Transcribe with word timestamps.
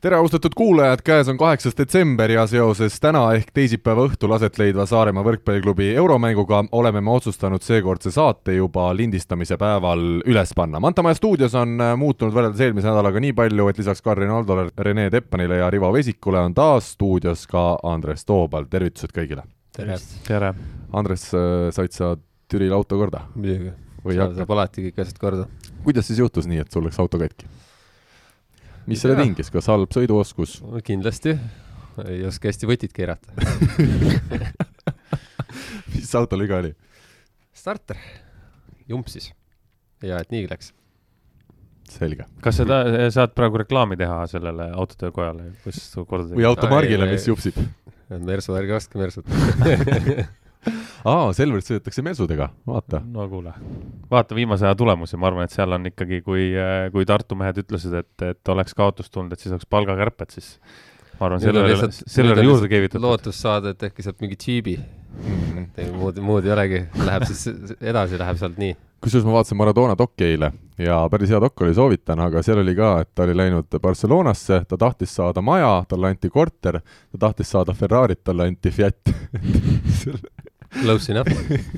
tere, 0.00 0.16
austatud 0.16 0.54
kuulajad, 0.56 1.02
käes 1.04 1.28
on 1.28 1.36
kaheksas 1.36 1.76
detsember 1.76 2.30
ja 2.32 2.46
seoses 2.48 2.94
täna 3.02 3.20
ehk 3.36 3.50
teisipäeva 3.54 4.06
õhtul 4.08 4.32
aset 4.32 4.56
leidva 4.60 4.86
Saaremaa 4.88 5.24
võrkpalliklubi 5.26 5.90
euromänguga 6.00 6.62
oleme 6.76 7.02
me 7.04 7.12
otsustanud 7.12 7.64
seekordse 7.64 8.12
saate 8.14 8.54
juba 8.56 8.86
lindistamise 8.96 9.58
päeval 9.60 10.22
üles 10.24 10.54
panna. 10.56 10.80
Mantamaja 10.80 11.18
stuudios 11.20 11.56
on 11.58 11.76
äh, 11.84 11.92
muutunud 12.00 12.32
võrreldes 12.32 12.64
eelmise 12.64 12.88
nädalaga 12.88 13.20
nii 13.20 13.36
palju, 13.36 13.68
et 13.68 13.82
lisaks 13.82 14.00
Karin 14.06 14.32
Aldole, 14.32 14.70
Rene 14.78 15.10
Teppanile 15.12 15.60
ja 15.60 15.70
Rivo 15.70 15.92
Vesikule 15.92 16.40
on 16.48 16.56
taas 16.56 16.94
stuudios 16.96 17.44
ka 17.50 17.74
Andres 17.92 18.24
Toobal, 18.24 18.70
tervitused 18.72 19.12
kõigile! 19.16 19.44
tere! 19.76 20.00
tere! 20.24 20.54
Andres, 20.96 21.28
äh, 21.36 21.68
said 21.76 21.92
sa 21.96 22.14
Türil 22.48 22.72
auto 22.72 22.96
korda? 22.96 23.26
muidugi, 23.36 23.74
saab 24.16 24.56
alati 24.56 24.88
kõik 24.88 25.04
asjad 25.04 25.20
korda. 25.20 25.50
kuidas 25.84 26.08
siis 26.08 26.24
juhtus 26.24 26.48
nii, 26.48 26.64
et 26.64 26.72
sul 26.72 26.88
läks 26.88 27.02
auto 27.04 27.20
katki? 27.20 27.59
Mis 28.90 29.04
selle 29.04 29.18
tingis, 29.20 29.50
kas 29.52 29.68
halb 29.70 29.92
sõiduoskus? 29.94 30.58
kindlasti, 30.86 31.36
ei 32.06 32.24
oska 32.28 32.50
hästi 32.50 32.68
võtit 32.70 32.92
keerata 32.96 33.34
mis 35.94 36.12
autol 36.18 36.44
viga 36.44 36.60
oli? 36.62 36.74
starter, 37.56 37.98
jumpsis. 38.90 39.26
hea, 40.04 40.18
et 40.18 40.34
nii 40.34 40.44
läks. 40.50 40.72
selge. 41.90 42.24
kas 42.44 42.60
sa 42.60 42.68
ta-, 42.68 42.84
saad 43.14 43.30
praegu 43.36 43.56
reklaami 43.64 43.98
teha 44.00 44.18
sellele 44.30 44.70
autotöökojale, 44.72 45.52
kus 45.64 45.76
su 45.94 46.06
korda 46.08 46.34
või 46.34 46.48
automargile, 46.50 47.08
mis 47.10 47.28
jupsib? 47.30 47.58
Mersu, 48.10 48.56
ärge 48.58 48.74
ostke 48.74 48.98
Mersut 48.98 49.28
aa, 51.08 51.30
Selverit 51.36 51.68
sõidetakse 51.68 52.04
mesudega, 52.04 52.50
vaata. 52.68 53.00
no 53.04 53.26
kuule, 53.30 53.54
vaata 54.10 54.36
viimase 54.36 54.68
aja 54.68 54.76
tulemusi, 54.78 55.18
ma 55.20 55.30
arvan, 55.30 55.48
et 55.48 55.54
seal 55.54 55.76
on 55.76 55.88
ikkagi, 55.90 56.20
kui, 56.26 56.50
kui 56.94 57.08
Tartu 57.08 57.38
mehed 57.38 57.62
ütlesid, 57.64 57.96
et, 58.02 58.26
et 58.28 58.54
oleks 58.54 58.76
kaotust 58.76 59.12
tulnud, 59.14 59.32
et 59.32 59.42
siis 59.42 59.54
oleks 59.56 59.68
palgakärped, 59.70 60.36
siis 60.36 60.54
ma 61.18 61.28
arvan, 61.28 61.42
sellele, 61.42 61.90
sellele 61.92 62.46
juurde 62.46 62.70
keevitatud. 62.72 63.04
lootus 63.04 63.40
saada, 63.40 63.74
et 63.74 63.88
äkki 63.90 64.04
saab 64.04 64.20
mingi 64.24 64.38
džiibi 64.40 64.76
mm. 64.78 65.66
-hmm. 65.76 65.92
muud, 65.96 66.20
muud 66.24 66.46
ei 66.48 66.56
olegi, 66.56 66.84
läheb 67.04 67.28
siis 67.30 67.76
edasi, 67.80 68.18
läheb 68.20 68.40
sealt 68.40 68.58
nii. 68.60 68.76
kusjuures 69.00 69.26
ma 69.26 69.38
vaatasin 69.38 69.56
Maradona 69.56 69.96
dokki 69.98 70.24
eile 70.24 70.52
ja 70.80 71.00
päris 71.10 71.30
hea 71.30 71.40
dokk 71.40 71.62
oli, 71.64 71.74
soovitan, 71.74 72.20
aga 72.20 72.42
seal 72.44 72.60
oli 72.62 72.74
ka, 72.76 72.90
et 73.04 73.10
ta 73.14 73.24
oli 73.26 73.36
läinud 73.36 73.80
Barcelonasse, 73.82 74.62
ta 74.68 74.78
tahtis 74.80 75.14
saada 75.16 75.42
maja, 75.44 75.84
talle 75.88 76.12
anti 76.12 76.30
korter, 76.30 76.80
ta 76.80 77.24
tahtis 77.26 77.50
saada 77.50 77.72
Ferrarit, 77.76 78.24
talle 78.24 78.48
anti 78.48 78.70
Fiat 78.70 79.12
Close 80.70 81.10
enough 81.12 81.30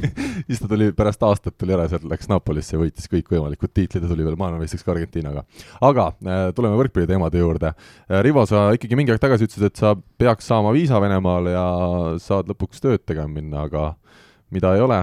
siis 0.47 0.61
ta 0.61 0.69
tuli 0.69 0.91
pärast 0.97 1.23
aastat 1.25 1.57
tuli 1.59 1.75
ära, 1.77 1.87
sealt 1.89 2.05
läks 2.09 2.29
Napolisse 2.31 2.77
ja 2.77 2.83
võitis 2.83 3.09
kõikvõimalikud 3.12 3.73
tiitlid 3.73 4.05
ja 4.05 4.11
tuli 4.11 4.27
veel 4.27 4.37
maailmameistriks 4.41 4.85
ka 4.85 4.93
Argentiinaga. 4.95 5.45
aga 5.81 6.07
äh, 6.12 6.45
tuleme 6.57 6.79
võrkpalliteemade 6.81 7.41
juurde 7.41 7.73
äh,. 7.73 8.20
Rivo, 8.23 8.45
sa 8.48 8.69
ikkagi 8.77 8.98
mingi 8.98 9.15
aeg 9.15 9.23
tagasi 9.23 9.48
ütlesid, 9.48 9.70
et 9.70 9.81
sa 9.81 9.95
peaks 9.97 10.51
saama 10.51 10.75
viisa 10.77 11.01
Venemaale 11.03 11.57
ja 11.57 11.67
saad 12.23 12.53
lõpuks 12.53 12.85
tööd 12.85 13.07
tegema 13.09 13.33
minna, 13.33 13.67
aga 13.69 13.95
mida 14.53 14.75
ei 14.77 14.85
ole, 14.85 15.01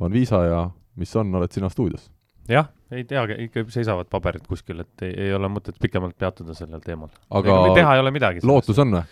on 0.00 0.12
viisa 0.12 0.42
ja 0.46 0.64
mis 0.96 1.12
on, 1.16 1.34
oled 1.36 1.52
sina 1.52 1.68
stuudios. 1.72 2.10
jah, 2.48 2.70
ei 2.90 3.04
teagi, 3.04 3.36
ikka 3.48 3.66
seisavad 3.74 4.08
paberid 4.10 4.46
kuskil, 4.48 4.80
et 4.84 5.06
ei, 5.06 5.12
ei 5.26 5.34
ole 5.34 5.50
mõtet 5.52 5.76
pikemalt 5.82 6.16
peatuda 6.18 6.54
sellel 6.56 6.80
teemal. 6.84 7.12
aga 7.30 7.58
teha 7.76 7.96
ei 7.96 8.04
ole 8.04 8.14
midagi. 8.14 8.46
lootus 8.46 8.78
on 8.82 8.96
või? 8.96 9.04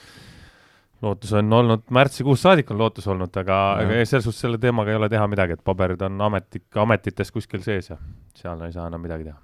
Lootus 1.05 1.33
on 1.37 1.53
olnud, 1.53 1.87
märtsikuust 1.95 2.47
saadik 2.47 2.71
on 2.73 2.81
lootus 2.81 3.07
olnud, 3.11 3.33
aga, 3.41 3.61
aga 3.83 4.05
selles 4.05 4.27
suhtes 4.27 4.45
selle 4.47 4.61
teemaga 4.63 4.93
ei 4.93 5.01
ole 5.01 5.09
teha 5.13 5.27
midagi, 5.31 5.59
et 5.59 5.65
paberid 5.65 6.03
on 6.07 6.21
ametik, 6.29 6.67
ametites 6.81 7.33
kuskil 7.35 7.65
sees 7.65 7.91
ja 7.93 7.99
seal 8.39 8.63
ei 8.67 8.73
saa 8.75 8.89
enam 8.91 9.05
midagi 9.05 9.29
teha. 9.29 9.41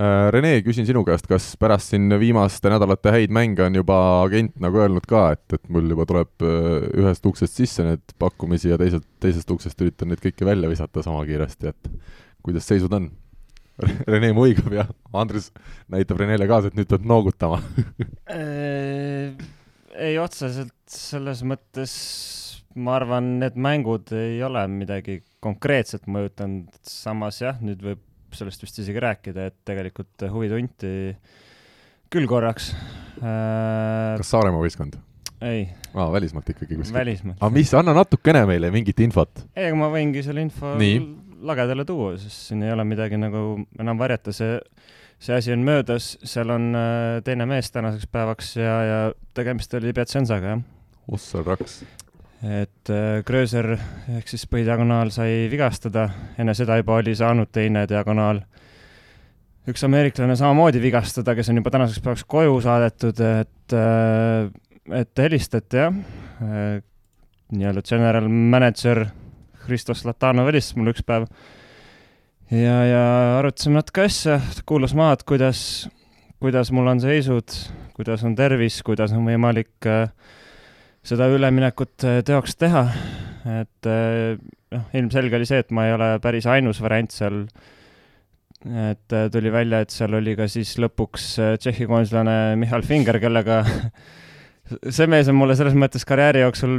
Äh, 0.00 0.30
Rene, 0.32 0.54
küsin 0.64 0.86
sinu 0.88 1.02
käest, 1.04 1.26
kas 1.28 1.50
pärast 1.60 1.92
siin 1.92 2.08
viimaste 2.16 2.70
nädalate 2.72 3.12
häid 3.12 3.32
mänge 3.34 3.60
on 3.66 3.74
juba 3.76 3.96
agent 4.22 4.54
nagu 4.62 4.80
öelnud 4.80 5.04
ka, 5.08 5.26
et, 5.36 5.44
et 5.52 5.66
mul 5.72 5.90
juba 5.92 6.06
tuleb 6.08 6.46
äh, 6.48 6.86
ühest 7.02 7.26
uksest 7.28 7.60
sisse 7.60 7.84
need 7.84 8.14
pakkumisi 8.22 8.72
ja 8.72 8.78
teiselt, 8.80 9.04
teisest 9.20 9.52
uksest 9.52 9.84
üritan 9.84 10.08
neid 10.08 10.22
kõiki 10.24 10.48
välja 10.48 10.70
visata 10.72 11.04
sama 11.04 11.26
kiiresti, 11.28 11.74
et 11.74 11.92
kuidas 12.46 12.68
seisud 12.68 12.96
on? 12.96 13.10
Rene 14.08 14.32
muigab 14.36 14.72
ja 14.72 14.86
Andres 15.16 15.50
näitab 15.92 16.20
Renele 16.20 16.46
kaasa, 16.48 16.72
et 16.72 16.76
nüüd 16.78 16.88
peab 16.88 17.04
noogutama 17.08 17.60
äh, 18.32 19.36
ei, 19.92 20.16
otseselt 20.18 20.72
selles 20.96 21.42
mõttes 21.46 21.92
ma 22.78 22.96
arvan, 22.96 23.36
need 23.42 23.58
mängud 23.60 24.12
ei 24.16 24.40
ole 24.44 24.64
midagi 24.70 25.20
konkreetset 25.44 26.06
mõjutanud, 26.10 26.70
samas 26.86 27.42
jah, 27.42 27.58
nüüd 27.64 27.82
võib 27.84 28.02
sellest 28.36 28.64
vist 28.64 28.78
isegi 28.80 29.02
rääkida, 29.02 29.48
et 29.50 29.58
tegelikult 29.68 30.24
huvi 30.32 30.48
tunti 30.52 30.92
küll 32.12 32.28
korraks 32.28 32.70
äh.... 33.20 34.14
kas 34.20 34.30
Saaremaa 34.32 34.62
võistkond? 34.64 34.96
ei. 35.44 35.66
aa, 35.92 36.08
välismaalt 36.14 36.48
ikkagi 36.54 36.78
kuskil? 36.78 36.96
välismaalt. 36.96 37.40
aga 37.40 37.52
mis, 37.54 37.74
anna 37.76 37.96
natukene 37.96 38.46
meile 38.48 38.72
mingit 38.74 39.04
infot. 39.04 39.44
ei, 39.56 39.68
aga 39.68 39.76
ma 39.80 39.90
võingi 39.92 40.24
selle 40.24 40.44
info 40.46 40.74
Nii. 40.80 41.02
lagedale 41.44 41.84
tuua, 41.88 42.14
sest 42.22 42.48
siin 42.48 42.64
ei 42.64 42.72
ole 42.72 42.86
midagi 42.88 43.20
nagu 43.20 43.62
enam 43.80 44.00
varjata, 44.00 44.34
see 44.36 44.56
see 45.22 45.36
asi 45.36 45.52
on 45.54 45.62
möödas, 45.66 46.16
seal 46.26 46.50
on 46.50 46.72
äh, 46.74 47.20
teine 47.26 47.46
mees 47.46 47.70
tänaseks 47.70 48.08
päevaks 48.10 48.56
ja, 48.58 48.76
ja 48.88 49.00
tegemist 49.36 49.74
oli 49.78 49.92
Piacenzaga, 49.94 50.56
jah. 50.56 50.64
Ossa 51.10 51.42
raks. 51.46 51.82
et 52.42 52.90
äh, 52.90 53.22
Gröser 53.26 53.76
ehk 54.16 54.30
siis 54.30 54.46
põhidiagonaal 54.50 55.12
sai 55.14 55.46
vigastada, 55.50 56.08
enne 56.38 56.54
seda 56.58 56.78
juba 56.80 56.98
oli 56.98 57.14
saanud 57.14 57.52
teine 57.54 57.84
diagonaal, 57.90 58.42
üks 59.70 59.84
ameeriklane 59.86 60.36
samamoodi 60.38 60.82
vigastada, 60.82 61.36
kes 61.38 61.52
on 61.52 61.60
juba 61.62 61.70
tänaseks 61.74 62.02
päevaks 62.02 62.26
koju 62.26 62.60
saadetud, 62.64 63.22
et, 63.42 63.76
äh, 63.78 64.50
et 65.02 65.24
helistati 65.24 65.84
jah, 65.84 66.02
nii-öelda 67.52 67.82
general 67.86 68.28
manager 68.28 69.04
Hristos 69.66 70.02
Latanov 70.04 70.50
helistas 70.50 70.76
mulle 70.78 70.94
üks 70.94 71.04
päev. 71.06 71.28
Ja, 72.52 72.76
ja 72.84 73.02
arutasime 73.38 73.78
natuke 73.78 74.06
asja, 74.08 74.40
kuulas 74.68 74.92
maha, 74.98 75.14
et 75.16 75.22
kuidas, 75.28 75.60
kuidas 76.42 76.72
mul 76.74 76.90
on 76.90 77.00
seisud, 77.00 77.54
kuidas 77.96 78.24
on 78.26 78.34
tervis, 78.36 78.80
kuidas 78.84 79.14
on 79.16 79.24
võimalik 79.28 79.88
äh, 79.88 80.10
seda 81.06 81.28
üleminekut 81.34 82.06
äh, 82.06 82.22
teoks 82.26 82.56
teha. 82.58 82.86
et 83.42 83.90
äh, 83.90 84.38
noh, 84.72 84.88
ilmselge 84.94 85.38
oli 85.38 85.46
see, 85.48 85.62
et 85.64 85.72
ma 85.74 85.88
ei 85.88 85.96
ole 85.96 86.14
päris 86.22 86.46
ainus 86.46 86.80
variant 86.82 87.10
seal. 87.10 87.44
et 88.62 89.12
äh, 89.12 89.28
tuli 89.34 89.50
välja, 89.52 89.82
et 89.82 89.90
seal 89.90 90.14
oli 90.14 90.36
ka 90.38 90.46
siis 90.50 90.76
lõpuks 90.78 91.32
Tšehhi 91.58 91.88
koonslane 91.90 92.54
Michal 92.60 92.86
Finger, 92.86 93.18
kellega 93.22 93.64
see 94.96 95.08
mees 95.10 95.28
on 95.28 95.40
mulle 95.40 95.56
selles 95.58 95.74
mõttes 95.74 96.06
karjääri 96.06 96.44
jooksul 96.44 96.78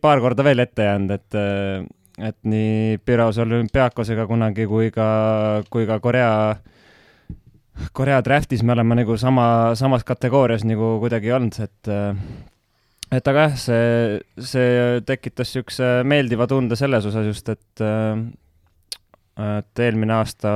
paar 0.00 0.22
korda 0.24 0.46
veel 0.46 0.64
ette 0.64 0.88
jäänud, 0.88 1.12
et 1.12 1.42
et 2.22 2.36
nii 2.44 3.00
Piros 3.04 3.38
olümpiaakosega 3.40 4.24
kunagi 4.28 4.66
kui 4.68 4.90
ka, 4.92 5.06
kui 5.72 5.86
ka 5.88 5.96
Korea, 6.00 6.32
Korea 7.96 8.18
draft'is 8.24 8.64
me 8.64 8.74
oleme 8.74 8.98
nagu 9.00 9.16
sama, 9.20 9.46
samas 9.76 10.04
kategoorias 10.08 10.64
nagu 10.68 10.94
kuidagi 11.04 11.32
olnud, 11.32 11.60
et 11.64 11.92
et 13.12 13.28
aga 13.28 13.48
jah, 13.48 13.58
see, 13.60 14.20
see 14.52 15.02
tekitas 15.08 15.50
niisuguse 15.52 15.90
meeldiva 16.08 16.48
tunde 16.50 16.78
selles 16.80 17.06
osas 17.08 17.28
just, 17.28 17.52
et 17.52 17.84
et 19.42 19.80
eelmine 19.80 20.12
aasta 20.12 20.50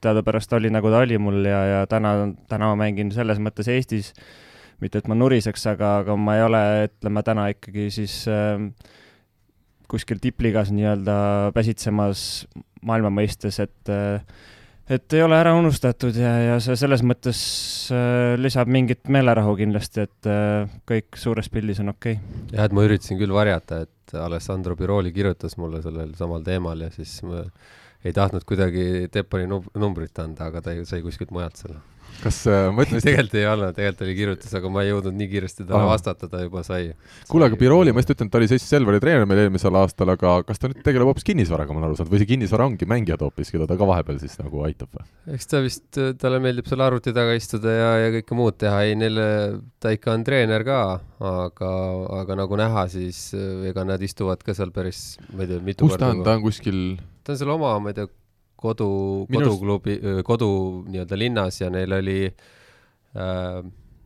teadupärast 0.00 0.54
oli 0.56 0.70
nagu 0.72 0.88
ta 0.92 1.02
oli 1.04 1.18
mul 1.20 1.44
ja, 1.44 1.58
ja 1.68 1.80
täna, 1.86 2.32
täna 2.48 2.70
ma 2.72 2.78
mängin 2.86 3.12
selles 3.12 3.40
mõttes 3.42 3.68
Eestis, 3.68 4.12
mitte 4.80 5.02
et 5.02 5.08
ma 5.10 5.16
nuriseks, 5.18 5.66
aga, 5.68 5.98
aga 6.00 6.16
ma 6.16 6.38
ei 6.38 6.44
ole, 6.46 6.62
ütleme 6.88 7.22
täna 7.26 7.50
ikkagi 7.52 7.90
siis 7.92 8.22
äh, 8.32 8.56
kuskil 9.92 10.22
tippligas 10.22 10.72
nii-öelda 10.72 11.52
päsitsemas 11.52 12.46
maailma 12.82 13.12
mõistes, 13.12 13.60
et 13.62 13.92
et 14.92 15.16
ei 15.16 15.22
ole 15.24 15.38
ära 15.38 15.54
unustatud 15.56 16.16
ja, 16.18 16.32
ja 16.46 16.56
see 16.62 16.76
selles 16.78 17.04
mõttes 17.06 17.40
äh, 17.94 18.34
lisab 18.40 18.70
mingit 18.72 19.08
meelerahu 19.12 19.54
kindlasti, 19.60 20.06
et 20.08 20.30
äh, 20.30 20.72
kõik 20.88 21.20
suures 21.20 21.48
pildis 21.52 21.80
on 21.82 21.94
okei. 21.94 22.18
Okay.. 22.18 22.56
jah, 22.56 22.66
et 22.66 22.76
ma 22.76 22.84
üritasin 22.88 23.20
küll 23.20 23.34
varjata, 23.34 23.82
et 23.86 24.16
Alessandro 24.18 24.76
Biroli 24.76 25.14
kirjutas 25.14 25.56
mulle 25.60 25.82
sellel 25.84 26.12
samal 26.18 26.44
teemal 26.46 26.84
ja 26.84 26.90
siis 26.94 27.18
ma 27.26 27.44
ei 28.02 28.12
tahtnud 28.16 28.44
kuidagi 28.48 29.08
Teppani 29.12 29.48
numbrit 29.48 30.18
anda, 30.22 30.50
aga 30.50 30.64
ta 30.64 30.76
sai 30.88 31.02
kuskilt 31.04 31.32
mujalt 31.34 31.60
selle 31.62 31.80
kas 32.22 32.38
äh, 32.50 32.68
ma 32.74 32.84
ütlen 32.84 33.02
tegelikult 33.02 33.36
ei 33.38 33.46
olnud, 33.48 33.74
tegelikult 33.76 34.04
oli 34.06 34.14
kirjutus, 34.18 34.54
aga 34.58 34.70
ma 34.72 34.84
ei 34.84 34.90
jõudnud 34.92 35.16
nii 35.18 35.28
kiiresti 35.30 35.66
talle 35.68 35.88
vastata, 35.88 36.28
ta 36.30 36.42
juba 36.42 36.62
sai. 36.66 36.92
kuule, 37.30 37.48
aga 37.48 37.58
Biroli, 37.60 37.94
ma 37.94 38.02
just 38.02 38.12
ütlen, 38.14 38.30
ta 38.32 38.40
oli 38.40 38.48
siis 38.50 38.66
Selveri 38.68 39.00
treener 39.02 39.28
meil 39.28 39.44
eelmisel 39.44 39.78
aastal, 39.80 40.12
aga 40.14 40.34
kas 40.48 40.62
ta 40.62 40.70
nüüd 40.70 40.82
tegeleb 40.86 41.10
hoopis 41.10 41.26
kinnisvaraga, 41.28 41.74
ma 41.74 41.82
olen 41.82 41.90
aru 41.90 42.00
saanud, 42.00 42.12
või 42.14 42.22
see 42.22 42.30
kinnisvara 42.34 42.68
ongi 42.70 42.88
mängijad 42.90 43.24
hoopis, 43.26 43.52
keda 43.54 43.68
ta 43.70 43.78
ka 43.80 43.88
vahepeal 43.90 44.20
siis 44.22 44.38
nagu 44.40 44.64
aitab 44.68 44.98
või? 44.98 45.06
eks 45.36 45.50
ta 45.50 45.62
vist, 45.64 45.86
talle 46.22 46.42
meeldib 46.42 46.70
seal 46.70 46.84
arvuti 46.84 47.14
taga 47.16 47.36
istuda 47.38 47.76
ja, 47.76 47.92
ja 48.04 48.10
kõike 48.18 48.38
muud 48.38 48.58
teha, 48.62 48.82
ei 48.88 48.98
neil, 48.98 49.20
ta 49.82 49.94
ikka 49.94 50.16
on 50.16 50.26
treener 50.26 50.66
ka, 50.68 50.82
aga, 51.32 51.72
aga 52.22 52.40
nagu 52.44 52.60
näha, 52.60 52.86
siis 52.92 53.30
ega 53.70 53.86
nad 53.88 54.02
istuvad 54.02 54.42
ka 54.44 54.56
seal 54.56 54.74
päris, 54.74 55.16
ma 55.32 55.46
ei 55.46 55.54
tea, 55.54 55.64
mitu 55.64 55.88
kus 55.88 55.98
ta 56.00 56.12
on, 56.14 56.24
ta 56.26 56.36
on 56.38 56.44
kuskil 56.46 56.82
ta 57.22 57.34
on 57.34 57.38
seal 57.40 57.54
oma, 57.54 57.76
ma 57.82 57.92
ei 57.92 57.96
tea, 57.98 58.08
kodu 58.62 58.88
koduklubi, 59.32 59.98
kodu 60.26 60.50
nii-öelda 60.88 61.18
linnas 61.18 61.60
ja 61.60 61.70
neil 61.72 61.98
oli 61.98 62.18
äh,, 62.30 63.62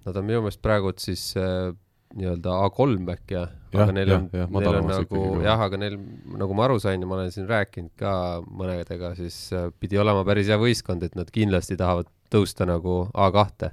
nad 0.07 0.17
on 0.17 0.27
minu 0.27 0.45
meelest 0.45 0.63
praegu 0.65 0.93
siis 1.01 1.29
äh, 1.41 1.73
nii-öelda 2.17 2.53
A3 2.67 3.11
äkki 3.17 3.35
jah, 3.37 3.55
aga 3.75 3.95
neil 3.95 4.13
on, 4.15 4.29
neil 4.33 4.69
on 4.71 4.87
nagu 4.91 5.23
jah, 5.45 5.65
aga 5.67 5.81
neil, 5.81 5.97
nagu 6.39 6.57
ma 6.57 6.67
aru 6.69 6.79
sain 6.83 7.03
ja 7.03 7.09
ma 7.09 7.19
olen 7.19 7.33
siin 7.35 7.49
rääkinud 7.51 7.93
ka 8.01 8.13
mõnedega, 8.47 9.13
siis 9.19 9.39
äh, 9.57 9.69
pidi 9.81 9.99
olema 10.01 10.25
päris 10.29 10.51
hea 10.53 10.59
võistkond, 10.61 11.05
et 11.07 11.19
nad 11.19 11.33
kindlasti 11.35 11.79
tahavad 11.81 12.09
tõusta 12.33 12.69
nagu 12.69 13.05
A2-te. 13.15 13.73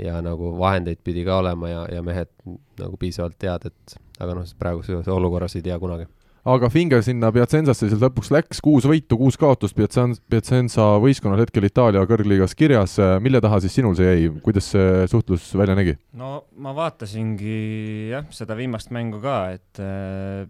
ja 0.00 0.22
nagu 0.24 0.54
vahendeid 0.58 1.02
pidi 1.04 1.24
ka 1.28 1.38
olema 1.42 1.68
ja, 1.68 1.84
ja 1.92 2.02
mehed 2.02 2.32
nagu 2.80 2.96
piisavalt 2.98 3.36
tead, 3.38 3.68
et 3.68 3.96
aga 4.22 4.38
noh, 4.38 4.48
praeguses 4.58 5.08
olukorras 5.12 5.56
ei 5.58 5.64
tea 5.66 5.78
kunagi 5.78 6.08
aga 6.42 6.68
Finger 6.72 7.02
sinna 7.06 7.30
Piacenzasse 7.34 7.86
siis 7.86 8.00
lõpuks 8.02 8.32
läks, 8.34 8.60
kuus 8.64 8.86
võitu, 8.88 9.16
kuus 9.20 9.38
kaotust, 9.38 9.76
Piacenza 9.78 10.86
võistkonnal 11.02 11.44
hetkel 11.44 11.68
Itaalia 11.68 12.02
kõrgliigas 12.08 12.56
kirjas, 12.58 12.96
mille 13.22 13.40
taha 13.42 13.60
siis 13.62 13.76
sinul 13.78 13.94
see 13.98 14.08
jäi, 14.08 14.32
kuidas 14.42 14.72
see 14.74 15.04
suhtlus 15.10 15.52
välja 15.58 15.76
nägi? 15.78 15.94
no 16.18 16.42
ma 16.58 16.74
vaatasingi 16.76 17.60
jah, 18.10 18.26
seda 18.34 18.58
viimast 18.58 18.90
mängu 18.94 19.22
ka, 19.22 19.36
et 19.54 19.82
äh, 19.82 20.48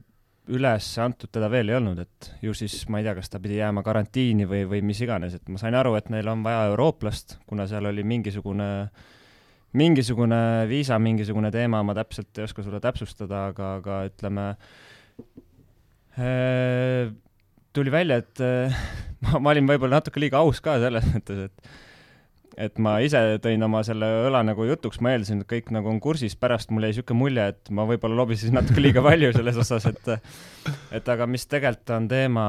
üles 0.52 0.88
antud 1.02 1.30
teda 1.32 1.50
veel 1.52 1.70
ei 1.70 1.76
olnud, 1.78 2.00
et 2.00 2.30
ju 2.42 2.56
siis 2.56 2.78
ma 2.88 3.02
ei 3.02 3.06
tea, 3.06 3.14
kas 3.18 3.28
ta 3.32 3.40
pidi 3.42 3.60
jääma 3.60 3.84
karantiini 3.84 4.48
või, 4.48 4.64
või 4.70 4.80
mis 4.88 5.02
iganes, 5.04 5.36
et 5.36 5.52
ma 5.52 5.60
sain 5.60 5.76
aru, 5.76 5.92
et 6.00 6.08
neil 6.12 6.30
on 6.32 6.44
vaja 6.46 6.70
eurooplast, 6.72 7.36
kuna 7.48 7.68
seal 7.70 7.90
oli 7.92 8.04
mingisugune 8.04 8.70
mingisugune 9.76 10.38
viisa, 10.68 10.98
mingisugune 11.00 11.48
teema, 11.52 11.78
ma 11.84 11.94
täpselt 11.96 12.36
ei 12.36 12.44
oska 12.44 12.64
sulle 12.64 12.80
täpsustada, 12.80 13.46
aga, 13.52 13.76
aga 13.78 14.00
ütleme, 14.10 14.50
Äh, 15.12 15.51
tuli 17.72 17.92
välja, 17.92 18.20
et 18.22 18.40
äh, 18.40 18.82
ma, 19.24 19.38
ma 19.38 19.54
olin 19.54 19.70
võib-olla 19.70 20.00
natuke 20.00 20.20
liiga 20.22 20.42
aus 20.42 20.60
ka 20.64 20.78
selles 20.82 21.08
mõttes, 21.12 21.48
et 21.48 21.72
et 22.60 22.76
ma 22.84 22.98
ise 23.00 23.20
tõin 23.40 23.64
oma 23.64 23.80
selle 23.86 24.04
õla 24.26 24.42
nagu 24.44 24.66
jutuks, 24.68 24.98
ma 25.00 25.14
eeldasin, 25.14 25.40
et 25.40 25.48
kõik 25.48 25.70
nagu 25.72 25.88
on 25.88 26.00
kursis, 26.04 26.34
pärast 26.36 26.68
mul 26.68 26.84
jäi 26.84 26.92
niisugune 26.92 27.16
mulje, 27.16 27.46
et 27.54 27.70
ma 27.72 27.86
võib-olla 27.88 28.18
lobisesin 28.18 28.58
natuke 28.58 28.82
liiga 28.84 29.00
palju 29.04 29.32
selles 29.32 29.60
osas, 29.62 29.86
et 29.88 30.10
et 30.98 31.08
aga 31.14 31.28
mis 31.30 31.48
tegelikult 31.48 31.94
on 31.96 32.10
teema, 32.12 32.44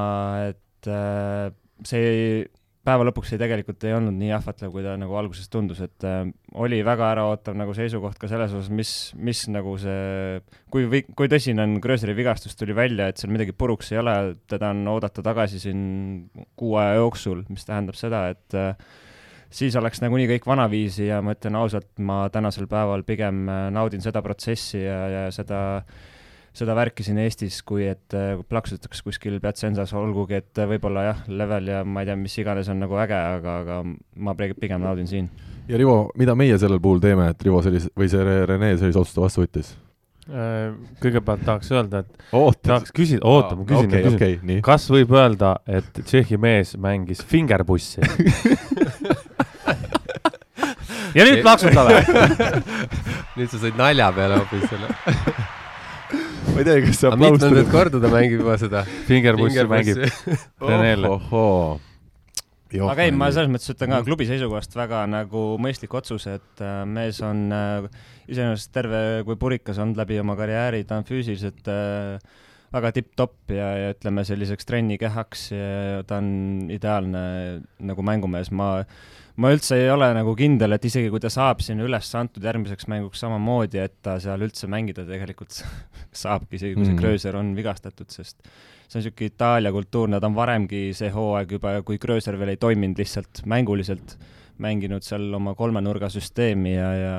et 0.50 0.90
äh, 0.92 1.48
see 1.88 2.44
päeva 2.84 3.06
lõpuks 3.08 3.32
see 3.32 3.40
tegelikult 3.40 3.84
ei 3.88 3.94
olnud 3.96 4.16
nii 4.18 4.32
ahvatlev, 4.36 4.72
kui 4.74 4.84
ta 4.84 4.94
nagu 5.00 5.16
alguses 5.18 5.48
tundus, 5.52 5.80
et 5.84 6.06
äh, 6.08 6.26
oli 6.60 6.80
väga 6.86 7.10
äraootav 7.14 7.56
nagu 7.58 7.74
seisukoht 7.76 8.18
ka 8.20 8.28
selles 8.30 8.52
osas, 8.52 8.70
mis, 8.72 8.92
mis 9.16 9.44
nagu 9.52 9.76
see, 9.80 10.40
kui, 10.72 11.02
kui 11.16 11.30
tõsine 11.32 11.64
on 11.64 11.78
Gröseri 11.84 12.16
vigastus, 12.16 12.56
tuli 12.60 12.76
välja, 12.76 13.08
et 13.08 13.20
seal 13.20 13.32
midagi 13.34 13.56
puruks 13.56 13.92
ei 13.94 14.02
ole, 14.02 14.16
teda 14.50 14.72
on 14.74 14.84
oodata 14.92 15.24
tagasi 15.24 15.62
siin 15.62 15.82
kuu 16.60 16.76
aja 16.80 17.00
jooksul, 17.00 17.44
mis 17.52 17.66
tähendab 17.68 17.98
seda, 17.98 18.26
et 18.34 18.58
äh, 18.60 18.74
siis 19.54 19.76
oleks 19.80 20.04
nagunii 20.04 20.28
kõik 20.34 20.48
vanaviisi 20.50 21.08
ja 21.08 21.22
ma 21.24 21.36
ütlen 21.36 21.56
ausalt, 21.60 21.92
ma 22.04 22.24
tänasel 22.34 22.68
päeval 22.70 23.06
pigem 23.08 23.46
äh, 23.48 23.68
naudin 23.74 24.04
seda 24.04 24.22
protsessi 24.24 24.84
ja, 24.84 25.00
ja 25.08 25.30
seda 25.34 25.64
äh, 25.80 26.02
seda 26.54 26.74
värki 26.78 27.02
siin 27.06 27.18
Eestis, 27.22 27.60
kui 27.66 27.86
et 27.88 28.14
äh, 28.14 28.38
plaksutatakse 28.48 29.02
kuskil 29.06 29.40
Piacenzas, 29.42 29.92
olgugi 29.98 30.38
et 30.38 30.60
äh, 30.62 30.68
võib-olla 30.70 31.02
jah, 31.08 31.24
level 31.28 31.70
ja 31.72 31.82
ma 31.86 32.04
ei 32.04 32.10
tea, 32.10 32.16
mis 32.18 32.36
iganes 32.38 32.70
on 32.70 32.78
nagu 32.84 32.98
äge, 33.02 33.18
aga, 33.38 33.56
aga 33.64 33.80
ma 34.26 34.36
pigem 34.38 34.84
naudin 34.84 35.08
siin. 35.10 35.30
ja 35.68 35.80
Rivo, 35.80 36.12
mida 36.18 36.36
meie 36.38 36.58
sellel 36.60 36.80
puhul 36.82 37.00
teeme, 37.02 37.30
et 37.34 37.42
Rivo 37.42 37.62
sellise, 37.64 37.90
või 37.98 38.08
see 38.12 38.22
Rene 38.46 38.76
sellise 38.78 39.00
otsuse 39.02 39.24
vastu 39.24 39.42
võttis? 39.42 39.74
Äh, 40.30 40.70
kõigepealt 41.02 41.42
tahaks 41.44 41.72
öelda, 41.74 42.04
et 42.04 42.30
Ootad. 42.32 42.62
tahaks 42.70 42.94
küsida, 42.96 43.26
oota, 43.28 43.58
ma 43.58 43.66
küsin 43.68 43.90
okay,, 43.90 44.14
okay, 44.14 44.60
kas 44.64 44.86
võib 44.92 45.10
öelda, 45.12 45.56
et 45.66 45.90
Tšehhi 45.98 46.38
mees 46.40 46.76
mängis 46.80 47.20
fingerbussi 47.28 48.00
ja 51.18 51.26
nüüd 51.26 51.42
plaksutame 51.44 52.00
nüüd 53.34 53.50
sa 53.50 53.58
said 53.58 53.76
nalja 53.76 54.08
peale 54.16 54.40
hoopis 54.40 54.64
selle 54.70 54.88
ma 56.54 56.62
ei 56.62 56.66
tea, 56.68 56.82
kas 56.84 57.00
see 57.00 57.10
aplaus 57.10 57.40
tuli. 57.40 57.50
mitmendat 57.50 57.72
korda 57.72 58.00
ta 58.02 58.10
mängib 58.12 58.44
juba 58.44 58.54
seda? 58.60 58.84
Fingerbussi 59.08 59.64
mängib 59.70 60.04
Renele. 60.70 61.10
aga 62.84 63.06
ei, 63.06 63.14
ma 63.14 63.30
selles 63.34 63.50
mõttes 63.50 63.74
ütlen 63.74 63.94
ka 63.94 64.00
klubi 64.06 64.28
seisukohast 64.28 64.76
väga 64.78 65.02
nagu 65.10 65.44
mõistlik 65.62 65.94
otsus, 65.98 66.28
et 66.30 66.62
äh, 66.62 66.84
mees 66.86 67.18
on 67.26 67.48
äh, 67.54 67.88
iseenesest 68.30 68.70
terve 68.74 69.02
kui 69.26 69.38
purikas 69.40 69.80
olnud 69.82 69.98
läbi 69.98 70.20
oma 70.22 70.38
karjääri, 70.38 70.84
ta 70.86 71.00
on 71.02 71.08
füüsiliselt 71.08 71.70
äh, 71.70 72.22
väga 72.74 72.94
tipp-topp 72.94 73.54
ja, 73.54 73.68
ja 73.78 73.90
ütleme 73.94 74.24
selliseks 74.26 74.66
trennikehaks 74.70 75.48
ja 75.54 76.06
ta 76.06 76.18
on 76.22 76.70
ideaalne 76.74 77.24
nagu 77.82 78.06
mängumees, 78.06 78.50
ma 78.54 78.76
ma 79.40 79.50
üldse 79.54 79.78
ei 79.82 79.88
ole 79.90 80.08
nagu 80.14 80.34
kindel, 80.38 80.76
et 80.76 80.84
isegi 80.86 81.10
kui 81.10 81.22
ta 81.22 81.30
saab 81.32 81.62
siin 81.64 81.82
üles 81.82 82.10
antud 82.18 82.44
järgmiseks 82.46 82.86
mänguks 82.90 83.24
samamoodi, 83.24 83.80
et 83.82 83.96
ta 84.04 84.16
seal 84.22 84.44
üldse 84.46 84.68
mängida 84.70 85.06
tegelikult 85.08 85.58
saabki, 86.24 86.54
isegi 86.60 86.76
kui 86.76 86.86
see 86.86 86.94
mm. 86.94 87.00
Gröser 87.02 87.38
on 87.40 87.50
vigastatud, 87.58 88.10
sest 88.14 88.38
see 88.44 89.00
on 89.00 89.02
niisugune 89.02 89.32
Itaalia 89.32 89.74
kultuur, 89.74 90.12
nad 90.12 90.24
on 90.26 90.36
varemgi 90.36 90.86
see 90.96 91.10
hooaeg 91.14 91.58
juba, 91.58 91.76
kui 91.86 91.98
Gröser 92.02 92.38
veel 92.40 92.54
ei 92.54 92.62
toiminud 92.62 93.00
lihtsalt 93.00 93.42
mänguliselt, 93.50 94.16
mänginud 94.62 95.02
seal 95.02 95.26
oma 95.34 95.56
kolmenurgasüsteemi 95.58 96.76
ja, 96.76 96.90
ja 97.00 97.14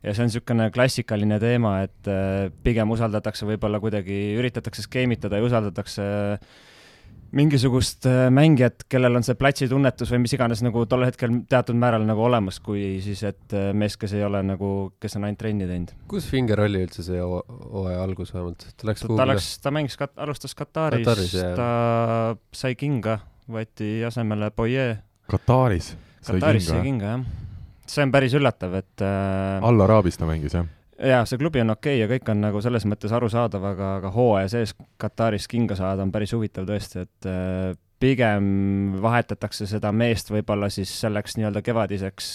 ja 0.00 0.14
see 0.16 0.24
on 0.24 0.30
niisugune 0.30 0.70
klassikaline 0.72 1.36
teema, 1.40 1.78
et 1.84 2.08
äh, 2.08 2.48
pigem 2.64 2.92
usaldatakse 2.92 3.48
võib-olla 3.48 3.80
kuidagi, 3.80 4.16
üritatakse 4.40 4.84
skeemitada 4.86 5.40
ja 5.40 5.44
usaldatakse 5.44 6.06
äh, 6.36 6.52
mingisugust 7.36 8.06
äh, 8.10 8.28
mängijat, 8.34 8.84
kellel 8.90 9.18
on 9.18 9.24
see 9.26 9.36
platsitunnetus 9.38 10.10
või 10.12 10.22
mis 10.24 10.34
iganes 10.34 10.62
nagu 10.66 10.82
tol 10.90 11.04
hetkel 11.06 11.40
teatud 11.50 11.78
määral 11.78 12.04
nagu 12.06 12.24
olemas, 12.26 12.58
kui 12.64 12.98
siis, 13.04 13.22
et 13.28 13.54
äh, 13.54 13.70
mees, 13.76 13.96
kes 14.00 14.14
ei 14.18 14.24
ole 14.26 14.42
nagu, 14.46 14.70
kes 15.02 15.14
on 15.18 15.28
ainult 15.28 15.40
trenni 15.42 15.68
teinud. 15.68 15.92
kus 16.10 16.26
Finger 16.30 16.64
oli 16.66 16.82
üldse 16.86 17.04
see 17.06 17.20
hooaja 17.22 18.02
algus 18.02 18.34
vähemalt? 18.34 18.66
ta 18.74 18.90
läks 18.90 19.06
ta, 19.06 19.12
ta 19.22 19.28
läks, 19.30 19.50
ta 19.62 19.74
mängis 19.74 19.98
alustas 20.00 20.56
Kataris, 20.58 21.06
Kataris, 21.06 21.36
ta 21.58 21.70
sai 22.62 22.74
kinga, 22.78 23.20
võeti 23.50 24.00
asemele 24.06 24.50
Boye. 24.56 24.90
Kataris 25.30 25.94
Kataris 26.26 26.66
kinga? 26.66 26.74
sai 26.74 26.84
kinga, 26.88 27.14
jah. 27.14 27.86
see 27.94 28.08
on 28.08 28.14
päris 28.18 28.36
üllatav, 28.38 28.74
et 28.82 29.06
äh, 29.06 29.70
Al 29.70 29.86
Arabis 29.86 30.18
ta 30.18 30.26
mängis, 30.28 30.58
jah? 30.58 30.66
Jaa, 31.00 31.24
see 31.26 31.38
klubi 31.40 31.62
on 31.62 31.74
okei 31.74 31.96
okay 31.96 32.02
ja 32.02 32.08
kõik 32.10 32.30
on 32.32 32.42
nagu 32.44 32.62
selles 32.64 32.86
mõttes 32.88 33.12
arusaadav, 33.16 33.64
aga, 33.72 33.92
aga 34.00 34.12
hooaja 34.14 34.50
sees 34.54 34.74
Kataris 35.00 35.48
kinga 35.50 35.76
saada 35.78 36.04
on 36.04 36.12
päris 36.12 36.34
huvitav 36.36 36.68
tõesti, 36.68 37.04
et 37.06 37.28
äh, 37.30 37.76
pigem 38.00 38.96
vahetatakse 39.02 39.68
seda 39.68 39.92
meest 39.92 40.32
võib-olla 40.32 40.70
siis 40.72 40.92
selleks 41.02 41.36
nii-öelda 41.38 41.62
kevadiseks, 41.64 42.32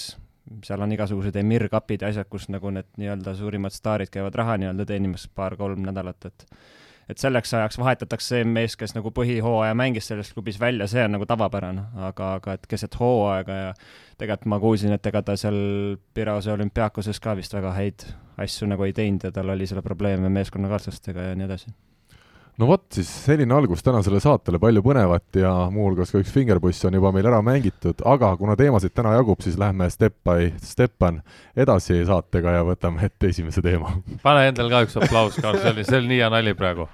seal 0.66 0.86
on 0.86 0.94
igasugused 0.94 1.36
Emir 1.42 1.68
kapid 1.74 2.06
ja 2.06 2.14
asjad, 2.14 2.30
kus 2.30 2.50
nagu 2.54 2.72
need 2.74 2.90
nii-öelda 3.02 3.36
suurimad 3.38 3.74
staarid 3.74 4.14
käivad 4.14 4.36
raha 4.38 4.60
nii-öelda 4.62 4.86
teenimas 4.90 5.30
paar-kolm 5.34 5.86
nädalat, 5.86 6.32
et 6.32 6.50
et 7.06 7.22
selleks 7.22 7.52
ajaks 7.54 7.78
vahetatakse 7.78 8.32
see 8.32 8.46
mees, 8.50 8.74
kes 8.74 8.96
nagu 8.96 9.12
põhihooaja 9.14 9.76
mängis 9.78 10.08
selles 10.10 10.32
klubis 10.34 10.58
välja, 10.58 10.88
see 10.90 11.04
on 11.06 11.14
nagu 11.14 11.28
tavapärane, 11.30 11.84
aga, 12.08 12.32
aga 12.40 12.56
et 12.58 12.66
keset 12.70 12.98
hooaega 12.98 13.58
ja 13.60 13.74
tegelikult 14.18 14.50
ma 14.50 14.60
kuulsin, 14.64 14.96
et 14.96 15.06
ega 15.06 15.22
ta 15.22 15.36
seal 15.38 15.60
Pirose 16.18 16.50
olümpiaakoses 16.56 17.22
ka 17.22 17.36
vist 17.38 17.54
väga 17.54 17.76
häid 17.78 18.08
asju 18.38 18.68
nagu 18.70 18.86
ei 18.88 18.94
teinud 18.94 19.28
ja 19.28 19.32
tal 19.36 19.50
oli 19.54 19.68
selle 19.68 19.84
probleeme 19.86 20.30
meeskonnakaaslastega 20.34 21.30
ja 21.30 21.36
nii 21.36 21.48
edasi 21.48 21.74
no 22.58 22.68
vot, 22.70 22.86
siis 22.96 23.10
selline 23.26 23.56
algus 23.56 23.84
tänasele 23.84 24.20
saatele, 24.24 24.60
palju 24.64 24.84
põnevat 24.86 25.40
ja 25.40 25.52
muuhulgas 25.74 26.14
ka 26.14 26.22
üks 26.24 26.32
fingerbuss 26.36 26.86
on 26.88 26.96
juba 26.98 27.12
meil 27.16 27.28
ära 27.28 27.42
mängitud, 27.46 28.04
aga 28.08 28.32
kuna 28.40 28.56
teemasid 28.60 28.96
täna 28.96 29.16
jagub, 29.18 29.42
siis 29.44 29.58
lähme 29.60 29.90
step 29.92 30.18
by 30.28 30.52
stepan 30.64 31.22
edasi 31.58 32.02
saatega 32.08 32.58
ja 32.58 32.68
võtame 32.68 33.04
ette 33.10 33.32
esimese 33.34 33.64
teema. 33.66 33.98
pane 34.24 34.48
endale 34.52 34.72
ka 34.72 34.86
üks 34.88 34.96
aplaus 35.02 35.40
ka, 35.40 35.56
see 35.60 35.74
oli, 35.74 35.88
see 35.88 36.00
oli 36.00 36.14
nii 36.14 36.24
hea 36.24 36.32
nali 36.32 36.56
praegu. 36.56 36.88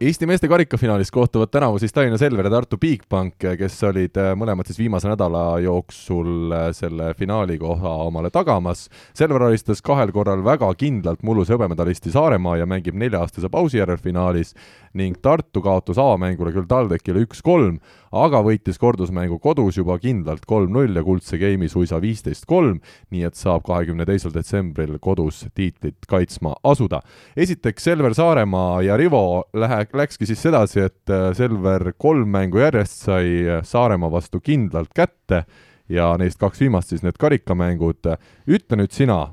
Eesti 0.00 0.24
meeste 0.26 0.48
karikafinaalis 0.48 1.10
kohtuvad 1.10 1.48
tänavu 1.52 1.78
siis 1.78 1.92
Tallinna 1.92 2.18
Selver 2.18 2.46
ja 2.46 2.50
Tartu 2.50 2.78
Bigbank, 2.80 3.34
kes 3.36 3.74
olid 3.84 4.16
äh, 4.16 4.30
mõlemad 4.32 4.64
siis 4.64 4.78
viimase 4.80 5.10
nädala 5.10 5.58
jooksul 5.60 6.54
äh, 6.56 6.62
selle 6.72 7.10
finaali 7.18 7.58
koha 7.60 7.92
omale 8.06 8.30
tagamas. 8.32 8.86
Selver 9.12 9.44
alistas 9.44 9.84
kahel 9.84 10.08
korral 10.16 10.40
väga 10.40 10.70
kindlalt 10.80 11.20
mulluse 11.20 11.52
hõbemedalisti 11.52 12.14
Saaremaa 12.14 12.56
ja 12.62 12.68
mängib 12.70 12.96
nelja-aastase 12.96 13.52
pausi 13.52 13.76
järel 13.76 14.00
finaalis 14.00 14.54
ning 14.98 15.18
Tartu 15.22 15.62
kaotas 15.62 15.98
avamängule 16.00 16.52
küll 16.54 16.66
TalTechile 16.68 17.22
üks-kolm, 17.26 17.78
aga 18.10 18.40
võitis 18.42 18.78
kordusmängu 18.80 19.38
kodus 19.42 19.78
juba 19.78 19.96
kindlalt 20.02 20.46
kolm-null 20.50 20.96
ja 20.98 21.04
kuldse 21.06 21.38
game'i 21.38 21.70
suisa 21.70 22.00
viisteist-kolm, 22.02 22.80
nii 23.14 23.24
et 23.28 23.38
saab 23.38 23.62
kahekümne 23.68 24.06
teisel 24.08 24.34
detsembril 24.34 24.98
kodus 25.02 25.44
tiitlit 25.54 26.08
kaitsma 26.10 26.56
asuda. 26.64 27.02
esiteks 27.36 27.84
Selver 27.84 28.14
Saaremaa 28.14 28.82
ja 28.82 28.96
Rivo 28.96 29.44
lähe-, 29.54 29.86
läkski 29.94 30.26
siis 30.26 30.42
sedasi, 30.42 30.80
et 30.90 31.10
äh, 31.10 31.30
Selver 31.38 31.92
kolm 31.98 32.28
mängu 32.28 32.58
järjest 32.58 33.06
sai 33.06 33.26
äh, 33.46 33.64
Saaremaa 33.64 34.10
vastu 34.10 34.40
kindlalt 34.40 34.90
kätte 34.94 35.44
ja 35.88 36.14
neist 36.18 36.38
kaks 36.38 36.60
viimast 36.60 36.90
siis 36.90 37.02
need 37.06 37.18
karikamängud. 37.18 38.14
ütle 38.46 38.76
nüüd 38.78 38.94
sina, 38.94 39.28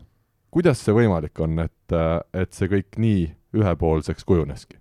kuidas 0.51 0.81
see 0.83 0.93
võimalik 0.93 1.39
on, 1.41 1.59
et, 1.65 1.93
äh, 1.93 2.19
et 2.33 2.53
see 2.53 2.69
kõik 2.69 2.97
nii 3.01 3.31
ühepoolseks 3.57 4.25
kujuneski? 4.25 4.76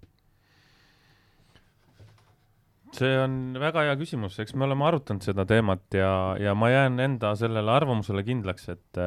See 2.96 3.14
on 3.20 3.56
väga 3.60 3.86
hea 3.86 3.94
küsimus, 4.00 4.38
eks 4.42 4.54
me 4.56 4.66
oleme 4.66 4.86
arutanud 4.88 5.24
seda 5.24 5.46
teemat 5.48 5.96
ja, 5.96 6.10
ja 6.40 6.54
ma 6.58 6.70
jään 6.72 7.00
enda 7.02 7.34
sellele 7.38 7.72
arvamusele 7.72 8.24
kindlaks, 8.26 8.68
et, 8.72 9.00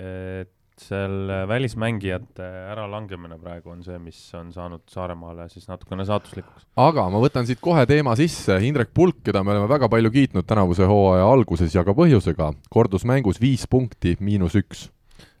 et 0.00 0.52
selle 0.80 1.44
välismängijate 1.46 2.46
äralangemine 2.72 3.36
praegu 3.38 3.70
on 3.70 3.84
see, 3.86 3.98
mis 4.02 4.18
on 4.34 4.50
saanud 4.52 4.82
Saaremaale 4.90 5.46
siis 5.52 5.68
natukene 5.70 6.06
saatuslikuks. 6.08 6.66
aga 6.82 7.04
ma 7.12 7.20
võtan 7.22 7.46
siit 7.46 7.60
kohe 7.62 7.84
teema 7.86 8.16
sisse, 8.18 8.56
Indrek 8.66 8.90
Pulk, 8.94 9.20
keda 9.26 9.44
me 9.46 9.54
oleme 9.54 9.68
väga 9.70 9.88
palju 9.92 10.10
kiitnud 10.14 10.48
tänavuse 10.50 10.88
hooaja 10.90 11.28
alguses 11.30 11.74
ja 11.76 11.86
ka 11.86 11.94
põhjusega, 11.94 12.50
kordus 12.74 13.06
mängus 13.06 13.38
viis 13.42 13.68
punkti, 13.70 14.16
miinus 14.18 14.58
üks. 14.58 14.88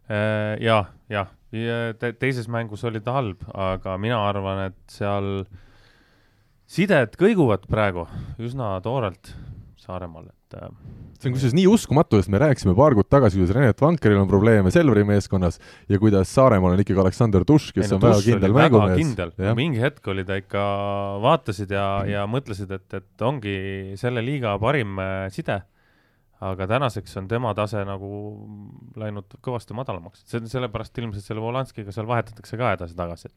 Äh, 0.06 0.54
jah, 0.62 0.92
jah, 1.10 1.34
ja 1.50 1.80
teises 1.98 2.46
mängus 2.52 2.86
oli 2.86 3.02
ta 3.02 3.18
halb, 3.18 3.42
aga 3.50 3.98
mina 3.98 4.22
arvan, 4.28 4.68
et 4.68 4.94
seal 4.94 5.40
äh, 5.42 5.60
sided 6.74 7.18
kõiguvad 7.20 7.68
praegu 7.70 8.08
üsna 8.42 8.76
toorelt 8.84 9.34
Saaremaal, 9.84 10.30
et 10.30 10.54
äh, 10.56 10.70
see 11.20 11.28
on 11.28 11.34
kusjuures 11.34 11.54
nii 11.58 11.66
uskumatu, 11.68 12.16
sest 12.16 12.30
me 12.32 12.38
rääkisime 12.40 12.72
paar 12.78 12.94
kuud 12.96 13.08
tagasi, 13.12 13.36
kuidas 13.36 13.52
Renet 13.52 13.82
Vankeril 13.84 14.22
on 14.22 14.30
probleeme 14.30 14.72
Selveri 14.72 15.02
meeskonnas 15.04 15.58
ja 15.92 15.98
kuidas 16.00 16.32
Saaremaal 16.32 16.72
on 16.72 16.80
ikkagi 16.80 17.02
Aleksander 17.02 17.44
Tuš, 17.44 17.66
kes 17.76 17.90
ei, 17.90 17.92
no, 17.92 17.98
on 17.98 18.06
väga 18.06 18.22
kindel 18.24 18.56
mängumees. 18.56 19.12
mingi 19.58 19.82
hetk 19.82 20.08
oli 20.08 20.24
ta 20.24 20.38
ikka, 20.40 20.64
vaatasid 21.26 21.76
ja, 21.76 21.84
ja 22.08 22.24
mõtlesid, 22.30 22.72
et, 22.72 22.88
et 22.96 23.28
ongi 23.28 23.58
selle 24.00 24.24
liiga 24.24 24.56
parim 24.62 24.96
äh, 25.04 25.28
side 25.34 25.60
aga 26.44 26.66
tänaseks 26.68 27.16
on 27.20 27.28
tema 27.30 27.52
tase 27.56 27.82
nagu 27.86 28.10
läinud 29.00 29.36
kõvasti 29.44 29.76
madalamaks, 29.76 30.24
see 30.28 30.40
on 30.42 30.50
sellepärast 30.50 31.00
ilmselt 31.00 31.24
selle 31.26 31.42
Volanskiga 31.44 31.94
seal 31.94 32.08
vahetatakse 32.10 32.58
ka 32.60 32.74
edasi-tagasi. 32.76 33.30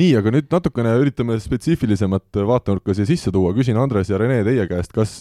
nii, 0.00 0.12
aga 0.18 0.34
nüüd 0.34 0.50
natukene 0.52 0.94
üritame 1.00 1.38
spetsiifilisemat 1.42 2.42
vaatenurka 2.50 2.96
siia 2.96 3.08
sisse 3.08 3.32
tuua, 3.34 3.54
küsin 3.56 3.78
Andres 3.80 4.10
ja 4.10 4.18
Rene 4.20 4.42
teie 4.46 4.66
käest, 4.70 4.94
kas, 4.96 5.16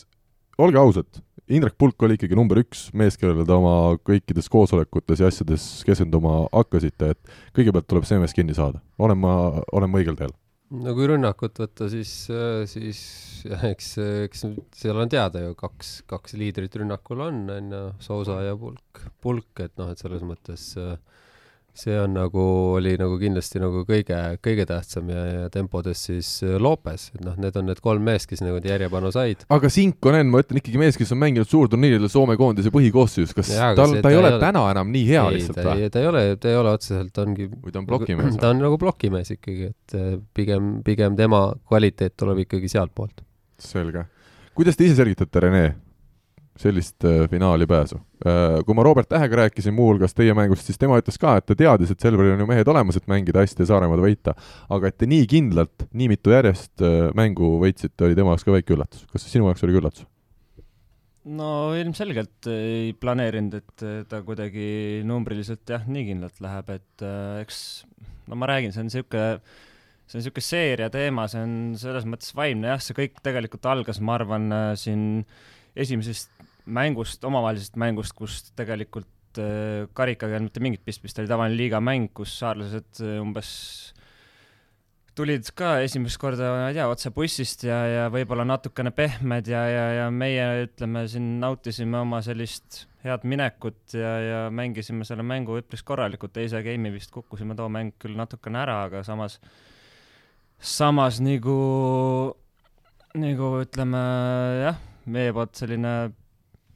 olge 0.57 0.81
ausad, 0.81 1.21
Indrek 1.49 1.79
Pulk 1.81 2.03
oli 2.05 2.13
ikkagi 2.13 2.37
number 2.37 2.59
üks 2.61 2.89
mees, 2.93 3.15
kellele 3.17 3.41
te 3.45 3.55
oma 3.55 3.95
kõikides 4.05 4.49
koosolekutes 4.53 5.23
ja 5.23 5.31
asjades 5.31 5.63
keskenduma 5.87 6.43
hakkasite, 6.53 7.15
et 7.15 7.33
kõigepealt 7.57 7.89
tuleb 7.89 8.05
see 8.05 8.19
mees 8.21 8.35
kinni 8.37 8.53
saada, 8.57 8.83
olen 9.01 9.17
ma, 9.17 9.33
olen 9.73 9.89
ma 9.89 10.01
õigel 10.01 10.19
teel? 10.19 10.35
No 10.69 10.93
kui 10.97 11.07
rünnakut 11.09 11.61
võtta, 11.63 11.87
siis, 11.91 12.11
siis 12.71 12.99
jah, 13.47 13.65
eks, 13.71 13.93
eks 14.27 14.45
seal 14.81 14.99
on 15.01 15.11
teada 15.11 15.41
ju 15.43 15.55
kaks, 15.59 15.93
kaks 16.09 16.35
liidrit 16.39 16.75
rünnakul 16.81 17.23
on, 17.25 17.41
on 17.55 17.73
ju, 17.75 17.83
Sousa 18.05 18.41
ja 18.45 18.57
Pulk, 18.59 19.03
Pulk, 19.23 19.63
et 19.65 19.73
noh, 19.81 19.89
et 19.93 20.01
selles 20.01 20.25
mõttes 20.27 20.71
äh, 20.79 20.95
see 21.79 21.99
on 21.99 22.15
nagu, 22.15 22.45
oli 22.77 22.95
nagu 22.99 23.19
kindlasti 23.19 23.61
nagu 23.61 23.83
kõige, 23.87 24.21
kõige 24.45 24.67
tähtsam 24.69 25.11
ja, 25.11 25.25
ja 25.27 25.51
tempodes 25.53 26.05
siis 26.09 26.31
äh, 26.45 26.55
Lopes, 26.61 27.09
et 27.15 27.23
noh, 27.25 27.35
need 27.39 27.59
on 27.59 27.69
need 27.71 27.83
kolm 27.83 28.07
meest, 28.07 28.29
kes 28.31 28.43
nagu 28.45 28.61
järjepanu 28.63 29.11
said. 29.15 29.43
aga 29.51 29.73
Sinkonen, 29.73 30.31
ma 30.31 30.43
ütlen 30.43 30.61
ikkagi 30.63 30.79
mees, 30.81 30.99
kes 30.99 31.11
on 31.15 31.21
mänginud 31.23 31.49
suurturniiridel 31.49 32.11
Soome 32.11 32.39
koondise 32.39 32.71
põhikoosseisus, 32.73 33.35
kas 33.35 33.53
ja, 33.55 33.73
tal, 33.77 33.97
ta, 33.97 34.05
ta 34.07 34.13
ei 34.13 34.19
ole 34.21 34.29
ole 34.29 34.41
täna 34.41 34.63
enam 34.73 34.93
nii 34.93 35.05
hea 35.07 35.25
ei, 35.25 35.37
lihtsalt 35.37 35.59
või? 35.63 35.89
ta 35.91 36.01
ei 36.01 36.09
ole, 36.09 36.23
ta 36.41 36.51
ei 36.51 36.59
ole 36.59 36.73
otseselt, 36.77 37.21
ongi 37.23 37.49
või 37.49 37.73
ta 37.73 37.81
on 37.81 37.89
plokimees? 37.89 38.39
ta 38.41 38.53
on 38.53 38.63
nagu 38.63 38.79
plokimees 38.81 39.33
ikkagi, 39.35 39.71
et 39.73 39.97
äh, 39.97 40.15
pigem, 40.35 40.71
pigem 40.85 41.17
tema 41.19 41.45
kvaliteet 41.69 42.15
tuleb 42.19 42.43
ikkagi 42.45 42.71
sealtpoolt. 42.71 43.23
selge. 43.63 44.05
kuidas 44.57 44.79
te 44.79 44.87
ise 44.87 44.99
selgitate, 44.99 45.45
Rene, 45.45 45.65
sellist 46.59 47.05
äh, 47.07 47.23
finaali 47.31 47.67
pääsu. 47.67 47.99
Äh, 48.25 48.59
kui 48.65 48.75
ma 48.75 48.83
Robert 48.83 49.09
Tähega 49.09 49.43
rääkisin 49.43 49.73
muuhulgas 49.73 50.13
teie 50.15 50.33
mängust, 50.35 50.67
siis 50.67 50.79
tema 50.79 50.99
ütles 50.99 51.19
ka, 51.19 51.37
et 51.39 51.47
ta 51.47 51.55
teadis, 51.57 51.93
et 51.93 52.03
Selveril 52.03 52.35
on 52.35 52.43
ju 52.43 52.47
mehed 52.49 52.67
olemas, 52.71 52.99
et 52.99 53.07
mängida 53.11 53.43
hästi 53.43 53.63
ja 53.63 53.71
Saaremaad 53.71 54.03
võita. 54.03 54.35
aga 54.69 54.91
et 54.91 54.97
te 54.99 55.07
nii 55.09 55.27
kindlalt, 55.29 55.87
nii 55.93 56.09
mitu 56.11 56.33
järjest 56.35 56.83
äh, 56.83 57.09
mängu 57.15 57.55
võitsite, 57.63 58.07
oli 58.07 58.17
tema 58.17 58.33
jaoks 58.33 58.47
ka 58.47 58.55
väike 58.55 58.75
üllatus. 58.75 59.05
kas 59.11 59.27
sinu 59.31 59.47
jaoks 59.47 59.63
oli 59.63 59.75
ka 59.75 59.83
üllatus? 59.83 60.07
no 61.29 61.49
ilmselgelt 61.77 62.49
ei 62.51 62.91
planeerinud, 62.99 63.55
et 63.59 63.85
ta 64.09 64.21
kuidagi 64.25 64.99
numbriliselt 65.07 65.67
jah, 65.69 65.83
nii 65.87 66.07
kindlalt 66.11 66.43
läheb, 66.43 66.73
et 66.75 67.05
äh, 67.05 67.39
eks 67.45 67.61
no 68.27 68.39
ma 68.39 68.49
räägin, 68.51 68.75
see 68.75 68.83
on 68.83 68.91
niisugune 68.91 69.29
see 70.09 70.17
on 70.17 70.23
niisugune 70.23 70.43
seeria 70.43 70.89
teema, 70.91 71.27
see 71.31 71.45
on 71.45 71.55
selles 71.79 72.07
mõttes 72.09 72.35
vaimne 72.35 72.73
jah, 72.73 72.83
see 72.83 72.97
kõik 72.97 73.23
tegelikult 73.23 73.67
algas, 73.69 74.01
ma 74.03 74.17
arvan, 74.17 74.51
siin 74.79 75.23
esimesest 75.79 76.38
mängust, 76.69 77.23
omavahelisest 77.25 77.79
mängust, 77.81 78.15
kus 78.17 78.41
tegelikult 78.57 79.41
äh, 79.41 79.87
karikaga 79.97 80.35
ei 80.35 80.41
olnud 80.41 80.51
mitte 80.51 80.65
mingit 80.65 80.85
pistmist, 80.85 81.19
oli 81.21 81.31
tavaline 81.31 81.57
liigamäng, 81.59 82.11
kus 82.15 82.37
saarlased 82.41 83.03
äh, 83.03 83.17
umbes 83.23 83.49
tulid 85.19 85.49
ka 85.57 85.79
esimest 85.83 86.19
korda, 86.21 86.51
ma 86.53 86.67
ei 86.69 86.77
tea, 86.77 86.85
otse 86.87 87.11
bussist 87.11 87.65
ja, 87.67 87.79
ja 87.89 88.03
võib-olla 88.13 88.45
natukene 88.47 88.91
pehmed 88.95 89.49
ja, 89.51 89.63
ja, 89.67 89.85
ja 89.97 90.05
meie 90.13 90.45
ütleme 90.63 91.03
siin 91.11 91.33
nautisime 91.41 91.99
oma 91.99 92.21
sellist 92.23 92.85
head 93.03 93.25
minekut 93.27 93.95
ja, 93.95 94.13
ja 94.23 94.39
mängisime 94.53 95.07
selle 95.07 95.25
mängu 95.27 95.57
üpris 95.59 95.83
korralikult, 95.87 96.33
teise 96.35 96.61
game'i 96.63 96.93
vist 96.93 97.11
kukkusime 97.15 97.57
too 97.59 97.67
mäng 97.71 97.95
küll 97.99 98.15
natukene 98.19 98.61
ära, 98.63 98.77
aga 98.87 99.03
samas, 99.07 99.39
samas 100.59 101.19
nagu, 101.23 101.57
nagu 103.19 103.51
ütleme 103.63 104.03
jah, 104.63 104.79
meie 105.09 105.35
poolt 105.35 105.59
selline 105.59 105.93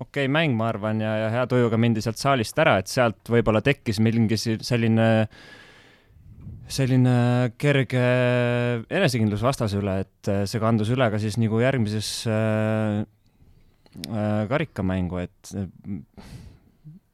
okei 0.04 0.28
okay 0.28 0.32
mäng, 0.32 0.56
ma 0.58 0.70
arvan, 0.72 1.02
ja, 1.04 1.16
ja 1.24 1.32
hea 1.34 1.48
tujuga 1.50 1.80
mindi 1.82 2.04
sealt 2.04 2.20
saalist 2.22 2.60
ära, 2.62 2.78
et 2.82 2.92
sealt 2.92 3.32
võib-olla 3.32 3.64
tekkis 3.66 4.02
mingi 4.04 4.38
selline, 4.38 5.08
selline 6.78 7.16
kerge 7.62 8.06
enesekindlus 8.92 9.44
vastase 9.46 9.80
üle, 9.82 10.00
et 10.06 10.32
äh, 10.32 10.44
see 10.50 10.62
kandus 10.64 10.94
üle 10.94 11.10
ka 11.14 11.22
siis 11.22 11.40
nagu 11.42 11.62
järgmises 11.64 12.14
äh, 12.30 13.02
äh, 14.10 14.40
karikamängu, 14.52 15.24
et 15.24 15.54
äh, 15.58 15.68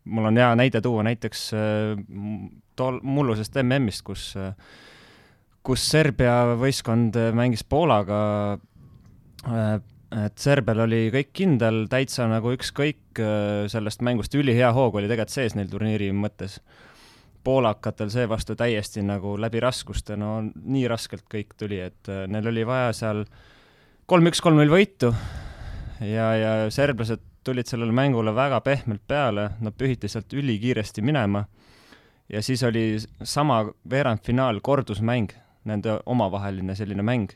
mul 0.10 0.30
on 0.32 0.42
hea 0.42 0.52
näide 0.58 0.82
tuua 0.86 1.06
näiteks 1.08 1.50
äh, 1.58 1.96
tol 2.80 3.02
mullusest 3.04 3.58
MM-ist, 3.62 4.06
kus 4.08 4.32
äh, 4.40 4.54
kus 5.66 5.84
Serbia 5.92 6.56
võistkond 6.58 7.18
mängis 7.36 7.66
Poolaga 7.68 8.20
äh, 9.46 9.80
et 10.16 10.42
Serbial 10.42 10.86
oli 10.86 11.08
kõik 11.14 11.32
kindel, 11.38 11.84
täitsa 11.90 12.26
nagu 12.30 12.54
ükskõik 12.56 13.20
äh, 13.22 13.66
sellest 13.72 14.02
mängust, 14.06 14.36
ülihea 14.36 14.72
hoog 14.74 14.98
oli 14.98 15.10
tegelikult 15.10 15.36
sees 15.36 15.58
neil 15.58 15.70
turniiri 15.70 16.12
mõttes. 16.14 16.60
poolakatel 17.44 18.10
seevastu 18.12 18.56
täiesti 18.56 19.02
nagu 19.02 19.38
läbi 19.40 19.60
raskuste, 19.64 20.18
no 20.18 20.42
nii 20.44 20.88
raskelt 20.88 21.24
kõik 21.32 21.56
tuli, 21.58 21.80
et 21.80 22.10
äh, 22.10 22.26
neil 22.28 22.48
oli 22.48 22.66
vaja 22.66 22.94
seal 22.94 23.24
kolm-üks, 24.06 24.42
kolm-null 24.42 24.70
võitu 24.70 25.14
ja, 26.02 26.34
ja 26.36 26.52
serblased 26.70 27.22
tulid 27.44 27.70
sellele 27.70 27.94
mängule 27.96 28.34
väga 28.36 28.60
pehmelt 28.62 29.02
peale, 29.08 29.52
nad 29.62 29.74
pühiti 29.78 30.10
sealt 30.10 30.34
ülikiiresti 30.34 31.02
minema 31.02 31.46
ja 32.30 32.42
siis 32.44 32.64
oli 32.64 32.98
sama 33.24 33.64
veerandfinaal, 33.90 34.60
kordusmäng, 34.62 35.32
nende 35.66 36.00
omavaheline 36.06 36.76
selline 36.76 37.04
mäng. 37.04 37.30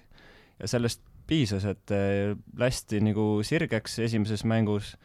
ja 0.59 0.67
sellest 0.67 1.01
piisas, 1.27 1.65
et 1.69 1.93
eh, 1.95 2.33
lasti 2.59 3.01
nagu 3.03 3.27
sirgeks 3.45 3.99
esimeses 4.05 4.45
mängus 4.49 4.95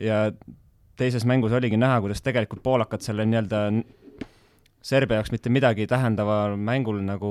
ja 0.00 0.28
teises 0.98 1.26
mängus 1.28 1.52
oligi 1.56 1.78
näha, 1.80 2.00
kuidas 2.04 2.22
tegelikult 2.24 2.62
poolakad 2.64 3.04
selle 3.04 3.26
nii-öelda 3.28 3.66
Serbia 4.82 5.20
jaoks 5.20 5.30
mitte 5.30 5.50
midagi 5.52 5.84
tähendaval 5.86 6.56
mängul 6.58 6.96
nagu 7.06 7.28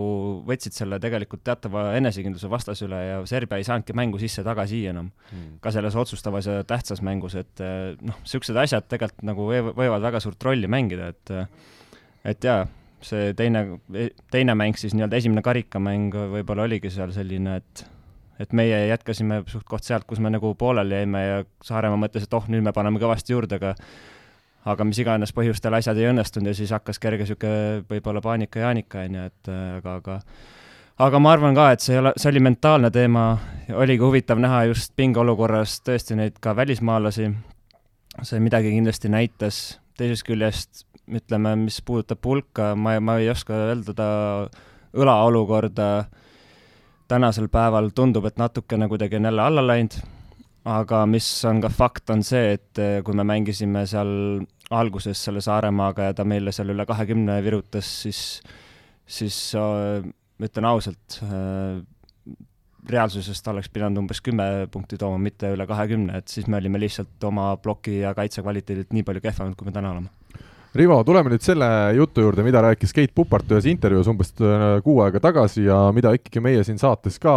võtsid 0.47 0.75
selle 0.75 1.01
tegelikult 1.03 1.41
teatava 1.43 1.89
enesekindluse 1.97 2.47
vastase 2.51 2.85
üle 2.87 2.99
ja 3.03 3.17
Serbia 3.27 3.59
ei 3.59 3.65
saanudki 3.67 3.95
mängu 3.97 4.21
sisse-tagasi 4.21 4.85
enam. 4.87 5.09
Mm.. 5.33 5.57
ka 5.63 5.73
selles 5.75 5.97
otsustavas 5.99 6.47
ja 6.47 6.61
tähtsas 6.67 7.03
mängus, 7.03 7.35
et 7.35 7.63
eh, 7.63 7.97
noh, 7.99 8.21
niisugused 8.23 8.59
asjad 8.63 8.87
tegelikult 8.91 9.27
nagu 9.27 9.49
võivad 9.51 10.05
väga 10.07 10.23
suurt 10.23 10.47
rolli 10.47 10.71
mängida, 10.71 11.11
et 11.11 11.33
et 12.31 12.47
jaa, 12.47 12.63
see 13.03 13.33
teine, 13.35 13.65
teine 14.31 14.55
mäng 14.55 14.79
siis 14.79 14.95
nii-öelda 14.95 15.19
esimene 15.19 15.43
karikamäng 15.43 16.15
võib-olla 16.37 16.69
oligi 16.69 16.91
seal 16.93 17.11
selline, 17.15 17.57
et 17.59 17.83
et 18.41 18.55
meie 18.57 18.85
jätkasime 18.89 19.43
suht-koht 19.49 19.85
sealt, 19.87 20.07
kus 20.09 20.21
me 20.23 20.31
nagu 20.33 20.53
pooleli 20.57 21.01
jäime 21.01 21.21
ja 21.25 21.43
Saaremaa 21.65 21.99
mõtles, 22.01 22.25
et 22.25 22.33
oh, 22.37 22.47
nüüd 22.51 22.65
me 22.65 22.73
paneme 22.75 23.01
kõvasti 23.01 23.35
juurde, 23.35 23.61
aga 23.61 23.75
aga 24.71 24.85
mis 24.85 24.99
iganes 25.01 25.33
põhjustel 25.33 25.73
asjad 25.73 25.97
ei 25.97 26.09
õnnestunud 26.11 26.51
ja 26.51 26.57
siis 26.57 26.73
hakkas 26.73 26.99
kerge 27.01 27.25
niisugune 27.25 27.85
võib-olla 27.89 28.21
paanika-jaanika, 28.21 29.05
on 29.07 29.17
ju, 29.17 29.29
et 29.31 29.53
aga, 29.53 29.95
aga 30.01 30.19
aga 31.01 31.21
ma 31.21 31.33
arvan 31.33 31.57
ka, 31.57 31.71
et 31.73 31.83
see 31.83 31.95
ei 31.95 32.01
ole, 32.01 32.13
see 32.19 32.29
oli 32.29 32.43
mentaalne 32.45 32.91
teema, 32.93 33.25
oligi 33.73 34.03
huvitav 34.03 34.41
näha 34.41 34.65
just 34.69 34.93
pingeolukorras 34.99 35.79
tõesti 35.85 36.17
neid 36.19 36.37
ka 36.43 36.53
välismaalasi, 36.57 37.31
see 38.27 38.41
midagi 38.43 38.73
kindlasti 38.75 39.11
näitas, 39.11 39.61
teisest 39.97 40.27
küljest 40.27 40.85
ütleme, 41.11 41.55
mis 41.65 41.81
puudutab 41.85 42.21
pulka, 42.21 42.71
ma, 42.77 42.95
ma 43.03 43.17
ei 43.19 43.31
oska 43.31 43.55
öelda 43.71 43.95
ta 43.97 44.09
õlaolukorda, 44.93 45.87
tänasel 47.11 47.49
päeval 47.51 47.91
tundub, 47.95 48.25
et 48.29 48.39
natukene 48.39 48.87
kuidagi 48.91 49.19
on 49.19 49.27
jälle 49.29 49.43
alla 49.43 49.63
läinud, 49.65 49.97
aga 50.71 51.03
mis 51.09 51.27
on 51.49 51.61
ka 51.63 51.71
fakt, 51.73 52.09
on 52.13 52.23
see, 52.23 52.55
et 52.55 52.81
eh, 52.81 52.99
kui 53.05 53.17
me 53.17 53.25
mängisime 53.27 53.83
seal 53.89 54.11
alguses 54.71 55.19
selle 55.27 55.41
Saaremaaga 55.43 56.11
ja 56.11 56.15
ta 56.15 56.25
meile 56.27 56.53
seal 56.55 56.71
üle 56.71 56.85
kahekümne 56.87 57.41
virutas, 57.43 57.89
siis, 58.05 58.21
siis 59.03 59.39
äh, 59.59 60.05
ütlen 60.41 60.69
ausalt 60.69 61.19
äh,, 61.25 61.81
reaalsuses 62.91 63.43
ta 63.43 63.51
oleks 63.51 63.69
pidanud 63.69 64.01
umbes 64.01 64.23
kümme 64.25 64.47
punkti 64.71 64.97
tooma, 64.97 65.19
mitte 65.21 65.51
üle 65.53 65.67
kahekümne, 65.69 66.21
et 66.21 66.31
siis 66.31 66.47
me 66.47 66.57
olime 66.61 66.79
lihtsalt 66.81 67.27
oma 67.27 67.51
ploki 67.61 67.99
ja 67.99 68.15
kaitse 68.17 68.41
kvaliteedilt 68.45 68.95
nii 68.95 69.05
palju 69.07 69.21
kehvemad, 69.27 69.57
kui 69.59 69.67
me 69.67 69.75
täna 69.75 69.91
oleme 69.97 70.20
Rivo, 70.71 71.01
tuleme 71.03 71.33
nüüd 71.33 71.43
selle 71.43 71.67
jutu 71.97 72.23
juurde, 72.23 72.45
mida 72.47 72.61
rääkis 72.63 72.93
Keit 72.95 73.11
Pupart 73.15 73.49
ühes 73.51 73.65
intervjuus 73.67 74.07
umbes 74.07 74.29
äh, 74.39 74.77
kuu 74.85 75.01
aega 75.03 75.19
tagasi 75.19 75.65
ja 75.65 75.81
mida 75.91 76.13
ikkagi 76.15 76.39
meie 76.43 76.61
siin 76.63 76.77
saates 76.79 77.17
ka, 77.19 77.33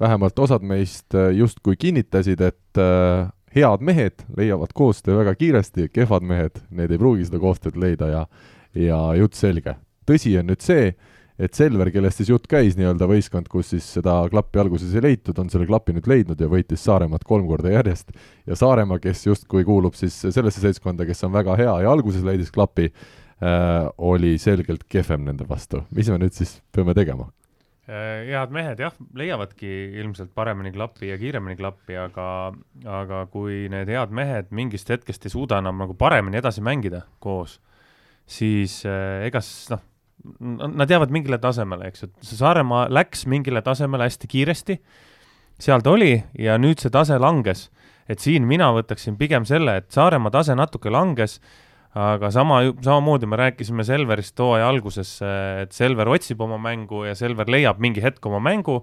vähemalt 0.00 0.40
osad 0.40 0.64
meist 0.64 1.12
äh, 1.12 1.28
justkui 1.36 1.76
kinnitasid, 1.76 2.40
et 2.40 2.80
äh, 2.80 3.28
head 3.52 3.84
mehed 3.84 4.24
leiavad 4.38 4.72
koostöö 4.72 5.18
väga 5.20 5.34
kiiresti, 5.36 5.90
kehvad 5.92 6.24
mehed, 6.24 6.56
need 6.72 6.94
ei 6.94 7.02
pruugi 7.02 7.28
seda 7.28 7.42
koostööd 7.42 7.76
leida 7.76 8.08
ja 8.14 8.24
ja 8.78 9.02
jutt 9.18 9.36
selge. 9.36 9.76
tõsi 10.08 10.32
on 10.40 10.48
nüüd 10.48 10.64
see, 10.64 10.94
et 11.38 11.54
Selver, 11.54 11.90
kellest 11.94 12.18
siis 12.20 12.32
jutt 12.32 12.48
käis, 12.50 12.76
nii-öelda 12.78 13.06
võistkond, 13.08 13.46
kus 13.50 13.70
siis 13.74 13.86
seda 13.98 14.16
klappi 14.32 14.58
alguses 14.62 14.94
ei 14.96 15.04
leitud, 15.04 15.38
on 15.38 15.50
selle 15.52 15.68
klapi 15.68 15.94
nüüd 15.94 16.10
leidnud 16.10 16.40
ja 16.42 16.50
võitis 16.50 16.82
Saaremaad 16.84 17.24
kolm 17.28 17.46
korda 17.50 17.72
järjest. 17.72 18.12
ja 18.46 18.58
Saaremaa, 18.58 18.98
kes 19.02 19.26
justkui 19.26 19.64
kuulub 19.68 19.94
siis 19.98 20.18
sellesse 20.26 20.62
seltskonda, 20.64 21.06
kes 21.06 21.24
on 21.28 21.34
väga 21.36 21.56
hea 21.60 21.80
ja 21.84 21.94
alguses 21.94 22.26
leidis 22.26 22.50
klapi 22.54 22.90
äh,, 22.90 23.88
oli 23.98 24.36
selgelt 24.38 24.84
kehvem 24.88 25.24
nende 25.30 25.46
vastu. 25.48 25.84
mis 25.94 26.10
me 26.10 26.18
nüüd 26.18 26.34
siis 26.34 26.58
peame 26.74 26.96
tegema? 26.98 27.30
Äh, 27.88 28.26
head 28.28 28.50
mehed 28.52 28.82
jah, 28.82 28.96
leiavadki 29.16 29.68
ilmselt 29.96 30.34
paremini 30.36 30.74
klappi 30.74 31.08
ja 31.08 31.16
kiiremini 31.16 31.56
klappi, 31.56 31.94
aga, 31.96 32.26
aga 32.84 33.22
kui 33.32 33.62
need 33.72 33.88
head 33.88 34.12
mehed 34.12 34.50
mingist 34.52 34.90
hetkest 34.92 35.24
ei 35.24 35.32
suuda 35.32 35.62
enam 35.62 35.78
nagu 35.80 35.96
paremini 35.96 36.36
edasi 36.42 36.60
mängida 36.60 37.06
koos, 37.24 37.56
siis 38.28 38.82
äh, 38.84 39.24
ega 39.30 39.40
siis 39.40 39.70
noh, 39.72 39.86
nad 40.40 40.90
jäävad 40.90 41.12
mingile 41.14 41.38
tasemele, 41.42 41.90
eks 41.90 42.02
ju, 42.04 42.10
see 42.24 42.38
Saaremaa 42.38 42.86
läks 42.92 43.26
mingile 43.30 43.62
tasemele 43.64 44.08
hästi 44.08 44.30
kiiresti, 44.30 44.78
seal 45.62 45.82
ta 45.84 45.94
oli 45.94 46.12
ja 46.38 46.58
nüüd 46.60 46.82
see 46.82 46.92
tase 46.94 47.18
langes. 47.18 47.68
et 48.08 48.22
siin 48.24 48.46
mina 48.48 48.70
võtaksin 48.72 49.18
pigem 49.20 49.44
selle, 49.44 49.76
et 49.76 49.90
Saaremaa 49.92 50.32
tase 50.32 50.54
natuke 50.56 50.88
langes, 50.90 51.42
aga 51.92 52.30
sama, 52.32 52.62
samamoodi 52.80 53.28
me 53.28 53.36
rääkisime 53.36 53.84
Selverist 53.84 54.38
hooaja 54.40 54.68
alguses, 54.68 55.18
et 55.62 55.72
Selver 55.76 56.08
otsib 56.08 56.40
oma 56.40 56.56
mängu 56.58 57.04
ja 57.04 57.14
Selver 57.18 57.50
leiab 57.52 57.82
mingi 57.84 58.00
hetk 58.00 58.24
oma 58.26 58.40
mängu, 58.40 58.80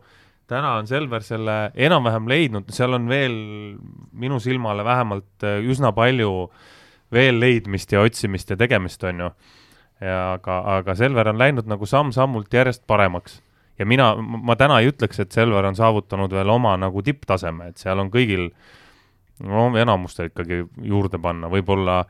täna 0.47 0.75
on 0.77 0.87
Selver 0.87 1.25
selle 1.25 1.71
enam-vähem 1.73 2.29
leidnud, 2.29 2.69
seal 2.69 2.93
on 2.93 3.09
veel 3.09 3.35
minu 4.13 4.39
silmale 4.39 4.85
vähemalt 4.85 5.45
üsna 5.65 5.89
palju 5.95 6.51
veel 7.13 7.39
leidmist 7.41 7.91
ja 7.93 8.05
otsimist 8.05 8.53
ja 8.53 8.57
tegemist, 8.61 9.03
on 9.09 9.25
ju 9.25 9.31
ja 10.01 10.33
aga, 10.33 10.59
aga 10.77 10.95
Selver 10.95 11.29
on 11.31 11.39
läinud 11.39 11.67
nagu 11.69 11.87
samm-sammult 11.87 12.53
järjest 12.53 12.83
paremaks. 12.87 13.41
ja 13.79 13.85
mina, 13.85 14.13
ma 14.17 14.55
täna 14.55 14.79
ei 14.79 14.89
ütleks, 14.91 15.19
et 15.19 15.31
Selver 15.31 15.65
on 15.65 15.75
saavutanud 15.75 16.31
veel 16.31 16.49
oma 16.49 16.77
nagu 16.77 17.01
tipptaseme, 17.03 17.69
et 17.71 17.77
seal 17.77 17.99
on 17.99 18.11
kõigil, 18.11 18.49
no 19.43 19.67
enamustel 19.77 20.31
ikkagi 20.31 20.63
juurde 20.83 21.19
panna, 21.19 21.51
võib-olla 21.51 22.05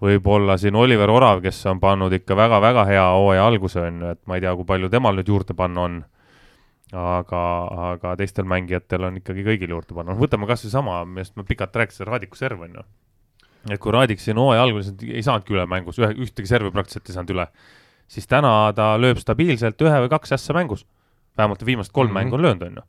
võib-olla 0.00 0.58
siin 0.60 0.76
Oliver 0.76 1.10
Orav, 1.10 1.40
kes 1.44 1.62
on 1.70 1.80
pannud 1.80 2.12
ikka 2.12 2.36
väga-väga 2.36 2.84
hea 2.84 3.06
hooaja 3.16 3.46
alguse, 3.48 3.80
on 3.80 4.02
ju, 4.02 4.12
et 4.12 4.20
ma 4.28 4.36
ei 4.36 4.44
tea, 4.44 4.52
kui 4.56 4.68
palju 4.68 4.92
temal 4.92 5.16
nüüd 5.16 5.32
juurde 5.32 5.56
panna 5.56 5.88
on. 5.88 6.04
aga, 6.92 7.40
aga 7.90 8.12
teistel 8.16 8.44
mängijatel 8.46 9.08
on 9.08 9.16
ikkagi 9.18 9.42
kõigil 9.42 9.72
juurde 9.72 9.94
panna, 9.94 10.12
noh, 10.12 10.20
võtame 10.20 10.46
kas 10.46 10.62
või 10.64 10.70
sama, 10.70 11.00
millest 11.04 11.34
ma 11.36 11.42
pikalt 11.44 11.74
rääkisin, 11.76 12.06
Radiku 12.06 12.38
serv, 12.38 12.60
on 12.62 12.78
ju 12.78 12.84
et 13.70 13.80
kui 13.82 13.94
Raadik 13.94 14.22
siin 14.22 14.38
hooaja 14.40 14.62
alguses 14.66 14.94
ei 15.06 15.22
saanudki 15.24 15.56
üle 15.56 15.66
mängus, 15.70 15.98
ühe, 16.00 16.12
ühtegi 16.26 16.50
servi 16.50 16.70
praktiliselt 16.74 17.10
ei 17.10 17.16
saanud 17.16 17.34
üle, 17.34 17.46
siis 18.10 18.28
täna 18.30 18.52
ta 18.76 18.92
lööb 19.00 19.20
stabiilselt 19.22 19.82
ühe 19.82 20.02
või 20.04 20.12
kaks 20.12 20.36
ässa 20.38 20.56
mängus. 20.56 20.86
vähemalt 21.36 21.66
viimased 21.66 21.92
kolm 21.92 22.10
mm 22.10 22.16
-hmm. 22.16 22.24
mängu 22.24 22.34
on 22.34 22.42
löönud, 22.42 22.62
on 22.62 22.76
ju. 22.76 22.82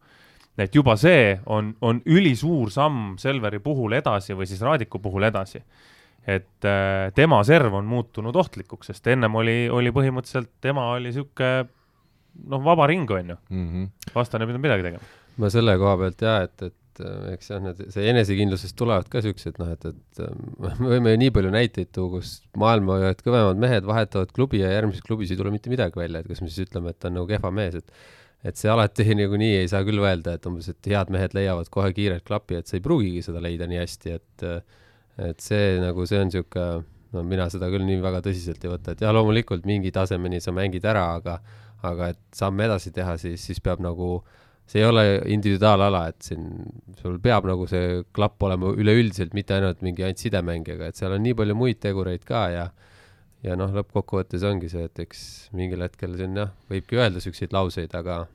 et 0.58 0.76
juba 0.76 0.96
see 0.96 1.40
on, 1.46 1.76
on 1.82 2.02
ülisuur 2.06 2.72
samm 2.72 3.18
Selveri 3.18 3.60
puhul 3.60 3.92
edasi 3.92 4.34
või 4.34 4.46
siis 4.46 4.62
Raadiku 4.62 5.00
puhul 5.00 5.24
edasi. 5.24 5.64
et 6.28 6.66
äh, 6.66 7.14
tema 7.16 7.44
serv 7.44 7.74
on 7.74 7.86
muutunud 7.86 8.36
ohtlikuks, 8.36 8.88
sest 8.88 9.08
ennem 9.08 9.36
oli, 9.36 9.70
oli 9.70 9.90
põhimõtteliselt, 9.92 10.50
tema 10.62 10.92
oli 10.92 11.04
niisugune 11.04 11.68
noh, 12.46 12.64
vaba 12.64 12.88
ring, 12.88 13.12
on 13.12 13.30
ju 13.30 13.36
mm. 13.50 13.68
-hmm. 13.68 14.12
vastane 14.16 14.44
ei 14.44 14.48
pidanud 14.48 14.62
midagi 14.62 14.84
tegema. 14.84 15.04
ma 15.38 15.50
selle 15.50 15.78
koha 15.78 15.98
pealt 15.98 16.22
jaa, 16.22 16.42
et, 16.42 16.62
et 16.62 16.76
et 16.98 17.06
äh, 17.06 17.34
eks 17.36 17.52
jah, 17.52 17.62
need, 17.64 17.82
see 17.94 18.06
enesekindlusest 18.12 18.76
tulevad 18.78 19.10
ka 19.12 19.22
siuksed 19.24 19.60
noh, 19.62 19.70
et, 19.74 19.86
et 19.90 20.22
äh, 20.24 20.34
me 20.82 20.92
võime 20.94 21.14
ju 21.14 21.22
nii 21.24 21.34
palju 21.36 21.52
näiteid 21.54 21.92
tuua, 21.96 22.18
kus 22.18 22.38
maailma 22.60 23.00
ühed 23.04 23.24
kõvemad 23.26 23.62
mehed 23.62 23.88
vahetavad 23.88 24.34
klubi 24.36 24.62
ja 24.64 24.72
järgmises 24.74 25.06
klubis 25.06 25.32
ei 25.34 25.40
tule 25.40 25.54
mitte 25.54 25.72
midagi 25.74 26.00
välja, 26.00 26.22
et 26.22 26.30
kas 26.30 26.42
me 26.44 26.50
siis 26.52 26.68
ütleme, 26.68 26.94
et 26.94 27.00
ta 27.02 27.12
on 27.12 27.20
nagu 27.20 27.30
kehva 27.30 27.54
mees, 27.54 27.80
et 27.82 27.94
et 28.48 28.60
see 28.60 28.70
alati 28.70 29.06
niikuinii 29.18 29.64
ei 29.64 29.70
saa 29.70 29.84
küll 29.86 30.02
öelda, 30.02 30.38
et 30.38 30.46
umbes, 30.50 30.70
et 30.72 30.92
head 30.92 31.14
mehed 31.14 31.34
leiavad 31.38 31.72
kohe 31.74 31.90
kiirelt 31.96 32.26
klapi, 32.28 32.60
et 32.62 32.70
sa 32.70 32.78
ei 32.78 32.84
pruugigi 32.86 33.24
seda 33.26 33.42
leida 33.44 33.70
nii 33.70 33.82
hästi, 33.82 34.18
et 34.20 34.48
et 35.18 35.42
see 35.42 35.80
nagu, 35.82 36.06
see 36.06 36.20
on 36.22 36.30
niisugune, 36.30 36.84
no 37.16 37.24
mina 37.26 37.48
seda 37.50 37.72
küll 37.74 37.86
nii 37.88 38.02
väga 38.04 38.22
tõsiselt 38.26 38.62
ei 38.62 38.70
võta, 38.70 38.94
et 38.94 39.02
jah, 39.02 39.14
loomulikult 39.16 39.66
mingi 39.66 39.90
tasemeni 39.96 40.38
sa 40.44 40.54
mängid 40.54 40.86
ära, 40.86 41.08
aga 41.18 41.40
aga 41.88 42.12
et 42.14 42.20
samme 42.34 42.66
edasi 42.66 42.90
teha, 42.94 43.16
siis, 43.22 43.42
siis 43.46 43.60
peab 43.62 43.82
nagu 43.86 44.16
äh, 44.18 44.47
see 44.68 44.82
ei 44.82 44.88
ole 44.88 45.04
individuaalala, 45.32 46.08
et 46.12 46.28
siin 46.28 46.48
sul 47.00 47.18
peab 47.24 47.48
nagu 47.48 47.68
see 47.72 48.02
klapp 48.16 48.44
olema 48.44 48.74
üleüldiselt, 48.76 49.36
mitte 49.38 49.56
ainult 49.56 49.84
mingi 49.86 50.04
ainult 50.04 50.24
sidemängijaga, 50.24 50.90
et 50.90 51.00
seal 51.00 51.16
on 51.16 51.24
nii 51.24 51.38
palju 51.40 51.56
muid 51.58 51.80
tegureid 51.84 52.26
ka 52.28 52.48
ja 52.54 52.66
ja 53.46 53.56
noh, 53.56 53.72
lõppkokkuvõttes 53.76 54.44
ongi 54.50 54.70
see, 54.72 54.88
et 54.90 55.00
eks 55.06 55.22
mingil 55.56 55.86
hetkel 55.86 56.18
siin 56.20 56.36
jah, 56.36 56.52
võibki 56.72 57.00
öelda 57.00 57.22
siukseid 57.24 57.54
lauseid, 57.56 57.94
aga 57.96 58.26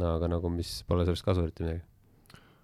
no 0.00 0.16
aga 0.18 0.28
nagu, 0.34 0.50
mis 0.52 0.80
pole 0.88 1.06
sellest 1.06 1.24
kasu 1.24 1.46
eriti 1.46 1.64
midagi. 1.64 1.84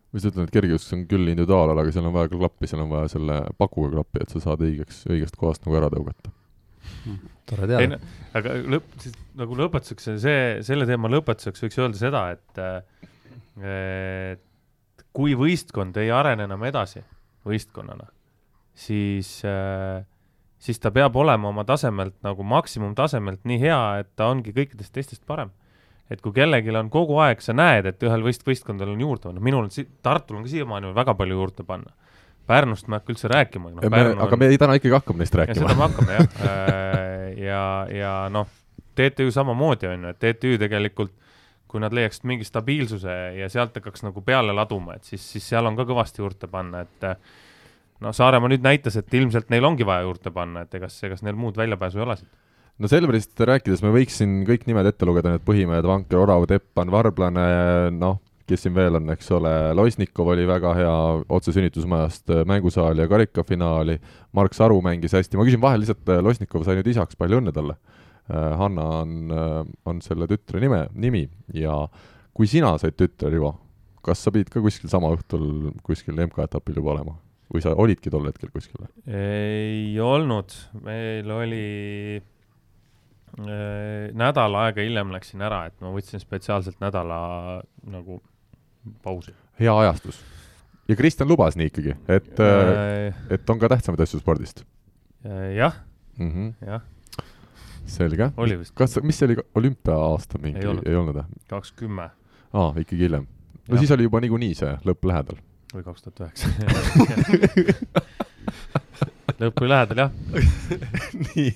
ma 0.09 0.21
just 0.21 0.31
ütlen, 0.31 0.49
et 0.49 0.57
kergejõustik 0.57 0.99
on 0.99 1.07
küll 1.09 1.33
individuaalala, 1.33 1.85
aga 1.85 1.95
seal 1.95 2.11
on 2.11 2.17
vaja 2.17 2.33
ka 2.33 2.43
klappi, 2.43 2.71
seal 2.71 2.85
on 2.85 2.93
vaja 2.93 3.15
selle 3.15 3.39
pakuga 3.61 3.95
klappi, 3.97 4.25
et 4.25 4.35
sa 4.35 4.45
saad 4.45 4.65
õigeks, 4.69 5.07
õigest 5.09 5.39
kohast 5.41 5.65
nagu 5.65 5.81
ära 5.81 5.91
tõugata 5.93 6.35
tore 7.49 7.69
teada. 7.71 7.99
aga 8.39 8.57
lõpp, 8.75 8.97
siis 9.03 9.17
nagu 9.39 9.57
lõpetuseks, 9.59 10.11
see, 10.23 10.41
selle 10.67 10.87
teema 10.89 11.11
lõpetuseks 11.13 11.65
võiks 11.65 11.81
öelda 11.81 12.01
seda, 12.01 12.25
et, 12.37 12.63
et 13.65 15.05
kui 15.17 15.37
võistkond 15.39 15.97
ei 16.03 16.13
arene 16.15 16.47
enam 16.49 16.65
edasi 16.69 17.03
võistkonnana, 17.49 18.09
siis, 18.77 19.31
siis 20.69 20.83
ta 20.83 20.93
peab 20.95 21.17
olema 21.17 21.51
oma 21.51 21.65
tasemelt 21.69 22.19
nagu 22.27 22.45
maksimumtasemelt 22.47 23.47
nii 23.49 23.63
hea, 23.63 23.81
et 24.03 24.13
ta 24.19 24.29
ongi 24.33 24.55
kõikidest 24.57 24.95
teistest 24.95 25.25
parem. 25.27 25.55
et 26.09 26.23
kui 26.25 26.33
kellelgi 26.33 26.73
on 26.73 26.89
kogu 26.89 27.19
aeg, 27.21 27.43
sa 27.45 27.53
näed, 27.53 27.85
et 27.85 28.03
ühel 28.03 28.23
võist-, 28.25 28.47
võistkondadel 28.47 28.95
on 28.95 29.01
juurde 29.01 29.29
panna, 29.29 29.43
minul 29.45 29.67
on 29.67 29.73
si-, 29.73 29.85
Tartul 30.03 30.39
on 30.39 30.47
ka 30.47 30.53
siiamaani 30.55 30.95
väga 30.97 31.15
palju 31.15 31.37
juurde 31.37 31.67
panna 31.69 31.93
Pärnust 32.49 32.89
ma 32.89 32.97
ei 32.97 33.03
hakka 33.03 33.15
üldse 33.15 33.31
rääkima 33.33 33.73
no,. 33.75 33.85
aga 33.85 34.29
on... 34.33 34.41
me 34.41 34.51
täna 34.61 34.79
ikkagi 34.79 34.95
hakkame 34.97 35.25
neist 35.25 35.37
rääkima. 35.39 35.61
seda 35.61 35.77
me 35.77 35.87
hakkame 35.87 36.19
jah 36.19 36.39
äh, 36.49 37.09
ja, 37.45 37.63
ja 37.93 38.13
noh, 38.33 38.49
TTÜ 38.99 39.31
samamoodi 39.35 39.91
on 39.91 40.09
ju, 40.09 40.15
et 40.15 40.21
TTÜ 40.25 40.57
tegelikult 40.65 41.15
kui 41.69 41.83
nad 41.85 41.93
leiaksid 41.93 42.25
mingi 42.29 42.47
stabiilsuse 42.49 43.17
ja 43.37 43.49
sealt 43.53 43.77
hakkaks 43.77 44.07
nagu 44.07 44.23
peale 44.25 44.55
laduma, 44.57 44.97
et 44.97 45.05
siis, 45.05 45.25
siis 45.35 45.45
seal 45.53 45.69
on 45.69 45.77
ka 45.77 45.85
kõvasti 45.89 46.23
juurde 46.25 46.49
panna, 46.49 46.81
et 46.87 47.09
no 48.01 48.13
Saaremaa 48.17 48.49
nüüd 48.49 48.65
näitas, 48.65 48.97
et 48.97 49.15
ilmselt 49.15 49.53
neil 49.53 49.67
ongi 49.69 49.87
vaja 49.87 50.07
juurde 50.07 50.33
panna, 50.33 50.65
et 50.65 50.79
egas, 50.81 50.97
egas 51.05 51.21
neil 51.27 51.37
muud 51.37 51.61
väljapääsu 51.61 52.01
ei 52.01 52.07
ole 52.07 52.17
siit 52.23 52.31
no 52.79 52.91
Selverist 52.91 53.41
rääkides 53.51 53.83
ma 53.85 53.93
võiks 53.95 54.21
siin 54.21 54.41
kõik 54.49 54.65
nimed 54.69 54.89
ette 54.89 55.07
lugeda, 55.09 55.35
need 55.35 55.45
põhimehed, 55.47 55.87
Vanker, 55.87 56.21
Orav, 56.23 56.47
Teppan, 56.51 56.93
Varblane, 56.95 57.47
noh, 57.99 58.21
kes 58.49 58.65
siin 58.65 58.75
veel 58.77 58.99
on, 58.99 59.13
eks 59.15 59.31
ole, 59.37 59.53
Losnikov 59.77 60.33
oli 60.35 60.47
väga 60.49 60.73
hea 60.79 60.97
otse 61.37 61.55
sünnitusmajast 61.57 62.35
äh, 62.35 62.43
mängusaali 62.49 63.05
ja 63.05 63.09
karikafinaali, 63.11 63.99
Mark 64.37 64.57
Saru 64.57 64.81
mängis 64.85 65.17
hästi, 65.17 65.39
ma 65.39 65.47
küsin 65.49 65.63
vahel 65.63 65.85
lihtsalt, 65.85 66.05
äh, 66.09 66.23
Losnikov 66.25 66.67
sai 66.67 66.79
nüüd 66.79 66.91
isaks, 66.95 67.19
palju 67.19 67.43
õnne 67.43 67.55
talle! 67.55 67.79
Hanna 68.29 68.83
on, 69.01 69.31
on 69.89 70.03
selle 70.05 70.27
tütre 70.29 70.61
nime, 70.61 70.83
nimi 70.93 71.23
ja 71.57 71.79
kui 72.37 72.45
sina 72.45 72.75
said 72.77 72.93
tütre, 73.01 73.31
Rivo, 73.33 73.55
kas 74.05 74.21
sa 74.21 74.33
pidid 74.35 74.51
ka 74.53 74.61
kuskil 74.61 74.91
sama 74.93 75.09
õhtul 75.15 75.71
kuskil 75.87 76.21
MK-etapil 76.27 76.77
juba 76.77 76.93
olema? 76.93 77.17
või 77.49 77.63
sa 77.65 77.73
olidki 77.73 78.11
tol 78.13 78.27
hetkel 78.29 78.51
kuskil? 78.53 78.85
ei 79.09 79.97
olnud, 80.05 80.53
meil 80.85 81.31
oli 81.33 81.69
äh, 82.21 82.25
nädal 84.13 84.59
aega 84.63 84.85
hiljem 84.85 85.13
läksin 85.15 85.45
ära, 85.45 85.65
et 85.71 85.77
ma 85.85 85.93
võtsin 85.95 86.21
spetsiaalselt 86.23 86.81
nädala 86.85 87.21
nagu 87.89 88.21
pausi. 89.03 89.35
hea 89.61 89.79
ajastus. 89.79 90.21
ja 90.89 90.97
Kristjan 90.97 91.29
lubas 91.29 91.57
nii 91.57 91.71
ikkagi, 91.73 91.97
et 92.09 92.41
äh,, 92.41 93.15
et 93.31 93.51
on 93.51 93.59
ka 93.59 93.69
tähtsamaid 93.75 94.01
asju 94.07 94.21
spordist? 94.21 94.65
jah 95.57 95.75
mm 96.19 96.31
-hmm., 96.31 96.67
jah. 96.67 96.83
selge. 97.87 98.31
oli 98.37 98.59
vist. 98.59 98.75
kas, 98.75 98.99
mis 99.03 99.19
see 99.19 99.27
oli, 99.27 99.37
olümpia-aasta 99.55 100.39
mingi, 100.39 100.61
ei 100.87 100.97
olnud 100.97 101.15
või? 101.17 101.25
kaks 101.49 101.73
kümme. 101.73 102.11
aa, 102.53 102.75
ikkagi 102.77 103.03
hiljem. 103.03 103.27
no 103.69 103.75
ja. 103.75 103.79
siis 103.79 103.91
oli 103.91 104.03
juba 104.03 104.21
niikuinii 104.21 104.55
see 104.55 104.79
lõpp 104.85 105.05
lähedal. 105.05 105.37
või 105.75 105.83
kaks 105.85 106.03
tuhat 106.03 106.21
üheksa 106.21 106.49
lõppu 109.41 109.69
lähedal, 109.69 109.99
jah 109.99 110.11
nii, 111.27 111.51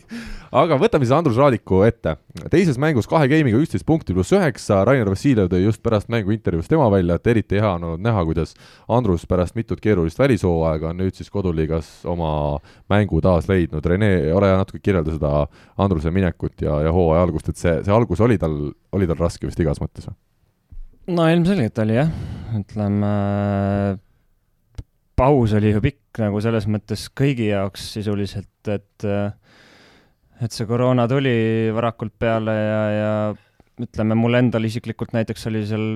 aga 0.52 0.76
võtame 0.80 1.06
siis 1.06 1.14
Andrus 1.16 1.38
Raadiku 1.40 1.80
ette. 1.86 2.14
teises 2.52 2.76
mängus 2.80 3.08
kahe 3.08 3.28
game'iga 3.30 3.60
üksteist 3.62 3.86
punkti 3.88 4.14
pluss 4.16 4.34
üheksa, 4.36 4.82
Rainer 4.86 5.08
Vassiljev 5.08 5.48
tõi 5.52 5.62
just 5.64 5.82
pärast 5.84 6.10
mängu 6.12 6.34
intervjuus 6.34 6.68
tema 6.68 6.88
välja, 6.92 7.16
et 7.16 7.30
eriti 7.32 7.60
hea 7.60 7.70
on 7.78 7.86
olnud 7.88 8.04
näha, 8.04 8.24
kuidas 8.28 8.52
Andrus 8.92 9.24
pärast 9.28 9.56
mitut 9.56 9.80
keerulist 9.80 10.20
välishooaega 10.20 10.90
on 10.92 11.00
nüüd 11.00 11.16
siis 11.16 11.32
koduliigas 11.32 11.90
oma 12.08 12.60
mängu 12.92 13.22
taas 13.24 13.48
leidnud. 13.48 13.84
Rene, 13.84 14.12
ole 14.32 14.52
hea, 14.52 14.60
natuke 14.60 14.82
kirjelda 14.84 15.16
seda 15.16 15.32
Andruse 15.80 16.12
minekut 16.12 16.66
ja, 16.66 16.82
ja 16.86 16.92
hooaja 16.92 17.24
algust, 17.24 17.48
et 17.48 17.60
see, 17.60 17.78
see 17.86 17.96
algus 17.96 18.20
oli 18.20 18.38
tal, 18.40 18.58
oli 18.92 19.08
tal 19.08 19.20
raske 19.20 19.48
vist 19.48 19.60
igas 19.64 19.80
mõttes 19.82 20.10
või? 20.10 20.18
no 21.16 21.26
ilmselgelt 21.26 21.78
oli 21.82 21.96
jah, 21.96 22.10
ütleme 22.54 23.08
paus 25.18 25.54
oli 25.56 25.72
ju 25.72 25.80
pikk 25.82 26.20
nagu 26.22 26.40
selles 26.44 26.68
mõttes 26.70 27.08
kõigi 27.16 27.48
jaoks 27.48 27.88
sisuliselt, 27.96 28.68
et 28.70 29.06
et 30.42 30.54
see 30.54 30.68
koroona 30.68 31.06
tuli 31.10 31.70
varakult 31.74 32.14
peale 32.18 32.54
ja, 32.54 32.80
ja 32.92 33.12
ütleme, 33.82 34.16
mul 34.18 34.38
endal 34.38 34.66
isiklikult 34.68 35.14
näiteks 35.16 35.48
oli 35.50 35.64
seal, 35.68 35.86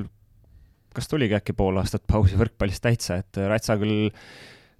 kas 0.96 1.10
tuligi 1.10 1.36
äkki 1.38 1.54
pool 1.56 1.78
aastat 1.80 2.06
pausi 2.08 2.38
võrkpallist 2.38 2.84
täitsa, 2.84 3.20
et 3.20 3.40
Ratsa 3.50 3.76
küll, 3.80 4.10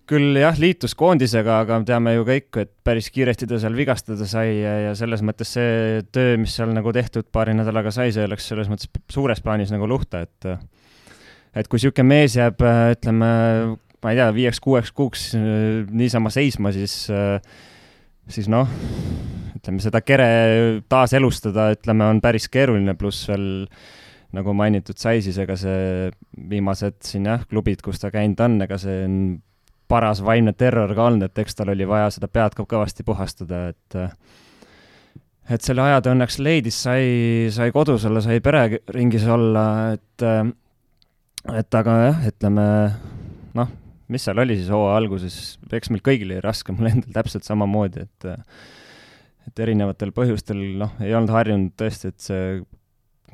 küll 0.08 0.38
jah, 0.40 0.56
liitus 0.62 0.96
koondisega, 0.98 1.60
aga 1.64 1.80
teame 1.86 2.16
ju 2.16 2.26
kõik, 2.28 2.48
et 2.62 2.72
päris 2.86 3.10
kiiresti 3.12 3.48
ta 3.50 3.60
seal 3.62 3.76
vigastada 3.78 4.28
sai 4.28 4.60
ja, 4.62 4.76
ja 4.88 4.94
selles 4.98 5.24
mõttes 5.26 5.52
see 5.58 6.02
töö, 6.14 6.38
mis 6.40 6.56
seal 6.56 6.72
nagu 6.74 6.94
tehtud 6.94 7.28
paari 7.34 7.56
nädalaga 7.58 7.92
sai, 7.94 8.14
see 8.16 8.28
läks 8.30 8.48
selles 8.52 8.70
mõttes 8.72 8.90
suures 9.12 9.42
plaanis 9.44 9.74
nagu 9.74 9.88
luhta, 9.90 10.24
et 10.26 10.52
et 11.56 11.68
kui 11.72 11.80
niisugune 11.80 12.04
mees 12.10 12.36
jääb, 12.36 12.60
ütleme, 12.92 13.28
ma 14.04 14.12
ei 14.12 14.18
tea, 14.18 14.28
viieks-kuueks 14.36 14.92
kuuks 14.96 15.30
äh, 15.38 15.86
niisama 15.90 16.30
seisma, 16.34 16.72
siis, 16.74 17.06
äh, 17.10 17.40
siis 18.28 18.50
noh, 18.52 18.70
ütleme 19.66 19.82
seda 19.82 19.98
kere 20.06 20.26
taaselustada, 20.86 21.72
ütleme, 21.74 22.06
on 22.06 22.20
päris 22.22 22.46
keeruline, 22.52 22.94
pluss 22.94 23.26
veel 23.26 23.66
nagu 24.36 24.52
mainitud 24.54 24.98
sai, 25.00 25.18
siis 25.24 25.38
ega 25.42 25.56
see 25.58 26.10
viimased 26.50 27.00
siin 27.06 27.26
jah, 27.26 27.42
klubid, 27.50 27.82
kus 27.82 27.98
ta 27.98 28.12
käinud 28.14 28.38
on, 28.46 28.60
ega 28.62 28.78
see 28.78 29.00
on 29.06 29.16
paras 29.90 30.20
vaimne 30.22 30.54
terror 30.58 30.92
ka 30.94 31.08
olnud, 31.08 31.26
et 31.26 31.42
eks 31.42 31.58
tal 31.58 31.72
oli 31.74 31.86
vaja 31.88 32.12
seda 32.14 32.28
pead 32.30 32.54
ka 32.54 32.66
kõvasti 32.68 33.06
puhastada, 33.06 33.70
et 33.74 33.98
et 35.46 35.62
selle 35.62 35.82
aja 35.82 36.02
ta 36.02 36.12
õnneks 36.14 36.40
leidis, 36.42 36.78
sai, 36.86 37.50
sai 37.54 37.70
kodus 37.74 38.06
olla, 38.06 38.22
sai 38.22 38.38
pereringis 38.42 39.26
olla, 39.30 39.66
et 39.94 40.26
et 41.54 41.78
aga 41.80 41.98
jah, 42.02 42.24
ütleme 42.30 42.64
noh, 43.58 43.74
mis 44.10 44.26
seal 44.26 44.42
oli 44.42 44.58
siis 44.58 44.70
hooaja 44.70 44.98
alguses, 45.00 45.36
eks 45.74 45.90
meil 45.90 46.02
kõigil 46.06 46.34
oli 46.34 46.42
raske, 46.42 46.74
mul 46.74 46.90
endal 46.90 47.14
täpselt 47.14 47.46
samamoodi, 47.46 48.06
et 48.06 48.28
et 49.46 49.62
erinevatel 49.66 50.12
põhjustel 50.16 50.62
noh, 50.80 50.96
ei 51.04 51.14
olnud 51.14 51.32
harjunud 51.34 51.76
tõesti, 51.78 52.12
et 52.12 52.26
see 52.28 52.42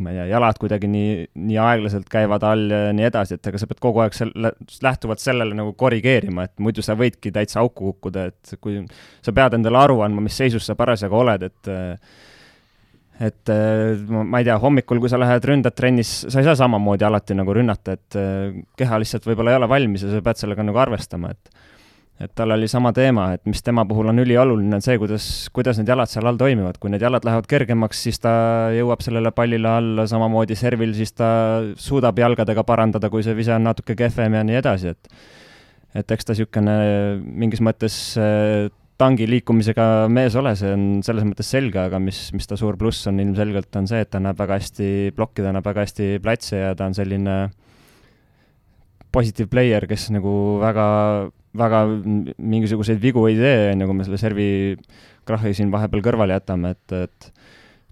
ma 0.01 0.12
ei 0.12 0.16
tea, 0.16 0.27
jalad 0.33 0.59
kuidagi 0.61 0.88
nii, 0.88 1.12
nii 1.48 1.59
aeglaselt 1.61 2.09
käivad 2.12 2.44
all 2.48 2.72
ja 2.72 2.92
nii 2.96 3.07
edasi, 3.09 3.37
et 3.37 3.48
ega 3.51 3.61
sa 3.61 3.68
pead 3.68 3.81
kogu 3.83 4.03
aeg 4.05 4.16
selle, 4.16 4.53
lähtuvalt 4.85 5.22
sellele 5.22 5.57
nagu 5.57 5.75
korrigeerima, 5.79 6.46
et 6.48 6.62
muidu 6.64 6.85
sa 6.85 6.96
võidki 6.98 7.33
täitsa 7.35 7.61
auku 7.62 7.92
kukkuda, 7.92 8.27
et 8.33 8.55
kui 8.62 8.81
sa 9.25 9.35
pead 9.37 9.59
endale 9.59 9.81
aru 9.83 10.01
andma, 10.05 10.25
mis 10.25 10.38
seisus 10.38 10.66
sa 10.68 10.77
parasjagu 10.79 11.18
oled, 11.22 11.48
et 11.51 11.72
et 13.22 13.53
ma 13.53 14.40
ei 14.40 14.46
tea, 14.48 14.57
hommikul, 14.59 14.98
kui 14.98 15.11
sa 15.12 15.20
lähed 15.20 15.44
ründad 15.46 15.77
trennis, 15.79 16.22
sa 16.33 16.40
ei 16.40 16.46
saa 16.48 16.57
samamoodi 16.59 17.05
alati 17.07 17.37
nagu 17.38 17.55
rünnata, 17.55 17.94
et 17.94 18.16
keha 18.81 18.98
lihtsalt 18.98 19.29
võib-olla 19.29 19.53
ei 19.53 19.61
ole 19.61 19.68
valmis 19.70 20.07
ja 20.07 20.11
sa 20.11 20.22
pead 20.25 20.40
sellega 20.40 20.64
nagu 20.66 20.81
arvestama, 20.83 21.31
et 21.37 21.53
et 22.22 22.32
tal 22.38 22.54
oli 22.54 22.68
sama 22.70 22.92
teema, 22.94 23.32
et 23.37 23.42
mis 23.50 23.62
tema 23.64 23.85
puhul 23.88 24.12
on 24.12 24.22
ülioluline, 24.22 24.76
on 24.78 24.85
see, 24.85 24.98
kuidas, 25.00 25.26
kuidas 25.54 25.80
need 25.80 25.90
jalad 25.90 26.11
seal 26.11 26.28
all 26.30 26.38
toimivad, 26.40 26.78
kui 26.82 26.92
need 26.92 27.02
jalad 27.02 27.24
lähevad 27.26 27.48
kergemaks, 27.50 28.02
siis 28.06 28.22
ta 28.22 28.35
jõuab 28.76 29.02
sellele 29.04 29.32
pallile 29.35 29.70
alla, 29.72 30.06
samamoodi 30.11 30.56
servil, 30.58 30.94
siis 30.98 31.16
ta 31.18 31.30
suudab 31.80 32.20
jalgadega 32.22 32.64
parandada, 32.68 33.11
kui 33.11 33.24
see 33.26 33.35
vise 33.38 33.54
on 33.56 33.66
natuke 33.66 33.96
kehvem 33.98 34.38
ja 34.38 34.44
nii 34.46 34.61
edasi, 34.62 34.94
et 34.94 35.16
et 35.92 36.08
eks 36.14 36.24
ta 36.24 36.32
niisugune 36.32 36.74
mingis 37.37 37.61
mõttes 37.61 37.96
äh, 38.16 38.70
tangi 39.02 39.26
liikumisega 39.28 40.06
mees 40.12 40.37
ole, 40.38 40.54
see 40.58 40.70
on 40.72 40.85
selles 41.04 41.26
mõttes 41.26 41.50
selge, 41.52 41.80
aga 41.82 41.98
mis, 42.02 42.28
mis 42.37 42.48
ta 42.48 42.56
suur 42.56 42.78
pluss 42.80 43.08
on 43.11 43.18
ilmselgelt, 43.22 43.70
on 43.76 43.88
see, 43.90 44.02
et 44.04 44.11
ta 44.12 44.20
näeb 44.22 44.38
väga 44.38 44.61
hästi 44.61 44.88
plokki, 45.16 45.42
ta 45.44 45.52
näeb 45.54 45.66
väga 45.66 45.85
hästi 45.87 46.08
platse 46.24 46.61
ja 46.61 46.72
ta 46.78 46.88
on 46.88 46.96
selline 46.96 47.37
positive 49.12 49.50
player, 49.52 49.87
kes 49.90 50.08
nagu 50.14 50.32
väga, 50.62 50.87
väga 51.59 51.83
mingisuguseid 52.38 53.01
vigu 53.03 53.27
ei 53.29 53.37
tee, 53.38 53.73
enne 53.73 53.88
kui 53.88 53.97
me 53.99 54.07
selle 54.07 54.21
servi 54.21 54.49
krahhi 55.29 55.53
siin 55.57 55.73
vahepeal 55.73 56.05
kõrvale 56.05 56.38
jätame, 56.38 56.73
et, 56.77 56.97
et 56.97 57.29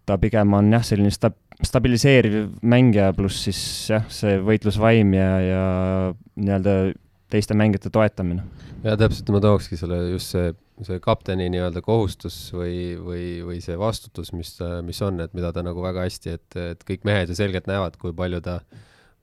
ta 0.08 0.16
pigem 0.20 0.56
on 0.56 0.72
jah, 0.74 0.84
selline 0.86 1.12
sta-, 1.14 1.34
stabiliseeriv 1.66 2.40
mängija, 2.62 3.12
pluss 3.16 3.44
siis 3.48 3.60
jah, 3.92 4.08
see 4.12 4.40
võitlusvaim 4.44 5.14
ja, 5.16 5.30
ja 5.44 5.62
nii-öelda 6.40 6.76
teiste 7.30 7.54
mängijate 7.54 7.92
toetamine. 7.94 8.42
ja 8.82 8.96
täpselt, 8.98 9.30
ma 9.30 9.42
tookski 9.44 9.78
selle 9.78 10.02
just 10.10 10.34
see 10.34 10.50
see 10.86 11.00
kapteni 11.04 11.48
nii-öelda 11.52 11.82
kohustus 11.84 12.36
või, 12.54 12.94
või, 13.00 13.24
või 13.44 13.58
see 13.60 13.76
vastutus, 13.76 14.32
mis, 14.36 14.54
mis 14.86 15.00
on, 15.04 15.20
et 15.24 15.34
mida 15.36 15.52
ta 15.52 15.64
nagu 15.64 15.82
väga 15.84 16.06
hästi, 16.06 16.36
et, 16.38 16.56
et 16.72 16.86
kõik 16.88 17.04
mehed 17.08 17.28
ju 17.28 17.36
selgelt 17.36 17.68
näevad, 17.68 17.98
kui 18.00 18.14
palju 18.16 18.40
ta, 18.44 18.60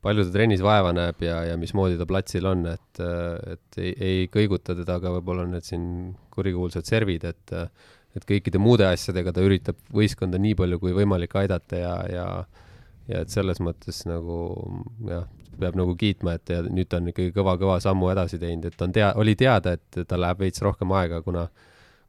palju 0.05 0.27
ta 0.27 0.33
trennis 0.33 0.61
vaeva 0.63 0.93
näeb 0.95 1.21
ja, 1.25 1.41
ja 1.49 1.57
mismoodi 1.59 1.97
ta 1.99 2.07
platsil 2.09 2.45
on, 2.49 2.65
et, 2.69 3.01
et 3.53 3.79
ei, 3.81 3.93
ei 3.93 4.27
kõiguta 4.33 4.75
teda 4.77 4.99
ka 5.03 5.13
võib-olla 5.17 5.47
need 5.49 5.65
siin 5.67 5.87
kurikuulsad 6.33 6.87
servid, 6.89 7.27
et 7.27 7.55
et 8.17 8.25
kõikide 8.25 8.57
muude 8.57 8.85
asjadega 8.87 9.29
ta 9.35 9.43
üritab 9.45 9.77
võistkonda 9.93 10.39
nii 10.41 10.55
palju 10.57 10.79
kui 10.81 10.93
võimalik 10.95 11.35
aidata 11.37 11.81
ja, 11.81 11.97
ja 12.09 12.27
ja 13.07 13.21
et 13.23 13.31
selles 13.31 13.61
mõttes 13.63 14.01
nagu 14.07 14.37
jah, 15.07 15.27
peab 15.59 15.77
nagu 15.79 15.93
kiitma, 15.97 16.35
et 16.37 16.51
ja 16.51 16.59
nüüd 16.65 16.89
ta 16.91 16.99
on 16.99 17.09
ikkagi 17.11 17.31
kõva-kõva 17.35 17.79
sammu 17.83 18.09
edasi 18.11 18.39
teinud, 18.41 18.67
et 18.67 18.83
on 18.83 18.93
tea-, 18.93 19.13
oli 19.21 19.35
teada, 19.39 19.77
et 19.77 20.01
tal 20.09 20.21
läheb 20.23 20.43
veits 20.43 20.63
rohkem 20.65 20.91
aega, 20.97 21.21
kuna 21.25 21.47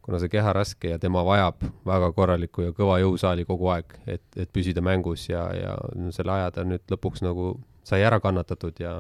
kuna 0.08 0.16
see 0.22 0.30
keha 0.32 0.54
raske 0.56 0.88
ja 0.88 0.96
tema 0.96 1.20
vajab 1.20 1.66
väga 1.84 2.06
korralikku 2.16 2.62
ja 2.64 2.72
kõva 2.72 2.94
jõusaali 3.02 3.44
kogu 3.44 3.68
aeg, 3.74 3.92
et, 4.08 4.24
et 4.40 4.48
püsida 4.48 4.80
mängus 4.80 5.26
ja, 5.28 5.42
ja 5.52 5.74
no 6.00 6.08
selle 6.16 6.32
aja 6.32 6.54
ta 6.56 6.64
nüüd 6.64 6.80
lõpuks 6.88 7.20
nagu 7.26 7.50
sai 7.88 8.04
ära 8.06 8.20
kannatatud 8.22 8.78
ja 8.82 8.98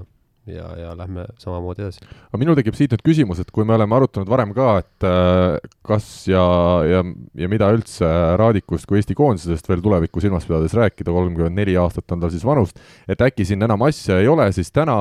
ja, 0.52 0.68
ja 0.78 0.92
lähme 0.96 1.24
samamoodi 1.38 1.84
edasi. 1.84 2.04
aga 2.28 2.40
minul 2.40 2.56
tekib 2.58 2.76
siit 2.78 2.92
nüüd 2.94 3.04
küsimus, 3.06 3.40
et 3.42 3.50
kui 3.54 3.66
me 3.68 3.74
oleme 3.76 3.96
arutanud 3.98 4.30
varem 4.30 4.54
ka, 4.56 4.68
et 4.82 5.06
äh, 5.06 5.70
kas 5.86 6.08
ja, 6.30 6.42
ja, 6.88 7.02
ja 7.38 7.50
mida 7.50 7.70
üldse 7.74 8.08
Raadikust 8.40 8.88
kui 8.88 9.00
Eesti 9.00 9.16
koondisest 9.18 9.68
veel 9.68 9.82
tulevikku 9.84 10.22
silmas 10.24 10.46
pidades 10.48 10.74
rääkida, 10.78 11.12
kolmkümmend 11.14 11.58
neli 11.58 11.76
aastat 11.80 12.16
on 12.16 12.24
tal 12.24 12.32
siis 12.34 12.46
vanust, 12.48 12.80
et 13.08 13.22
äkki 13.24 13.46
siin 13.48 13.64
enam 13.66 13.84
asja 13.88 14.20
ei 14.22 14.28
ole, 14.30 14.48
siis 14.56 14.72
täna 14.74 14.96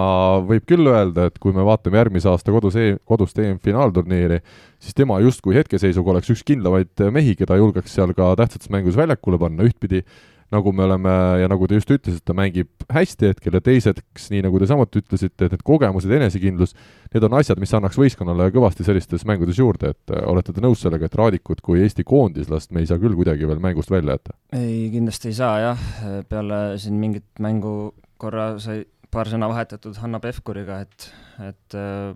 võib 0.48 0.68
küll 0.70 0.92
öelda, 0.92 1.30
et 1.32 1.40
kui 1.44 1.56
me 1.56 1.66
vaatame 1.68 2.02
järgmise 2.02 2.32
aasta 2.32 2.54
kodus 2.56 2.78
e, 2.80 2.90
kodust 3.08 3.40
EM-finaalturniiri, 3.44 4.42
siis 4.84 4.98
tema 4.98 5.22
justkui 5.24 5.58
hetkeseisuga 5.58 6.16
oleks 6.16 6.34
üks 6.34 6.44
kindlamaid 6.48 7.08
mehi, 7.14 7.38
keda 7.40 7.60
julgeks 7.60 7.96
seal 7.98 8.16
ka 8.18 8.34
tähtsates 8.40 8.72
mängudes 8.74 9.00
väljakule 9.00 9.40
panna, 9.42 9.68
ühtpidi 9.68 10.04
nagu 10.54 10.72
me 10.72 10.86
oleme 10.86 11.14
ja 11.42 11.50
nagu 11.52 11.68
te 11.68 11.78
just 11.80 11.92
ütlesite, 11.92 12.24
ta 12.28 12.36
mängib 12.38 12.70
hästi 12.94 13.32
hetkel 13.34 13.58
ja 13.58 13.62
teiseks, 13.64 14.30
nii 14.32 14.46
nagu 14.46 14.62
te 14.62 14.70
samuti 14.70 15.02
ütlesite, 15.04 15.48
et 15.48 15.56
need 15.56 15.64
kogemused 15.68 16.14
enesekindlus, 16.18 16.76
need 17.14 17.28
on 17.28 17.38
asjad, 17.40 17.60
mis 17.60 17.74
annaks 17.76 18.00
võistkonnale 18.00 18.50
kõvasti 18.56 18.88
sellistes 18.88 19.28
mängudes 19.28 19.60
juurde, 19.60 19.92
et 19.96 20.16
äh, 20.16 20.24
olete 20.30 20.56
te 20.56 20.64
nõus 20.64 20.84
sellega, 20.86 21.10
et 21.10 21.18
Raadikut 21.20 21.64
kui 21.66 21.84
Eesti 21.84 22.08
koondislast 22.08 22.72
me 22.72 22.84
ei 22.84 22.90
saa 22.90 23.02
küll 23.02 23.18
kuidagi 23.18 23.50
veel 23.50 23.64
mängust 23.64 23.92
välja 23.92 24.16
jätta? 24.18 24.38
ei, 24.56 24.88
kindlasti 24.94 25.34
ei 25.34 25.40
saa 25.42 25.58
jah, 25.64 25.88
peale 26.30 26.62
siin 26.82 27.00
mingit 27.02 27.28
mängu 27.44 27.74
korra 28.18 28.54
sai 28.64 28.86
paar 29.12 29.30
sõna 29.30 29.50
vahetatud 29.52 29.98
Hanno 30.02 30.20
Pevkuriga, 30.24 30.82
et, 30.84 31.10
et 31.44 31.78
äh, 31.78 32.14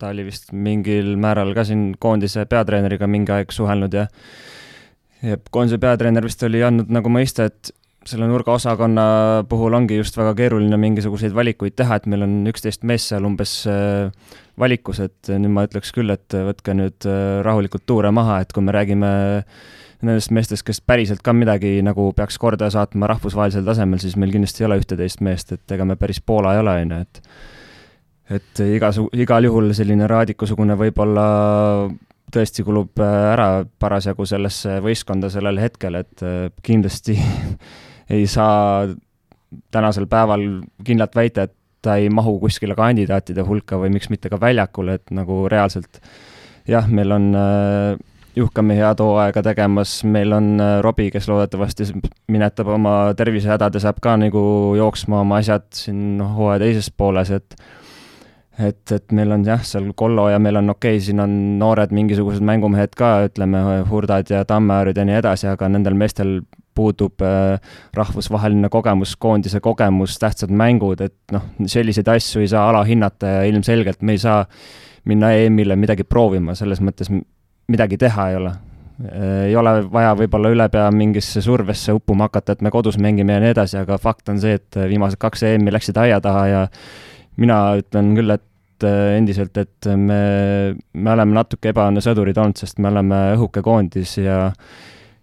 ta 0.00 0.10
oli 0.14 0.24
vist 0.26 0.50
mingil 0.56 1.14
määral 1.20 1.52
ka 1.56 1.64
siin 1.68 1.92
koondise 2.00 2.46
peatreeneriga 2.50 3.08
mingi 3.10 3.34
aeg 3.34 3.52
suhelnud 3.54 3.94
ja 3.94 4.06
ja 5.22 5.36
koondise 5.50 5.78
peatreener 5.82 6.24
vist 6.24 6.42
oli 6.46 6.62
andnud 6.64 6.90
nagu 6.92 7.12
mõista, 7.12 7.48
et 7.50 7.72
selle 8.08 8.26
nurgaosakonna 8.30 9.04
puhul 9.48 9.76
ongi 9.76 9.98
just 9.98 10.16
väga 10.16 10.32
keeruline 10.38 10.76
mingisuguseid 10.80 11.34
valikuid 11.36 11.76
teha, 11.76 11.98
et 12.00 12.08
meil 12.08 12.24
on 12.24 12.38
üksteist 12.48 12.86
meest 12.88 13.12
seal 13.12 13.26
umbes 13.28 13.52
äh, 13.68 14.08
valikus, 14.60 15.02
et 15.04 15.30
nüüd 15.34 15.52
ma 15.52 15.66
ütleks 15.68 15.92
küll, 15.96 16.12
et 16.14 16.32
võtke 16.32 16.74
nüüd 16.76 17.08
äh, 17.08 17.40
rahulikult 17.44 17.84
tuure 17.88 18.12
maha, 18.14 18.40
et 18.44 18.56
kui 18.56 18.64
me 18.64 18.74
räägime 18.76 19.12
nendest 20.00 20.32
meestest, 20.32 20.64
kes 20.64 20.80
päriselt 20.80 21.20
ka 21.24 21.34
midagi 21.36 21.76
nagu 21.84 22.08
peaks 22.16 22.40
korda 22.40 22.70
saatma 22.72 23.10
rahvusvahelisel 23.12 23.66
tasemel, 23.66 24.00
siis 24.00 24.16
meil 24.16 24.32
kindlasti 24.32 24.64
ei 24.64 24.70
ole 24.70 24.80
ühteteist 24.80 25.20
meest, 25.24 25.52
et 25.56 25.76
ega 25.76 25.84
me 25.84 25.98
päris 26.00 26.22
Poola 26.24 26.56
ei 26.56 26.64
ole, 26.64 26.76
on 26.86 26.94
ju, 26.94 27.00
et 27.04 27.24
et 28.30 28.62
igasu-, 28.62 29.10
igal 29.18 29.44
juhul 29.44 29.74
selline 29.76 30.06
Raadiku-sugune 30.08 30.76
võib-olla 30.78 31.26
tõesti 32.32 32.64
kulub 32.66 33.00
ära 33.02 33.64
parasjagu 33.78 34.26
sellesse 34.28 34.78
võistkonda 34.84 35.30
sellel 35.32 35.60
hetkel, 35.62 35.98
et 36.00 36.24
kindlasti 36.66 37.16
ei 38.16 38.26
saa 38.30 38.86
tänasel 39.70 40.06
päeval 40.10 40.44
kindlalt 40.84 41.16
väita, 41.16 41.48
et 41.48 41.56
ta 41.82 41.96
ei 41.96 42.10
mahu 42.12 42.36
kuskile 42.42 42.76
kandidaatide 42.76 43.42
hulka 43.46 43.78
või 43.80 43.92
miks 43.94 44.10
mitte 44.12 44.30
ka 44.30 44.40
väljakule, 44.40 44.98
et 45.00 45.12
nagu 45.16 45.46
reaalselt 45.50 46.00
jah, 46.68 46.88
meil 46.88 47.16
on 47.16 47.34
äh, 47.34 47.98
Juhkami 48.36 48.76
head 48.78 49.00
hooaega 49.02 49.42
tegemas, 49.42 49.96
meil 50.06 50.32
on 50.32 50.52
äh, 50.62 50.76
Robbie, 50.84 51.10
kes 51.10 51.26
loodetavasti 51.28 51.88
minetab 52.30 52.68
oma 52.76 52.94
tervisehädad 53.18 53.74
ja 53.74 53.82
saab 53.82 53.98
ka 54.02 54.14
nagu 54.20 54.42
jooksma 54.78 55.24
oma 55.24 55.40
asjad 55.42 55.66
siin 55.74 56.20
hooaja 56.22 56.60
teises 56.62 56.92
pooles, 56.96 57.32
et 57.34 57.56
et, 58.68 58.92
et 58.92 59.12
meil 59.16 59.32
on 59.34 59.44
jah, 59.46 59.62
seal 59.66 59.90
Kollo 59.96 60.28
ja 60.30 60.38
meil 60.42 60.60
on 60.60 60.72
okei 60.74 60.96
okay,, 60.96 61.04
siin 61.04 61.20
on 61.22 61.34
noored 61.60 61.92
mingisugused 61.96 62.44
mängumehed 62.44 62.94
ka, 62.98 63.12
ütleme, 63.28 63.62
Hurdad 63.90 64.30
ja 64.32 64.44
Tammäärid 64.48 64.98
ja 65.00 65.06
nii 65.08 65.18
edasi, 65.20 65.48
aga 65.50 65.68
nendel 65.72 65.96
meestel 65.98 66.40
puudub 66.76 67.22
äh, 67.24 67.58
rahvusvaheline 67.96 68.70
kogemus, 68.72 69.16
koondise 69.20 69.60
kogemus, 69.60 70.16
tähtsad 70.20 70.52
mängud, 70.54 71.02
et 71.04 71.34
noh, 71.34 71.50
selliseid 71.66 72.08
asju 72.08 72.44
ei 72.44 72.50
saa 72.52 72.68
alahinnata 72.70 73.36
ja 73.36 73.44
ilmselgelt 73.50 74.02
me 74.06 74.16
ei 74.16 74.22
saa 74.22 74.44
minna 75.10 75.32
EM-ile 75.36 75.76
midagi 75.80 76.04
proovima, 76.04 76.54
selles 76.58 76.82
mõttes 76.84 77.10
midagi 77.70 77.98
teha 78.00 78.28
ei 78.30 78.38
ole. 78.38 78.54
Äh, 79.00 79.36
ei 79.50 79.56
ole 79.56 79.76
vaja 79.92 80.14
võib-olla 80.18 80.52
ülepea 80.54 80.88
mingisse 80.94 81.42
survesse 81.44 81.94
uppuma 81.96 82.30
hakata, 82.30 82.56
et 82.56 82.64
me 82.64 82.72
kodus 82.72 83.00
mängime 83.00 83.36
ja 83.36 83.44
nii 83.44 83.54
edasi, 83.56 83.80
aga 83.82 83.98
fakt 83.98 84.32
on 84.32 84.40
see, 84.42 84.58
et 84.60 84.80
viimased 84.92 85.20
kaks 85.20 85.48
EM-i 85.50 85.74
läksid 85.74 85.98
aia 86.00 86.20
taha 86.24 86.46
ja 86.50 86.62
mina 87.40 87.62
ütlen 87.80 88.14
küll, 88.16 88.36
et 88.36 88.44
äh, 88.86 89.16
endiselt, 89.18 89.56
et 89.60 89.90
me, 89.96 90.20
me 90.76 91.12
oleme 91.14 91.36
natuke 91.36 91.72
ebaõnne 91.72 92.02
sõdurid 92.04 92.38
olnud, 92.40 92.60
sest 92.60 92.80
me 92.82 92.90
oleme 92.92 93.20
õhuke 93.36 93.64
koondis 93.66 94.18
ja 94.20 94.46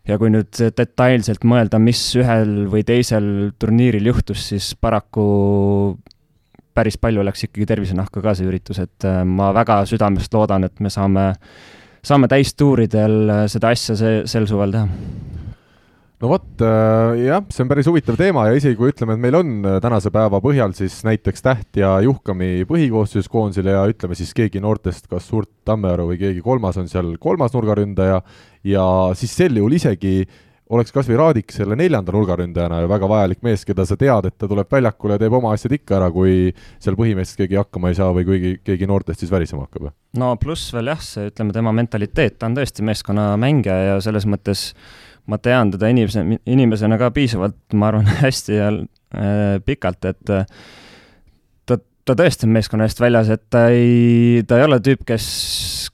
ja 0.08 0.16
kui 0.16 0.32
nüüd 0.32 0.56
detailselt 0.78 1.44
mõelda, 1.44 1.80
mis 1.84 2.00
ühel 2.16 2.68
või 2.72 2.86
teisel 2.88 3.52
turniiril 3.60 4.08
juhtus, 4.08 4.46
siis 4.54 4.70
paraku 4.80 5.26
päris 6.78 6.96
palju 7.02 7.26
läks 7.26 7.48
ikkagi 7.48 7.68
tervisenahka 7.68 8.22
ka 8.24 8.36
see 8.38 8.48
üritus, 8.48 8.80
et 8.84 9.08
äh, 9.08 9.24
ma 9.26 9.52
väga 9.56 9.82
südamest 9.90 10.34
loodan, 10.34 10.68
et 10.68 10.80
me 10.84 10.94
saame, 10.94 11.32
saame 12.06 12.30
täistuuridel 12.32 13.18
äh, 13.34 13.44
seda 13.52 13.74
asja 13.76 13.98
see, 14.00 14.22
sel 14.30 14.48
suvel 14.50 14.76
teha 14.76 15.37
no 16.22 16.32
vot 16.32 16.64
äh, 16.66 17.20
jah, 17.28 17.44
see 17.54 17.64
on 17.66 17.70
päris 17.70 17.90
huvitav 17.90 18.18
teema 18.20 18.48
ja 18.50 18.58
isegi 18.58 18.78
kui 18.80 18.90
ütleme, 18.94 19.18
et 19.18 19.24
meil 19.28 19.38
on 19.38 19.54
tänase 19.84 20.12
päeva 20.14 20.42
põhjal 20.44 20.74
siis 20.78 21.00
näiteks 21.08 21.46
Täht 21.46 21.80
ja 21.82 21.94
Juhkami 22.06 22.66
põhikoosseisus 22.70 23.30
koondisel 23.32 23.70
ja 23.70 23.86
ütleme 23.90 24.18
siis 24.18 24.34
keegi 24.38 24.62
noortest, 24.64 25.06
kas 25.12 25.30
Surt 25.30 25.52
Tammearu 25.68 26.10
või 26.12 26.20
keegi 26.22 26.44
kolmas 26.46 26.80
on 26.82 26.90
seal 26.92 27.16
kolmas 27.22 27.54
nurgaründaja 27.56 28.20
ja 28.68 28.90
siis 29.18 29.38
sel 29.38 29.62
juhul 29.62 29.78
isegi 29.78 30.20
oleks 30.74 30.92
kas 30.92 31.08
või 31.08 31.18
Raadik 31.20 31.54
selle 31.56 31.78
neljanda 31.80 32.12
nurgaründajana 32.12 32.82
ju 32.84 32.90
väga 32.92 33.10
vajalik 33.10 33.44
mees, 33.46 33.64
keda 33.68 33.86
sa 33.88 33.98
tead, 34.00 34.28
et 34.28 34.36
ta 34.40 34.50
tuleb 34.50 34.70
väljakule 34.72 35.16
ja 35.16 35.22
teeb 35.22 35.36
oma 35.38 35.54
asjad 35.56 35.76
ikka 35.78 35.98
ära, 36.00 36.10
kui 36.12 36.52
seal 36.84 36.98
põhimeestest 37.00 37.44
keegi 37.44 37.60
hakkama 37.60 37.92
ei 37.92 38.00
saa 38.00 38.10
või 38.16 38.28
kui 38.28 38.54
keegi 38.66 38.90
noortest 38.90 39.24
siis 39.24 39.32
värisema 39.32 39.68
hakkab. 39.68 39.92
no 40.20 40.34
pluss 40.42 40.74
veel 40.76 40.92
jah, 40.92 41.04
see 41.04 41.30
ütleme, 41.32 41.56
tema 41.56 41.74
mentaliteet, 41.76 42.40
ta 42.40 42.50
on 42.50 42.58
tõesti 42.58 42.86
meeskonnamängija 42.88 43.78
ja 43.92 44.00
selles 44.04 44.28
mõttes 44.28 44.72
ma 45.28 45.40
tean 45.44 45.72
teda 45.74 45.92
inimese, 45.92 46.24
inimesena 46.48 46.98
ka 47.00 47.12
piisavalt, 47.16 47.60
ma 47.76 47.92
arvan, 47.92 48.10
hästi 48.26 48.60
ja 48.60 48.74
äh, 48.74 49.58
pikalt, 49.66 50.06
et 50.10 50.36
äh, 50.36 50.46
ta 52.08 52.16
tõesti 52.16 52.48
on 52.48 52.56
meeskonna 52.56 52.88
eest 52.88 53.02
väljas, 53.04 53.30
et 53.34 53.46
ta 53.52 53.68
ei, 53.74 54.44
ta 54.48 54.60
ei 54.60 54.68
ole 54.68 54.80
tüüp, 54.84 55.04
kes, 55.08 55.28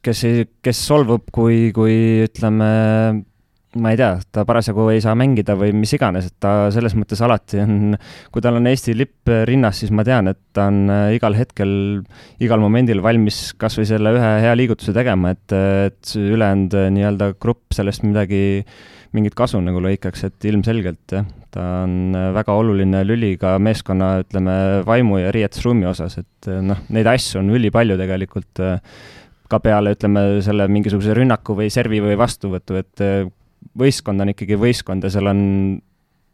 kes 0.06 0.26
ei, 0.30 0.48
kes 0.66 0.82
solvub, 0.88 1.26
kui, 1.34 1.72
kui 1.76 1.96
ütleme, 2.28 2.70
ma 3.82 3.94
ei 3.94 3.98
tea, 3.98 4.12
ta 4.36 4.44
parasjagu 4.46 4.86
ei 4.94 5.02
saa 5.02 5.16
mängida 5.18 5.56
või 5.58 5.74
mis 5.76 5.96
iganes, 5.98 6.30
et 6.30 6.36
ta 6.44 6.70
selles 6.74 6.94
mõttes 7.00 7.22
alati 7.26 7.64
on, 7.64 7.98
kui 8.34 8.46
tal 8.46 8.60
on 8.60 8.70
Eesti 8.70 8.94
lipp 8.98 9.32
rinnas, 9.50 9.82
siis 9.82 9.94
ma 9.96 10.06
tean, 10.06 10.30
et 10.30 10.40
ta 10.54 10.68
on 10.70 10.84
äh, 10.94 11.16
igal 11.18 11.38
hetkel, 11.38 11.74
igal 12.44 12.62
momendil 12.62 13.02
valmis 13.06 13.48
kas 13.58 13.80
või 13.80 13.90
selle 13.90 14.14
ühe 14.20 14.34
hea 14.46 14.54
liigutuse 14.60 14.94
tegema, 14.96 15.34
et, 15.34 15.58
et 15.90 16.18
ülejäänud 16.20 16.78
äh, 16.78 16.92
nii-öelda 16.94 17.34
grupp 17.42 17.74
sellest 17.74 18.06
midagi 18.06 18.44
mingit 19.14 19.36
kasu 19.38 19.62
nagu 19.64 19.82
lõikaks, 19.84 20.26
et 20.28 20.48
ilmselgelt 20.50 21.16
jah, 21.16 21.28
ta 21.54 21.66
on 21.84 22.16
väga 22.36 22.56
oluline 22.58 23.04
lüli 23.06 23.36
ka 23.42 23.56
meeskonna, 23.62 24.16
ütleme, 24.24 24.56
vaimu 24.88 25.20
ja 25.22 25.34
riietusruumi 25.36 25.88
osas, 25.90 26.18
et 26.24 26.50
noh, 26.66 26.82
neid 26.94 27.10
asju 27.14 27.44
on 27.44 27.54
ülipalju 27.54 28.00
tegelikult 28.00 28.64
ka 29.54 29.62
peale, 29.62 29.94
ütleme, 29.94 30.26
selle 30.46 30.68
mingisuguse 30.72 31.14
rünnaku 31.18 31.56
või 31.58 31.70
servi 31.74 32.02
või 32.02 32.18
vastuvõtu, 32.18 32.80
et 32.82 33.08
võistkond 33.80 34.24
on 34.24 34.34
ikkagi 34.34 34.58
võistkond 34.60 35.06
ja 35.06 35.14
seal 35.14 35.30
on 35.30 35.42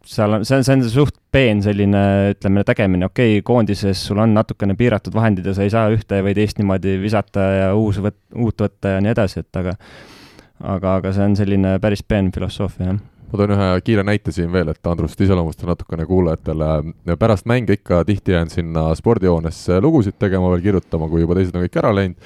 seal 0.09 0.37
on, 0.37 0.45
see 0.47 0.57
on, 0.57 0.63
see 0.65 0.75
on 0.77 0.85
suht 0.89 1.17
peen 1.33 1.61
selline, 1.63 2.01
ütleme, 2.33 2.63
tegemine, 2.67 3.09
okei 3.09 3.37
okay,, 3.37 3.45
koondises 3.45 4.05
sul 4.07 4.21
on 4.23 4.33
natukene 4.37 4.75
piiratud 4.79 5.15
vahendid 5.15 5.49
ja 5.49 5.55
sa 5.57 5.65
ei 5.65 5.73
saa 5.73 5.89
ühte 5.93 6.21
või 6.25 6.35
teist 6.37 6.61
niimoodi 6.61 6.95
visata 7.01 7.45
ja 7.57 7.67
uus 7.77 7.99
võt-, 8.03 8.21
uut 8.39 8.63
võtta 8.65 8.95
ja 8.95 9.03
nii 9.03 9.13
edasi, 9.13 9.43
et 9.43 9.59
aga 9.59 9.75
aga, 10.59 10.95
aga 10.99 11.13
see 11.15 11.23
on 11.25 11.39
selline 11.39 11.77
päris 11.83 12.03
peen 12.03 12.31
filosoofia, 12.35 12.93
jah 12.93 12.99
ma 13.29 13.37
toon 13.37 13.53
ühe 13.53 13.65
kiire 13.85 14.03
näite 14.05 14.33
siin 14.33 14.49
veel, 14.53 14.71
et 14.73 14.87
Andrust 14.89 15.19
iseloomustada 15.21 15.75
natukene 15.75 16.05
kuulajatele. 16.09 17.15
pärast 17.19 17.45
mänge 17.45 17.77
ikka 17.77 18.03
tihti 18.05 18.31
jään 18.31 18.49
sinna 18.49 18.89
spordihoonesse 18.95 19.81
lugusid 19.81 20.17
tegema, 20.19 20.49
veel 20.49 20.63
kirjutama, 20.65 21.09
kui 21.09 21.21
juba 21.21 21.37
teised 21.37 21.55
on 21.55 21.65
kõik 21.65 21.77
ära 21.77 21.93
läinud. 21.93 22.17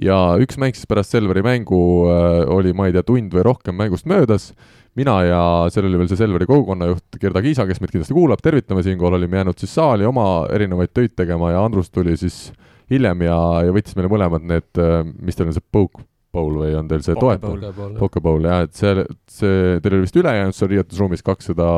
ja 0.00 0.16
üks 0.40 0.58
mäng 0.60 0.76
siis 0.76 0.88
pärast 0.88 1.12
Selveri 1.12 1.42
mängu 1.42 2.08
äh, 2.08 2.48
oli, 2.52 2.72
ma 2.72 2.86
ei 2.86 2.92
tea, 2.92 3.02
tund 3.02 3.32
või 3.32 3.44
rohkem 3.44 3.76
mängust 3.76 4.06
möödas. 4.06 4.54
mina 4.96 5.22
ja 5.24 5.42
seal 5.68 5.86
oli 5.86 5.98
veel 5.98 6.08
see 6.08 6.16
Selveri 6.24 6.46
kogukonnajuht 6.46 7.20
Gerda 7.20 7.42
Kiisa, 7.42 7.66
kes 7.66 7.80
meid 7.80 7.92
kindlasti 7.92 8.16
kuulab, 8.16 8.40
tervitame 8.40 8.82
siinkohal, 8.82 9.20
olime 9.20 9.36
jäänud 9.36 9.58
siis 9.58 9.74
saali 9.74 10.08
oma 10.08 10.46
erinevaid 10.52 10.94
töid 10.94 11.12
tegema 11.16 11.52
ja 11.52 11.64
Andrus 11.64 11.90
tuli 11.90 12.16
siis 12.16 12.52
hiljem 12.90 13.28
ja, 13.28 13.38
ja 13.66 13.72
võttis 13.72 13.96
meile 13.96 14.08
mõlemad 14.08 14.44
need, 14.44 14.72
äh, 14.80 15.02
mis 15.20 15.36
teil 15.36 15.52
on 15.52 15.56
see 15.56 15.72
poke 15.72 16.04
bowl 16.36 16.60
või 16.62 16.74
on 16.78 16.90
teil 16.90 17.04
see 17.06 17.16
toetav? 17.18 17.56
Poke 17.98 18.22
bowl 18.24 18.46
jah, 18.48 18.66
et 18.66 18.76
see, 18.76 19.06
see, 19.32 19.78
teil 19.82 19.98
oli 19.98 20.06
vist 20.06 20.20
ülejäänud 20.20 20.56
seal 20.56 20.72
riietusruumis 20.74 21.24
kakssada 21.26 21.70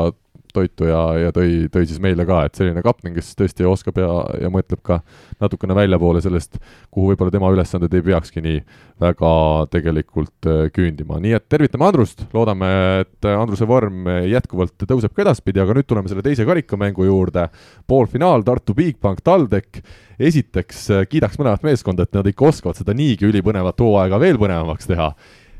toitu 0.54 0.88
ja, 0.88 1.00
ja 1.26 1.32
tõi, 1.34 1.66
tõi 1.72 1.86
siis 1.88 2.00
meile 2.02 2.26
ka, 2.28 2.42
et 2.48 2.58
selline 2.58 2.82
kapten, 2.84 3.14
kes 3.16 3.32
tõesti 3.38 3.66
oskab 3.68 4.00
ja, 4.02 4.10
ja 4.42 4.50
mõtleb 4.52 4.82
ka 4.84 5.00
natukene 5.42 5.76
väljapoole 5.78 6.22
sellest, 6.24 6.60
kuhu 6.94 7.12
võib-olla 7.12 7.34
tema 7.34 7.50
ülesanded 7.54 7.94
ei 7.94 8.04
peakski 8.10 8.42
nii 8.44 8.60
väga 9.02 9.32
tegelikult 9.74 10.50
äh, 10.50 10.64
küündima. 10.74 11.20
nii 11.22 11.36
et 11.38 11.48
tervitame 11.48 11.88
Andrust, 11.88 12.26
loodame, 12.34 12.70
et 13.04 13.30
Andruse 13.30 13.68
vorm 13.68 14.08
jätkuvalt 14.28 14.88
tõuseb 14.88 15.14
ka 15.14 15.26
edaspidi, 15.26 15.62
aga 15.62 15.76
nüüd 15.76 15.88
tuleme 15.88 16.10
selle 16.10 16.24
teise 16.26 16.46
karikamängu 16.48 17.08
juurde. 17.08 17.48
poolfinaal 17.86 18.44
Tartu 18.46 18.74
Bigbank 18.74 19.22
TalTech 19.24 19.82
esiteks 20.18 20.88
äh, 20.90 21.04
kiidaks 21.08 21.38
mõlemat 21.38 21.66
meeskonda, 21.66 22.06
et 22.06 22.16
nad 22.16 22.26
ikka 22.26 22.48
oskavad 22.50 22.78
seda 22.78 22.94
niigi 22.96 23.28
ülipõnevat 23.28 23.78
hooaega 23.84 24.20
veel 24.20 24.40
põnevamaks 24.40 24.90
teha. 24.90 25.12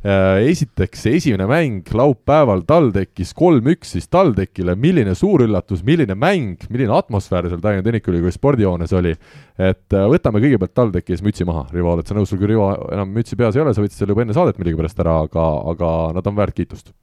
Äh, 0.09 0.47
esiteks, 0.49 1.03
esimene 1.11 1.45
mäng 1.51 1.89
laupäeval 1.93 2.63
TalTechis 2.65 3.35
kolm-üks 3.37 3.91
siis 3.97 4.07
TalTechile, 4.09 4.73
milline 4.79 5.13
suur 5.19 5.43
üllatus, 5.45 5.83
milline 5.85 6.15
mäng, 6.17 6.63
milline 6.71 6.95
atmosfäär 6.97 7.49
seal 7.51 7.61
Tallinna 7.61 7.85
Tehnikaülikooli 7.85 8.33
spordihoones 8.33 8.95
oli. 8.97 9.13
et 9.59 9.97
äh, 9.99 10.07
võtame 10.09 10.41
kõigepealt 10.41 10.73
TalTechi 10.79 11.13
ees 11.13 11.25
mütsi 11.27 11.45
maha, 11.49 11.67
Rivo, 11.75 11.93
oled 11.93 12.09
sa 12.09 12.17
nõus, 12.17 12.31
sul 12.33 12.41
küll 12.41 12.55
Rivo 12.55 12.71
enam 12.95 13.11
mütsi 13.13 13.37
peas 13.37 13.59
ei 13.59 13.65
ole, 13.65 13.75
sa 13.77 13.85
võtsid 13.85 14.01
selle 14.01 14.15
juba 14.15 14.25
enne 14.25 14.37
saadet 14.39 14.61
millegipärast 14.63 15.03
ära, 15.05 15.17
aga, 15.27 15.49
aga 15.75 15.91
nad 16.17 16.31
on 16.31 16.39
väärt 16.39 16.57
kiitust. 16.57 16.95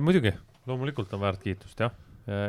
muidugi, 0.00 0.32
loomulikult 0.66 1.12
on 1.14 1.22
väärt 1.22 1.44
kiitust, 1.44 1.76
jah 1.78 1.94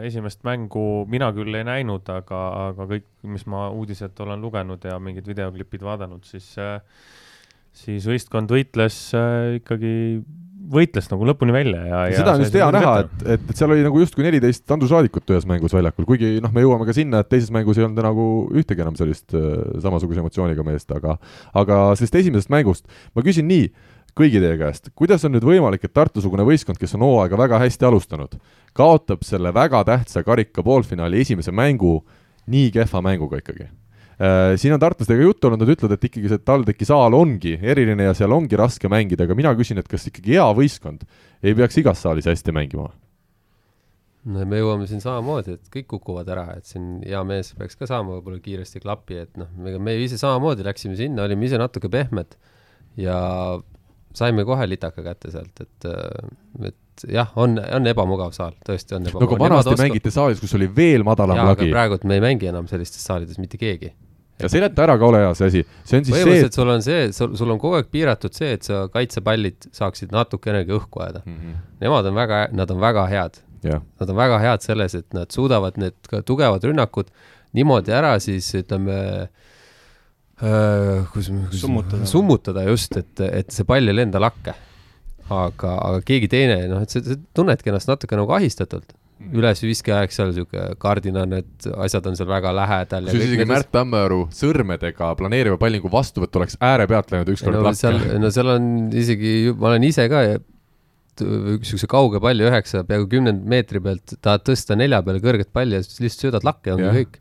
esimest 0.06 0.41
mängu 0.45 1.03
mina 1.10 1.32
küll 1.34 1.53
ei 1.58 1.65
näinud, 1.65 2.06
aga, 2.13 2.39
aga 2.69 2.86
kõik, 2.95 3.06
mis 3.25 3.45
ma 3.49 3.67
uudised 3.73 4.19
olen 4.25 4.41
lugenud 4.41 4.86
ja 4.86 4.97
mingid 5.01 5.25
videoklipid 5.29 5.82
vaadanud, 5.86 6.25
siis 6.29 6.51
äh, 6.62 6.77
siis 7.74 8.06
võistkond 8.08 8.52
võitles 8.54 8.98
äh, 9.18 9.58
ikkagi, 9.60 9.94
võitles 10.74 11.10
nagu 11.12 11.28
lõpuni 11.28 11.56
välja 11.56 11.82
ja, 11.88 12.02
ja 12.12 12.20
seda 12.22 12.36
on 12.38 12.44
just 12.46 12.56
hea 12.58 12.68
näha, 12.74 12.94
et, 13.04 13.26
et, 13.36 13.48
et 13.52 13.60
seal 13.60 13.74
oli 13.74 13.86
nagu 13.86 14.00
justkui 14.00 14.26
neliteist 14.26 14.70
Andrus 14.74 14.94
Raadikut 14.94 15.34
ühes 15.34 15.48
mängus 15.50 15.76
väljakul, 15.76 16.08
kuigi 16.08 16.38
noh, 16.44 16.54
me 16.56 16.64
jõuame 16.64 16.88
ka 16.88 16.96
sinna, 16.96 17.24
et 17.24 17.32
teises 17.34 17.52
mängus 17.54 17.80
ei 17.80 17.88
olnud 17.88 18.04
nagu 18.06 18.28
ühtegi 18.54 18.86
enam 18.86 18.98
sellist 19.00 19.36
äh, 19.38 19.50
samasuguse 19.84 20.24
emotsiooniga 20.24 20.66
meest, 20.68 20.94
aga 20.96 21.18
aga 21.60 21.82
sellest 22.00 22.22
esimesest 22.24 22.54
mängust 22.54 22.88
ma 23.18 23.26
küsin 23.26 23.50
nii, 23.50 23.68
kõigi 24.18 24.42
teie 24.42 24.58
käest, 24.62 24.92
kuidas 24.98 25.26
on 25.26 25.34
nüüd 25.36 25.46
võimalik, 25.48 25.86
et 25.88 25.94
Tartu-sugune 25.94 26.46
võistkond, 26.48 26.78
kes 26.80 26.94
on 26.98 27.06
hooaega 27.08 27.40
väga 27.40 27.62
hästi 27.66 27.90
alustanud, 27.90 28.38
kaotab 28.78 29.26
selle 29.26 29.54
väga 29.56 29.84
tähtsa 29.90 30.24
karika 30.26 30.66
poolfinaali 30.66 31.26
esimese 31.26 31.52
mängu 31.52 32.00
nii 32.54 32.70
kehva 32.76 33.02
mänguga 33.02 33.42
ikkagi? 33.42 33.72
Äh, 34.24 34.54
siin 34.62 34.76
on 34.76 34.80
tartlastega 34.80 35.26
juttu 35.26 35.50
olnud, 35.50 35.60
nad 35.64 35.72
ütlevad, 35.74 35.98
et 35.98 36.06
ikkagi 36.08 36.30
see 36.32 36.42
TalTechi 36.48 36.88
saal 36.88 37.16
ongi 37.18 37.58
eriline 37.60 38.06
ja 38.08 38.14
seal 38.16 38.32
ongi 38.32 38.56
raske 38.60 38.88
mängida, 38.92 39.26
aga 39.28 39.36
mina 39.36 39.52
küsin, 39.58 39.82
et 39.82 39.90
kas 39.92 40.06
ikkagi 40.08 40.38
hea 40.38 40.46
võistkond 40.56 41.04
ei 41.44 41.56
peaks 41.58 41.80
igas 41.82 42.04
saalis 42.06 42.30
hästi 42.32 42.56
mängima? 42.56 42.92
no 44.24 44.46
me 44.48 44.62
jõuame 44.62 44.88
siin 44.88 45.02
samamoodi, 45.04 45.58
et 45.58 45.72
kõik 45.74 45.90
kukuvad 45.98 46.30
ära, 46.32 46.46
et 46.56 46.70
siin 46.70 47.02
hea 47.04 47.20
mees 47.28 47.52
peaks 47.58 47.76
ka 47.76 47.90
saama 47.90 48.16
võib-olla 48.16 48.40
kiiresti 48.46 48.80
klapi, 48.84 49.18
et 49.26 49.40
noh, 49.40 49.50
ega 49.68 49.82
me 49.84 49.98
ise 50.00 50.20
samamoodi 50.22 50.64
läksime 50.64 50.96
sinna, 51.00 51.26
olime 51.28 51.50
ise 51.50 51.60
natuke 51.60 51.92
pehmed 51.92 52.38
ja 53.02 53.18
saime 54.16 54.46
kohe 54.48 54.70
litaka 54.70 55.04
kätte 55.04 55.34
sealt, 55.34 55.66
et, 55.66 55.90
äh, 55.90 56.70
et 56.70 57.06
jah, 57.12 57.34
on, 57.36 57.58
on 57.60 57.92
ebamugav 57.92 58.32
saal, 58.38 58.56
tõesti 58.64 58.96
on 58.96 59.10
ebamugav. 59.10 59.36
no 59.36 59.36
aga 59.36 59.50
vanasti 59.50 59.76
mängite 59.82 60.14
saalis, 60.14 60.40
kus 60.40 60.56
oli 60.56 60.70
veel 60.72 61.04
madalam 61.04 61.42
jaa, 61.42 61.52
lagi. 61.52 61.70
praegu 61.74 62.00
me 62.08 62.22
ei 62.22 62.24
mängi 62.24 62.52
enam 62.54 62.72
sellistes 62.72 63.04
saalides 63.04 63.42
mitte 63.42 63.60
keegi. 63.60 63.92
Ja 64.41 64.50
seleta 64.50 64.84
ära 64.86 64.96
ka, 64.98 65.08
ole 65.08 65.22
hea, 65.24 65.34
see 65.38 65.50
asi, 65.52 65.62
see 65.86 66.00
on 66.00 66.08
siis 66.08 66.24
see, 66.26 66.39
et 66.48 66.58
sul 66.58 66.72
on 66.74 66.84
see, 66.86 67.06
sul, 67.15 67.36
sul 67.38 67.54
on 67.54 67.60
kogu 67.62 67.78
aeg 67.80 67.89
piiratud 67.93 68.34
see, 68.36 68.56
et 68.58 68.65
sa 68.67 68.86
kaitsepallid 68.93 69.69
saaksid 69.76 70.13
natukenegi 70.15 70.74
õhku 70.78 71.04
ajada 71.04 71.22
mm. 71.26 71.38
-hmm. 71.38 71.62
Nemad 71.84 72.10
on 72.10 72.15
väga, 72.15 72.48
nad 72.56 72.72
on 72.72 72.80
väga 72.80 73.06
head. 73.12 73.39
Nad 74.00 74.10
on 74.10 74.15
väga 74.15 74.39
head 74.39 74.62
selles, 74.63 74.96
et 74.96 75.13
nad 75.13 75.32
suudavad 75.32 75.78
need 75.78 75.96
ka 76.10 76.22
tugevad 76.22 76.63
rünnakud 76.63 77.12
niimoodi 77.54 77.93
ära 77.93 78.15
siis 78.24 78.50
ütleme 78.56 78.98
äh, 80.41 81.06
kus, 81.13 81.30
kus 81.50 81.62
summutada, 81.62 82.06
summutada 82.10 82.63
just, 82.67 82.98
et, 82.98 83.19
et 83.19 83.52
see 83.52 83.67
pall 83.67 83.88
ei 83.88 83.96
lenda 83.96 84.19
lakke. 84.19 84.54
aga, 85.30 85.78
aga 85.80 86.02
keegi 86.04 86.28
teine, 86.28 86.67
noh, 86.67 86.82
et 86.84 86.91
sa 86.91 87.00
tunnedki 87.34 87.72
ennast 87.72 87.88
natuke 87.88 88.17
nagu 88.19 88.34
ahistatult 88.36 88.91
ülesviskajaeg 89.34 90.14
seal 90.14 90.34
sihuke 90.36 90.66
kardina, 90.82 91.26
need 91.30 91.68
asjad 91.86 92.08
on 92.10 92.18
seal 92.20 92.30
väga 92.30 92.54
lähedal. 92.56 93.10
kusjuures 93.10 93.34
isegi 93.34 93.50
Märt 93.50 93.72
Tammearu 93.74 94.24
sõrmedega 94.36 95.14
planeeriva 95.20 95.60
pallingu 95.62 95.92
vastuvõtt 95.94 96.42
oleks 96.42 96.60
ääre 96.64 96.88
pealt 96.92 97.14
läinud 97.14 97.34
ükskord 97.36 97.60
no, 97.60 97.68
lakke. 97.70 98.20
no 98.20 98.34
seal 98.34 98.54
on 98.56 98.70
isegi, 99.04 99.34
ma 99.58 99.72
olen 99.74 99.88
ise 99.90 100.08
ka 100.12 100.24
niisuguse 101.22 101.88
kauge 101.90 102.22
palli 102.24 102.46
üheksa, 102.48 102.82
peaaegu 102.88 103.10
kümne 103.12 103.36
meetri 103.38 103.82
pealt 103.84 104.16
tahad 104.26 104.46
tõsta 104.50 104.78
nelja 104.80 105.04
peale 105.06 105.22
kõrget 105.24 105.52
palli 105.54 105.78
ja 105.78 105.86
siis 105.86 106.02
lihtsalt 106.02 106.28
söödad 106.28 106.48
lakke 106.48 106.72
ja 106.72 106.78
ongi 106.80 107.04
kõik 107.04 107.20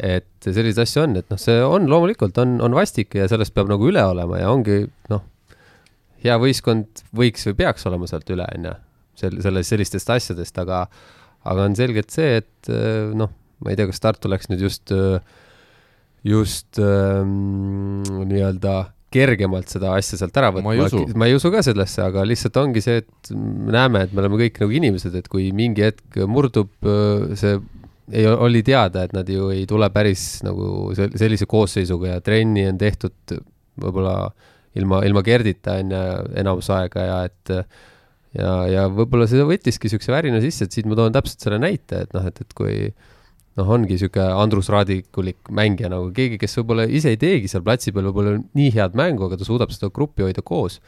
et 0.00 0.46
selliseid 0.46 0.80
asju 0.86 1.02
on, 1.04 1.18
et 1.20 1.28
noh, 1.28 1.40
see 1.40 1.58
on 1.64 1.88
loomulikult 1.90 2.38
on, 2.40 2.56
on 2.64 2.74
vastik 2.76 3.14
ja 3.18 3.28
sellest 3.28 3.52
peab 3.56 3.68
nagu 3.70 3.88
üle 3.90 4.02
olema 4.02 4.40
ja 4.40 4.48
ongi 4.52 4.82
noh, 5.12 5.24
hea 6.24 6.36
võistkond 6.40 7.04
võiks 7.16 7.44
või 7.50 7.58
peaks 7.60 7.86
olema 7.88 8.08
sealt 8.08 8.30
üle, 8.32 8.46
on 8.56 8.70
ju, 8.70 8.74
sel-, 9.20 9.40
selles, 9.44 9.72
sellistest 9.72 10.12
asjadest, 10.16 10.60
aga 10.62 10.86
aga 11.48 11.66
on 11.68 11.76
selgelt 11.78 12.12
see, 12.12 12.40
et 12.42 12.70
noh, 13.16 13.32
ma 13.64 13.72
ei 13.72 13.78
tea, 13.78 13.88
kas 13.90 14.02
Tartu 14.02 14.30
läks 14.32 14.50
nüüd 14.50 14.64
just, 14.64 14.92
just 16.26 16.80
ähm, 16.82 18.02
nii-öelda 18.04 18.90
kergemalt 19.10 19.72
seda 19.72 19.96
asja 19.98 20.20
sealt 20.20 20.36
ära 20.38 20.52
võtma, 20.54 20.70
ma 21.18 21.26
ei 21.26 21.34
usu. 21.34 21.50
Ka 21.50 21.64
sellesse, 21.66 22.02
aga 22.04 22.22
lihtsalt 22.28 22.60
ongi 22.60 22.82
see, 22.84 23.00
et 23.02 23.32
me 23.34 23.74
näeme, 23.74 24.04
et 24.06 24.14
me 24.14 24.22
oleme 24.22 24.38
kõik 24.44 24.60
nagu 24.62 24.76
inimesed, 24.78 25.16
et 25.18 25.26
kui 25.32 25.48
mingi 25.56 25.88
hetk 25.88 26.20
murdub 26.30 26.70
see 27.40 27.56
ei, 28.12 28.26
oli 28.26 28.62
teada, 28.66 29.04
et 29.06 29.14
nad 29.14 29.28
ju 29.28 29.50
ei 29.54 29.66
tule 29.70 29.88
päris 29.94 30.40
nagu 30.46 30.90
sellise 30.94 31.46
koosseisuga 31.50 32.16
ja 32.16 32.24
trenni 32.24 32.66
on 32.70 32.78
tehtud 32.80 33.36
võib-olla 33.80 34.14
ilma, 34.78 35.02
ilma 35.06 35.22
Gerdita 35.26 35.78
on 35.80 35.94
ju 35.94 36.02
enamus 36.42 36.70
aega 36.74 37.06
ja 37.06 37.20
et 37.30 37.54
ja, 38.38 38.54
ja 38.70 38.86
võib-olla 38.92 39.28
see 39.30 39.46
võttiski 39.46 39.88
niisuguse 39.88 40.14
värina 40.14 40.42
sisse, 40.44 40.66
et 40.66 40.76
siit 40.76 40.88
ma 40.90 40.98
toon 40.98 41.14
täpselt 41.14 41.46
selle 41.46 41.60
näite, 41.62 42.04
et 42.06 42.16
noh, 42.16 42.26
et, 42.30 42.40
et 42.44 42.56
kui 42.56 42.74
noh, 43.58 43.66
ongi 43.66 43.96
niisugune 43.96 44.30
Andrus 44.40 44.70
Raadikulik 44.72 45.50
mängija 45.54 45.90
nagu 45.92 46.10
keegi, 46.16 46.38
kes 46.40 46.58
võib-olla 46.60 46.88
ise 46.88 47.14
ei 47.14 47.20
teegi 47.20 47.50
seal 47.50 47.66
platsi 47.66 47.94
peal 47.94 48.10
võib-olla 48.10 48.38
nii 48.38 48.74
head 48.76 48.98
mängu, 48.98 49.26
aga 49.26 49.40
ta 49.40 49.48
suudab 49.48 49.74
seda 49.74 49.92
gruppi 49.94 50.26
hoida 50.26 50.44
koos 50.46 50.80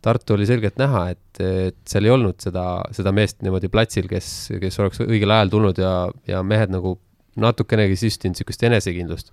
Tartu 0.00 0.36
oli 0.36 0.46
selgelt 0.46 0.76
näha, 0.78 1.08
et, 1.10 1.40
et 1.42 1.78
seal 1.90 2.06
ei 2.06 2.12
olnud 2.14 2.38
seda, 2.42 2.64
seda 2.94 3.10
meest 3.14 3.40
niimoodi 3.42 3.70
platsil, 3.72 4.06
kes, 4.10 4.28
kes 4.62 4.78
oleks 4.78 5.02
õigel 5.02 5.32
ajal 5.34 5.50
tulnud 5.50 5.80
ja, 5.82 5.94
ja 6.28 6.42
mehed 6.46 6.70
nagu 6.70 6.94
natukenegi 7.38 7.96
süstinud 7.98 8.36
niisugust 8.36 8.62
enesekindlust. 8.68 9.32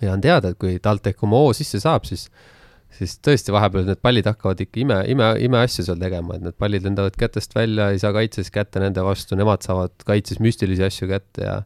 ja 0.00 0.14
on 0.14 0.24
teada, 0.24 0.52
et 0.52 0.58
kui 0.60 0.78
TalTech 0.80 1.24
oma 1.26 1.42
hoo 1.42 1.52
sisse 1.56 1.82
saab, 1.84 2.08
siis, 2.08 2.30
siis 2.96 3.18
tõesti 3.24 3.52
vahepeal 3.54 3.86
need 3.88 4.00
pallid 4.04 4.28
hakkavad 4.28 4.62
ikka 4.64 4.80
ime, 4.82 4.96
ime, 5.12 5.28
imeasju 5.44 5.84
seal 5.86 6.00
tegema, 6.00 6.38
et 6.38 6.46
need 6.46 6.56
pallid 6.60 6.86
lendavad 6.86 7.18
kätest 7.20 7.54
välja, 7.56 7.90
ei 7.92 8.00
saa 8.02 8.14
kaitses 8.16 8.50
kätte 8.54 8.82
nende 8.82 9.04
vastu, 9.06 9.36
nemad 9.38 9.66
saavad 9.66 9.94
kaitses 10.08 10.40
müstilisi 10.42 10.86
asju 10.88 11.10
kätte 11.12 11.44
ja 11.44 11.60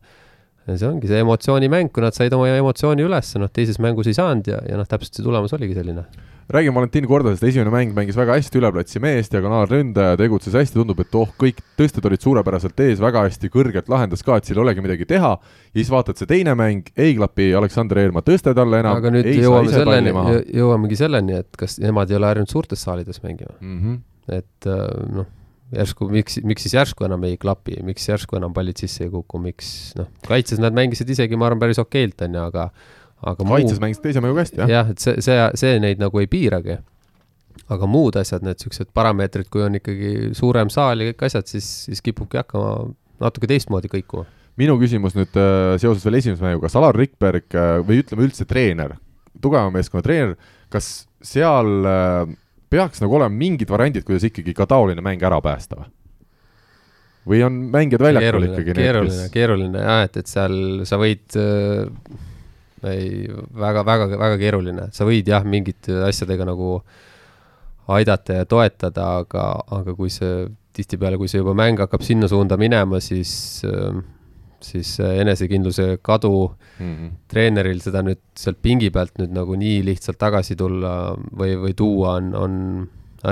ja 0.63 0.77
see 0.79 0.87
ongi 0.87 1.09
see 1.11 1.19
emotsioonimäng, 1.19 1.91
kui 1.91 2.05
nad 2.05 2.15
said 2.15 2.35
oma 2.37 2.47
emotsiooni 2.55 3.03
üles, 3.03 3.33
noh, 3.43 3.51
teises 3.51 3.81
mängus 3.83 4.07
ei 4.11 4.15
saanud 4.15 4.47
ja, 4.47 4.61
ja 4.69 4.79
noh, 4.79 4.87
täpselt 4.87 5.19
see 5.19 5.25
tulemus 5.27 5.55
oligi 5.57 5.75
selline 5.75 6.05
räägime 6.53 6.75
Valentin 6.75 7.07
Kordasest, 7.09 7.45
esimene 7.49 7.71
mäng 7.73 7.95
mängis 7.97 8.17
väga 8.17 8.37
hästi 8.37 8.61
üleplatsi 8.61 9.01
meest, 9.03 9.33
diagonaalründaja, 9.33 10.19
tegutses 10.21 10.55
hästi, 10.57 10.77
tundub, 10.79 11.01
et 11.01 11.17
oh, 11.19 11.31
kõik 11.41 11.61
tõsted 11.81 12.07
olid 12.09 12.25
suurepäraselt 12.25 12.81
ees, 12.85 13.01
väga 13.03 13.25
hästi 13.27 13.51
kõrgelt 13.53 13.91
lahendas 13.93 14.25
ka, 14.27 14.37
et 14.37 14.49
siin 14.49 14.59
ei 14.61 14.65
olegi 14.67 14.85
midagi 14.85 15.09
teha, 15.09 15.33
ja 15.41 15.81
siis 15.81 15.93
vaatad, 15.93 16.21
see 16.21 16.29
teine 16.31 16.55
mäng 16.59 16.93
ei 16.97 17.17
klapi 17.17 17.51
Aleksander 17.59 18.03
Eermaa 18.05 18.25
tõste 18.27 18.55
talle 18.57 18.83
enam, 18.85 19.01
aga 19.01 19.15
nüüd 19.15 19.31
jõuame 19.33 19.73
selleni, 19.73 20.17
jõuamegi 20.61 20.99
selleni, 21.01 21.39
et 21.45 21.61
kas 21.61 21.79
nemad 21.83 22.13
ei 22.13 22.21
ole 22.21 22.33
harjunud 22.33 22.53
suurtes 22.53 22.85
saalides 22.85 23.23
mängima 23.25 23.57
mm. 23.61 23.79
-hmm. 23.79 24.03
et 24.39 24.69
äh, 24.69 24.85
noh, 25.17 25.31
järsku, 25.73 26.09
miks, 26.13 26.39
miks 26.45 26.67
siis 26.67 26.77
järsku 26.77 27.07
enam 27.07 27.25
ei 27.25 27.39
klapi, 27.41 27.79
miks 27.87 28.09
järsku 28.09 28.37
enam 28.37 28.53
pallid 28.57 28.81
sisse 28.81 29.07
ei 29.07 29.13
kuku, 29.13 29.41
miks 29.41 29.95
noh, 29.99 30.11
kaitses 30.29 30.61
nad 30.61 30.77
mängisid 30.77 31.09
isegi, 31.15 31.39
ma 31.39 31.49
arvan, 31.49 31.63
päris 31.63 31.81
okeilt, 31.81 32.21
on 32.27 32.37
ju, 32.37 32.45
aga 32.53 32.69
aga 33.23 33.45
kaitses 33.45 33.79
muu... 33.79 33.85
mängisid 33.87 34.03
teise 34.05 34.23
mängu 34.25 34.41
hästi, 34.41 34.63
jah. 34.63 34.73
jah, 34.73 34.91
et 34.93 35.03
see, 35.03 35.23
see, 35.25 35.39
see 35.59 35.79
neid 35.83 36.03
nagu 36.03 36.23
ei 36.23 36.29
piiragi. 36.31 36.79
aga 37.73 37.89
muud 37.89 38.17
asjad, 38.21 38.45
need 38.45 38.59
niisugused 38.59 38.91
parameetrid, 38.97 39.49
kui 39.53 39.63
on 39.65 39.79
ikkagi 39.79 40.33
suurem 40.37 40.71
saal 40.73 41.01
ja 41.01 41.13
kõik 41.13 41.27
asjad, 41.29 41.49
siis, 41.49 41.69
siis 41.87 42.03
kipubki 42.05 42.41
hakkama 42.41 42.93
natuke 43.23 43.49
teistmoodi 43.51 43.91
kõikuma. 43.93 44.27
minu 44.61 44.77
küsimus 44.81 45.17
nüüd 45.17 45.39
äh, 45.41 45.79
seoses 45.81 46.05
veel 46.05 46.19
esimese 46.21 46.45
mänguga, 46.45 46.71
Salar 46.73 46.99
Rikberg 46.99 47.57
äh, 47.57 47.79
või 47.87 48.03
ütleme 48.03 48.27
üldse 48.27 48.49
treener, 48.49 48.99
tugeva 49.41 49.71
meeskonna 49.73 50.05
treener, 50.05 50.37
kas 50.73 50.93
seal 51.25 51.89
äh, 51.89 52.37
peaks 52.73 53.03
nagu 53.05 53.19
olema 53.19 53.33
mingid 53.33 53.71
variandid, 53.71 54.05
kuidas 54.09 54.27
ikkagi 54.29 54.55
ka 54.57 54.67
taoline 54.69 55.05
mäng 55.05 55.23
ära 55.25 55.41
päästa 55.45 55.79
või? 55.81 55.91
või 57.29 57.43
on 57.47 57.59
mängijad 57.71 58.03
väljakul 58.03 58.49
ikkagi 58.49 58.73
need, 58.73 58.83
keeruline 58.83 59.15
kes..., 59.15 59.33
keeruline 59.35 59.83
jah, 59.85 60.05
et, 60.09 60.17
et 60.19 60.31
seal 60.31 60.57
sa 60.89 60.99
võid 61.01 61.37
äh, 61.39 61.85
ei 62.91 63.27
väga, 63.29 63.85
väga, 63.87 64.09
väga 64.17 64.39
keeruline, 64.41 64.89
sa 64.95 65.07
võid 65.09 65.29
jah, 65.31 65.45
mingite 65.47 66.03
asjadega 66.09 66.47
nagu 66.49 66.81
aidata 67.93 68.41
ja 68.41 68.49
toetada, 68.49 69.07
aga, 69.23 69.47
aga 69.75 69.95
kui 69.99 70.11
see 70.13 70.47
tihtipeale, 70.77 71.19
kui 71.21 71.31
see 71.31 71.43
juba 71.43 71.55
mäng 71.59 71.81
hakkab 71.83 72.05
sinna 72.07 72.29
suunda 72.31 72.57
minema, 72.61 73.01
siis, 73.03 73.33
siis 74.63 74.95
enesekindluse 75.03 75.99
kadu 76.05 76.33
mm 76.79 76.93
-hmm. 76.95 77.11
treeneril 77.29 77.81
seda 77.85 78.03
nüüd 78.03 78.23
sealt 78.39 78.63
pingi 78.63 78.91
pealt 78.91 79.19
nüüd 79.21 79.35
nagu 79.37 79.57
nii 79.59 79.83
lihtsalt 79.85 80.19
tagasi 80.19 80.57
tulla 80.57 81.15
või, 81.15 81.57
või 81.65 81.75
tuua 81.77 82.17
on, 82.21 82.35
on, 82.35 82.55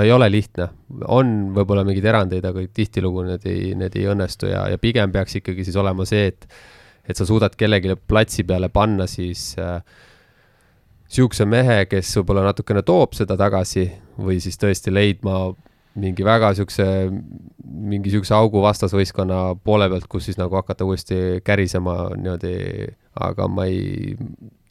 ei 0.01 0.11
ole 0.11 0.29
lihtne. 0.31 0.69
on 1.07 1.53
võib-olla 1.55 1.83
mingeid 1.83 2.05
erandeid, 2.05 2.45
aga 2.45 2.61
tihtilugu 2.73 3.23
need 3.23 3.45
ei, 3.45 3.73
need 3.75 3.95
ei 3.95 4.05
õnnestu 4.05 4.51
ja, 4.51 4.67
ja 4.69 4.77
pigem 4.77 5.11
peaks 5.11 5.35
ikkagi 5.35 5.65
siis 5.65 5.75
olema 5.75 6.05
see, 6.05 6.27
et 6.27 6.47
et 7.07 7.17
sa 7.17 7.25
suudad 7.27 7.55
kellelegi 7.57 7.95
platsi 8.07 8.45
peale 8.47 8.69
panna 8.69 9.07
siis 9.09 9.55
niisuguse 9.57 11.43
äh, 11.45 11.49
mehe, 11.49 11.83
kes 11.89 12.13
võib-olla 12.19 12.45
natukene 12.49 12.83
toob 12.87 13.17
seda 13.17 13.37
tagasi 13.39 13.87
või 14.21 14.39
siis 14.43 14.59
tõesti 14.61 14.93
leidma 14.93 15.51
mingi 15.99 16.23
väga 16.23 16.53
niisuguse, 16.53 16.85
mingi 17.65 18.07
niisuguse 18.07 18.35
augu 18.37 18.61
vastasvõistkonna 18.63 19.41
poole 19.63 19.89
pealt, 19.91 20.07
kus 20.11 20.29
siis 20.29 20.39
nagu 20.39 20.55
hakata 20.55 20.87
uuesti 20.87 21.41
kärisema 21.43 21.97
niimoodi, 22.15 22.55
aga 23.27 23.47
ma 23.51 23.67
ei, 23.67 24.15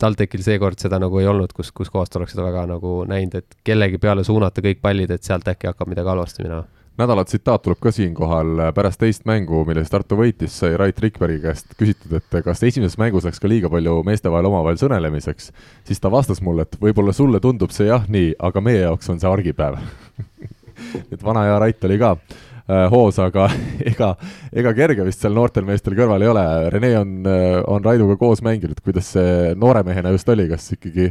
TalTechil 0.00 0.44
seekord 0.46 0.80
seda 0.80 1.00
nagu 1.02 1.20
ei 1.20 1.28
olnud, 1.28 1.52
kus, 1.56 1.74
kus 1.76 1.92
kohast 1.92 2.16
oleks 2.16 2.32
seda 2.36 2.46
väga 2.48 2.64
nagu 2.72 3.02
näinud, 3.10 3.36
et 3.42 3.58
kellegi 3.66 4.00
peale 4.00 4.24
suunata 4.24 4.64
kõik 4.64 4.80
pallid, 4.80 5.12
et 5.12 5.26
sealt 5.26 5.48
äkki 5.50 5.68
hakkab 5.68 5.92
midagi 5.92 6.14
halvasti 6.14 6.46
minema 6.46 6.64
nädala 7.00 7.24
tsitaat 7.24 7.62
tuleb 7.64 7.80
ka 7.82 7.92
siinkohal, 7.94 8.66
pärast 8.76 9.00
teist 9.00 9.24
mängu, 9.28 9.62
milles 9.68 9.90
Tartu 9.92 10.18
võitis, 10.20 10.54
sai 10.62 10.76
Rait 10.80 10.98
Rikbergi 11.00 11.40
käest 11.42 11.74
küsitud, 11.80 12.12
et 12.18 12.36
kas 12.44 12.62
esimeses 12.66 12.98
mängus 13.00 13.26
läks 13.26 13.40
ka 13.40 13.48
liiga 13.50 13.70
palju 13.72 14.00
meeste 14.06 14.32
vahel 14.32 14.50
omavahel 14.50 14.78
sõnelemiseks, 14.80 15.50
siis 15.88 16.02
ta 16.02 16.12
vastas 16.12 16.42
mulle, 16.44 16.66
et 16.66 16.78
võib-olla 16.82 17.14
sulle 17.16 17.40
tundub 17.40 17.72
see 17.74 17.88
jah 17.88 18.04
nii, 18.08 18.34
aga 18.38 18.62
meie 18.64 18.84
jaoks 18.84 19.10
on 19.12 19.20
see 19.22 19.30
argipäev. 19.30 19.80
Et 21.12 21.20
vana 21.20 21.42
hea 21.44 21.58
Rait 21.60 21.84
oli 21.84 21.98
ka 22.00 22.14
äh, 22.16 22.86
hoos, 22.92 23.18
aga 23.20 23.50
ega, 23.90 24.14
ega 24.52 24.72
kerge 24.76 25.04
vist 25.04 25.20
seal 25.20 25.34
noortel 25.36 25.66
meestel 25.68 25.96
kõrval 25.98 26.24
ei 26.24 26.30
ole, 26.32 26.44
Rene 26.72 26.94
on, 27.00 27.16
äh, 27.28 27.58
on 27.68 27.84
Raiduga 27.84 28.16
koos 28.20 28.40
mänginud, 28.46 28.80
kuidas 28.84 29.12
see 29.16 29.52
noore 29.60 29.84
mehena 29.86 30.14
just 30.14 30.28
oli, 30.32 30.48
kas 30.48 30.70
ikkagi 30.76 31.10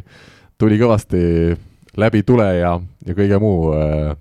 tuli 0.59 0.79
kõvasti 0.81 1.21
läbi 1.99 2.23
tule 2.25 2.49
ja, 2.57 2.73
ja 3.05 3.15
kõige 3.17 3.39
muu 3.41 3.69
äh, 3.75 4.17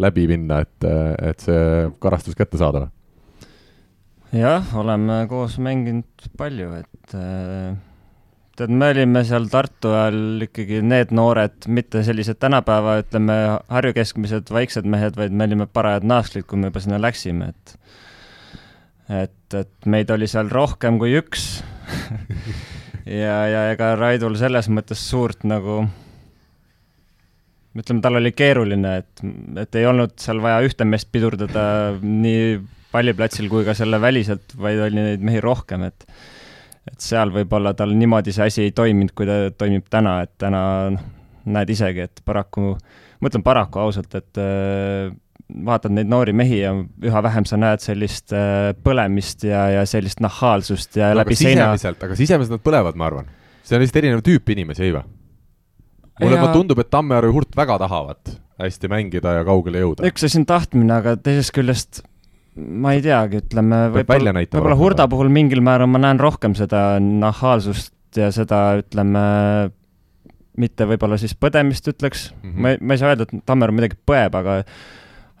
läbi 0.00 0.26
minna, 0.30 0.62
et, 0.64 0.88
et 1.30 1.44
see 1.44 1.90
karastus 2.02 2.38
kätte 2.38 2.60
saada 2.60 2.86
või? 2.86 2.96
jah, 4.40 4.74
oleme 4.78 5.24
koos 5.30 5.56
mänginud 5.62 6.28
palju, 6.38 6.72
et 6.78 7.14
äh, 7.18 7.78
tead, 8.58 8.70
me 8.70 8.90
olime 8.94 9.22
seal 9.26 9.48
Tartu 9.50 9.94
ajal 9.96 10.46
ikkagi 10.46 10.80
need 10.86 11.14
noored, 11.16 11.66
mitte 11.72 12.04
sellised 12.06 12.38
tänapäeva, 12.42 12.98
ütleme, 13.02 13.36
Harju 13.72 13.96
keskmised 13.96 14.52
vaiksed 14.54 14.86
mehed, 14.90 15.18
vaid 15.18 15.34
me 15.34 15.48
olime 15.48 15.66
parajad 15.70 16.06
naasklid, 16.06 16.46
kui 16.46 16.60
me 16.60 16.70
juba 16.70 16.84
sinna 16.84 17.00
läksime, 17.02 17.50
et 17.54 17.76
et, 19.10 19.56
et 19.58 19.90
meid 19.90 20.10
oli 20.14 20.28
seal 20.30 20.46
rohkem 20.52 21.00
kui 21.00 21.16
üks 21.18 21.64
ja, 23.22 23.40
ja 23.50 23.64
ega 23.72 23.96
Raidul 23.98 24.36
selles 24.38 24.70
mõttes 24.70 25.02
suurt 25.02 25.42
nagu 25.48 25.82
ütleme, 27.78 28.02
tal 28.02 28.18
oli 28.18 28.32
keeruline, 28.34 28.96
et, 29.02 29.22
et 29.62 29.78
ei 29.78 29.86
olnud 29.86 30.16
seal 30.20 30.42
vaja 30.42 30.60
ühte 30.66 30.86
meest 30.88 31.10
pidurdada 31.14 31.64
nii 32.02 32.58
palliplatsil 32.90 33.46
kui 33.50 33.64
ka 33.66 33.76
selle 33.78 34.00
väliselt, 34.02 34.56
vaid 34.58 34.80
oli 34.88 34.98
neid 34.98 35.24
mehi 35.26 35.42
rohkem, 35.44 35.86
et 35.86 36.06
et 36.90 37.04
seal 37.04 37.30
võib-olla 37.30 37.74
tal 37.76 37.92
niimoodi 37.94 38.32
see 38.34 38.46
asi 38.48 38.62
ei 38.66 38.72
toiminud, 38.74 39.12
kui 39.14 39.28
ta 39.28 39.36
toimib 39.54 39.86
täna, 39.92 40.20
et 40.24 40.32
täna 40.40 40.62
noh, 40.94 41.02
näed 41.50 41.70
isegi, 41.70 42.06
et 42.08 42.22
paraku, 42.26 42.72
ma 43.20 43.30
ütlen 43.30 43.44
paraku 43.46 43.82
ausalt, 43.84 44.16
et 44.18 44.40
äh, 44.40 45.12
vaatad 45.66 45.94
neid 45.94 46.10
noori 46.10 46.34
mehi 46.36 46.62
ja 46.62 46.72
üha 46.74 47.22
vähem 47.26 47.46
sa 47.46 47.58
näed 47.60 47.84
sellist 47.84 48.34
äh, 48.36 48.72
põlemist 48.84 49.44
ja, 49.46 49.66
ja 49.76 49.86
sellist 49.88 50.22
nahaalsust 50.24 50.98
ja 50.98 51.12
no, 51.12 51.20
läbi 51.20 51.38
seina. 51.38 51.70
aga 51.76 52.18
sisemiselt 52.18 52.56
nad 52.56 52.64
põlevad, 52.64 52.98
ma 52.98 53.10
arvan. 53.10 53.32
see 53.62 53.76
on 53.76 53.84
lihtsalt 53.84 54.02
erinev 54.02 54.24
tüüp 54.26 54.54
inimesi, 54.56 54.88
ei 54.88 54.96
või? 54.96 55.19
Mulle 56.20 56.38
ja... 56.38 56.52
tundub, 56.54 56.78
et 56.82 56.90
Tammearu 56.92 57.30
ja 57.30 57.36
Hurt 57.38 57.56
väga 57.58 57.78
tahavad 57.84 58.36
hästi 58.60 58.90
mängida 58.92 59.38
ja 59.38 59.44
kaugele 59.48 59.82
jõuda. 59.82 60.06
üks 60.08 60.24
asi 60.26 60.40
on 60.40 60.46
tahtmine, 60.48 60.92
aga 61.00 61.16
teisest 61.20 61.54
küljest 61.56 62.02
ma 62.60 62.94
ei 62.96 63.02
teagi, 63.04 63.40
ütleme 63.44 63.86
võib-olla, 63.94 64.34
võib-olla 64.42 64.78
Hurda 64.78 65.06
puhul 65.10 65.30
mingil 65.32 65.62
määral 65.64 65.90
ma 65.90 66.00
näen 66.02 66.20
rohkem 66.20 66.56
seda 66.58 66.98
nahaalsust 67.00 67.94
ja 68.18 68.30
seda, 68.34 68.80
ütleme, 68.80 69.22
mitte 70.60 70.86
võib-olla 70.90 71.18
siis 71.20 71.36
põdemist 71.38 71.86
ütleks 71.92 72.30
mm, 72.32 72.50
-hmm. 72.50 72.60
ma 72.60 72.72
ei, 72.74 72.80
ma 72.80 72.96
ei 72.96 73.02
saa 73.02 73.14
öelda, 73.14 73.28
et 73.28 73.44
Tammeru 73.46 73.76
midagi 73.76 73.98
põeb, 74.06 74.34
aga 74.36 74.60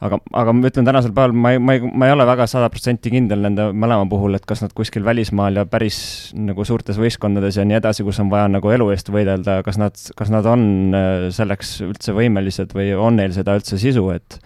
aga, 0.04 0.18
aga 0.42 0.54
ma 0.56 0.70
ütlen 0.70 0.86
tänasel 0.88 1.12
päeval, 1.16 1.34
ma 1.36 1.52
ei, 1.54 1.60
ma 1.62 1.76
ei, 1.76 1.82
ma 1.84 2.08
ei 2.08 2.14
ole 2.14 2.26
väga 2.28 2.46
sada 2.50 2.70
protsenti 2.72 3.12
kindel 3.12 3.44
nende 3.44 3.68
mõlema 3.76 4.08
puhul, 4.10 4.36
et 4.38 4.46
kas 4.48 4.62
nad 4.64 4.72
kuskil 4.76 5.04
välismaal 5.06 5.60
ja 5.60 5.66
päris 5.68 6.00
nagu 6.36 6.64
suurtes 6.66 6.98
võistkondades 7.00 7.60
ja 7.60 7.66
nii 7.68 7.78
edasi, 7.80 8.06
kus 8.06 8.20
on 8.22 8.32
vaja 8.32 8.48
nagu 8.52 8.72
elu 8.72 8.90
eest 8.94 9.12
võidelda, 9.12 9.60
kas 9.66 9.80
nad, 9.80 10.00
kas 10.16 10.32
nad 10.32 10.48
on 10.48 10.96
äh, 10.96 11.28
selleks 11.36 11.76
üldse 11.86 12.16
võimelised 12.16 12.74
või 12.76 12.92
on 12.96 13.20
neil 13.20 13.34
seda 13.36 13.56
üldse 13.60 13.80
sisu, 13.80 14.08
et 14.16 14.40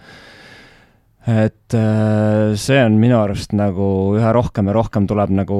et 1.25 1.73
äh, 1.73 2.53
see 2.59 2.81
on 2.85 2.99
minu 3.01 3.17
arust 3.17 3.55
nagu 3.57 3.87
üha 4.19 4.33
rohkem 4.35 4.67
ja 4.69 4.75
rohkem 4.77 5.07
tuleb 5.09 5.31
nagu 5.33 5.59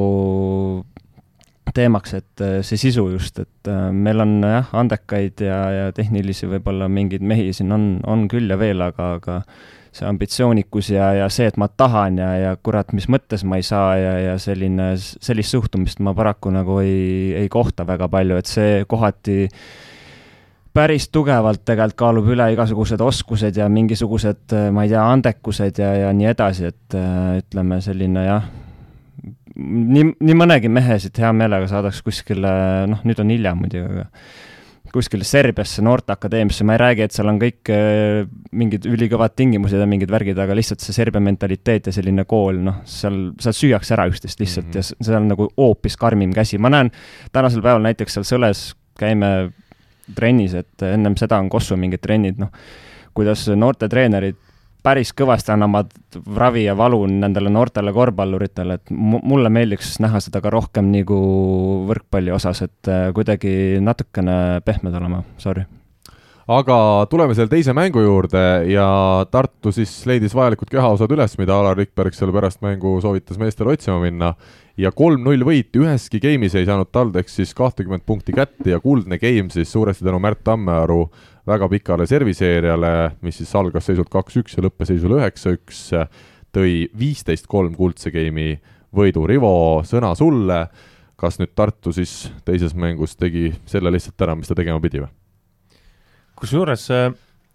teemaks, 1.73 2.13
et 2.13 2.43
äh, 2.43 2.59
see 2.65 2.77
sisu 2.77 3.07
just, 3.13 3.39
et 3.41 3.71
meil 3.91 4.21
on 4.21 4.37
jah, 4.45 4.69
andekaid 4.77 5.41
ja, 5.45 5.61
ja 5.73 5.87
tehnilisi 5.95 6.49
võib-olla 6.51 6.89
mingeid 6.91 7.25
mehi 7.25 7.49
siin 7.55 7.73
on, 7.73 7.87
on 8.05 8.27
küll 8.31 8.51
ja 8.51 8.59
veel, 8.61 8.83
aga, 8.85 9.15
aga 9.19 9.39
see 9.95 10.07
ambitsioonikus 10.09 10.89
ja, 10.91 11.09
ja 11.15 11.29
see, 11.31 11.47
et 11.49 11.57
ma 11.61 11.69
tahan 11.71 12.19
ja, 12.19 12.29
ja 12.41 12.53
kurat, 12.59 12.91
mis 12.95 13.07
mõttes 13.11 13.45
ma 13.47 13.59
ei 13.59 13.65
saa 13.65 13.95
ja, 13.99 14.13
ja 14.19 14.37
selline, 14.41 14.93
sellist 14.99 15.55
suhtumist 15.55 16.01
ma 16.03 16.13
paraku 16.17 16.51
nagu 16.53 16.79
ei, 16.83 17.31
ei 17.39 17.49
kohta 17.51 17.87
väga 17.87 18.09
palju, 18.11 18.39
et 18.41 18.51
see 18.51 18.83
kohati 18.91 19.45
päris 20.75 21.07
tugevalt 21.07 21.63
tegelikult 21.63 21.99
kaalub 22.01 22.27
üle 22.35 22.49
igasugused 22.51 23.01
oskused 23.01 23.55
ja 23.55 23.69
mingisugused, 23.71 24.51
ma 24.75 24.83
ei 24.83 24.91
tea, 24.91 25.05
andekused 25.07 25.79
ja, 25.79 25.93
ja 26.03 26.11
nii 26.15 26.31
edasi, 26.33 26.71
et 26.73 26.97
ütleme, 27.45 27.79
selline 27.83 28.25
jah, 28.27 28.49
nii, 29.55 30.09
nii 30.19 30.35
mõnegi 30.37 30.71
mehe 30.71 30.99
siit 31.01 31.17
hea 31.21 31.31
meelega 31.35 31.67
saadaks 31.71 32.01
kuskile, 32.05 32.51
noh, 32.91 33.01
nüüd 33.07 33.21
on 33.23 33.31
hilja 33.33 33.55
muidugi, 33.57 33.85
aga 33.85 34.09
kuskile 34.95 35.25
Serbiasse 35.27 35.83
noorteakadeemiasse, 35.83 36.63
ma 36.67 36.75
ei 36.75 36.79
räägi, 36.79 37.03
et 37.05 37.15
seal 37.15 37.27
on 37.27 37.39
kõik 37.41 37.71
äh, 37.73 38.21
mingid 38.55 38.85
ülikõvad 38.87 39.35
tingimused 39.35 39.79
ja 39.79 39.87
mingid 39.89 40.11
värgid, 40.13 40.39
aga 40.39 40.55
lihtsalt 40.55 40.83
see 40.83 40.95
Serbia 40.95 41.23
mentaliteet 41.23 41.89
ja 41.89 41.95
selline 41.95 42.23
kool, 42.29 42.61
noh, 42.63 42.79
seal, 42.89 43.33
seal 43.43 43.57
süüakse 43.57 43.95
ära 43.97 44.07
üksteist 44.11 44.39
lihtsalt 44.39 44.69
mm 44.69 44.79
-hmm. 44.79 44.95
ja 45.01 45.09
see 45.09 45.19
on 45.19 45.27
nagu 45.33 45.49
hoopis 45.57 45.99
karmim 45.99 46.33
käsi, 46.35 46.57
ma 46.57 46.71
näen 46.71 46.91
tänasel 47.35 47.63
päeval 47.65 47.83
näiteks 47.83 48.15
seal 48.15 48.27
Sõles 48.27 48.69
käime 48.99 49.51
trennis, 50.15 50.53
et 50.53 50.81
ennem 50.85 51.17
seda 51.19 51.39
on 51.41 51.49
Kossu 51.49 51.75
mingid 51.77 51.99
trennid, 51.99 52.39
noh, 52.39 52.51
kuidas 53.13 53.47
noortetreenerid 53.49 54.44
päris 54.85 55.13
kõvasti 55.17 55.53
annavad 55.55 55.93
ravi 56.37 56.65
ja 56.67 56.75
valu 56.77 57.01
nendele 57.09 57.49
noortele 57.53 57.93
korvpalluritele, 57.95 58.77
et 58.77 58.93
mulle 58.93 59.49
meeldiks 59.53 59.95
näha 60.03 60.21
seda 60.23 60.43
ka 60.43 60.53
rohkem 60.53 60.91
nagu 60.93 61.17
võrkpalli 61.89 62.33
osas, 62.35 62.61
et 62.67 62.91
äh, 62.91 63.09
kuidagi 63.15 63.81
natukene 63.81 64.61
pehmed 64.65 64.93
olema, 65.01 65.23
sorry. 65.41 65.65
Aga 66.45 66.75
tuleme 67.09 67.33
selle 67.33 67.49
teise 67.49 67.73
mängu 67.73 68.03
juurde 68.03 68.41
ja 68.69 68.85
Tartu 69.33 69.71
siis 69.73 69.89
leidis 70.05 70.35
vajalikud 70.37 70.69
kehaosad 70.69 71.09
üles, 71.15 71.33
mida 71.41 71.55
Alar 71.57 71.73
Rikberg 71.79 72.13
seal 72.13 72.29
pärast 72.35 72.61
mängu 72.61 72.99
soovitas 73.01 73.39
meestele 73.41 73.73
otsima 73.73 73.97
minna. 74.03 74.35
Ja 74.77 74.91
kolm-null 74.93 75.41
võit 75.47 75.73
üheski 75.79 76.19
game'is 76.21 76.53
ei 76.59 76.67
saanud 76.67 76.91
TalTech 76.93 77.31
siis 77.33 77.55
kahtekümmet 77.57 78.05
punkti 78.05 78.35
kätte 78.35 78.75
ja 78.75 78.77
kuldne 78.83 79.17
game 79.17 79.49
siis 79.49 79.71
suuresti 79.73 80.05
tänu 80.05 80.19
Märt 80.21 80.43
Tammearu 80.45 81.07
väga 81.47 81.69
pikale 81.69 82.07
serviseeriale, 82.09 82.93
mis 83.25 83.41
siis 83.41 83.51
algas 83.57 83.85
seisult 83.89 84.09
kaks-üks 84.13 84.57
ja 84.57 84.65
lõppes 84.65 84.89
seisule 84.91 85.19
üheksa-üks, 85.19 85.81
tõi 86.55 86.85
viisteist 86.97 87.47
kolm 87.51 87.75
kuldse 87.77 88.11
game'i 88.13 88.55
võidu. 88.95 89.25
Rivo, 89.29 89.53
sõna 89.85 90.13
sulle, 90.17 90.65
kas 91.19 91.39
nüüd 91.39 91.53
Tartu 91.55 91.93
siis 91.95 92.25
teises 92.47 92.75
mängus 92.75 93.15
tegi 93.19 93.51
selle 93.69 93.93
lihtsalt 93.93 94.25
ära, 94.25 94.35
mis 94.35 94.49
ta 94.51 94.57
tegema 94.57 94.81
pidi 94.83 95.03
või? 95.03 95.11
kusjuures 96.35 96.81
äh, 96.91 97.13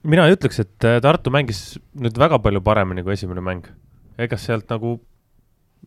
mina 0.08 0.24
ei 0.26 0.34
ütleks, 0.36 0.62
et 0.62 0.86
äh, 0.88 0.98
Tartu 1.04 1.32
mängis 1.32 1.78
nüüd 2.00 2.16
väga 2.18 2.38
palju 2.42 2.62
paremini 2.64 3.04
kui 3.04 3.14
esimene 3.16 3.42
mäng. 3.44 3.66
ega 4.20 4.36
sealt 4.36 4.68
nagu 4.72 4.98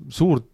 suurt 0.09 0.47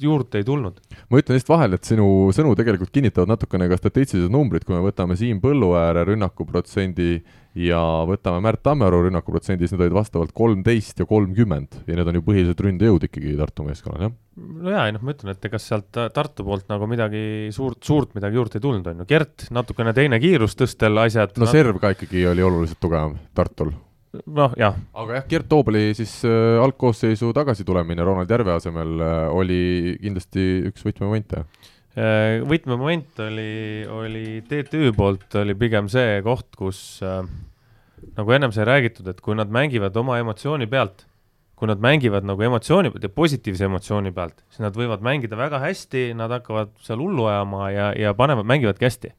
juurde 0.00 0.40
ei 0.40 0.46
tulnud. 0.46 0.78
ma 1.10 1.20
ütlen 1.20 1.36
lihtsalt 1.36 1.52
vahele, 1.52 1.78
et 1.78 1.88
sinu 1.88 2.06
sõnu 2.34 2.54
tegelikult 2.58 2.92
kinnitavad 2.94 3.30
natukene 3.32 3.68
ka 3.70 3.78
statistilised 3.80 4.32
numbrid, 4.32 4.64
kui 4.66 4.76
me 4.76 4.84
võtame 4.84 5.16
Siim 5.18 5.40
Põlluääre 5.42 6.04
rünnakuprotsendi 6.08 7.10
ja 7.58 7.80
võtame 8.08 8.42
Märt 8.44 8.62
Tammearu 8.66 9.04
rünnakuprotsendi, 9.06 9.66
siis 9.66 9.74
need 9.74 9.86
olid 9.86 9.96
vastavalt 9.96 10.34
kolmteist 10.36 11.00
ja 11.02 11.08
kolmkümmend. 11.08 11.80
Ja 11.88 11.98
need 11.98 12.10
on 12.10 12.20
ju 12.20 12.24
põhilised 12.26 12.62
ründejõud 12.64 13.08
ikkagi 13.08 13.34
Tartu 13.38 13.66
meeskonnal, 13.66 14.08
jah? 14.08 14.14
no 14.38 14.70
jaa, 14.70 14.86
ei 14.86 14.94
noh, 14.94 15.02
ma 15.02 15.14
ütlen, 15.16 15.34
et 15.34 15.48
ega 15.48 15.58
sealt 15.62 16.00
Tartu 16.14 16.46
poolt 16.46 16.68
nagu 16.70 16.86
midagi 16.90 17.50
suurt, 17.54 17.82
suurt 17.86 18.14
midagi 18.18 18.38
juurde 18.38 18.60
ei 18.60 18.64
tulnud, 18.68 18.86
on 18.92 19.02
ju, 19.02 19.10
Gert 19.10 19.48
natukene 19.54 19.96
teine 19.96 20.20
kiirus 20.22 20.56
tõstel 20.58 21.02
asjad. 21.02 21.34
No 21.40 21.50
serv 21.50 21.82
ka 21.82 21.96
ikkagi 21.96 22.24
oli 22.30 22.46
oluliselt 22.46 22.80
tugevam 22.82 23.18
Tartul 23.34 23.74
noh, 24.26 24.54
jah. 24.58 24.76
aga 24.94 25.18
jah, 25.18 25.26
Gert 25.30 25.48
Toobali 25.50 25.90
siis 25.96 26.18
äh, 26.26 26.58
algkoosseisu 26.62 27.32
tagasitulemine 27.36 28.04
Ronald 28.06 28.30
Järve 28.30 28.54
asemel 28.56 29.02
äh, 29.04 29.16
oli 29.34 29.60
kindlasti 30.02 30.46
üks 30.70 30.86
võtmemomente 30.86 31.42
äh,. 31.42 32.40
võtmemoment 32.48 33.20
oli, 33.26 33.50
oli 33.92 34.24
TTÜ 34.48 34.94
poolt 34.96 35.38
oli 35.42 35.56
pigem 35.58 35.90
see 35.92 36.18
koht, 36.26 36.50
kus 36.58 36.80
äh, 37.06 37.22
nagu 38.18 38.34
ennem 38.34 38.54
sai 38.54 38.66
räägitud, 38.68 39.06
et 39.10 39.22
kui 39.24 39.38
nad 39.38 39.52
mängivad 39.52 39.96
oma 39.98 40.18
emotsiooni 40.22 40.68
pealt, 40.70 41.06
kui 41.58 41.70
nad 41.70 41.80
mängivad 41.82 42.26
nagu 42.26 42.42
emotsiooni 42.46 42.92
pealt 42.92 43.06
ja 43.08 43.12
positiivse 43.14 43.66
emotsiooni 43.66 44.12
pealt, 44.14 44.42
siis 44.48 44.62
nad 44.64 44.76
võivad 44.78 45.02
mängida 45.04 45.38
väga 45.38 45.62
hästi, 45.62 46.12
nad 46.18 46.32
hakkavad 46.38 46.74
seal 46.84 47.02
hullu 47.02 47.26
ajama 47.30 47.70
ja, 47.74 47.88
ja 47.98 48.14
panevad, 48.18 48.46
mängivadki 48.48 48.88
hästi 48.88 49.14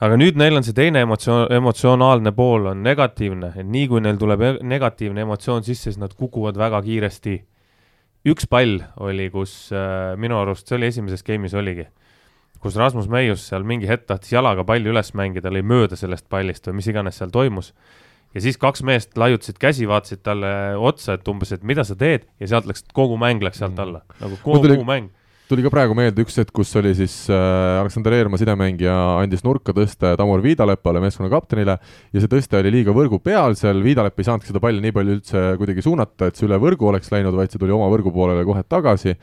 aga 0.00 0.16
nüüd 0.16 0.38
neil 0.40 0.56
on 0.56 0.64
see 0.64 0.76
teine 0.76 1.02
emotsioon, 1.04 1.46
emotsionaalne 1.52 2.32
pool 2.36 2.70
on 2.72 2.82
negatiivne, 2.84 3.52
et 3.60 3.68
nii 3.68 3.86
kui 3.90 4.02
neil 4.04 4.18
tuleb 4.20 4.44
e-, 4.46 4.56
negatiivne 4.64 5.26
emotsioon 5.26 5.66
sisse, 5.66 5.90
siis 5.90 6.00
nad 6.00 6.14
kukuvad 6.16 6.58
väga 6.60 6.80
kiiresti. 6.86 7.36
üks 8.30 8.48
pall 8.48 8.80
oli, 9.00 9.30
kus 9.32 9.70
äh, 9.72 10.16
minu 10.20 10.40
arust, 10.40 10.68
see 10.68 10.76
oli 10.76 10.88
esimeses 10.88 11.24
game'is 11.24 11.56
oligi, 11.56 11.86
kus 12.60 12.76
Rasmus 12.76 13.08
Meius 13.08 13.46
seal 13.48 13.64
mingi 13.64 13.88
hetk 13.88 14.06
tahtis 14.08 14.32
jalaga 14.32 14.64
palli 14.64 14.88
üles 14.92 15.12
mängida, 15.16 15.52
lõi 15.52 15.64
mööda 15.64 15.96
sellest 15.96 16.28
pallist 16.32 16.68
või 16.68 16.80
mis 16.80 16.88
iganes 16.92 17.20
seal 17.20 17.32
toimus. 17.32 17.72
ja 18.34 18.40
siis 18.40 18.56
kaks 18.56 18.82
meest 18.82 19.16
laiutasid 19.18 19.58
käsi, 19.60 19.88
vaatasid 19.88 20.24
talle 20.24 20.76
otsa, 20.76 21.18
et 21.18 21.28
umbes, 21.28 21.52
et 21.52 21.62
mida 21.62 21.84
sa 21.84 21.96
teed 21.96 22.28
ja 22.40 22.46
sealt 22.54 22.68
läks, 22.68 22.84
kogu 22.92 23.16
mäng 23.20 23.42
läks 23.42 23.60
sealt 23.60 23.76
mm. 23.76 23.84
alla, 23.84 24.04
nagu 24.20 24.40
kogu 24.44 24.84
mäng 24.84 25.12
tuli 25.50 25.64
ka 25.66 25.70
praegu 25.72 25.96
meelde 25.98 26.22
üks 26.22 26.36
hetk, 26.38 26.52
kus 26.54 26.70
oli 26.78 26.92
siis 26.94 27.14
äh, 27.32 27.80
Aleksander 27.80 28.14
Eermaa 28.14 28.38
sidemängija 28.38 28.94
andis 29.18 29.42
nurka 29.42 29.74
tõste 29.74 30.12
Tamur 30.18 30.42
Viidalepale, 30.44 31.02
meeskonna 31.02 31.30
kaptenile, 31.32 31.74
ja 32.14 32.22
see 32.22 32.30
tõste 32.30 32.60
oli 32.60 32.70
liiga 32.76 32.94
võrgu 32.94 33.18
peal 33.24 33.56
seal, 33.58 33.82
Viidalepp 33.82 34.20
ei 34.20 34.28
saanudki 34.28 34.52
seda 34.52 34.62
palli 34.62 34.82
nii 34.84 34.94
palju 34.94 35.16
üldse 35.18 35.44
kuidagi 35.58 35.84
suunata, 35.86 36.30
et 36.30 36.38
see 36.38 36.46
üle 36.46 36.60
võrgu 36.62 36.86
oleks 36.92 37.10
läinud, 37.10 37.34
vaid 37.34 37.50
see 37.50 37.62
tuli 37.62 37.74
oma 37.74 37.90
võrgu 37.90 38.14
poolele 38.14 38.46
kohe 38.46 38.62
tagasi. 38.70 39.16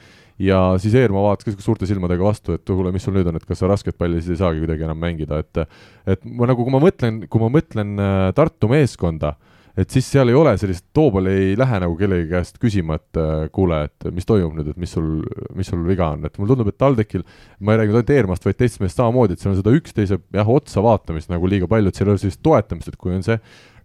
Ja 0.44 0.60
siis 0.82 0.94
Eermaa 1.00 1.30
vaatas 1.30 1.48
ka 1.48 1.64
suurte 1.64 1.88
silmadega 1.90 2.28
vastu, 2.28 2.58
et 2.60 2.68
kuule, 2.68 2.92
mis 2.94 3.08
sul 3.08 3.16
nüüd 3.16 3.32
on, 3.32 3.40
et 3.40 3.48
kas 3.48 3.64
sa 3.64 3.72
rasket 3.72 3.98
palli 3.98 4.20
siis 4.20 4.36
ei 4.36 4.44
saagi 4.44 4.62
kuidagi 4.62 4.86
enam 4.86 5.00
mängida, 5.02 5.40
et 5.42 5.64
et 6.12 6.28
ma 6.28 6.50
nagu, 6.52 6.68
kui 6.68 6.76
ma 6.76 6.84
mõtlen, 6.84 7.24
kui 7.32 7.42
ma 7.42 7.50
mõtlen 7.56 7.96
äh, 8.04 8.18
Tartu 8.38 8.70
meeskonda, 8.70 9.38
et 9.78 9.94
siis 9.94 10.08
seal 10.10 10.32
ei 10.32 10.38
ole 10.38 10.56
sellist, 10.58 10.88
Toobal 10.96 11.30
ei 11.30 11.52
lähe 11.60 11.80
nagu 11.84 11.94
kellegi 12.00 12.28
käest 12.32 12.58
küsima, 12.62 12.98
et 12.98 13.20
äh, 13.22 13.46
kuule, 13.54 13.84
et 13.88 14.10
mis 14.16 14.26
toimub 14.26 14.58
nüüd, 14.58 14.72
et 14.74 14.82
mis 14.82 14.94
sul, 14.98 15.22
mis 15.58 15.70
sul 15.70 15.84
viga 15.86 16.10
on, 16.16 16.26
et 16.26 16.40
mulle 16.40 16.56
tundub, 16.56 16.72
et 16.72 16.80
TalTechil, 16.82 17.26
ma 17.62 17.76
ei 17.76 17.84
räägi 17.84 17.94
ainult 17.94 18.14
Eermast, 18.16 18.48
vaid 18.48 18.58
teistest 18.58 18.82
meest 18.82 18.98
samamoodi, 18.98 19.38
et 19.38 19.44
seal 19.44 19.54
on 19.54 19.60
seda 19.60 19.76
üksteise 19.78 20.20
jah, 20.34 20.50
otsa 20.50 20.82
vaatamist 20.86 21.30
nagu 21.34 21.50
liiga 21.52 21.70
palju, 21.70 21.94
et 21.94 22.00
seal 22.00 22.10
ei 22.10 22.16
ole 22.16 22.24
sellist 22.24 22.42
toetamist, 22.46 22.90
et 22.90 23.00
kui 23.00 23.14
on 23.14 23.26
see 23.26 23.38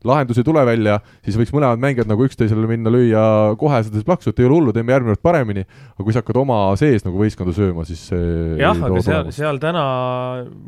lahendus 0.09 0.41
ei 0.41 0.47
tule 0.47 0.65
välja, 0.67 0.99
siis 1.25 1.37
võiks 1.39 1.53
mõlemad 1.55 1.81
mängijad 1.83 2.11
nagu 2.11 2.27
üksteisele 2.27 2.69
minna 2.71 2.93
lüüa 2.93 3.25
kohe 3.61 3.83
seda 3.87 4.03
plaksu, 4.07 4.33
et 4.33 4.43
ei 4.43 4.49
ole 4.49 4.59
hullu, 4.59 4.75
teeme 4.75 4.95
järgmine 4.95 5.17
kord 5.17 5.25
paremini, 5.25 5.65
aga 5.95 6.07
kui 6.07 6.15
sa 6.15 6.23
hakkad 6.23 6.41
oma 6.43 6.59
sees 6.81 7.07
nagu 7.07 7.21
võistkonda 7.21 7.55
sööma, 7.57 7.87
siis 7.89 8.05
see 8.11 8.59
jah, 8.61 8.79
aga 8.89 9.03
seal, 9.05 9.31
seal 9.35 9.61
täna, 9.63 9.85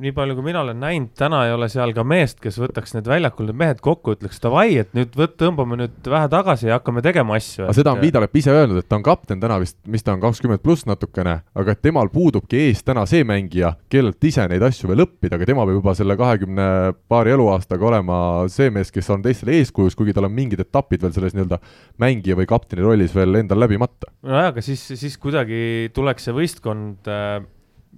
nii 0.05 0.15
palju 0.17 0.39
kui 0.39 0.49
mina 0.49 0.63
olen 0.65 0.81
näinud, 0.83 1.13
täna 1.19 1.45
ei 1.49 1.55
ole 1.57 1.69
seal 1.73 1.95
ka 1.97 2.05
meest, 2.07 2.41
kes 2.43 2.59
võtaks 2.63 2.97
need 2.97 3.09
väljakul 3.11 3.49
need 3.51 3.61
mehed 3.61 3.83
kokku, 3.85 4.17
ütleks 4.19 4.43
davai, 4.43 4.69
et 4.83 4.95
nüüd 4.97 5.17
võt-, 5.19 5.37
tõmbame 5.41 5.79
nüüd 5.81 6.11
vähe 6.11 6.31
tagasi 6.33 6.71
ja 6.71 6.79
hakkame 6.79 7.03
tegema 7.05 7.39
asju. 7.39 7.67
aga 7.67 7.77
seda 7.77 7.95
on 7.95 8.03
Viidalepp 8.05 8.41
ise 8.41 8.55
öelnud, 8.55 8.81
et 8.83 8.89
ta 8.89 8.99
on 8.99 9.07
kapten 9.07 9.43
täna 9.43 9.59
vist, 9.63 9.79
mis 9.91 10.05
ta 10.05 10.15
on, 10.15 10.23
kakskümmend 10.23 10.63
pluss 10.65 10.87
natukene, 10.89 11.41
aga 11.55 11.75
et 11.75 11.83
temal 11.85 12.11
puudubki 12.13 12.67
ees 12.69 12.85
täna 12.87 13.07
see 13.11 13.25
mängija, 13.27 13.75
kellelt 13.93 14.23
ise 14.25 14.47
neid 14.51 14.63
asju 14.65 14.91
veel 14.91 15.05
õppida, 15.07 15.39
aga 15.39 15.49
tema 15.49 15.67
peab 15.67 15.81
juba 15.81 15.97
selle 15.99 16.17
kahekümne 16.21 16.69
paari 17.11 17.35
eluaastaga 17.35 17.89
olema 17.91 18.19
see 18.53 18.71
mees, 18.75 18.93
kes 18.95 19.11
on 19.15 19.24
teistele 19.25 19.57
eeskujuks, 19.61 19.97
kuigi 19.99 20.15
tal 20.17 20.29
on 20.29 20.35
mingid 20.37 20.63
etapid 20.65 21.03
veel 21.05 21.15
selles 21.17 21.35
nii-öelda 21.37 21.59
mängija 22.03 22.39
või 22.39 22.49
kapteni 22.51 22.85
rollis 22.85 23.15
veel 23.17 23.41
endal 23.41 23.63
läbimata. 23.65 24.13
nojah, 24.23 24.53
aga 24.53 24.65
siis, 24.65 24.85
siis 25.01 25.19
kuidagi 25.21 25.91
tuleks 25.97 26.29
see 26.29 26.37
võistkond, 26.37 27.11
äh, 27.11 27.41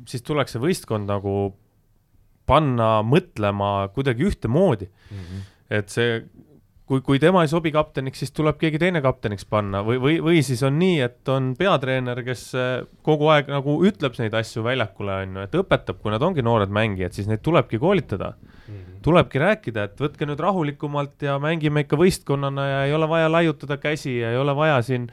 siis 0.08 0.24
tuleks 0.26 0.56
see 0.56 0.62
võistkond 0.62 1.10
nagu 1.10 1.36
panna 2.46 3.00
mõtlema 3.02 3.90
kuidagi 3.94 4.26
ühtemoodi 4.28 4.88
mm. 4.88 5.22
-hmm. 5.22 5.46
et 5.80 5.90
see 5.92 6.20
kui, 6.86 7.02
kui 7.02 7.20
tema 7.22 7.42
ei 7.44 7.50
sobi 7.50 7.72
kapteniks, 7.74 8.22
siis 8.22 8.32
tuleb 8.34 8.58
keegi 8.60 8.78
teine 8.80 9.02
kapteniks 9.04 9.46
panna 9.50 9.82
või, 9.86 9.98
või, 10.02 10.16
või 10.22 10.42
siis 10.46 10.62
on 10.66 10.78
nii, 10.78 10.98
et 11.06 11.30
on 11.32 11.52
peatreener, 11.58 12.22
kes 12.26 12.44
äh, 12.58 12.74
kogu 13.06 13.30
aeg 13.34 13.50
nagu 13.50 13.78
ütleb 13.88 14.16
neid 14.20 14.36
asju 14.38 14.64
väljakule, 14.66 15.20
on 15.24 15.38
ju, 15.40 15.46
et 15.48 15.56
õpetab, 15.62 16.00
kui 16.02 16.14
nad 16.14 16.22
ongi 16.22 16.44
noored 16.46 16.72
mängijad, 16.72 17.16
siis 17.16 17.30
neid 17.30 17.42
tulebki 17.46 17.80
koolitada 17.82 18.32
mm. 18.36 18.74
-hmm. 18.74 18.98
tulebki 19.06 19.42
rääkida, 19.42 19.88
et 19.90 20.02
võtke 20.02 20.28
nüüd 20.30 20.42
rahulikumalt 20.42 21.26
ja 21.26 21.38
mängime 21.42 21.86
ikka 21.86 21.98
võistkonnana 21.98 22.68
ja 22.70 22.84
ei 22.86 22.94
ole 22.94 23.08
vaja 23.08 23.32
laiutada 23.32 23.76
käsi 23.82 24.18
ja 24.20 24.30
ei 24.30 24.38
ole 24.38 24.56
vaja 24.56 24.82
siin 24.82 25.10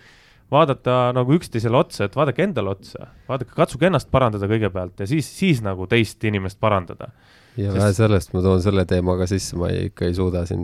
vaadata 0.51 1.11
nagu 1.15 1.33
üksteisele 1.33 1.77
otsa, 1.77 2.05
et 2.05 2.15
vaadake 2.15 2.43
endale 2.43 2.69
otsa, 2.69 3.07
vaadake, 3.27 3.55
katsuge 3.57 3.89
ennast 3.89 4.11
parandada 4.11 4.45
kõigepealt 4.45 4.99
ja 4.99 5.07
siis, 5.09 5.25
siis 5.39 5.63
nagu 5.65 5.87
teist 5.89 6.23
inimest 6.23 6.59
parandada 6.59 7.09
ja 7.57 7.69
Sest... 7.69 7.79
vähe 7.79 7.93
sellest, 7.97 8.31
ma 8.33 8.41
toon 8.41 8.61
selle 8.63 8.85
teema 8.89 9.15
ka 9.19 9.27
sisse, 9.29 9.57
ma 9.59 9.69
ei, 9.69 9.89
ikka 9.91 10.07
ei 10.07 10.15
suuda 10.17 10.43
siin, 10.49 10.63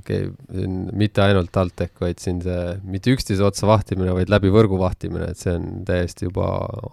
okei 0.00 0.26
okay,, 0.28 0.58
siin 0.58 0.74
mitte 0.98 1.22
ainult 1.24 1.50
TalTech, 1.54 1.94
vaid 2.02 2.20
siin 2.22 2.42
see, 2.44 2.74
mitte 2.88 3.14
üksteise 3.14 3.46
otsa 3.46 3.68
vahtimine, 3.70 4.12
vaid 4.16 4.32
läbi 4.32 4.52
võrgu 4.52 4.80
vahtimine, 4.80 5.30
et 5.32 5.40
see 5.40 5.54
on 5.56 5.86
täiesti 5.88 6.28
juba 6.28 6.50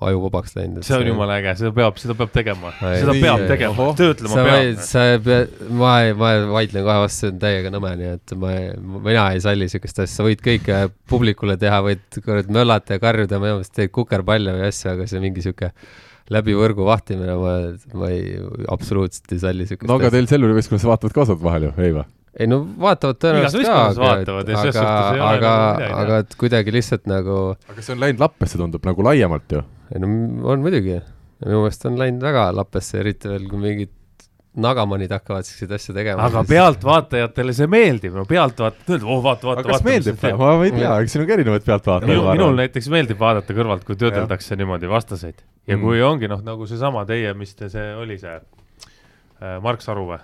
ajuvabaks 0.07 0.55
läinud. 0.55 0.87
see 0.87 0.97
on 0.97 1.09
jumala 1.11 1.39
äge, 1.41 1.57
seda 1.59 1.73
peab, 1.75 1.99
seda 2.01 2.15
peab 2.21 2.31
tegema, 2.35 2.71
seda 2.79 3.17
peab 3.19 3.45
tegema, 3.51 3.89
töötlema 3.99 4.47
peab. 4.47 4.81
sa 4.87 5.05
pead, 5.27 5.59
ma 5.83 5.93
ei, 6.05 6.15
ma 6.21 6.31
vaidlen 6.55 6.87
kohe 6.87 6.97
vastu, 7.03 7.25
see 7.25 7.33
on 7.33 7.43
täiega 7.43 7.75
nõme, 7.75 7.93
nii 7.99 8.11
et 8.15 8.37
ma 8.39 8.55
ei, 8.55 8.73
mina 9.09 9.27
ei 9.35 9.43
salli 9.43 9.69
siukest 9.71 10.03
asja, 10.05 10.13
sa 10.21 10.29
võid 10.29 10.43
kõike 10.45 10.85
publikule 11.11 11.59
teha, 11.59 11.83
võid 11.85 12.21
kurat 12.23 12.47
möllata 12.51 12.95
ja 12.95 13.03
karjuda, 13.03 13.41
minu 13.43 13.59
meelest 13.59 13.75
teed 13.75 13.91
kukerpalle 13.95 14.55
või 14.55 14.69
asju, 14.69 14.95
aga 14.95 15.11
see 15.11 15.23
mingi 15.23 15.43
sihuke 15.43 15.73
läbi 16.33 16.55
võrgu 16.57 16.85
vahtimine, 16.87 17.35
ma, 17.37 17.55
ma 17.99 18.11
ei, 18.13 18.37
absoluutselt 18.73 19.33
ei 19.35 19.41
salli 19.43 19.67
siukest 19.69 19.89
no 19.89 19.99
aga 19.99 20.11
teil 20.13 20.29
Selveri 20.29 20.57
võistkonnas 20.57 20.87
vaatavad 20.89 21.15
ka 21.15 21.25
osad 21.25 21.41
vahel 21.43 21.67
ju, 21.67 21.73
ei 21.77 21.93
või? 21.95 22.05
ei 22.35 22.49
no 22.51 22.61
vaatavad 22.81 23.19
tõenäoliselt 23.21 23.67
ka, 23.67 23.81
aga, 23.91 24.37
aga, 25.29 25.29
aga, 25.29 25.91
aga 26.01 26.21
et 26.23 26.37
kuidagi 26.39 26.73
lihtsalt 26.75 27.05
nagu 27.09 27.37
aga 27.53 27.85
see 27.85 27.93
on 27.95 28.01
läinud 28.01 28.23
lappesse, 28.23 28.59
tundub 28.59 28.87
nagu 28.87 29.05
laiemalt 29.05 29.57
ju? 29.57 29.61
ei 29.93 30.01
no 30.01 30.09
on 30.51 30.65
muidugi, 30.65 30.97
minu 31.45 31.61
meelest 31.61 31.85
on 31.89 32.01
läinud 32.01 32.25
väga 32.25 32.49
lappesse, 32.57 32.99
eriti 33.03 33.31
veel, 33.31 33.45
kui 33.51 33.61
mingid 33.61 33.93
nagamanid 34.61 35.11
hakkavad 35.11 35.47
siukseid 35.47 35.71
asju 35.77 35.95
tegema. 35.95 36.27
aga 36.29 36.43
pealtvaatajatele 36.53 37.55
see 37.55 37.67
meeldib, 37.71 38.15
no 38.15 38.25
pealtvaatajad 38.29 38.83
ütlevad, 38.85 39.09
oh 39.17 39.23
vaata, 39.23 39.49
vaata, 39.49 39.63
vaata. 39.63 39.73
kas 39.73 39.87
meeldib? 39.87 40.21
ma 40.41 40.51
ei 40.65 40.75
tea, 40.75 40.93
eks 41.05 41.15
siin 41.15 41.25
on 41.25 41.29
ka 41.29 41.37
erinevaid 41.37 41.65
pealtvaatajaid. 41.67 42.13
minul, 42.13 42.29
minul 42.37 42.61
näiteks 42.61 42.91
meeldib 42.93 43.19
vaadata 43.21 43.57
kõrvalt, 43.57 43.87
kui 43.87 43.99
töödeldakse 43.99 44.59
niimoodi 44.59 44.91
vastaseid 44.91 45.43
ja 45.67 45.75
mm. 45.75 45.83
kui 45.83 46.03
ongi 46.05 46.31
noh, 46.31 46.43
nagu 46.45 46.67
seesama 46.69 47.05
teie, 47.09 47.33
mis 47.37 47.55
te 47.57 47.69
see 47.73 47.91
oli 47.99 48.19
see 48.21 48.37
äh, 48.37 49.59
Mark 49.63 49.83
Saru 49.85 50.07
või? 50.13 50.21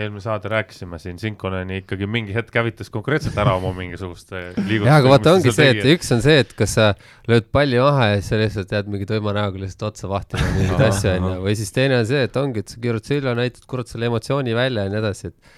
Eelmine 0.00 0.22
saade 0.22 0.50
rääkisime 0.52 0.98
siin, 1.02 1.18
Sinkoneni 1.20 1.80
ikkagi 1.82 2.08
mingi 2.10 2.34
hetk 2.36 2.54
hävitas 2.56 2.90
konkreetselt 2.92 3.36
ära 3.40 3.56
oma 3.58 3.72
mingisuguste 3.76 4.40
liigutustega. 4.68 4.88
jaa, 4.90 5.00
aga 5.00 5.12
vaata, 5.12 5.34
ongi 5.38 5.52
see, 5.56 5.68
et 5.74 5.90
üks 5.96 6.12
on 6.16 6.24
see, 6.24 6.38
et 6.44 6.54
kas 6.58 6.76
sa 6.78 6.88
lööd 7.30 7.50
palli 7.54 7.80
maha 7.82 8.10
ja 8.12 8.16
siis 8.20 8.32
sa 8.32 8.40
lihtsalt 8.40 8.74
jääd 8.76 8.90
mingi 8.92 9.08
tuima 9.08 9.34
näoga 9.36 9.62
lihtsalt 9.62 9.90
otsa 9.90 10.10
vahtima 10.12 10.48
mingeid 10.56 10.88
asju, 10.88 11.12
onju. 11.18 11.36
või 11.46 11.58
siis 11.58 11.76
teine 11.76 12.00
on 12.00 12.08
see, 12.08 12.24
et 12.28 12.40
ongi, 12.40 12.64
et 12.64 12.74
sa 12.74 12.82
keerad 12.82 13.08
selja, 13.08 13.36
näitad 13.38 13.68
kurat 13.70 13.92
selle 13.92 14.10
emotsiooni 14.10 14.56
välja 14.56 14.86
ja 14.86 14.92
nii 14.92 15.00
edasi, 15.02 15.32
et 15.32 15.54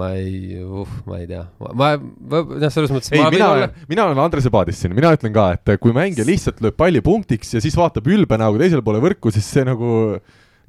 ma 0.00 0.12
ei, 0.14 0.60
uh, 0.62 0.98
ma 1.10 1.18
ei 1.18 1.26
tea, 1.26 1.42
ma, 1.74 1.94
noh, 1.98 2.68
selles 2.70 2.92
mõttes. 2.94 3.10
ei, 3.14 3.24
mina 3.34 3.48
olen, 3.56 3.72
mina 3.90 4.06
olen 4.06 4.20
Andrese 4.22 4.52
paadis 4.54 4.78
siin, 4.78 4.94
mina 4.94 5.10
ütlen 5.16 5.34
ka, 5.34 5.48
et 5.56 5.72
kui 5.82 5.94
mängija 5.96 6.26
lihtsalt 6.28 6.62
lööb 6.62 6.78
palli 6.78 7.02
punktiks 7.02 7.56
ja 7.56 7.62
siis 7.64 7.74
vaatab 7.78 8.06
ülbe 8.06 8.38
näoga 8.38 8.62
teisele 8.62 8.86
poole 8.86 9.02
võrku, 9.02 9.34
siis 9.34 9.50
see 9.50 9.66
nagu 9.66 9.90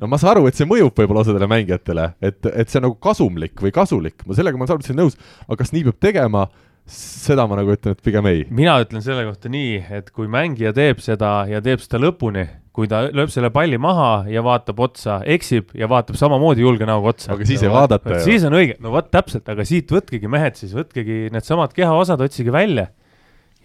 no 0.02 0.10
ma 0.10 0.20
saan 0.22 0.36
aru, 0.36 0.50
et 0.50 0.58
see 0.58 0.68
mõjub 0.70 0.98
võib-olla 0.98 1.24
osadele 1.26 1.48
mängijatele, 1.52 2.12
et, 2.24 2.42
et 2.50 2.72
see 2.72 2.82
on 2.82 2.88
nagu 2.90 2.98
kasumlik 3.04 3.62
või 3.62 3.74
kasulik, 3.76 4.26
ma 4.26 4.38
sellega 4.38 4.58
ma 4.58 4.66
olen 4.66 4.74
saavutasin 4.74 5.00
nõus, 5.02 5.18
aga 5.48 5.60
kas 5.62 5.74
nii 5.76 5.86
peab 5.88 6.00
tegema, 6.02 6.46
seda 6.92 7.46
ma 7.48 7.60
nagu 7.60 7.76
ütlen, 7.76 7.96
et 7.96 8.02
pigem 8.04 8.30
ei. 8.32 8.46
mina 8.50 8.80
ütlen 8.82 9.04
selle 9.06 9.28
kohta 9.28 9.52
nii, 9.54 9.78
et 10.00 10.10
kui 10.16 10.30
mängija 10.32 10.74
teeb 10.76 11.04
seda 11.04 11.44
ja 11.50 11.62
teeb 11.64 11.84
seda 11.84 12.02
lõpuni, 12.02 12.48
kui 12.76 12.88
ta 12.90 13.04
lööb 13.12 13.30
selle 13.34 13.52
palli 13.54 13.78
maha 13.82 14.26
ja 14.32 14.42
vaatab 14.46 14.80
otsa, 14.88 15.20
eksib 15.28 15.76
ja 15.78 15.90
vaatab 15.92 16.18
samamoodi 16.20 16.64
julge 16.64 16.88
näoga 16.88 17.14
otsa. 17.14 17.36
aga 17.36 17.48
siis 17.48 17.66
ei 17.68 17.72
vaadata 17.72 18.16
ju. 18.16 18.24
siis 18.26 18.48
on 18.48 18.58
õige, 18.58 18.80
no 18.82 18.96
vot 18.96 19.12
täpselt, 19.14 19.46
aga 19.52 19.68
siit 19.68 19.92
võtkegi 19.92 20.32
mehed 20.32 20.58
siis, 20.58 20.74
võtkegi 20.78 21.28
needsamad 21.36 21.76
kehaosad, 21.78 22.24
otsige 22.26 22.54
välja 22.56 22.90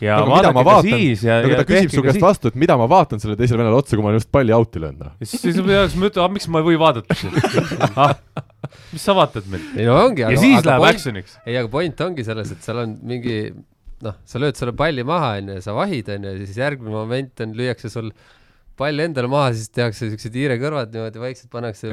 ja 0.03 0.19
no, 0.21 0.33
vaadake 0.33 0.65
ka 0.67 0.77
siis 0.85 1.23
ja 1.25 1.39
no 1.41 1.51
aga 1.51 1.63
ta 1.63 1.69
küsib 1.69 1.95
su 1.95 2.05
käest 2.05 2.23
vastu, 2.23 2.51
et 2.53 2.59
mida 2.61 2.77
ma 2.81 2.89
vaatan 2.91 3.23
sellele 3.23 3.39
teisele 3.41 3.63
venelale 3.63 3.81
otsa, 3.81 3.97
kui 3.97 4.05
ma 4.05 4.13
olen 4.13 4.21
just 4.21 4.33
palli 4.35 4.55
out'i 4.57 4.83
löönud, 4.83 5.07
noh. 5.07 5.15
siis, 5.23 5.41
siis 5.43 5.61
ma 5.63 5.71
peaks 5.71 5.97
mõtlema, 6.01 6.29
miks 6.37 6.49
ma 6.53 6.63
ei 6.63 6.69
või 6.69 6.81
vaadata 6.83 7.17
ah, 8.05 8.13
mis 8.93 9.07
sa 9.07 9.17
vaatad 9.17 9.49
mind? 9.53 9.73
ei 9.79 9.89
no 9.89 9.97
ongi. 10.03 10.27
ja 10.27 10.33
aga, 10.33 10.43
siis 10.43 10.59
aga 10.61 10.75
läheb 10.75 10.89
action'iks. 10.91 11.39
ei, 11.47 11.57
aga 11.57 11.73
point 11.73 12.05
ongi 12.09 12.27
selles, 12.29 12.53
et 12.53 12.69
seal 12.69 12.83
on 12.85 12.97
mingi 13.09 13.39
noh, 14.05 14.17
sa 14.29 14.43
lööd 14.43 14.59
selle 14.59 14.77
palli 14.77 15.05
maha, 15.07 15.37
onju, 15.41 15.61
sa 15.65 15.77
vahid, 15.77 16.11
onju, 16.13 16.35
ja 16.35 16.45
siis 16.45 16.61
järgmine 16.61 16.93
moment 16.93 17.45
on, 17.45 17.55
lüüakse 17.57 17.93
sul 17.93 18.13
pall 18.77 19.01
endale 19.01 19.31
maha, 19.33 19.55
siis 19.57 19.73
tehakse 19.73 20.11
siuksed 20.11 20.37
hiirekõrvad 20.37 20.93
niimoodi 20.93 21.23
vaikselt 21.23 21.53
pannakse 21.53 21.89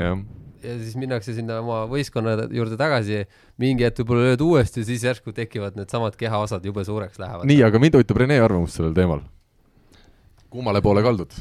ja. 0.63 0.75
siis 0.81 0.95
minnakse 0.99 1.35
sinna 1.35 1.59
oma 1.61 1.83
võistkonna 1.91 2.47
juurde 2.53 2.77
tagasi. 2.79 3.23
mingi 3.61 3.85
hetk 3.85 4.01
võib-olla 4.01 4.31
lööd 4.31 4.43
uuesti, 4.45 4.85
siis 4.87 5.05
järsku 5.05 5.33
tekivad 5.35 5.77
needsamad 5.79 6.17
kehaosad 6.19 6.65
jube 6.65 6.85
suureks 6.87 7.19
lähevad. 7.21 7.47
nii, 7.49 7.61
aga 7.67 7.81
mind 7.81 7.99
huvitab 7.99 8.21
Rene 8.23 8.39
arvamus 8.43 8.77
sellel 8.77 8.95
teemal. 8.97 9.23
kummale 10.53 10.81
poole 10.85 11.03
kaldud? 11.05 11.35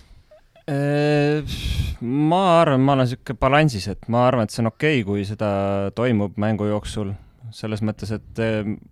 ma 2.03 2.43
arvan, 2.61 2.85
ma 2.87 2.95
olen 2.95 3.09
sihuke 3.11 3.35
balansis, 3.39 3.89
et 3.91 4.07
ma 4.13 4.27
arvan, 4.29 4.47
et 4.47 4.55
see 4.55 4.63
on 4.63 4.71
okei 4.71 5.01
okay,, 5.01 5.07
kui 5.09 5.25
seda 5.27 5.91
toimub 5.99 6.39
mängu 6.41 6.69
jooksul, 6.71 7.11
selles 7.53 7.83
mõttes, 7.83 8.13
et 8.15 8.43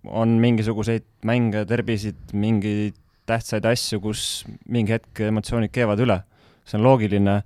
on 0.03 0.35
mingisuguseid 0.43 1.07
mänge, 1.25 1.63
terbisid, 1.69 2.19
mingeid 2.35 2.99
tähtsaid 3.29 3.65
asju, 3.69 4.01
kus 4.03 4.25
mingi 4.67 4.97
hetk 4.97 5.23
emotsioonid 5.29 5.71
keevad 5.71 6.03
üle 6.03 6.19
see 6.65 6.79
on 6.79 6.85
loogiline 6.85 7.41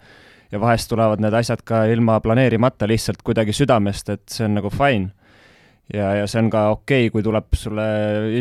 ja 0.51 0.61
vahest 0.61 0.89
tulevad 0.91 1.21
need 1.23 1.35
asjad 1.37 1.63
ka 1.65 1.85
ilma 1.91 2.19
planeerimata 2.23 2.87
lihtsalt 2.89 3.23
kuidagi 3.25 3.55
südamest, 3.55 4.11
et 4.13 4.25
see 4.31 4.45
on 4.47 4.59
nagu 4.59 4.71
fine. 4.73 5.11
ja, 5.93 6.13
ja 6.21 6.27
see 6.27 6.41
on 6.43 6.51
ka 6.53 6.67
okei 6.73 7.07
okay,, 7.07 7.13
kui 7.13 7.25
tuleb 7.25 7.57
sulle, 7.57 7.87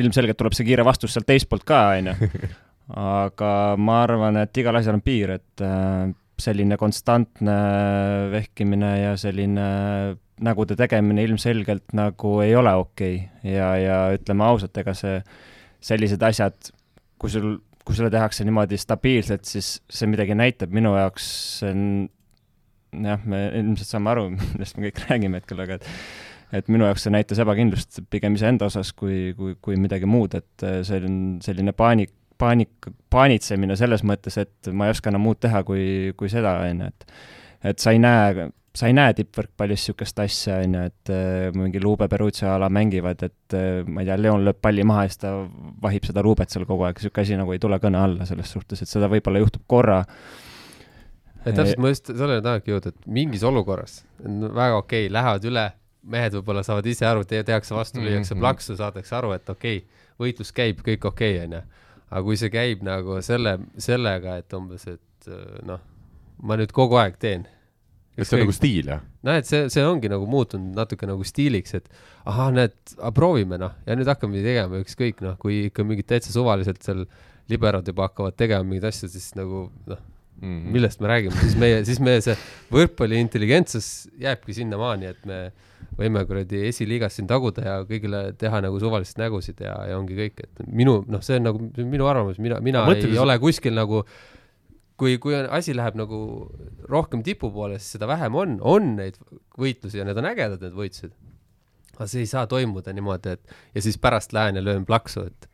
ilmselgelt 0.01 0.39
tuleb 0.41 0.57
see 0.57 0.69
kiire 0.69 0.85
vastus 0.85 1.15
sealt 1.15 1.29
teist 1.29 1.49
poolt 1.49 1.67
ka, 1.69 1.87
on 1.99 2.13
ju. 2.13 2.29
aga 3.21 3.51
ma 3.81 4.03
arvan, 4.05 4.43
et 4.43 4.61
igal 4.61 4.77
asjal 4.77 4.99
on 4.99 5.05
piir, 5.05 5.37
et 5.39 5.65
äh, 5.65 6.13
selline 6.41 6.77
konstantne 6.77 7.57
vehkimine 8.33 8.91
ja 8.99 9.15
selline 9.21 9.67
nägude 10.45 10.75
tegemine 10.77 11.23
ilmselgelt 11.25 11.95
nagu 11.95 12.41
ei 12.43 12.57
ole 12.59 12.73
okei 12.75 13.17
okay. 13.17 13.53
ja, 13.55 13.69
ja 13.79 13.99
ütleme 14.17 14.45
ausalt, 14.49 14.77
ega 14.83 14.95
see, 14.99 15.21
sellised 15.85 16.23
asjad, 16.27 16.73
kui 17.21 17.31
sul 17.31 17.55
kui 17.85 17.97
seda 17.99 18.11
tehakse 18.15 18.47
niimoodi 18.47 18.79
stabiilselt, 18.81 19.45
siis 19.49 19.79
see 19.93 20.09
midagi 20.11 20.37
näitab, 20.39 20.73
minu 20.75 20.95
jaoks 20.97 21.27
see 21.61 21.73
on 21.75 21.83
jah, 23.05 23.25
me 23.29 23.47
ilmselt 23.61 23.91
saame 23.91 24.13
aru, 24.15 24.29
millest 24.55 24.79
me 24.79 24.89
kõik 24.89 25.03
räägime 25.09 25.43
hetkel, 25.43 25.65
aga 25.67 25.81
et 25.81 25.91
et 26.55 26.69
minu 26.71 26.87
jaoks 26.87 27.07
see 27.07 27.11
näitas 27.11 27.41
ebakindlust 27.43 28.05
pigem 28.13 28.37
iseenda 28.39 28.69
osas 28.69 28.93
kui, 28.95 29.33
kui, 29.35 29.57
kui 29.65 29.79
midagi 29.81 30.07
muud, 30.07 30.37
et 30.39 30.67
see 30.87 31.01
on 31.03 31.17
selline 31.43 31.73
paanik, 31.75 32.13
paanik, 32.39 32.91
paanitsemine 33.11 33.75
selles 33.79 34.05
mõttes, 34.07 34.37
et 34.39 34.71
ma 34.71 34.87
ei 34.87 34.95
oska 34.95 35.11
enam 35.11 35.25
muud 35.27 35.41
teha 35.43 35.65
kui, 35.67 36.13
kui 36.19 36.31
seda, 36.31 36.61
on 36.69 36.85
ju, 36.85 36.93
et 36.93 37.17
et 37.65 37.81
sa 37.81 37.95
ei 37.95 37.99
näe, 37.99 38.51
sa 38.75 38.89
ei 38.91 38.95
näe 38.97 39.13
tippvõrkpallis 39.15 39.85
niisugust 39.85 40.19
asja, 40.19 40.57
on 40.65 40.73
ju, 40.75 40.87
et 40.91 41.13
äh, 41.15 41.51
mingi 41.55 41.83
Luube 41.83 42.09
Peruzzi 42.11 42.47
ala 42.51 42.69
mängivad, 42.73 43.23
et 43.23 43.55
äh, 43.55 43.85
ma 43.87 44.03
ei 44.03 44.09
tea, 44.09 44.17
Leon 44.19 44.43
lööb 44.47 44.59
palli 44.63 44.87
maha 44.87 45.05
ja 45.07 45.13
siis 45.13 45.23
ta 45.23 45.35
vahib 45.85 46.09
seda 46.09 46.25
Luubet 46.27 46.51
seal 46.51 46.67
kogu 46.67 46.87
aeg, 46.89 46.99
niisugune 46.99 47.23
asi 47.27 47.39
nagu 47.39 47.55
ei 47.55 47.63
tule 47.63 47.79
kõne 47.83 48.03
alla 48.03 48.27
selles 48.27 48.51
suhtes, 48.51 48.83
et 48.83 48.91
seda 48.91 49.11
võib-olla 49.13 49.45
juhtub 49.45 49.63
korra 49.71 50.01
täpselt, 51.45 51.81
ma 51.83 51.93
just 51.93 52.11
sellele 52.11 52.43
tahangi 52.45 52.73
jõuda, 52.73 52.93
et 52.95 53.09
mingis 53.21 53.45
olukorras 53.47 53.99
on 54.25 54.43
väga 54.49 54.79
okei 54.81 55.07
okay,, 55.07 55.13
lähevad 55.13 55.49
üle, 55.51 55.65
mehed 56.15 56.37
võib-olla 56.39 56.65
saavad 56.67 56.89
ise 56.89 57.07
aru, 57.09 57.25
tehakse 57.29 57.77
vastu, 57.77 58.01
lüüakse 58.01 58.35
mm 58.35 58.39
-hmm. 58.39 58.45
plaksu, 58.45 58.77
saadakse 58.77 59.17
aru, 59.17 59.33
et 59.37 59.49
okei 59.49 59.83
okay,, 59.83 60.05
võitlus 60.21 60.53
käib, 60.53 60.81
kõik 60.87 61.05
okei 61.05 61.37
okay,, 61.37 61.47
onju. 61.47 61.63
aga 62.11 62.23
kui 62.23 62.37
see 62.37 62.51
käib 62.51 62.83
nagu 62.87 63.21
selle, 63.23 63.59
sellega, 63.79 64.37
et 64.37 64.53
umbes, 64.53 64.87
et 64.89 65.31
noh, 65.63 65.81
ma 66.43 66.57
nüüd 66.57 66.73
kogu 66.73 66.97
aeg 67.01 67.17
teen. 67.19 67.47
Kas 68.15 68.31
see 68.31 68.39
on 68.39 68.45
nagu 68.45 68.55
stiil, 68.55 68.89
jah? 68.95 69.05
noh, 69.27 69.39
et 69.41 69.49
see, 69.49 69.67
see 69.73 69.85
ongi 69.87 70.11
nagu 70.13 70.27
muutunud 70.31 70.77
natuke 70.79 71.09
nagu 71.11 71.27
stiiliks, 71.27 71.77
et 71.81 71.89
ahah, 72.31 72.51
näed, 72.55 72.75
proovime 73.17 73.59
noh, 73.61 73.75
ja 73.89 73.99
nüüd 73.99 74.11
hakkamegi 74.11 74.47
tegema 74.47 74.83
ükskõik 74.85 75.23
noh, 75.25 75.39
kui 75.41 75.65
ikka 75.69 75.87
mingid 75.87 76.09
täitsa 76.11 76.35
suvaliselt 76.35 76.83
seal 76.87 77.05
liberad 77.51 77.87
juba 77.89 78.09
hakkavad 78.09 78.37
tegema 78.41 78.65
mingeid 78.67 78.89
asju, 78.93 79.11
siis 79.13 79.33
nagu 79.39 79.69
noh 79.91 80.03
mm, 80.41 80.65
-hmm. 80.65 80.73
millest 80.73 81.01
me 81.01 81.09
räägime, 81.09 81.41
siis 81.41 81.57
meie, 81.57 81.85
siis 81.85 82.01
meie 82.01 82.21
see 82.25 82.37
võrkpalli 82.73 83.21
intelligentsus 83.21 84.09
jääbki 84.21 84.55
sinnamaani, 84.55 85.07
et 85.07 85.27
me 85.27 85.41
võime 85.99 86.25
kuradi 86.27 86.65
esiliigas 86.69 87.19
siin 87.19 87.27
taguda 87.31 87.65
ja 87.65 87.75
kõigile 87.89 88.33
teha 88.39 88.61
nagu 88.65 88.81
suvalist 88.81 89.19
nägusid 89.21 89.61
ja, 89.61 89.75
ja 89.91 89.99
ongi 89.99 90.17
kõik, 90.19 90.47
et 90.47 90.65
minu, 90.67 91.03
noh, 91.09 91.23
see 91.23 91.39
on 91.39 91.49
nagu 91.51 91.61
minu 91.79 92.09
arvamus, 92.11 92.39
mina, 92.43 92.61
mina 92.65 92.87
no, 92.89 92.97
ei 92.97 93.19
ole 93.19 93.39
kuskil 93.43 93.77
nagu 93.77 94.05
kui, 95.01 95.17
kui 95.23 95.37
asi 95.37 95.75
läheb 95.77 95.99
nagu 95.99 96.19
rohkem 96.91 97.25
tipu 97.27 97.51
poole, 97.55 97.79
siis 97.81 97.97
seda 97.97 98.09
vähem 98.11 98.37
on, 98.39 98.59
on 98.63 98.95
neid 98.99 99.19
võitlusi 99.61 100.01
ja 100.01 100.07
need 100.07 100.21
on 100.21 100.31
ägedad, 100.31 100.63
need 100.63 100.77
võitlused. 100.77 101.15
aga 101.95 102.07
see 102.11 102.25
ei 102.25 102.31
saa 102.31 102.47
toimuda 102.51 102.95
niimoodi, 102.95 103.37
et 103.39 103.57
ja 103.75 103.85
siis 103.85 103.99
pärast 104.03 104.35
lähen 104.35 104.59
ja 104.59 104.65
löön 104.65 104.87
plaksu, 104.87 105.27
et 105.31 105.49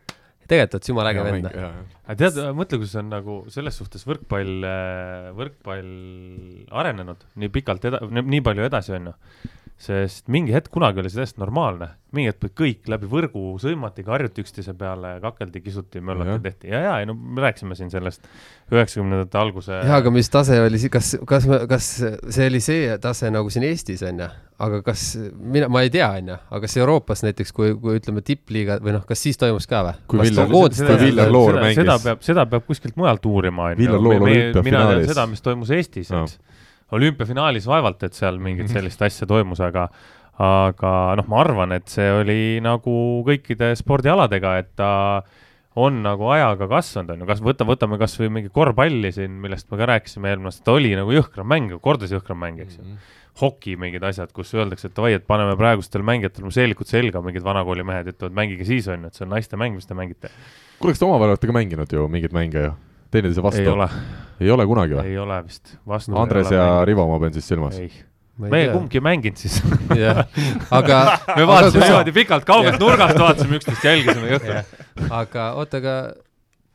tegelikult 0.51 0.75
oled 0.77 0.87
sa 0.87 0.93
jumala 0.93 1.13
äge 1.13 1.25
vend. 1.27 1.49
aga 1.51 2.19
tead, 2.19 2.41
mõtle, 2.59 2.81
kus 2.83 2.97
on 2.99 3.11
nagu 3.13 3.39
selles 3.55 3.77
suhtes 3.81 4.05
võrkpall, 4.09 4.67
äh, 4.67 5.31
võrkpall 5.39 5.91
arenenud 6.83 7.25
nii 7.41 7.53
pikalt 7.55 7.87
nii 8.11 8.45
palju 8.47 8.67
edasi, 8.67 8.97
on 8.99 9.13
ju 9.13 9.17
sest 9.81 10.29
mingi 10.29 10.53
hetk 10.53 10.69
kunagi 10.75 11.01
oli 11.01 11.09
see 11.09 11.23
täiesti 11.23 11.41
normaalne, 11.41 11.87
mingi 12.13 12.29
hetk 12.29 12.51
kõik 12.59 12.89
läbi 12.91 13.09
võrgu 13.09 13.55
sõimati, 13.63 14.03
karjuti 14.05 14.43
üksteise 14.45 14.75
peale, 14.77 15.15
kakeldi, 15.23 15.63
kisuti, 15.65 16.03
möllati, 16.05 16.37
tehti 16.45 16.69
ja, 16.69 16.83
ja 16.85 16.97
ei 17.01 17.07
no 17.09 17.15
me 17.17 17.41
rääkisime 17.47 17.77
siin 17.79 17.89
sellest 17.93 18.27
üheksakümnendate 18.69 19.41
alguse. 19.41 19.79
jaa, 19.79 20.03
aga 20.03 20.13
mis 20.13 20.29
tase 20.33 20.59
oli, 20.61 20.83
kas, 20.93 21.15
kas, 21.29 21.49
kas 21.71 21.89
see 21.97 22.51
oli 22.51 22.61
see 22.65 22.93
tase 23.01 23.33
nagu 23.33 23.53
siin 23.53 23.65
Eestis 23.71 24.05
on 24.05 24.21
ju, 24.21 24.29
aga 24.67 24.83
kas 24.85 25.07
mina, 25.41 25.71
ma 25.73 25.87
ei 25.87 25.93
tea, 25.95 26.11
on 26.19 26.29
ju, 26.35 26.39
aga 26.51 26.63
kas 26.67 26.77
Euroopas 26.83 27.25
näiteks, 27.25 27.57
kui, 27.57 27.73
kui 27.81 27.97
ütleme 28.03 28.25
tippliiga 28.27 28.77
või 28.85 28.99
noh, 28.99 29.09
kas 29.09 29.25
siis 29.25 29.41
toimus 29.41 29.71
ka 29.71 29.81
või? 29.89 29.97
kui 30.13 30.27
Villar, 30.27 30.53
kui 30.53 31.01
Villar 31.07 31.33
Loor 31.33 31.57
mängis. 31.63 31.81
seda 31.81 31.97
peab, 32.05 32.21
seda 32.29 32.45
peab 32.53 32.69
kuskilt 32.69 33.01
mujalt 33.01 33.25
uurima, 33.33 33.73
on 33.73 33.81
ju. 33.81 34.65
mina 34.69 34.87
tean 34.93 35.09
seda, 35.09 35.29
mis 35.31 35.41
toimus 35.47 35.73
Eestis, 35.73 36.13
eks 36.13 36.37
olümpiafinaalis 36.97 37.69
vaevalt, 37.71 38.03
et 38.03 38.17
seal 38.17 38.39
mingit 38.39 38.67
mhm. 38.67 38.75
sellist 38.79 39.03
asja 39.03 39.29
toimus, 39.31 39.63
aga 39.65 39.89
aga 40.41 40.91
noh, 41.21 41.29
ma 41.29 41.43
arvan, 41.43 41.75
et 41.77 41.91
see 41.93 42.09
oli 42.17 42.43
nagu 42.65 42.95
kõikide 43.27 43.75
spordialadega, 43.77 44.57
et 44.63 44.71
ta 44.79 44.91
on 45.81 46.01
nagu 46.03 46.31
ajaga 46.33 46.67
kasvanud, 46.71 47.13
on 47.15 47.23
ju, 47.23 47.29
kas 47.29 47.43
võta, 47.45 47.67
võtame 47.69 47.99
kas 48.01 48.17
või 48.19 48.31
mingi 48.39 48.53
korvpalli 48.53 49.13
siin, 49.15 49.37
millest 49.43 49.69
me 49.71 49.79
ka 49.79 49.89
rääkisime 49.93 50.33
eelmine 50.33 50.51
aasta, 50.51 50.65
ta 50.67 50.75
oli 50.79 50.95
nagu 50.99 51.13
jõhkram 51.15 51.47
mäng, 51.51 51.77
kordades 51.85 52.15
jõhkram 52.17 52.41
mäng, 52.43 52.63
eks 52.65 52.79
ju 52.79 52.83
mm 52.83 52.91
-hmm. 52.91 53.17
hoki 53.43 53.77
mingid 53.77 54.05
asjad, 54.07 54.33
kus 54.33 54.55
öeldakse, 54.57 54.89
et 54.89 54.97
davai, 54.97 55.13
et 55.19 55.27
paneme 55.27 55.57
praegustel 55.61 56.03
mängijatel 56.03 56.51
seelikud 56.51 56.89
selga, 56.89 57.23
mingid 57.23 57.45
vanakooli 57.45 57.85
mehed 57.85 58.15
ütlevad, 58.15 58.35
mängige 58.35 58.65
siis, 58.65 58.89
on 58.89 59.05
ju, 59.05 59.07
et 59.07 59.15
see 59.15 59.27
on 59.29 59.35
naiste 59.37 59.57
mäng, 59.57 59.75
mis 59.75 59.87
te 59.87 59.95
mängite. 59.95 60.31
kuule, 60.81 60.93
kas 60.93 60.99
te 60.99 61.05
omavahel 61.05 61.37
olete 61.37 61.47
ka 61.47 61.53
mänginud 61.53 61.93
ju 61.93 62.09
mingeid 62.09 62.33
mänge 62.33 62.65
ju? 62.65 62.73
Teineteise 63.11 63.43
vastu? 63.43 63.65
ei 63.65 63.73
ole. 63.73 63.89
ei 64.41 64.53
ole 64.55 64.67
kunagi 64.71 64.97
või? 64.99 65.11
ei 65.11 65.19
ole 65.19 65.41
vist. 65.47 65.77
Andres 66.15 66.51
ja 66.51 66.65
mänginud. 66.65 66.87
Rivo, 66.91 67.09
ma 67.11 67.19
pean 67.23 67.37
siis 67.37 67.51
silmas. 67.51 67.79
me 68.41 68.63
kumbki 68.73 69.01
ei 69.01 69.05
mänginud 69.05 69.41
siis 69.41 69.61
aga 70.81 71.01
me 71.39 71.47
vaatasime 71.47 71.85
niimoodi 71.85 72.17
pikalt 72.17 72.49
kaugelt 72.49 72.81
nurgast, 72.81 73.19
vaatasime 73.19 73.61
üksteist, 73.61 73.85
jälgisime 73.85 74.33
jõhkralt. 74.35 74.75
aga 75.11 75.53
oota, 75.61 75.83
aga 75.83 75.97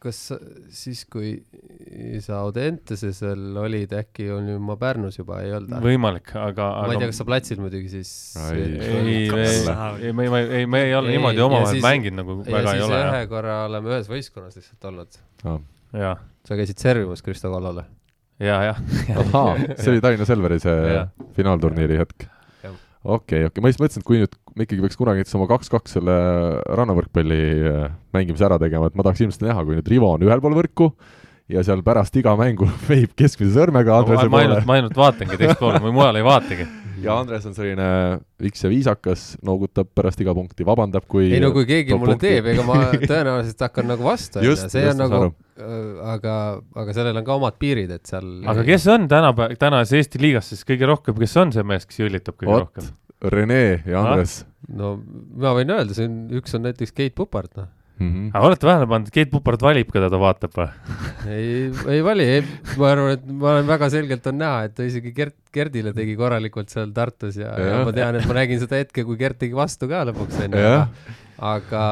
kas 0.06 0.22
siis, 0.76 1.04
kui 1.12 1.34
sa 2.24 2.40
Audenteses 2.44 3.22
veel 3.26 3.60
olid, 3.66 3.94
äkki 4.00 4.30
olin 4.36 4.62
ma 4.64 4.78
Pärnus 4.80 5.20
juba, 5.20 5.42
ei 5.44 5.54
olnud? 5.58 5.78
võimalik, 5.84 6.34
aga, 6.38 6.72
aga 6.80 6.88
ma 6.88 6.96
ei 6.96 7.04
tea, 7.04 7.12
kas 7.12 7.22
sa 7.24 7.28
platsil 7.28 7.62
muidugi 7.64 7.92
siis 7.98 8.12
ei, 8.54 8.66
ei, 8.80 9.28
ei, 9.28 10.12
me, 10.14 10.30
me, 10.30 10.44
ei, 10.62 10.66
me 10.70 10.84
ei 10.88 10.98
ole 10.98 11.16
niimoodi 11.16 11.46
omavahel 11.46 11.82
mänginud 11.86 12.22
nagu 12.24 12.42
väga 12.46 12.76
ei 12.78 12.86
ole. 12.86 13.06
ühe 13.12 13.24
korra 13.32 13.64
oleme 13.70 13.96
ühes 13.96 14.12
võistkonnas 14.12 14.60
lihtsalt 14.62 14.92
olnud 14.92 15.24
ah 15.50 15.64
jaa. 16.00 16.16
sa 16.48 16.58
käisid 16.58 16.82
servimas 16.82 17.24
Kristo 17.26 17.52
Kallale? 17.52 17.86
ja, 18.40 18.62
jah. 18.64 18.80
ahaa, 19.22 19.56
see 19.80 19.94
oli 19.94 20.02
Tallinna 20.04 20.28
Selveri 20.28 20.60
see 20.60 21.04
finaalturniiri 21.38 22.00
hetk. 22.02 22.28
Okei, 23.06 23.46
okei, 23.50 23.62
ma 23.64 23.72
just 23.72 23.82
mõtlesin, 23.82 24.02
et 24.02 24.08
kui 24.08 24.22
nüüd 24.22 24.38
me 24.56 24.66
ikkagi 24.66 24.84
peaks 24.86 24.98
kunagi 25.00 25.22
näiteks 25.22 25.38
oma 25.38 25.48
kaks-kaks 25.52 25.98
selle 25.98 26.16
rannavõrkpalli 26.80 27.42
äh, 27.70 27.86
mängimise 28.16 28.48
ära 28.48 28.58
tegema, 28.62 28.90
et 28.90 28.98
ma 28.98 29.06
tahaks 29.06 29.24
ilmselt 29.26 29.46
näha, 29.46 29.66
kui 29.68 29.78
nüüd 29.78 29.92
Rivo 29.92 30.14
on 30.16 30.26
ühel 30.26 30.44
pool 30.44 30.58
võrku 30.58 30.90
ja 31.52 31.64
seal 31.66 31.84
pärast 31.86 32.16
iga 32.18 32.34
mängu 32.40 32.70
veib 32.90 33.14
keskmise 33.18 33.54
sõrmega 33.60 34.00
Andrese 34.00 34.26
no, 34.26 34.34
ma, 34.34 34.42
poole. 34.42 34.66
ma 34.66 34.80
ainult 34.80 34.98
vaatangi 34.98 35.38
teist 35.42 35.62
poole, 35.62 35.84
ma 35.84 35.94
mujal 35.94 36.20
ei 36.22 36.26
vaatagi 36.26 36.68
ja 37.06 37.16
Andres 37.20 37.46
on 37.46 37.56
selline 37.56 37.88
viks 38.42 38.64
ja 38.66 38.72
viisakas, 38.72 39.26
noogutab 39.46 39.90
pärast 39.98 40.22
iga 40.24 40.34
punkti, 40.38 40.66
vabandab, 40.68 41.06
kui 41.12 41.28
ei 41.30 41.42
no 41.44 41.52
kui 41.56 41.68
keegi 41.70 41.96
mulle 41.96 42.16
punkti. 42.16 42.32
teeb, 42.32 42.50
ega 42.54 42.66
ma 42.68 42.80
tõenäoliselt 43.12 43.62
hakkan 43.68 43.90
nagu 43.92 44.08
vastu, 44.08 44.42
see 44.64 44.86
on 44.90 45.00
nagu, 45.04 45.22
äh, 45.60 45.78
aga, 46.16 46.36
aga 46.84 46.98
sellel 46.98 47.22
on 47.22 47.28
ka 47.28 47.38
omad 47.38 47.60
piirid, 47.62 47.94
et 47.96 48.12
seal 48.12 48.28
aga 48.52 48.66
kes 48.68 48.90
on 48.96 49.08
tänapäeval, 49.12 49.58
tänases 49.62 50.00
Eesti 50.02 50.22
liigas 50.24 50.52
siis 50.54 50.66
kõige 50.68 50.90
rohkem, 50.90 51.18
kes 51.22 51.38
on 51.42 51.56
see 51.56 51.66
mees, 51.68 51.88
kes 51.90 52.02
jõllitab 52.04 52.40
kõige 52.40 52.56
Ot, 52.58 52.68
rohkem? 52.68 52.92
Rene 53.32 53.62
ja 53.88 54.02
Andres. 54.02 54.42
no 54.68 54.98
ma 55.42 55.56
võin 55.58 55.72
öelda, 55.78 55.98
see 55.98 56.10
on, 56.10 56.22
üks 56.42 56.58
on 56.58 56.66
näiteks 56.70 56.96
Keit 56.96 57.18
Pupart, 57.18 57.54
noh 57.60 57.72
mm. 58.00 58.10
-hmm. 58.10 58.30
aga 58.34 58.50
olete 58.50 58.68
tähele 58.68 58.88
pannud, 58.92 59.10
et 59.10 59.16
Keit 59.16 59.32
Pupart 59.32 59.66
valib, 59.66 59.92
keda 59.94 60.10
ta 60.12 60.20
vaatab 60.22 60.58
või? 60.60 60.68
ei, 61.32 61.50
ei 61.96 62.04
vali, 62.06 62.28
ma 62.80 62.92
arvan, 62.92 63.12
et 63.16 63.26
ma 63.30 63.52
olen 63.54 63.70
väga 63.70 63.90
selgelt 63.94 64.30
on 64.32 64.40
näha, 64.42 64.64
et 64.70 64.76
ta 64.78 64.88
isegi 64.88 65.14
Gert, 65.16 65.38
Gerdile 65.56 65.94
tegi 65.98 66.16
korralikult 66.20 66.74
seal 66.74 66.94
Tartus 66.96 67.40
ja, 67.42 67.54
ja. 67.60 67.72
ja 67.72 67.84
ma 67.88 67.96
tean, 67.96 68.20
et 68.20 68.28
ma 68.30 68.40
nägin 68.42 68.62
seda 68.64 68.82
hetke, 68.82 69.06
kui 69.08 69.20
Gert 69.22 69.40
tegi 69.44 69.58
vastu 69.58 69.90
ka 69.92 70.06
lõpuks 70.10 70.42
onju, 70.48 70.74
aga 71.52 71.86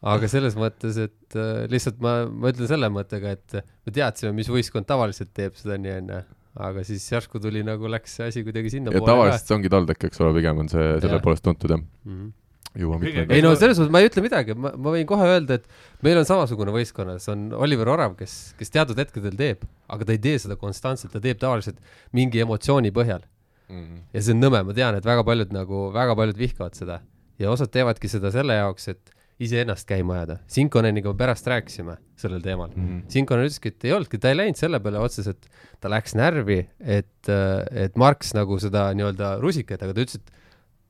aga 0.00 0.28
selles 0.32 0.54
mõttes, 0.56 0.96
et 0.96 1.36
äh, 1.36 1.64
lihtsalt 1.68 1.98
ma, 2.00 2.22
ma 2.24 2.52
ütlen 2.52 2.68
selle 2.70 2.88
mõttega, 2.92 3.34
et 3.36 3.58
me 3.60 3.92
teadsime, 3.92 4.32
mis 4.36 4.48
võistkond 4.48 4.88
tavaliselt 4.88 5.34
teeb 5.36 5.58
seda 5.60 5.76
nii 5.80 5.96
onju 5.98 6.20
aga 6.60 6.82
siis 6.82 7.04
järsku 7.06 7.38
tuli 7.38 7.60
nagu 7.62 7.86
läks 7.86 8.16
see 8.18 8.26
asi 8.26 8.40
kuidagi 8.42 8.72
sinnapoole 8.72 9.06
tavaliselt 9.06 9.46
see 9.46 9.54
ongi 9.54 9.70
TalTech, 9.70 10.08
eks 10.08 10.22
ole, 10.24 10.32
pigem 10.34 10.64
on 10.64 10.70
see 10.72 10.86
selle 10.98 11.20
poolest 11.22 11.44
tuntud 11.46 11.70
jah 11.70 11.78
mm. 11.78 12.10
-hmm 12.10 12.30
jõuame 12.78 13.10
ikka. 13.10 13.26
ei 13.34 13.42
no 13.44 13.52
selles 13.58 13.80
mõttes 13.80 13.92
ma 13.94 14.02
ei 14.02 14.10
ütle 14.10 14.24
midagi, 14.24 14.54
ma, 14.54 14.72
ma 14.76 14.94
võin 14.94 15.08
kohe 15.08 15.26
öelda, 15.26 15.58
et 15.58 16.04
meil 16.06 16.20
on 16.20 16.28
samasugune 16.28 16.74
võistkonnas, 16.74 17.26
on 17.32 17.48
Oliver 17.58 17.90
Orav, 17.92 18.16
kes, 18.18 18.54
kes 18.58 18.74
teatud 18.74 18.98
hetkedel 19.00 19.36
teeb, 19.38 19.64
aga 19.90 20.06
ta 20.06 20.16
ei 20.16 20.22
tee 20.22 20.38
seda 20.42 20.58
konstantselt, 20.60 21.12
ta 21.14 21.22
teeb 21.22 21.40
tavaliselt 21.42 21.80
mingi 22.16 22.42
emotsiooni 22.44 22.92
põhjal 22.94 23.24
mm. 23.24 23.78
-hmm. 23.78 24.02
ja 24.14 24.22
see 24.22 24.36
on 24.36 24.44
nõme, 24.44 24.62
ma 24.66 24.76
tean, 24.76 24.98
et 24.98 25.06
väga 25.06 25.24
paljud 25.26 25.56
nagu, 25.56 25.88
väga 25.94 26.18
paljud 26.18 26.38
vihkavad 26.38 26.78
seda 26.78 27.00
ja 27.40 27.50
osad 27.50 27.72
teevadki 27.74 28.10
seda 28.12 28.30
selle 28.34 28.58
jaoks, 28.58 28.88
et 28.92 29.16
iseennast 29.40 29.88
käima 29.88 30.18
ajada. 30.18 30.36
Sinkoneniga 30.52 31.12
me 31.14 31.16
pärast 31.16 31.46
rääkisime 31.48 31.96
sellel 32.20 32.42
teemal 32.44 32.68
mm. 32.74 32.88
-hmm. 32.88 33.04
Sinkonen 33.08 33.48
ütleski, 33.48 33.72
et 33.72 33.84
ei 33.84 33.92
olnudki, 33.96 34.18
ta 34.18 34.28
ei 34.28 34.36
läinud 34.36 34.60
selle 34.60 34.80
peale 34.80 35.00
otseselt, 35.00 35.48
ta 35.80 35.88
läks 35.88 36.14
närvi, 36.14 36.60
et, 36.80 37.30
et 37.70 37.96
Marx 37.96 38.34
nagu 38.36 38.58
seda 38.60 38.90
nii-öelda 38.92 39.38
rusikat, 39.40 39.82
aga 39.82 39.96
ta 39.96 40.04
ütles, 40.04 40.20
et 40.20 40.39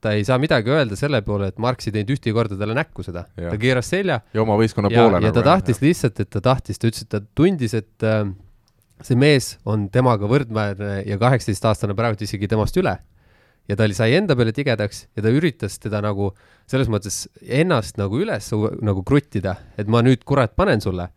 ta 0.01 0.15
ei 0.17 0.25
saa 0.25 0.39
midagi 0.41 0.73
öelda 0.73 0.97
selle 0.99 1.21
poole, 1.27 1.51
et 1.53 1.59
Marx 1.61 1.89
ei 1.89 1.95
teinud 1.95 2.15
ühtegi 2.17 2.35
korda 2.37 2.57
talle 2.61 2.77
näkku 2.79 3.05
seda. 3.07 3.27
ta 3.37 3.57
keeras 3.61 3.91
selja. 3.93 4.21
ja 4.35 4.43
oma 4.43 4.57
võistkonna 4.61 4.93
poole. 4.93 5.21
ja 5.25 5.33
ta 5.37 5.45
tahtis 5.47 5.81
jah. 5.81 5.89
lihtsalt, 5.89 6.23
et 6.25 6.31
ta 6.31 6.43
tahtis, 6.45 6.81
ta 6.81 6.91
ütles, 6.91 7.05
et 7.07 7.13
ta 7.13 7.21
tundis, 7.37 7.77
et 7.77 8.07
äh, 8.07 8.25
see 9.07 9.19
mees 9.21 9.55
on 9.69 9.89
temaga 9.93 10.29
võrdväärne 10.31 11.05
ja 11.09 11.21
kaheksateistaastane 11.21 11.97
praegu 11.99 12.25
isegi 12.25 12.49
temast 12.51 12.77
üle. 12.81 12.97
ja 13.69 13.77
ta 13.77 13.87
oli, 13.87 13.95
sai 13.95 14.17
enda 14.19 14.35
peale 14.37 14.53
tigedaks 14.57 15.05
ja 15.17 15.23
ta 15.23 15.31
üritas 15.31 15.79
teda 15.79 16.01
nagu 16.03 16.33
selles 16.71 16.89
mõttes 16.91 17.27
ennast 17.47 18.01
nagu 18.01 18.19
üles 18.19 18.51
nagu 18.83 19.05
kruttida, 19.07 19.57
et 19.79 19.89
ma 19.89 20.03
nüüd 20.03 20.25
kurat 20.25 20.57
panen 20.57 20.81
sulle 20.81 21.11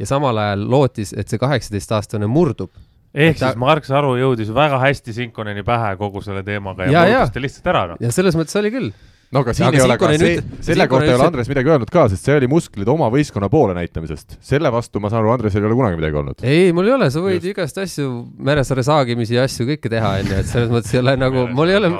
ja 0.00 0.08
samal 0.08 0.38
ajal 0.40 0.64
lootis, 0.70 1.12
et 1.12 1.28
see 1.28 1.40
kaheksateistaastane 1.40 2.28
murdub. 2.30 2.72
Ehk 3.14 3.38
Ta- 3.38 3.46
siis 3.50 3.56
Mark 3.58 3.84
Saru 3.88 4.14
jõudis 4.20 4.50
väga 4.54 4.78
hästi 4.82 5.12
Sinkoneni 5.16 5.62
pähe 5.66 5.96
kogu 5.98 6.22
selle 6.22 6.42
teemaga 6.46 6.86
ja, 6.86 6.92
Ja, 6.92 7.20
murdis 7.20 7.34
ta 7.34 7.40
lihtsalt 7.40 7.66
ära, 7.72 7.86
noh. 7.92 7.96
ja 8.00 8.10
selles 8.14 8.36
mõttes 8.38 8.56
oli 8.60 8.70
küll. 8.70 8.90
No 9.30 9.42
aga 9.44 9.54
siin 9.54 9.68
Aga 9.68 9.78
ei 9.78 9.84
ole 9.84 9.96
ka 10.00 10.10
see 10.18 10.42
selle 10.66 10.86
kohta 10.90 11.06
ei 11.06 11.14
ole 11.14 11.26
Andres 11.28 11.50
midagi 11.50 11.70
öelnud 11.70 11.90
ka, 11.92 12.06
sest 12.12 12.26
see 12.26 12.36
oli 12.40 12.48
musklid 12.50 12.88
oma 12.90 13.06
võistkonna 13.14 13.50
poole 13.52 13.76
näitamisest. 13.78 14.38
selle 14.44 14.72
vastu 14.74 15.02
ma 15.02 15.10
saan 15.12 15.22
aru, 15.22 15.32
Andresel 15.36 15.62
ei 15.62 15.68
ole 15.70 15.78
kunagi 15.78 16.00
midagi 16.00 16.18
olnud. 16.22 16.44
ei, 16.46 16.72
mul 16.76 16.90
ei 16.90 16.94
ole, 16.96 17.10
sa 17.14 17.22
võid 17.22 17.38
Just. 17.38 17.50
igast 17.52 17.78
asju, 17.84 18.08
Meresaare 18.50 18.84
saagimisi 18.86 19.38
ja 19.38 19.46
asju 19.46 19.68
kõike 19.70 19.92
teha, 19.92 20.12
onju, 20.22 20.38
et 20.42 20.50
selles 20.50 20.72
mõttes 20.72 20.96
ei 20.96 21.02
ole 21.02 21.14
nagu, 21.20 21.46
mul 21.54 21.70
ei 21.70 21.78
ole, 21.78 21.92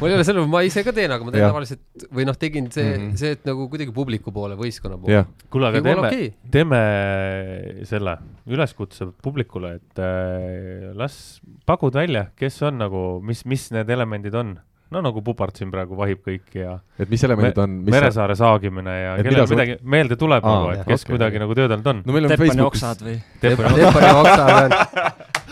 mul 0.00 0.10
ei 0.10 0.18
ole 0.18 0.26
selle, 0.26 0.46
ma 0.50 0.64
ise 0.66 0.84
ka 0.86 0.94
teen, 0.96 1.14
aga 1.14 1.26
ma 1.26 1.34
teen 1.34 1.46
tavaliselt 1.46 2.08
või 2.10 2.26
noh, 2.28 2.38
tegin 2.40 2.66
see 2.74 2.88
mm. 2.88 3.04
-hmm. 3.04 3.20
see, 3.22 3.36
et 3.38 3.46
nagu 3.46 3.68
kuidagi 3.70 3.94
publiku 3.94 4.34
poole, 4.34 4.58
võistkonna 4.58 4.98
poole. 4.98 5.22
kuule, 5.54 5.70
aga 5.70 5.84
teeme 5.86 6.08
okei., 6.08 6.32
teeme 6.50 6.82
selle 7.88 8.16
üleskutse 8.50 9.06
publikule, 9.22 9.76
et 9.78 10.02
äh, 10.02 10.90
las 10.98 11.40
pakud 11.66 11.94
välja, 11.94 12.26
kes 12.38 12.58
on 12.66 12.80
nagu, 12.82 13.04
mis, 13.22 13.44
mis 13.46 13.68
need 13.74 13.90
elemendid 13.90 14.34
on. 14.34 14.56
No 14.90 15.02
nagu 15.04 15.22
Pupart 15.22 15.56
siin 15.60 15.70
praegu 15.70 15.96
vahib 15.98 16.18
kõiki 16.26 16.62
ja 16.64 16.72
et 16.98 17.10
mis 17.10 17.22
elemendid 17.26 17.58
on, 17.62 17.76
mis 17.86 17.94
Meresaare 17.94 18.34
saagimine 18.38 18.94
ja 18.96 19.12
Et 19.20 19.26
kellel 19.28 19.46
midagi 19.52 19.76
meelde 19.82 20.18
tuleb 20.20 20.44
Aa, 20.44 20.54
nagu, 20.56 20.72
et 20.74 20.80
jah, 20.82 20.88
kes 20.88 21.04
okei. 21.04 21.14
kuidagi 21.14 21.42
nagu 21.42 21.56
töödelnud 21.58 21.90
on. 21.92 22.02
no 22.06 22.16
meil 22.16 22.26
on 22.26 22.34
Teppani 22.34 22.50
Facebookis 22.50 22.82
oksad 22.82 23.06
või? 23.06 23.16
Teppani 23.40 24.12
oksad 24.24 24.76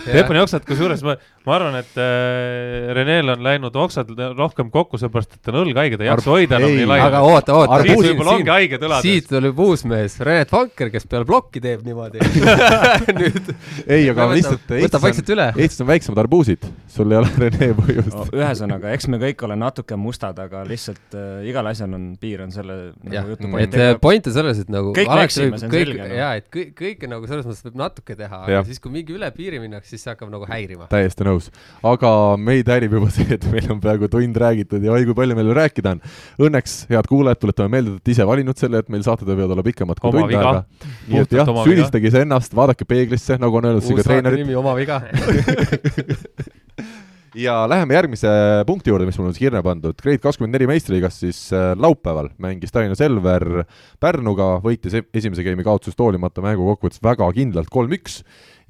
on. 0.09 0.16
Teepani 0.18 0.42
oksad, 0.42 0.64
kusjuures 0.68 1.04
ma, 1.06 1.14
ma 1.48 1.54
arvan, 1.56 1.78
et 1.80 2.00
äh, 2.02 2.90
Renel 2.96 3.34
on 3.34 3.44
läinud 3.46 3.78
oksad 3.84 4.11
rohkem 4.38 4.72
kokku, 4.74 5.00
seepärast 5.00 5.36
et 5.36 5.42
tal 5.44 5.59
on 5.61 5.66
õlg 5.66 5.80
haige, 5.82 5.98
ta 6.00 6.06
ei 6.06 6.11
jaksa 6.11 6.32
hoida 6.34 6.59
enam 6.59 6.72
ei, 6.72 6.80
nii 6.80 6.88
aga 6.88 7.09
laiali. 7.09 7.32
oota, 7.34 7.59
oota. 7.59 7.80
siis 7.86 8.02
võib-olla 8.09 8.34
ongi 8.38 8.54
haiged 8.54 8.86
õlad. 8.88 9.06
siit 9.06 9.28
tuleb 9.30 9.62
uus 9.68 9.84
mees, 9.88 10.18
Renet 10.28 10.52
Vanker, 10.54 10.92
kes 10.94 11.09
peale 11.11 11.28
plokki 11.28 11.62
teeb 11.64 11.84
niimoodi. 11.86 12.24
nüüd 13.20 13.52
ei, 13.86 14.09
aga 14.12 14.28
lihtsalt 14.34 14.74
võtab 14.74 15.06
vaikselt 15.06 15.34
üle. 15.36 15.48
Eestis 15.59 15.84
on 15.84 15.90
väiksemad 15.90 16.22
arbuusid, 16.24 16.68
sul 16.92 17.14
ei 17.14 17.20
ole 17.20 17.32
Rene 17.44 17.70
põhjust. 17.78 18.34
ühesõnaga, 18.34 18.92
eks 18.96 19.09
me 19.12 19.20
kõik 19.22 19.46
ole 19.48 19.59
natuke 19.61 19.98
mustad, 20.00 20.38
aga 20.42 20.64
lihtsalt 20.68 21.16
äh, 21.18 21.48
igal 21.48 21.66
asjal 21.70 21.94
on 21.96 22.11
piir 22.20 22.42
on 22.44 22.54
selle 22.54 22.78
nagu, 23.04 23.34
jutu 23.34 23.50
point 23.50 23.68
et 23.68 23.82
äh, 23.82 23.94
point 24.02 24.28
on 24.28 24.34
selles, 24.34 24.62
et 24.64 24.72
nagu 24.72 24.92
Kõik 24.96 25.11
me 25.12 25.24
eksime, 25.26 25.59
see 25.61 25.68
on 25.68 25.72
kõik 25.72 25.84
selge, 25.84 26.00
noh. 26.02 26.14
jaa, 26.18 26.30
et 26.40 26.48
kõik, 26.54 26.72
kõike 26.78 27.11
nagu 27.11 27.28
selles 27.30 27.46
mõttes 27.48 27.66
võib 27.66 27.78
natuke 27.82 28.16
teha, 28.18 28.40
aga 28.46 28.62
siis, 28.68 28.80
kui 28.82 28.92
mingi 28.94 29.14
üle 29.16 29.28
piiri 29.34 29.61
minnakse, 29.62 29.97
siis 29.99 30.07
see 30.07 30.14
hakkab 30.14 30.30
nagu 30.32 30.46
häirima. 30.49 30.86
täiesti 30.92 31.26
nõus. 31.26 31.49
aga 31.90 32.11
meid 32.40 32.70
häirib 32.70 32.94
juba 32.99 33.11
see, 33.16 33.26
et 33.34 33.46
meil 33.53 33.66
on 33.74 33.80
peaaegu 33.82 34.11
tund 34.12 34.40
räägitud 34.44 34.84
ja 34.84 34.94
oi 34.94 35.09
kui 35.09 35.16
palju 35.18 35.38
meil 35.38 35.51
veel 35.51 35.59
rääkida 35.62 35.88
on. 35.96 36.01
Õnneks, 36.49 36.72
head 36.92 37.07
kuulajad, 37.11 37.38
tuletame 37.42 37.74
meelde, 37.76 37.96
et 37.99 38.14
ise 38.14 38.26
valinud 38.28 38.61
selle, 38.61 38.76
et 38.84 38.92
meil 38.92 39.05
saated 39.07 39.28
võivad 39.28 39.57
olla 39.57 39.66
pikemad 39.66 40.01
kui 40.01 40.12
Oma 40.12 40.22
tund 40.22 40.38
aega. 40.38 40.64
nii 41.09 41.24
et 41.24 41.36
jah 41.40 41.53
süüdistage 41.64 42.12
iseennast, 42.12 42.57
vaadake 42.57 42.84
peeglisse, 42.88 43.40
nagu 43.42 43.61
on 43.61 43.72
öelnud 43.72 43.84
siin 43.84 43.99
ka 43.99 44.05
uus 44.05 44.09
saate 44.09 44.22
treenerid. 44.22 44.46
nimi 44.46 44.59
Oma 44.59 44.72
viga. 44.78 45.03
ja 47.39 47.55
läheme 47.70 47.95
järgmise 47.95 48.30
punkti 48.66 48.91
juurde, 48.91 49.07
mis 49.07 49.18
mul 49.18 49.28
on 49.28 49.34
siis 49.36 49.47
kirja 49.47 49.61
pandud. 49.62 49.97
Grade 50.03 50.20
kakskümmend 50.22 50.57
neli 50.57 50.66
meistriliigas 50.70 51.20
siis 51.22 51.41
äh, 51.55 51.70
laupäeval 51.78 52.32
mängis 52.43 52.72
Tallinna 52.74 52.99
Selver 52.99 53.64
Pärnuga, 54.03 54.57
võitis 54.64 54.97
e- 54.99 55.05
esimese 55.14 55.45
game'i 55.47 55.66
kaotusest 55.66 56.01
hoolimata 56.03 56.43
mängu 56.45 56.66
kokkuvõttes 56.72 57.03
väga 57.05 57.28
kindlalt 57.36 57.70
kolm-üks 57.72 58.22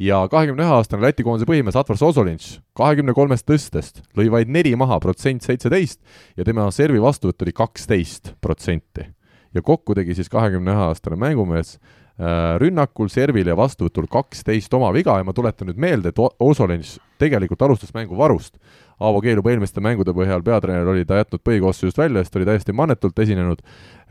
ja 0.02 0.20
kahekümne 0.30 0.66
ühe 0.66 0.76
aastane 0.76 1.06
Läti 1.06 1.24
koondise 1.26 1.48
põhimees 1.48 1.78
Atvar 1.78 1.98
Sosolinš 2.00 2.58
kahekümne 2.78 3.14
kolmest 3.16 3.48
tõstest 3.48 4.02
lõi 4.18 4.28
vaid 4.32 4.52
neli 4.52 4.74
maha, 4.78 5.00
protsent 5.02 5.46
seitseteist 5.46 6.02
ja 6.36 6.46
tema 6.46 6.68
servi 6.74 7.00
vastuvõtt 7.02 7.46
oli 7.46 7.56
kaksteist 7.56 8.34
protsenti. 8.40 9.08
ja 9.54 9.62
kokku 9.62 9.94
tegi 9.96 10.14
siis 10.14 10.28
kahekümne 10.28 10.76
ühe 10.76 10.86
aastane 10.90 11.16
mängumees 11.16 11.78
äh, 12.20 12.58
rünnakul, 12.60 13.08
servil 13.08 13.48
ja 13.48 13.56
vastuvõtul 13.56 14.06
kaksteist 14.12 14.74
oma 14.74 14.92
viga 14.92 15.16
ja 15.16 15.24
ma 15.24 15.32
tuletan 15.32 15.70
nüüd 15.72 15.80
meelde, 15.80 16.12
et 16.12 16.18
O- 16.18 16.34
Osolins 16.38 16.98
tegelikult 17.18 17.62
alustas 17.66 17.94
mängu 17.94 18.16
varust. 18.18 18.56
Aavo 18.98 19.20
Keelub 19.22 19.46
eelmiste 19.46 19.82
mängude 19.84 20.10
põhjal 20.14 20.42
peatreener 20.42 20.88
oli 20.90 21.04
ta 21.06 21.20
jätnud 21.20 21.42
põhikoosseisust 21.46 22.00
välja, 22.00 22.24
sest 22.24 22.34
ta 22.34 22.40
oli 22.40 22.48
täiesti 22.48 22.74
mannetult 22.74 23.18
esinenud 23.22 23.60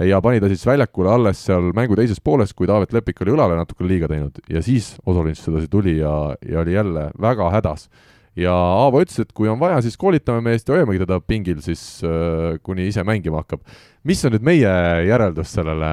ja 0.08 0.22
pani 0.24 0.40
ta 0.40 0.48
siis 0.48 0.64
väljakule 0.66 1.12
alles 1.12 1.42
seal 1.44 1.74
mängu 1.76 1.98
teises 2.00 2.22
pooles, 2.24 2.54
kui 2.56 2.70
Taavet 2.70 2.96
Lepik 2.96 3.20
oli 3.26 3.36
õlale 3.36 3.58
natuke 3.60 3.88
liiga 3.88 4.08
teinud 4.08 4.40
ja 4.48 4.64
siis 4.64 4.94
Osolins 5.06 5.44
sedasi 5.44 5.68
tuli 5.68 5.98
ja, 5.98 6.14
ja 6.48 6.64
oli 6.64 6.78
jälle 6.78 7.10
väga 7.20 7.50
hädas 7.58 7.90
ja 8.38 8.54
Aavo 8.54 9.02
ütles, 9.04 9.20
et 9.24 9.34
kui 9.36 9.50
on 9.52 9.60
vaja, 9.60 9.80
siis 9.84 9.98
koolitame 10.00 10.44
meest 10.46 10.70
ja 10.70 10.78
hoiamegi 10.78 11.04
teda 11.04 11.20
pingil 11.20 11.62
siis 11.66 11.84
äh, 12.06 12.58
kuni 12.64 12.88
ise 12.92 13.04
mängima 13.08 13.42
hakkab. 13.44 13.64
mis 14.08 14.24
on 14.26 14.36
nüüd 14.38 14.46
meie 14.46 14.74
järeldus 15.08 15.54
sellele, 15.58 15.92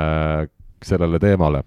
sellele 0.84 1.20
teemale? 1.22 1.64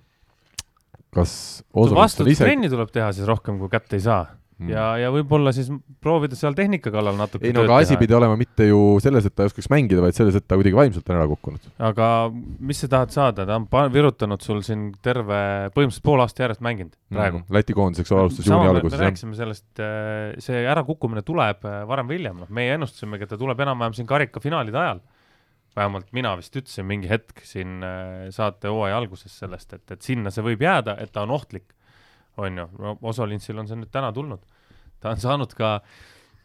kas 1.18 1.32
on 1.74 1.89
ise 1.89 1.98
vastutrenni 1.98 2.70
tuleb 2.70 2.91
teha 2.93 3.12
siis 3.16 3.28
rohkem, 3.28 3.58
kui 3.60 3.72
kätte 3.74 3.98
ei 3.98 4.06
saa 4.06 4.26
Mm. 4.58 4.72
ja, 4.74 4.84
ja 4.97 5.10
võib-olla 5.14 5.51
siis 5.53 5.68
proovida 6.01 6.34
seal 6.34 6.55
tehnika 6.58 6.89
kallal 6.89 7.14
natuke 7.14 7.45
ei 7.45 7.53
no 7.53 7.62
aga 7.68 7.76
asi 7.84 7.93
pidi 8.01 8.16
olema 8.18 8.34
mitte 8.39 8.66
ju 8.66 8.80
selles, 9.03 9.28
et 9.30 9.36
ta 9.38 9.45
ei 9.45 9.51
oskaks 9.51 9.70
mängida, 9.70 10.01
vaid 10.01 10.18
selles, 10.18 10.34
et 10.34 10.47
ta 10.49 10.58
kuidagi 10.58 10.74
vaimselt 10.80 11.12
on 11.12 11.20
ära 11.20 11.28
kukkunud. 11.30 11.68
aga 11.86 12.08
mis 12.34 12.82
sa 12.82 12.89
tahad 12.89 13.14
saada, 13.14 13.45
ta 13.45 13.60
on 13.60 13.93
virutanud 13.93 14.41
sul 14.41 14.64
siin 14.66 14.88
terve, 15.05 15.38
põhimõtteliselt 15.76 16.08
pool 16.10 16.26
aasta 16.26 16.47
järjest 16.47 16.66
mänginud 16.66 16.95
praegu. 17.14 17.43
mm.. 17.43 17.53
Läti 17.53 17.78
koondiseks 17.78 18.16
alustas 18.18 18.49
juuni 18.49 18.64
me, 18.64 18.66
me 18.66 18.74
alguses, 18.74 18.97
jah. 18.97 19.05
rääkisime 19.05 19.38
sellest, 19.38 19.84
see 20.47 20.66
ärakukkumine 20.74 21.22
tuleb 21.28 21.70
äh, 21.70 21.80
varem 21.93 22.10
või 22.10 22.18
hiljem, 22.18 22.41
noh, 22.41 22.51
meie 22.58 22.74
ennustasimegi, 22.80 23.28
et 23.28 23.34
ta 23.36 23.38
tuleb 23.38 23.62
enam-vähem 23.68 23.93
siin 23.99 24.10
karikafinaalide 24.10 24.82
ajal. 24.88 25.05
vähemalt 25.78 26.10
mina 26.18 26.34
vist 26.39 26.55
ütlesin 26.58 26.89
mingi 26.89 27.14
hetk 27.14 27.45
siin 27.45 27.78
äh, 27.86 28.28
saate 28.34 28.74
hooaja 28.74 28.97
alguses 28.97 29.38
sellest, 29.38 29.78
et, 29.78 29.86
et 29.93 30.01
sinna 30.01 30.34
see 30.34 30.49
võib 30.49 30.66
jääda, 30.66 30.97
et 30.97 31.14
ta 31.14 31.30
on 31.30 31.38
ohtlik. 31.38 31.77
On 32.38 32.62
ju, 32.62 32.68
no 32.80 32.98
Osolinsil 33.02 33.58
on 33.58 33.68
see 33.70 33.80
nüüd 33.80 33.92
täna 33.94 34.12
tulnud. 34.16 34.44
ta 35.02 35.12
on 35.14 35.20
saanud 35.22 35.52
ka, 35.58 35.78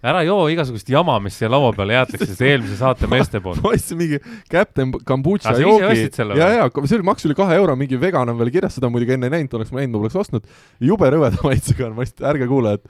ära 0.02 0.22
joo 0.26 0.48
igasugust 0.50 0.88
jama, 0.90 1.14
mis 1.22 1.36
siia 1.38 1.48
laua 1.52 1.70
peale 1.76 1.94
jäetakse, 1.94 2.34
see 2.34 2.50
eelmise 2.52 2.76
saate 2.80 3.08
meeste 3.10 3.40
poolt. 3.44 3.62
ma 3.64 3.72
ostsin 3.76 4.00
mingi 4.00 4.18
Captain 4.50 4.92
Kombucha 5.06 5.52
Ah, 5.52 5.62
joogi 5.62 6.08
ja, 6.38 6.50
ja 6.58 6.68
see 6.82 6.98
oli, 6.98 7.06
maksis 7.06 7.30
üle 7.30 7.38
kahe 7.38 7.56
euro, 7.60 7.76
mingi 7.78 8.00
vegan 8.00 8.32
on 8.32 8.40
veel 8.40 8.52
kirjas, 8.54 8.76
seda 8.78 8.90
muidugi 8.92 9.16
enne 9.16 9.30
ei 9.30 9.36
näinud, 9.38 9.56
oleks 9.58 9.72
ma 9.72 9.80
näinud, 9.80 9.96
ma 9.96 10.04
poleks 10.04 10.20
ostnud. 10.24 10.52
jube 10.82 11.10
rõveda 11.14 11.40
maitsega 11.46 11.84
on, 11.88 11.96
ma 11.96 12.06
lihtsalt, 12.06 12.26
ärge 12.32 12.50
kuulajad, 12.50 12.84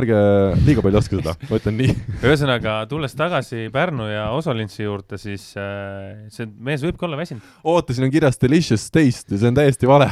ärge 0.00 0.20
liiga 0.66 0.84
palju 0.84 1.00
ostke 1.00 1.20
seda, 1.22 1.36
ma 1.46 1.60
ütlen 1.62 1.78
nii. 1.80 1.96
ühesõnaga, 2.26 2.78
tulles 2.90 3.14
tagasi 3.16 3.68
Pärnu 3.72 4.10
ja 4.10 4.28
Osolinsi 4.34 4.82
juurde, 4.82 5.20
siis 5.22 5.52
äh, 5.60 6.26
see 6.34 6.50
mees 6.58 6.82
võibki 6.84 7.06
olla 7.06 7.22
väsinud. 7.22 7.54
oota, 7.64 7.94
siin 7.94 8.10
on 8.10 8.14
kirjas 8.14 8.42
delicious 8.42 8.90
taste 8.90 9.36
ja 9.36 9.44
see 9.44 9.54
on 9.54 9.62
täiesti 9.62 9.88
vale. 9.90 10.10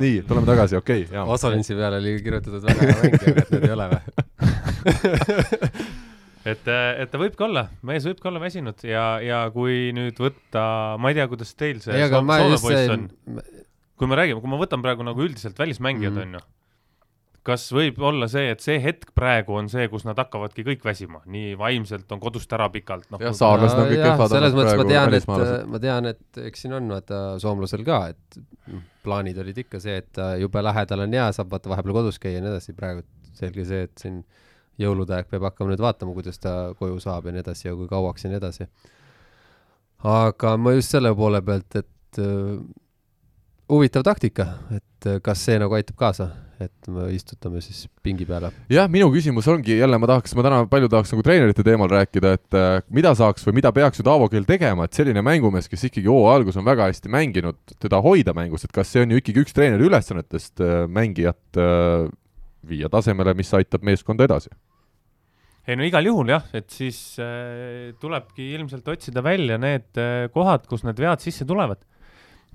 nii, 0.00 0.22
tuleme 0.28 0.46
tagasi, 0.48 0.78
okei 0.78 1.04
okay,, 1.04 1.14
jaa. 1.16 1.26
Osolinsi 1.36 1.76
peale 1.78 2.00
oli 2.02 2.16
kirjutatud 2.24 2.64
väga 2.66 2.88
hea 2.88 2.96
mäng, 3.02 3.16
aga 3.20 3.44
et 3.44 3.54
need 3.54 3.68
ei 3.68 3.74
ole 3.76 3.86
või? 3.92 4.00
et, 6.52 6.68
et 6.70 7.12
ta 7.12 7.20
võibki 7.20 7.46
olla, 7.48 7.66
mees 7.86 8.06
võibki 8.08 8.30
olla 8.30 8.42
väsinud 8.42 8.84
ja, 8.86 9.06
ja 9.24 9.44
kui 9.54 9.90
nüüd 9.96 10.20
võtta, 10.22 10.66
ma 11.02 11.12
ei 11.12 11.18
tea, 11.18 11.28
kuidas 11.32 11.54
teil 11.58 11.82
see 11.84 12.10
Soome 12.12 12.40
poiss 12.62 12.92
on,, 12.94 13.08
kui 13.96 14.10
me 14.10 14.18
räägime, 14.20 14.42
kui 14.42 14.52
ma 14.52 14.60
võtan 14.60 14.84
praegu 14.84 15.06
nagu 15.06 15.24
üldiselt 15.26 15.58
välismängijad 15.58 16.14
mm, 16.14 16.36
-hmm. 16.36 16.52
Kas 17.46 17.68
võib 17.74 18.00
olla 18.02 18.26
see, 18.30 18.48
et 18.54 18.62
see 18.64 18.80
hetk 18.82 19.12
praegu 19.16 19.54
on 19.58 19.68
see, 19.70 19.86
kus 19.92 20.06
nad 20.06 20.18
hakkavadki 20.18 20.64
kõik 20.66 20.86
väsima, 20.86 21.20
nii 21.30 21.54
vaimselt 21.60 22.10
on 22.14 22.22
kodust 22.22 22.52
ära 22.56 22.66
pikalt, 22.74 23.06
noh 23.14 23.22
jah, 23.22 23.34
saarlased 23.36 23.78
on 23.82 23.90
kõik 23.92 24.02
kehvad 24.02 24.32
selles 24.34 24.56
mõttes 24.56 24.80
ma 24.80 24.86
tean, 24.88 25.18
et 25.18 25.28
ma 25.74 25.82
tean, 25.82 26.08
et 26.10 26.40
eks 26.50 26.64
siin 26.64 26.74
on 26.78 26.90
vaata 26.96 27.20
soomlasel 27.42 27.84
ka, 27.86 28.00
et 28.14 28.40
noh, 28.72 28.82
plaanid 29.06 29.38
olid 29.42 29.62
ikka 29.62 29.80
see, 29.82 30.00
et 30.02 30.22
jube 30.42 30.62
lähedal 30.66 31.04
on 31.06 31.14
ja 31.14 31.28
saab 31.36 31.52
vaata 31.54 31.70
vahepeal 31.70 32.00
kodus 32.00 32.18
käia 32.22 32.40
ja 32.40 32.44
nii 32.44 32.54
edasi, 32.56 32.74
praegu 32.78 33.06
selge 33.36 33.66
see, 33.68 33.86
et 33.86 34.02
siin 34.02 34.24
jõulude 34.80 35.14
aeg 35.16 35.28
peab 35.30 35.46
hakkama 35.48 35.72
nüüd 35.72 35.82
vaatama, 35.82 36.14
kuidas 36.16 36.40
ta 36.42 36.56
koju 36.78 36.98
saab 37.02 37.28
ja 37.28 37.36
nii 37.36 37.44
edasi 37.44 37.68
ja 37.68 37.76
kui 37.76 37.88
kauaks 37.90 38.26
ja 38.26 38.32
nii 38.32 38.40
edasi. 38.40 38.66
aga 40.16 40.56
ma 40.60 40.74
just 40.76 40.92
selle 40.92 41.14
poole 41.16 41.40
pealt, 41.44 41.78
et 41.80 42.20
äh, 42.20 42.58
huvitav 43.72 44.04
taktika, 44.06 44.48
et 44.76 45.08
äh, 45.08 45.20
kas 45.22 45.44
see 45.46 45.58
nagu 45.62 45.78
aitab 45.78 45.96
kaasa, 46.00 46.28
et 46.62 46.88
me 46.92 47.06
istutame 47.12 47.60
siis 47.64 47.84
pingi 48.04 48.26
peale. 48.28 48.50
jah, 48.72 48.88
minu 48.90 49.08
küsimus 49.12 49.48
ongi 49.52 49.78
jälle, 49.78 49.98
ma 50.00 50.08
tahaks, 50.10 50.34
ma 50.38 50.44
täna 50.46 50.60
palju 50.70 50.90
tahaks 50.92 51.12
nagu 51.14 51.24
treenerite 51.26 51.64
teemal 51.66 51.90
rääkida, 51.92 52.34
et 52.38 52.58
äh, 52.58 52.78
mida 52.94 53.12
saaks 53.18 53.44
või 53.46 53.58
mida 53.60 53.72
peaks 53.76 54.00
nüüd 54.00 54.12
Aavo 54.12 54.28
Keel 54.32 54.46
tegema, 54.48 54.86
et 54.86 54.96
selline 54.96 55.24
mängumees, 55.26 55.68
kes 55.72 55.88
ikkagi 55.90 56.08
hooaja 56.10 56.40
alguses 56.40 56.60
on 56.60 56.68
väga 56.68 56.88
hästi 56.90 57.12
mänginud, 57.12 57.58
teda 57.82 58.00
hoida 58.04 58.36
mängus, 58.36 58.64
et 58.64 58.74
kas 58.74 58.92
see 58.92 59.04
on 59.04 59.12
ju 59.12 59.20
ikkagi 59.20 59.44
üks 59.44 59.56
treeneri 59.56 59.90
ülesannetest 59.90 60.64
äh, 60.64 60.86
mängijat 60.88 61.60
äh, 61.60 62.08
viia 62.66 62.90
tasemele, 62.92 63.36
mis 63.38 63.52
aitab 63.56 63.84
meeskonda 63.86 64.26
edasi? 64.26 64.52
ei 65.66 65.74
no 65.74 65.82
igal 65.86 66.06
juhul 66.06 66.30
jah, 66.30 66.44
et 66.54 66.70
siis 66.70 67.18
äh, 67.22 67.90
tulebki 68.00 68.52
ilmselt 68.54 68.86
otsida 68.92 69.22
välja 69.26 69.58
need 69.58 69.98
äh, 69.98 70.28
kohad, 70.34 70.68
kus 70.70 70.86
need 70.86 71.00
vead 71.02 71.24
sisse 71.24 71.46
tulevad. 71.48 71.82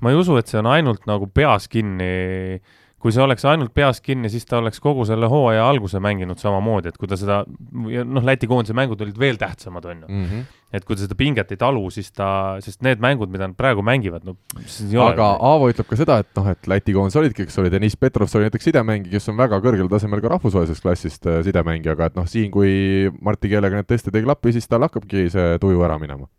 ma 0.02 0.14
ei 0.14 0.18
usu, 0.18 0.38
et 0.40 0.48
see 0.50 0.58
on 0.58 0.70
ainult 0.72 1.04
nagu 1.06 1.28
peas 1.30 1.68
kinni 1.70 2.62
kui 3.02 3.14
see 3.14 3.24
oleks 3.24 3.46
ainult 3.50 3.74
peas 3.74 4.02
kinni, 4.04 4.30
siis 4.30 4.46
ta 4.46 4.60
oleks 4.62 4.82
kogu 4.82 5.06
selle 5.10 5.30
hooaja 5.32 5.64
alguse 5.66 6.00
mänginud 6.04 6.40
samamoodi, 6.42 6.92
et 6.92 7.00
kui 7.02 7.10
ta 7.10 7.18
seda, 7.18 7.42
noh, 7.72 8.26
Läti 8.26 8.50
koondise 8.50 8.76
mängud 8.78 9.02
olid 9.02 9.18
veel 9.20 9.40
tähtsamad, 9.42 9.86
on 9.90 10.04
ju 10.04 10.08
mm. 10.08 10.26
-hmm. 10.26 10.44
et 10.72 10.86
kui 10.86 10.96
ta 10.96 11.02
seda 11.02 11.18
pinget 11.18 11.52
ei 11.52 11.58
talu, 11.58 11.90
siis 11.90 12.12
ta, 12.12 12.58
sest 12.62 12.82
need 12.86 13.02
mängud, 13.02 13.32
mida 13.34 13.48
nad 13.48 13.58
praegu 13.58 13.82
mängivad, 13.82 14.26
no 14.26 14.36
aga 15.08 15.32
Aavo 15.42 15.70
ütleb 15.72 15.90
ka 15.90 15.98
seda, 15.98 16.20
et 16.22 16.30
noh, 16.38 16.52
et 16.54 16.68
Läti 16.68 16.94
koondis 16.94 17.18
olidki, 17.18 17.48
eks 17.48 17.58
ole, 17.58 17.72
Deniss 17.72 17.98
Petrov 17.98 18.30
oli 18.36 18.50
näiteks 18.50 18.70
sidemängija, 18.70 19.12
kes 19.18 19.30
on 19.30 19.38
väga 19.38 19.62
kõrgel 19.66 19.90
tasemel 19.90 20.22
ka 20.22 20.36
rahvusvahelisest 20.36 20.82
klassist 20.82 21.26
äh, 21.26 21.42
sidemängija, 21.44 21.98
aga 21.98 22.12
et 22.12 22.22
noh, 22.22 22.28
siin 22.28 22.52
kui 22.52 23.10
Marti 23.22 23.50
keelega 23.50 23.82
need 23.82 23.90
tõesti 23.90 24.14
ei 24.14 24.28
klapi, 24.30 24.54
siis 24.54 24.70
tal 24.70 24.86
hakkabki 24.86 25.30
see 25.34 25.58
tuju 25.62 25.82
ära 25.82 25.98
minema 25.98 26.30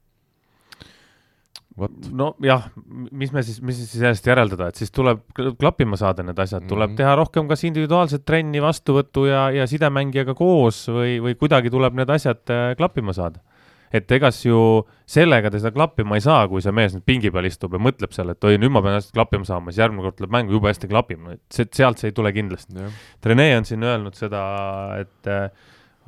nojah, 1.77 2.67
mis 3.13 3.33
me 3.33 3.43
siis, 3.45 3.61
mis 3.65 3.79
siis 3.81 3.95
sellest 3.97 4.27
järeldada, 4.29 4.69
et 4.69 4.81
siis 4.81 4.93
tuleb 4.93 5.23
klappima 5.61 5.97
saada 6.01 6.25
need 6.27 6.39
asjad, 6.39 6.67
tuleb 6.69 6.91
mm 6.91 6.93
-hmm. 6.93 7.01
teha 7.01 7.15
rohkem 7.17 7.49
kas 7.49 7.65
individuaalset 7.65 8.25
trenni, 8.25 8.61
vastuvõttu 8.61 9.27
ja, 9.29 9.51
ja 9.51 9.67
sidemängijaga 9.67 10.35
koos 10.35 10.89
või, 10.89 11.17
või 11.23 11.35
kuidagi 11.35 11.71
tuleb 11.71 11.97
need 11.97 12.11
asjad 12.11 12.45
äh, 12.51 12.77
klappima 12.77 13.13
saada. 13.13 13.41
et 13.93 14.11
egas 14.13 14.47
ju 14.47 14.87
sellega 15.05 15.51
ta 15.51 15.59
seda 15.59 15.71
klappima 15.71 16.17
ei 16.17 16.21
saa, 16.25 16.49
kui 16.49 16.63
see 16.63 16.73
mees 16.73 16.95
nüüd 16.95 17.05
pingi 17.05 17.31
peal 17.31 17.45
istub 17.45 17.75
ja 17.75 17.79
mõtleb 17.79 18.13
seal, 18.13 18.31
et 18.31 18.45
oi, 18.45 18.57
nüüd 18.57 18.73
ma 18.73 18.81
pean 18.83 18.95
hästi 18.95 19.13
klappima 19.13 19.45
saama, 19.45 19.71
siis 19.71 19.83
järgmine 19.83 20.03
kord 20.03 20.17
tuleb 20.17 20.33
mängu, 20.33 20.53
jube 20.53 20.69
hästi 20.69 20.89
klapib, 20.89 21.21
no 21.21 21.31
et 21.33 21.43
see, 21.53 21.67
sealt 21.73 21.99
see 21.99 22.09
ei 22.09 22.13
tule 22.17 22.33
kindlasti. 22.33 22.73
Rene 23.25 23.57
on 23.57 23.65
siin 23.69 23.85
öelnud 23.85 24.17
seda, 24.17 24.97
et 24.97 25.29
äh, 25.29 25.51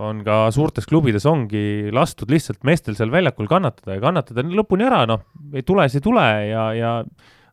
on 0.03 0.25
ka 0.27 0.49
suurtes 0.55 0.89
klubides 0.91 1.27
ongi 1.31 1.93
lastud 1.95 2.33
lihtsalt 2.33 2.65
meestel 2.67 2.97
seal 2.99 3.13
väljakul 3.15 3.47
kannatada 3.51 3.97
ja 3.99 4.03
kannatada 4.03 4.43
lõpuni 4.49 4.87
ära, 4.89 5.05
noh, 5.07 5.23
ei 5.55 5.63
tule, 5.67 5.87
siis 5.89 6.03
ei 6.03 6.07
tule 6.09 6.25
ja, 6.49 6.65
ja 6.75 6.95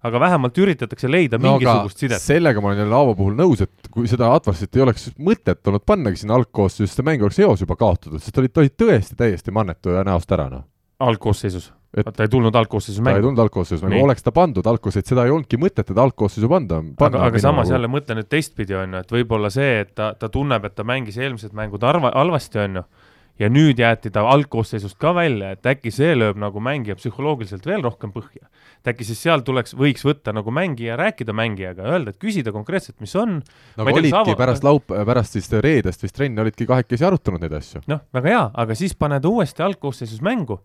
aga 0.07 0.21
vähemalt 0.23 0.57
üritatakse 0.57 1.09
leida 1.11 1.37
no, 1.37 1.55
mingisugust 1.55 2.01
sidet. 2.01 2.23
sellega 2.23 2.61
ma 2.61 2.71
olen 2.71 2.81
jälle 2.83 2.97
Aavo 2.97 3.13
puhul 3.19 3.35
nõus, 3.37 3.61
et 3.65 3.91
kui 3.93 4.09
seda 4.09 4.31
Atvasit 4.33 4.73
ei 4.77 4.85
oleks 4.85 5.11
mõtet 5.21 5.61
olnud 5.69 5.85
pannagi 5.85 6.23
sinna 6.23 6.39
algkoosseisu, 6.39 6.89
see 6.95 7.05
mäng 7.05 7.21
oleks 7.21 7.37
eos 7.43 7.61
juba 7.61 7.77
kaotatud, 7.79 8.17
sest 8.17 8.33
ta 8.33 8.41
oli, 8.41 8.49
ta 8.49 8.63
oli 8.63 8.73
tõesti 8.73 9.19
täiesti 9.19 9.53
mannetu 9.53 9.93
ja 9.93 10.05
näost 10.07 10.33
ära, 10.33 10.49
noh. 10.49 10.65
algkoosseisus? 11.05 11.69
Et 11.91 12.07
ta 12.15 12.23
ei 12.23 12.31
tulnud 12.31 12.55
algkoosseisus 12.55 13.01
mängu. 13.03 13.17
ta 13.17 13.19
ei 13.19 13.25
tulnud 13.25 13.43
algkoosseisus 13.43 13.83
mängu, 13.83 14.05
oleks 14.05 14.23
ta 14.23 14.31
pandud 14.35 14.67
algkoosseisu, 14.71 15.11
seda 15.11 15.25
ei 15.27 15.33
olnudki 15.35 15.59
mõtet 15.59 15.89
teda 15.91 16.05
algkoosseisu 16.07 16.49
panda. 16.51 16.79
aga, 17.03 17.25
aga 17.27 17.43
samas 17.43 17.67
nagu... 17.67 17.75
jälle 17.75 17.91
mõtle 17.91 18.19
nüüd 18.21 18.31
teistpidi, 18.31 18.77
on 18.79 18.95
ju, 18.95 19.03
et 19.03 19.15
võib-olla 19.17 19.51
see, 19.51 19.81
et 19.83 19.95
ta, 19.97 20.13
ta 20.19 20.31
tunneb, 20.31 20.65
et 20.67 20.77
ta 20.77 20.87
mängis 20.87 21.19
eelmised 21.19 21.55
mängud 21.57 21.83
arva, 21.83 22.13
halvasti, 22.15 22.63
on 22.63 22.79
ju, 22.79 22.85
ja 23.43 23.49
nüüd 23.51 23.79
jäeti 23.81 24.11
ta 24.13 24.23
algkoosseisust 24.31 24.95
ka 25.01 25.11
välja, 25.17 25.51
et 25.55 25.67
äkki 25.67 25.91
see 25.91 26.15
lööb 26.15 26.39
nagu 26.39 26.63
mängija 26.63 26.95
psühholoogiliselt 26.95 27.67
veel 27.67 27.83
rohkem 27.83 28.15
põhja. 28.15 28.47
et 28.79 28.93
äkki 28.93 29.11
siis 29.11 29.19
seal 29.27 29.43
tuleks, 29.43 29.75
võiks 29.75 30.07
võtta 30.07 30.31
nagu 30.31 30.51
mängija, 30.51 30.95
rääkida 30.99 31.35
mängijaga, 31.35 31.91
öelda, 31.91 32.15
et 32.15 32.21
küsida 32.23 32.55
konkreetselt, 32.55 33.01
mis 33.03 33.15
on. 33.19 33.41
no 33.75 33.83
aga 33.83 33.99
olidki 33.99 34.15
saava... 34.15 34.39
pärast 34.39 34.63
laup-, 34.63 34.95
pärast 35.11 35.35
siis 35.35 35.51
reedest 35.59 36.07
vist 36.07 36.15
trenni 36.15 36.39
olidki 36.39 36.69
kahekesi 36.69 37.07
arutanud 37.07 37.43
neid 37.43 37.59
asju. 37.59 37.83
noh, 37.91 38.05
väga 38.15 38.35
hea, 38.35 38.43
aga 38.63 38.79
siis 38.79 38.95
paned 38.95 39.27
uuesti 39.27 39.67
algkoosseisus 39.67 40.23
mängu 40.23 40.61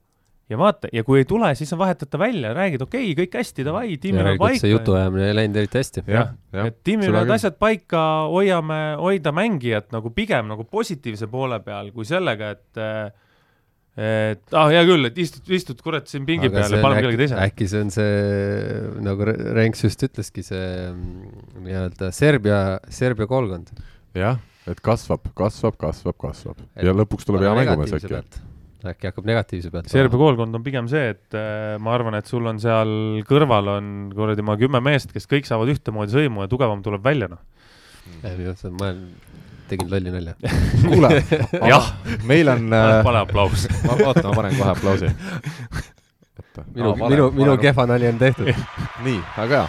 ja 0.50 0.58
vaata, 0.58 0.90
ja 0.94 1.02
kui 1.06 1.20
ei 1.22 1.26
tule, 1.28 1.48
siis 1.58 1.70
sa 1.72 1.78
vahetad 1.78 2.10
ta 2.10 2.18
välja, 2.20 2.52
räägid, 2.54 2.82
okei 2.84 3.10
okay,, 3.10 3.24
kõik 3.24 3.36
hästi, 3.40 3.66
davai, 3.66 3.96
tiimil 4.02 4.32
on 4.32 4.40
paika. 4.40 4.62
see 4.62 4.70
jutuajamine 4.70 5.28
ei 5.30 5.36
läinud 5.40 5.60
eriti 5.62 5.80
hästi. 5.80 6.04
jah 6.06 6.32
ja,, 6.54 6.66
et 6.70 6.78
tiimil 6.86 7.18
on 7.18 7.34
asjad 7.34 7.58
paika, 7.58 8.02
hoiame, 8.30 8.80
hoida 9.02 9.34
mängijat 9.34 9.90
nagu 9.94 10.12
pigem 10.14 10.52
nagu 10.52 10.66
positiivse 10.70 11.30
poole 11.32 11.58
peal 11.66 11.90
kui 11.94 12.06
sellega, 12.08 12.54
et 12.54 12.84
et 13.96 14.52
ah, 14.52 14.68
hea 14.68 14.82
küll, 14.84 15.08
et 15.08 15.18
istud, 15.18 15.46
istud 15.56 15.78
kurat 15.80 16.10
siin 16.10 16.26
pingi 16.28 16.50
Aga 16.50 16.58
peal 16.58 16.74
ja 16.76 16.80
paneme 16.84 17.04
kellegi 17.06 17.22
teise. 17.22 17.38
äkki 17.40 17.68
see 17.70 17.84
on 17.86 17.92
see, 17.94 18.10
nagu 19.06 19.30
Renks 19.56 19.86
just 19.86 20.04
ütleski, 20.04 20.44
see 20.44 20.66
mm, 20.90 21.46
nii-öelda 21.64 22.10
Serbia, 22.14 22.58
Serbia 22.92 23.26
koolkond. 23.30 23.72
jah, 24.16 24.36
et 24.68 24.82
kasvab, 24.84 25.24
kasvab, 25.34 25.80
kasvab, 25.80 26.20
kasvab 26.20 26.60
et 26.76 26.84
ja 26.84 26.92
lõpuks 26.92 27.24
tuleb 27.24 27.48
hea 27.48 27.56
mängumees 27.56 27.96
äkki 27.96 28.20
äkki 28.84 29.08
hakkab 29.10 29.28
negatiivse 29.28 29.70
pealt 29.72 29.88
Serbia 29.90 30.20
koolkond 30.20 30.58
on 30.58 30.64
pigem 30.66 30.88
see, 30.90 31.14
et 31.14 31.36
äh, 31.38 31.76
ma 31.82 31.94
arvan, 31.96 32.18
et 32.18 32.28
sul 32.28 32.46
on 32.46 32.60
seal 32.62 33.22
kõrval 33.28 33.72
on 33.76 33.94
kuradi 34.14 34.44
ma 34.46 34.58
kümme 34.60 34.82
meest, 34.84 35.14
kes 35.14 35.28
kõik 35.30 35.48
saavad 35.48 35.72
ühtemoodi 35.72 36.12
sõimu 36.12 36.44
ja 36.44 36.50
tugevam 36.52 36.84
tuleb 36.84 37.04
välja, 37.04 37.30
noh. 37.32 37.40
ma 38.76 38.92
tegin 39.68 39.90
lolli 39.90 40.12
nalja. 40.14 40.36
kuule, 40.86 41.10
jah, 41.72 41.90
meil 42.28 42.52
on 42.52 42.68
äh, 42.72 43.00
pane 43.06 43.24
aplaus. 43.24 43.66
ma, 43.86 43.98
oota, 44.04 44.28
ma 44.28 44.36
panen 44.42 44.58
kohe 44.58 44.70
aplausi. 44.74 45.10
minu, 46.74 46.94
minu, 47.06 47.32
minu 47.36 47.56
kehva 47.60 47.88
nali 47.88 48.08
on 48.08 48.20
tehtud 48.20 48.48
nii, 49.04 49.18
väga 49.36 49.58
hea 49.58 49.66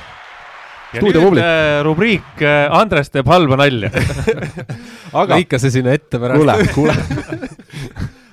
ja 0.94 1.02
Stuudio 1.02 1.24
nüüd 1.26 1.42
äh, 1.44 1.82
rubriik 1.84 2.44
äh, 2.44 2.72
Andres 2.72 3.12
teeb 3.12 3.28
halba 3.28 3.58
nalja 3.60 3.90
aga 5.12 5.36
lõika 5.36 5.60
see 5.60 5.74
sinna 5.76 5.92
ette 5.98 6.20
pärast. 6.22 6.40
kuule, 6.40 6.56
kuule 6.78 7.57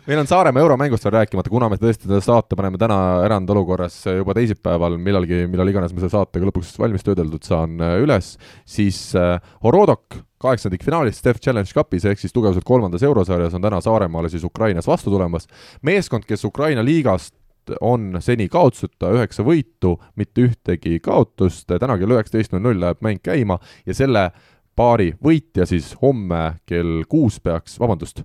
meil 0.07 0.21
on 0.21 0.29
Saaremaa 0.29 0.63
euromängust 0.63 1.05
veel 1.07 1.15
rääkimata, 1.19 1.51
kuna 1.53 1.69
me 1.73 1.79
tõesti 1.81 2.09
seda 2.09 2.21
saate 2.25 2.57
paneme 2.59 2.79
täna 2.81 2.99
erandolukorras 3.25 3.97
juba 4.11 4.35
teisipäeval, 4.37 4.99
millalgi, 5.01 5.45
millal 5.51 5.71
iganes 5.73 5.95
me 5.95 6.03
selle 6.03 6.13
saatega 6.13 6.49
lõpuks 6.51 6.75
valmis 6.81 7.07
töödeldud 7.07 7.47
saan 7.47 7.79
äh, 7.81 7.97
üles, 8.05 8.35
siis 8.69 8.99
äh, 9.19 9.39
Horodok 9.65 10.19
kaheksandikfinaalis 10.45 11.23
Steph 11.23 11.41
Challenge 11.41 11.73
Cupis 11.73 12.05
ehk 12.09 12.21
siis 12.21 12.35
tugevuselt 12.37 12.67
kolmandas 12.69 13.05
eurosarjas 13.07 13.57
on 13.57 13.65
täna 13.65 13.81
Saaremaale 13.85 14.29
siis 14.33 14.45
Ukrainas 14.45 14.89
vastu 14.91 15.13
tulemas. 15.15 15.49
meeskond, 15.83 16.29
kes 16.29 16.45
Ukraina 16.45 16.85
liigast 16.85 17.35
on 17.81 18.19
seni 18.21 18.49
kaotuseta 18.53 19.09
üheksa 19.17 19.45
võitu, 19.47 19.97
mitte 20.21 20.45
ühtegi 20.45 20.99
kaotust, 21.01 21.65
täna 21.69 21.97
kell 21.97 22.13
üheksateist 22.13 22.53
null 22.53 22.69
null 22.69 22.85
läheb 22.85 23.01
mäng 23.01 23.25
käima 23.25 23.57
ja 23.87 23.97
selle 23.97 24.29
paari 24.77 25.15
võitja 25.25 25.65
siis 25.67 25.95
homme 26.03 26.59
kell 26.67 27.07
kuus 27.09 27.41
peaks, 27.41 27.79
vabandust, 27.81 28.25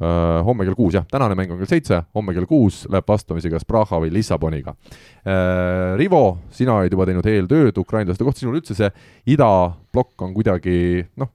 homme 0.00 0.64
kell 0.64 0.76
kuus, 0.78 0.94
jah, 0.96 1.04
tänane 1.10 1.36
mäng 1.36 1.52
on 1.52 1.58
kell 1.60 1.68
seitse, 1.68 2.02
homme 2.16 2.32
kell 2.36 2.48
kuus 2.48 2.86
läheb 2.90 3.08
vastamisi 3.08 3.50
kas 3.52 3.66
Praha 3.68 4.00
või 4.00 4.12
Lissaboniga 4.14 4.72
uh,. 4.72 5.96
Rivo, 6.00 6.24
sina 6.54 6.78
oled 6.80 6.94
juba 6.94 7.04
teinud 7.08 7.26
eeltööd 7.28 7.76
ukrainlaste 7.82 8.24
kohta, 8.24 8.40
sinul 8.40 8.56
üldse 8.60 8.76
see 8.78 8.88
idablokk 9.34 10.24
on 10.24 10.32
kuidagi 10.36 11.04
noh, 11.20 11.28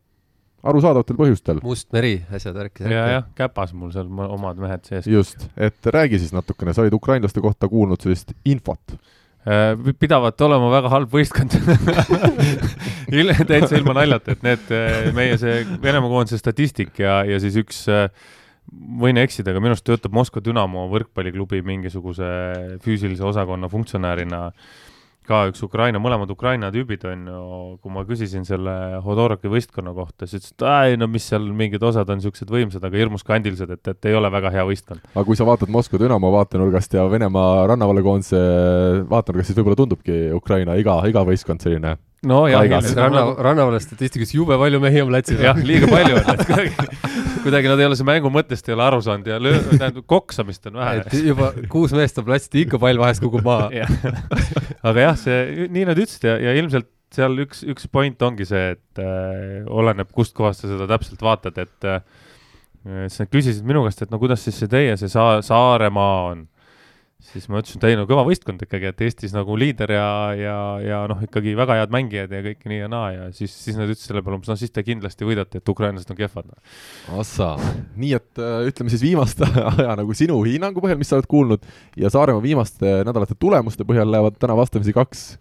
arusaadavatel 0.66 1.18
põhjustel. 1.20 1.60
Must 1.66 1.92
meri, 1.94 2.16
asjad, 2.34 2.56
värkid. 2.58 2.88
ja, 2.90 3.04
jah, 3.18 3.28
käpas 3.38 3.74
mul 3.78 3.92
seal 3.94 4.08
omad 4.10 4.62
mehed 4.62 4.88
sees. 4.88 5.10
just, 5.10 5.46
et 5.58 5.92
räägi 5.94 6.22
siis 6.24 6.34
natukene, 6.36 6.74
sa 6.74 6.84
olid 6.86 6.96
ukrainlaste 6.98 7.44
kohta 7.44 7.70
kuulnud 7.72 8.02
sellist 8.02 8.34
infot 8.50 8.96
uh, 8.96 9.92
pidavat 10.02 10.42
olema 10.48 10.72
väga 10.74 10.94
halb 10.94 11.14
võistkond 11.14 11.54
täitsa 13.52 13.78
ilma 13.78 14.00
naljata, 14.00 14.34
et 14.34 14.48
need, 14.48 14.74
meie 15.18 15.38
see 15.42 15.62
Venemaa 15.84 16.10
koondise 16.10 16.42
statistik 16.42 16.98
ja, 17.04 17.22
ja 17.28 17.40
siis 17.44 17.60
üks 17.62 17.86
uh, 17.92 18.10
võin 18.72 19.20
eksida, 19.22 19.54
aga 19.54 19.62
minu 19.62 19.76
arust 19.76 19.86
töötab 19.88 20.16
Moskva 20.16 20.42
Dünamo 20.44 20.88
võrkpalliklubi 20.92 21.62
mingisuguse 21.66 22.28
füüsilise 22.84 23.26
osakonna 23.28 23.70
funktsionäärina 23.72 24.50
ka 25.26 25.42
üks 25.50 25.64
Ukraina, 25.66 26.00
mõlemad 26.02 26.30
Ukraina 26.30 26.70
tüübid 26.74 27.04
on 27.10 27.26
ju, 27.30 27.42
kui 27.82 27.94
ma 27.94 28.04
küsisin 28.08 28.46
selle 28.48 29.00
Hodoroki 29.06 29.50
võistkonna 29.52 29.94
kohta, 29.98 30.28
siis 30.30 30.52
ütles, 30.52 30.54
et 30.54 30.66
ei 30.92 31.00
no 31.02 31.10
mis 31.12 31.26
seal 31.32 31.48
mingid 31.58 31.84
osad 31.86 32.10
on 32.14 32.22
niisugused 32.22 32.52
võimsad, 32.52 32.86
aga 32.86 33.02
hirmus 33.02 33.26
kandilised, 33.26 33.74
et, 33.74 33.92
et 33.94 34.10
ei 34.10 34.18
ole 34.18 34.30
väga 34.34 34.54
hea 34.54 34.66
võistkond. 34.70 35.02
aga 35.14 35.26
kui 35.26 35.38
sa 35.38 35.48
vaatad 35.50 35.74
Moskva 35.74 36.02
Dünamo 36.02 36.32
vaatenurgast 36.36 36.98
ja 36.98 37.08
Venemaa 37.10 37.66
rannavalvekoondise 37.74 38.42
vaatenurgast, 39.10 39.50
siis 39.52 39.60
võib-olla 39.60 39.82
tundubki 39.82 40.20
Ukraina 40.38 40.78
iga, 40.82 41.00
iga 41.10 41.26
võistkond 41.28 41.66
selline 41.66 41.98
no 42.26 42.46
jah, 42.50 42.66
ranna, 42.98 43.28
rannavalve 43.50 43.82
statistikas 43.82 44.34
jube 44.38 44.58
palju 44.62 44.82
mehi 44.84 45.02
on 45.02 45.14
platsil. 45.14 45.42
jah, 45.42 45.58
liiga 45.58 45.90
palju 45.90 46.22
on, 46.22 46.34
et 46.36 46.46
kuidagi, 46.50 46.92
kuidagi 47.46 47.70
nad 47.70 47.82
ei 47.82 47.88
ole 47.90 47.98
see 48.00 48.08
mängu 48.08 48.32
mõttest 48.34 48.68
ei 48.70 48.76
ole 48.76 48.86
aru 48.88 49.00
saanud 49.06 49.30
ja 49.30 49.38
löö-, 49.42 49.62
tähendab, 49.76 50.04
koksamist 50.10 50.66
on 50.72 50.80
vähe. 50.82 51.04
et 51.04 51.16
juba 51.30 51.52
kuus 51.72 51.94
meest 51.98 52.20
on 52.22 52.28
platsil, 52.28 52.64
ikka 52.66 52.82
pall 52.82 53.00
vahest 53.02 53.24
kukub 53.24 53.46
maha. 53.46 53.70
Aga 54.90 55.08
jah, 55.08 55.18
see, 55.20 55.68
nii 55.74 55.88
nad 55.90 56.02
ütlesid 56.02 56.28
ja, 56.28 56.36
ja 56.48 56.56
ilmselt 56.60 56.90
seal 57.16 57.38
üks, 57.46 57.62
üks 57.70 57.88
point 57.92 58.22
ongi 58.26 58.48
see, 58.50 58.74
et 58.76 59.02
äh, 59.02 59.62
oleneb, 59.72 60.10
kustkohast 60.16 60.64
sa 60.64 60.72
seda 60.72 60.90
täpselt 60.90 61.22
vaatad, 61.24 61.62
et 61.62 61.88
äh, 61.88 62.02
siis 63.06 63.22
nad 63.24 63.32
küsisid 63.32 63.68
minu 63.68 63.86
käest, 63.86 64.04
et 64.04 64.12
no 64.14 64.20
kuidas 64.22 64.44
siis 64.46 64.58
see 64.62 64.72
teie, 64.72 64.98
see 65.00 65.12
saa-, 65.12 65.42
Saaremaa 65.46 66.18
on 66.34 66.46
siis 67.32 67.48
ma 67.52 67.60
ütlesin, 67.62 67.80
et 67.82 67.88
ei 67.90 67.98
no 67.98 68.06
kõva 68.10 68.26
võistkond 68.28 68.62
ikkagi, 68.66 68.90
et 68.92 69.04
Eestis 69.06 69.34
nagu 69.36 69.58
liider 69.60 69.92
ja, 69.96 70.08
ja, 70.38 70.58
ja 70.84 71.00
noh, 71.12 71.22
ikkagi 71.26 71.56
väga 71.58 71.80
head 71.80 71.94
mängijad 71.96 72.34
ja 72.36 72.42
kõik 72.46 72.68
nii 72.70 72.82
ja 72.84 72.90
naa 72.92 73.08
ja 73.14 73.30
siis, 73.36 73.54
siis 73.66 73.80
nad 73.80 73.90
ütlesid 73.90 74.12
selle 74.12 74.24
peale 74.26 74.40
umbes, 74.40 74.52
no 74.52 74.58
siis 74.60 74.74
te 74.74 74.84
kindlasti 74.86 75.28
võidate, 75.28 75.62
et 75.62 75.74
ukrainlased 75.74 76.12
on 76.14 76.20
kehvad. 76.20 76.52
Assa, 77.20 77.54
nii 77.98 78.14
et 78.20 78.44
äh, 78.44 78.60
ütleme 78.70 78.94
siis 78.94 79.06
viimaste 79.06 79.48
aja 79.72 79.98
nagu 80.00 80.18
sinu 80.18 80.38
hinnangu 80.46 80.84
põhjal, 80.84 81.00
mis 81.02 81.12
sa 81.12 81.20
oled 81.20 81.30
kuulnud, 81.32 81.66
ja 82.00 82.14
Saaremaa 82.14 82.44
viimaste 82.44 83.00
nädalate 83.08 83.38
tulemuste 83.40 83.88
põhjal 83.88 84.12
lähevad 84.12 84.40
täna 84.42 84.58
vastamisi 84.60 84.96
kaks 84.96 85.34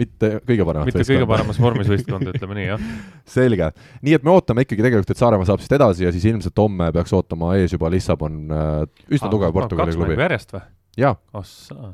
mitte 0.00 0.36
kõige 0.46 0.64
paremat 0.66 0.88
mitte 0.88 1.00
võistkond. 1.00 1.18
kõige 1.18 1.28
paremas 1.28 1.60
vormis 1.60 1.88
võistkond, 1.90 2.28
ütleme 2.30 2.56
nii, 2.60 2.66
jah. 2.68 2.84
selge. 3.36 3.70
nii 4.06 4.16
et 4.16 4.26
me 4.26 4.34
ootame 4.34 4.64
ikkagi 4.64 4.84
tegelikult, 4.86 5.10
et 5.12 5.20
Saaremaa 5.20 5.48
saab 5.48 5.62
siit 5.64 5.74
edasi 5.76 6.06
ja 6.06 6.12
siis 6.14 6.26
ilmselt 6.30 6.62
homme 6.62 6.90
peaks 6.94 7.14
ootama 7.16 7.56
ees 7.58 7.74
juba 7.74 7.90
Lissabon, 7.92 8.44
äh, 8.54 8.84
üsna 9.10 9.28
ah, 9.28 9.34
tugev 9.34 9.56
Portugali 9.56 9.90
klubi. 9.96 10.06
kaks 10.06 10.14
mängu 10.14 10.28
järjest 10.28 10.54
või? 10.54 10.62
Jaa. 10.98 11.14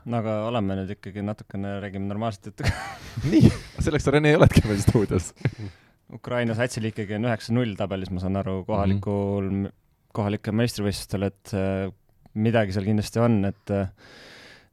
no 0.05 0.21
aga 0.21 0.37
oleme 0.49 0.79
nüüd 0.81 0.93
ikkagi 0.97 1.25
natukene, 1.25 1.77
räägime 1.85 2.09
normaalset 2.09 2.51
juttu 2.51 2.69
nii, 3.33 3.51
selleks 3.83 4.07
sa, 4.07 4.15
Rene, 4.15 4.37
oledki 4.39 4.65
meil 4.69 4.81
stuudios 4.85 5.33
Ukraina 6.17 6.55
satsil 6.55 6.87
ikkagi 6.93 7.17
on 7.17 7.27
üheksa-null 7.27 7.75
tabelis, 7.79 8.13
ma 8.15 8.23
saan 8.23 8.39
aru, 8.39 8.61
kohalikul 8.69 9.49
mm, 9.49 9.65
-hmm. 9.65 9.75
kohalikel 10.15 10.55
meistrivõistlustel, 10.55 11.27
et 11.27 11.55
äh, 11.59 11.89
midagi 12.39 12.77
seal 12.77 12.87
kindlasti 12.87 13.21
on, 13.21 13.41
et 13.49 13.75
äh, 13.75 13.89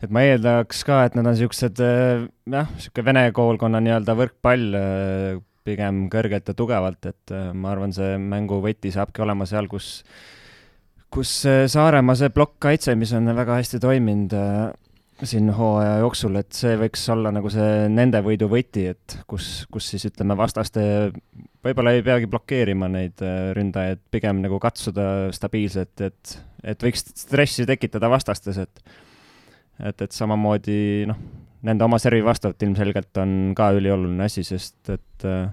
et 0.03 0.11
ma 0.13 0.21
eeldaks 0.27 0.83
ka, 0.85 0.99
et 1.07 1.15
nad 1.15 1.25
on 1.25 1.33
niisugused 1.33 1.79
jah, 1.79 2.69
niisugune 2.75 3.07
vene 3.07 3.23
koolkonna 3.33 3.79
nii-öelda 3.81 4.15
võrkpall 4.19 4.79
pigem 5.63 6.01
kõrgelt 6.11 6.49
ja 6.51 6.55
tugevalt, 6.59 7.07
et 7.07 7.33
ma 7.55 7.71
arvan, 7.71 7.93
see 7.95 8.17
mängu 8.19 8.59
võti 8.61 8.91
saabki 8.91 9.23
olema 9.23 9.47
seal, 9.47 9.69
kus 9.71 10.03
kus 11.13 11.33
Saaremaa 11.69 12.17
see 12.17 12.31
plokkkaitse, 12.33 12.95
mis 12.97 13.13
on 13.13 13.29
väga 13.37 13.59
hästi 13.59 13.79
toiminud 13.83 14.33
siin 15.23 15.49
hooaja 15.53 15.99
jooksul, 16.01 16.35
et 16.39 16.51
see 16.57 16.73
võiks 16.79 17.03
olla 17.13 17.31
nagu 17.33 17.49
see 17.53 17.87
nende 17.91 18.19
võidu 18.25 18.49
võti, 18.51 18.87
et 18.91 19.17
kus, 19.29 19.67
kus 19.71 19.91
siis 19.93 20.07
ütleme, 20.09 20.35
vastaste 20.37 20.83
võib-olla 21.63 21.93
ei 21.95 22.03
peagi 22.05 22.27
blokeerima 22.31 22.89
neid 22.91 23.23
äh, 23.23 23.51
ründajaid, 23.57 24.01
pigem 24.11 24.41
nagu 24.43 24.59
katsuda 24.63 25.05
stabiilselt, 25.35 26.03
et, 26.03 26.35
et 26.73 26.83
võiks 26.83 27.05
stressi 27.23 27.67
tekitada 27.69 28.09
vastastes, 28.11 28.59
et 28.65 28.83
et, 29.83 30.03
et 30.05 30.13
samamoodi 30.13 31.07
noh, 31.09 31.17
nende 31.65 31.85
oma 31.85 31.97
servi 32.01 32.21
vastavalt 32.25 32.61
ilmselgelt 32.61 33.17
on 33.23 33.53
ka 33.57 33.71
ülioluline 33.77 34.27
asi, 34.27 34.43
sest 34.45 34.91
et 34.93 35.27
äh, 35.27 35.47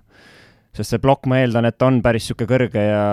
sest 0.76 0.94
see 0.94 1.02
plokk, 1.02 1.26
ma 1.30 1.40
eeldan, 1.42 1.66
et 1.68 1.82
on 1.82 1.98
päris 2.04 2.28
niisugune 2.28 2.50
kõrge 2.50 2.84
ja 2.84 3.06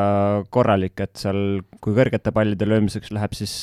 korralik, 0.54 1.00
et 1.02 1.16
seal, 1.18 1.64
kui 1.82 1.96
kõrgete 1.98 2.34
pallide 2.36 2.68
löömiseks 2.70 3.14
läheb, 3.16 3.34
siis 3.38 3.56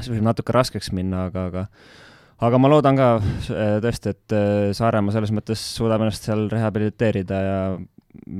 see 0.00 0.14
võib 0.14 0.24
natuke 0.26 0.54
raskeks 0.56 0.92
minna, 0.96 1.26
aga, 1.28 1.48
aga 1.50 1.66
aga 2.42 2.58
ma 2.58 2.70
loodan 2.72 2.98
ka 2.98 3.08
äh, 3.20 3.76
tõesti, 3.84 4.14
et 4.16 4.36
äh, 4.36 4.70
Saaremaa 4.76 5.14
selles 5.14 5.32
mõttes 5.34 5.62
suudab 5.76 6.02
ennast 6.02 6.26
seal 6.26 6.48
rehabiliteerida 6.50 7.42
ja, 7.46 7.60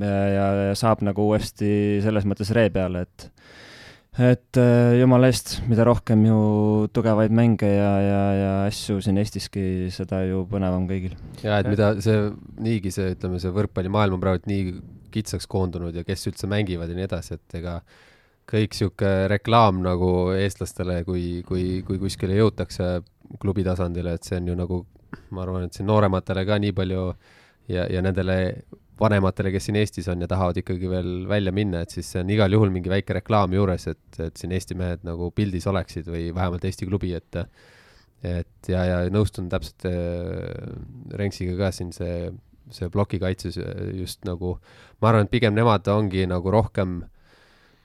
ja, 0.01 0.17
ja, 0.35 0.73
saab 0.79 1.03
nagu 1.05 1.29
uuesti 1.29 2.01
selles 2.03 2.27
mõttes 2.29 2.51
ree 2.55 2.71
peale, 2.73 3.05
et 3.07 3.29
et 4.21 4.59
äh, 4.61 4.93
jumala 4.99 5.29
eest, 5.31 5.55
mida 5.65 5.85
rohkem 5.87 6.25
ju 6.27 6.39
tugevaid 6.93 7.33
mänge 7.33 7.69
ja, 7.69 7.91
ja, 8.03 8.21
ja 8.37 8.51
asju 8.67 8.99
siin 9.01 9.17
Eestiski, 9.17 9.89
seda 9.93 10.21
ju 10.27 10.43
põnevam 10.49 10.85
kõigil. 10.89 11.15
ja 11.41 11.57
et 11.61 11.69
mida 11.71 11.95
see, 12.03 12.27
niigi 12.61 12.93
see, 12.93 13.15
ütleme, 13.15 13.41
see 13.41 13.53
võrkpallimaailm 13.55 14.19
on 14.19 14.21
praegu 14.21 14.51
nii 14.51 14.75
kitsaks 15.13 15.49
koondunud 15.49 15.95
ja 15.97 16.05
kes 16.05 16.27
üldse 16.29 16.49
mängivad 16.49 16.91
ja 16.91 16.97
nii 16.97 17.07
edasi, 17.07 17.39
et 17.39 17.57
ega 17.57 17.79
kõik 18.49 18.75
sihuke 18.77 19.11
reklaam 19.31 19.81
nagu 19.81 20.11
eestlastele, 20.35 21.01
kui, 21.07 21.41
kui, 21.47 21.81
kui 21.87 22.01
kuskile 22.01 22.37
jõutakse 22.37 22.99
klubi 23.41 23.65
tasandile, 23.65 24.17
et 24.17 24.27
see 24.27 24.37
on 24.41 24.51
ju 24.51 24.57
nagu, 24.59 24.79
ma 25.33 25.45
arvan, 25.45 25.65
et 25.67 25.77
siin 25.77 25.89
noorematele 25.89 26.45
ka 26.45 26.59
nii 26.61 26.75
palju 26.75 27.05
ja, 27.71 27.87
ja 27.89 28.03
nendele 28.03 28.37
vanematele, 28.99 29.51
kes 29.53 29.67
siin 29.67 29.77
Eestis 29.81 30.07
on 30.11 30.21
ja 30.21 30.29
tahavad 30.29 30.57
ikkagi 30.61 30.89
veel 30.89 31.11
välja 31.29 31.53
minna, 31.55 31.81
et 31.83 31.93
siis 31.93 32.09
see 32.13 32.21
on 32.21 32.31
igal 32.33 32.53
juhul 32.53 32.73
mingi 32.73 32.91
väike 32.91 33.17
reklaam 33.17 33.53
juures, 33.55 33.87
et, 33.89 34.19
et 34.21 34.37
siin 34.39 34.53
Eesti 34.53 34.77
mehed 34.79 35.05
nagu 35.07 35.31
pildis 35.35 35.65
oleksid 35.69 36.09
või 36.09 36.27
vähemalt 36.35 36.65
Eesti 36.69 36.89
klubi, 36.89 37.13
et 37.17 37.41
et 38.23 38.69
ja, 38.71 38.85
ja 38.87 38.99
nõustun 39.11 39.49
täpselt 39.51 39.83
äh, 39.89 40.69
Renksiga 41.19 41.57
ka 41.59 41.73
siin 41.75 41.89
see, 41.91 42.29
see 42.71 42.87
plokikaitses 42.93 43.57
just 43.97 44.23
nagu, 44.27 44.55
ma 45.01 45.09
arvan, 45.09 45.27
et 45.27 45.33
pigem 45.33 45.57
nemad 45.57 45.89
ongi 45.91 46.23
nagu 46.29 46.53
rohkem 46.53 47.01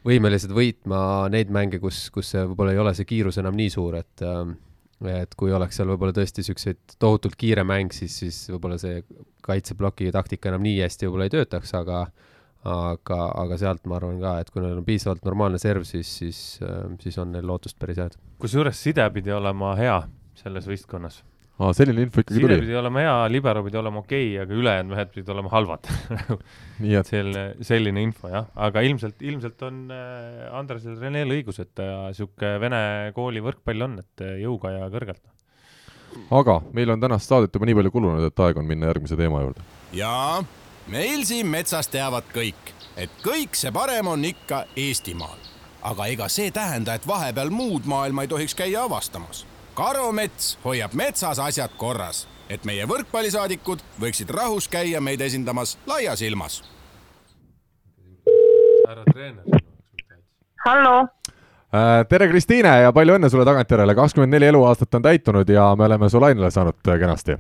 võimelised 0.07 0.53
võitma 0.55 1.01
neid 1.33 1.51
mänge, 1.51 1.81
kus, 1.83 2.07
kus 2.15 2.31
võib-olla 2.37 2.77
ei 2.77 2.81
ole 2.85 2.95
see 2.95 3.09
kiirus 3.09 3.41
enam 3.43 3.59
nii 3.59 3.73
suur, 3.75 3.99
et 3.99 4.23
äh, 4.23 4.45
et 5.07 5.35
kui 5.39 5.53
oleks 5.55 5.79
seal 5.79 5.91
võib-olla 5.93 6.15
tõesti 6.17 6.43
niisuguseid 6.43 6.97
tohutult 6.99 7.37
kiire 7.39 7.65
mäng, 7.67 7.95
siis, 7.95 8.17
siis 8.23 8.41
võib-olla 8.51 8.79
see 8.83 9.03
kaitseploki 9.47 10.11
taktika 10.15 10.51
enam 10.51 10.65
nii 10.67 10.81
hästi 10.83 11.07
võib-olla 11.07 11.29
ei 11.29 11.35
töötaks, 11.37 11.75
aga 11.79 12.07
aga, 12.69 13.19
aga 13.39 13.59
sealt 13.61 13.87
ma 13.87 13.99
arvan 14.01 14.19
ka, 14.23 14.35
et 14.43 14.51
kui 14.51 14.63
neil 14.65 14.81
on 14.81 14.87
piisavalt 14.87 15.25
normaalne 15.27 15.61
serv, 15.63 15.87
siis, 15.87 16.11
siis, 16.21 16.41
siis 17.03 17.19
on 17.23 17.33
neil 17.33 17.47
lootust 17.47 17.79
päris 17.79 18.01
head. 18.03 18.19
kusjuures 18.43 18.83
side 18.83 19.07
pidi 19.15 19.33
olema 19.35 19.75
hea 19.79 20.01
selles 20.39 20.67
võistkonnas 20.69 21.23
aa, 21.59 21.73
selline 21.75 22.05
info 22.07 22.23
ikkagi 22.23 22.39
tuli? 22.39 22.55
Sire 22.55 22.65
pidi 22.67 22.77
olema 22.79 23.03
hea, 23.03 23.15
libero 23.33 23.63
pidi 23.67 23.79
olema 23.81 24.03
okei 24.03 24.29
okay,, 24.31 24.45
aga 24.45 24.59
ülejäänud 24.61 24.95
mehed 24.95 25.11
pidid 25.15 25.33
olema 25.35 25.51
halvad 25.53 25.89
nii 26.85 26.95
et 27.01 27.11
selline, 27.13 27.45
selline 27.67 28.05
info 28.07 28.31
jah, 28.33 28.47
aga 28.69 28.85
ilmselt, 28.87 29.19
ilmselt 29.27 29.65
on 29.67 29.81
äh, 29.95 30.47
Andresel 30.59 30.99
Renel 31.03 31.35
õigus, 31.39 31.59
et 31.65 31.73
ta 31.79 31.89
niisugune 32.07 32.55
vene 32.63 32.83
kooli 33.17 33.43
võrkpall 33.45 33.89
on, 33.89 33.99
et 34.05 34.25
äh, 34.25 34.39
jõuga 34.45 34.77
ja 34.77 34.87
kõrgelt. 34.95 35.25
aga 36.43 36.61
meil 36.79 36.95
on 36.95 37.03
tänast 37.03 37.31
saadet 37.31 37.55
juba 37.55 37.69
nii 37.69 37.81
palju 37.83 37.95
kulunud, 37.99 38.31
et 38.31 38.47
aeg 38.47 38.63
on 38.63 38.71
minna 38.71 38.93
järgmise 38.93 39.19
teema 39.19 39.43
juurde. 39.43 39.67
jaa, 39.99 40.39
meil 40.95 41.27
siin 41.27 41.51
metsas 41.51 41.91
teavad 41.91 42.31
kõik, 42.35 42.75
et 42.95 43.21
kõik 43.25 43.59
see 43.59 43.75
parem 43.75 44.15
on 44.15 44.31
ikka 44.31 44.69
Eestimaal. 44.79 45.39
aga 45.83 46.07
ega 46.15 46.31
see 46.31 46.55
tähenda, 46.55 46.95
et 46.95 47.07
vahepeal 47.07 47.51
muud 47.51 47.87
maailma 47.87 48.23
ei 48.23 48.37
tohiks 48.37 48.55
käia 48.55 48.87
avastamas 48.87 49.48
Karo 49.79 50.13
Mets 50.13 50.57
hoiab 50.65 50.95
metsas 50.99 51.39
asjad 51.39 51.71
korras, 51.79 52.25
et 52.51 52.65
meie 52.67 52.83
võrkpallisaadikud 52.91 53.85
võiksid 54.03 54.33
rahus 54.35 54.67
käia 54.67 54.99
meid 54.99 55.23
esindamas 55.23 55.77
laias 55.87 56.23
ilmas. 56.27 56.57
härra 58.89 59.05
treener. 59.13 59.63
hallo 60.67 60.97
äh, 60.99 62.03
tere, 62.11 62.27
Kristiine 62.29 62.75
ja 62.83 62.93
palju 62.93 63.21
õnne 63.21 63.31
sulle 63.31 63.47
tagantjärele, 63.47 63.95
kakskümmend 63.95 64.35
neli 64.35 64.51
eluaastat 64.51 64.99
on 64.99 65.07
täitunud 65.07 65.49
ja 65.49 65.71
me 65.79 65.87
oleme 65.87 66.11
su 66.11 66.21
lainele 66.21 66.51
saanud 66.51 66.83
kenasti. 66.83 67.39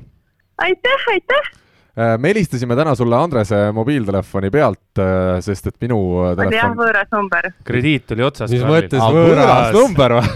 aitäh, 0.59 1.09
aitäh 1.11 1.51
Äh, 1.51 1.68
me 1.99 2.31
helistasime 2.31 2.77
täna 2.79 2.95
sulle 2.95 3.17
Andrese 3.19 3.73
mobiiltelefoni 3.75 4.51
pealt, 4.55 5.01
äh, 5.03 5.41
sest 5.43 5.67
et 5.71 5.77
minu 5.83 5.99
äh, 6.23 6.37
telefon. 6.37 6.53
oli 6.53 6.59
jah, 6.61 6.75
võõras 6.79 7.09
number. 7.15 7.49
krediit 7.67 8.07
tuli 8.07 8.23
otsast. 8.27 8.55
mis 8.55 8.63
mõttes 8.67 9.03
ah, 9.03 9.11
võõras 9.15 9.73
number 9.75 10.15
või? 10.19 10.27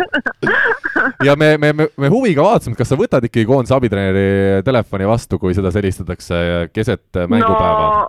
ja 1.28 1.36
me, 1.36 1.52
me, 1.60 1.72
me, 1.76 1.88
me 1.96 2.12
huviga 2.12 2.44
vaatasime, 2.46 2.78
kas 2.78 2.88
sa 2.92 2.98
võtad 3.00 3.28
ikkagi 3.28 3.46
koondise 3.48 3.76
abitreeneri 3.76 4.64
telefoni 4.64 5.08
vastu, 5.10 5.38
kui 5.42 5.52
seda 5.56 5.72
helistatakse 5.74 6.40
keset 6.72 7.20
mängupäeva 7.26 7.84
no,? 7.84 8.08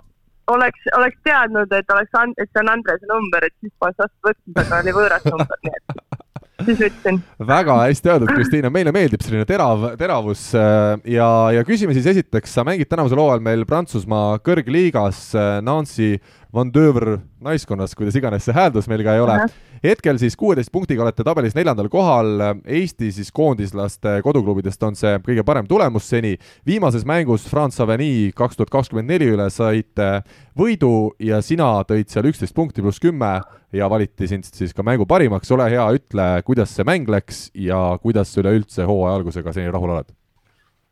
oleks, 0.52 0.90
oleks 0.96 1.20
teadnud, 1.24 1.70
et 1.76 1.92
oleks, 1.94 2.10
et 2.36 2.48
see 2.50 2.64
on 2.64 2.72
Andrese 2.72 3.08
number, 3.10 3.46
et 3.46 3.54
siis 3.60 3.72
poleks 3.80 4.00
vastu 4.00 4.28
võtnud, 4.28 4.60
aga 4.64 4.82
oli 4.82 4.96
võõras 4.96 5.24
number, 5.28 5.64
nii 5.66 5.76
et 5.78 5.86
siis 6.66 6.82
ütlesin. 6.88 7.20
väga 7.52 7.78
hästi 7.84 8.12
öeldud, 8.12 8.32
Kristiina, 8.34 8.70
meile 8.72 8.92
meeldib 8.94 9.24
selline 9.24 9.46
terav, 9.48 9.92
teravus 10.00 10.48
äh, 10.58 10.94
ja, 11.14 11.28
ja 11.56 11.64
küsime 11.68 11.96
siis 11.96 12.08
esiteks, 12.14 12.54
sa 12.56 12.66
mängid 12.66 12.90
tänavusel 12.90 13.20
hooajal 13.22 13.44
meil 13.44 13.66
Prantsusmaa 13.68 14.38
kõrgliigas 14.44 15.24
äh, 15.38 15.58
Nancy 15.64 16.16
Van 16.54 16.68
Döver 16.74 17.18
naiskonnas, 17.40 17.94
kuidas 17.96 18.16
iganes 18.18 18.44
see 18.44 18.52
hääldus 18.52 18.84
meil 18.90 19.00
ka 19.00 19.14
ei 19.16 19.22
ole. 19.24 19.36
hetkel 19.82 20.18
siis 20.20 20.34
kuueteist 20.36 20.68
punktiga 20.72 21.00
olete 21.02 21.24
tabelis 21.24 21.54
neljandal 21.56 21.88
kohal, 21.88 22.42
Eesti 22.66 23.08
siis 23.12 23.32
koondislaste 23.32 24.18
koduklubidest 24.22 24.84
on 24.84 24.98
see 24.98 25.14
kõige 25.24 25.46
parem 25.48 25.66
tulemus 25.66 26.10
seni. 26.12 26.36
viimases 26.66 27.06
mängus 27.08 27.48
France 27.48 27.82
Aveni 27.82 28.32
kaks 28.36 28.60
tuhat 28.60 28.70
kakskümmend 28.70 29.08
neli 29.08 29.30
üle 29.32 29.48
saite 29.50 30.10
võidu 30.58 31.14
ja 31.18 31.40
sina 31.40 31.72
tõid 31.88 32.12
seal 32.12 32.28
üksteist 32.28 32.54
punkti 32.54 32.84
pluss 32.84 33.00
kümme 33.00 33.32
ja 33.72 33.88
valiti 33.88 34.28
sind 34.28 34.44
siis 34.44 34.76
ka 34.76 34.84
mängu 34.84 35.08
parimaks, 35.08 35.50
ole 35.56 35.70
hea, 35.72 35.88
ütle, 35.96 36.42
kuidas 36.44 36.76
see 36.76 36.84
mäng 36.84 37.08
läks 37.08 37.46
ja 37.54 37.96
kuidas 38.02 38.36
üleüldse 38.36 38.84
hooaja 38.84 39.16
algusega 39.16 39.56
seni 39.56 39.72
rahul 39.72 39.96
oled? 39.96 40.12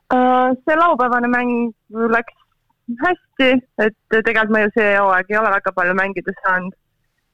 Äh, 0.08 0.56
see 0.64 0.80
laupäevane 0.80 1.28
mäng 1.28 1.74
läks 2.16 2.32
hästi, 3.00 3.50
et 3.84 3.96
tegelikult 4.10 4.54
ma 4.54 4.62
ju 4.64 4.72
see 4.76 4.94
hooaeg 4.96 5.30
ei 5.30 5.38
ole 5.40 5.52
väga 5.56 5.72
palju 5.76 5.96
mängida 5.98 6.34
saanud. 6.42 6.76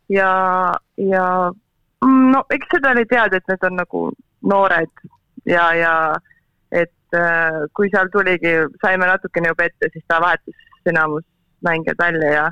Ja, 0.09 0.31
ja 0.97 1.27
no 2.07 2.43
eks 2.55 2.69
seda 2.75 2.93
oli 2.95 3.07
teada, 3.11 3.37
et 3.37 3.49
need 3.51 3.65
on 3.67 3.79
nagu 3.81 4.03
noored 4.53 5.07
ja, 5.47 5.67
ja 5.75 5.95
et 6.71 7.19
äh, 7.19 7.65
kui 7.75 7.91
seal 7.91 8.11
tuligi, 8.13 8.55
saime 8.85 9.09
natukene 9.11 9.51
juba 9.51 9.67
ette, 9.67 9.91
siis 9.93 10.05
ta 10.09 10.21
vahetas 10.23 10.87
enamus 10.87 11.25
mängijad 11.67 11.99
välja 11.99 12.33
ja, 12.33 12.47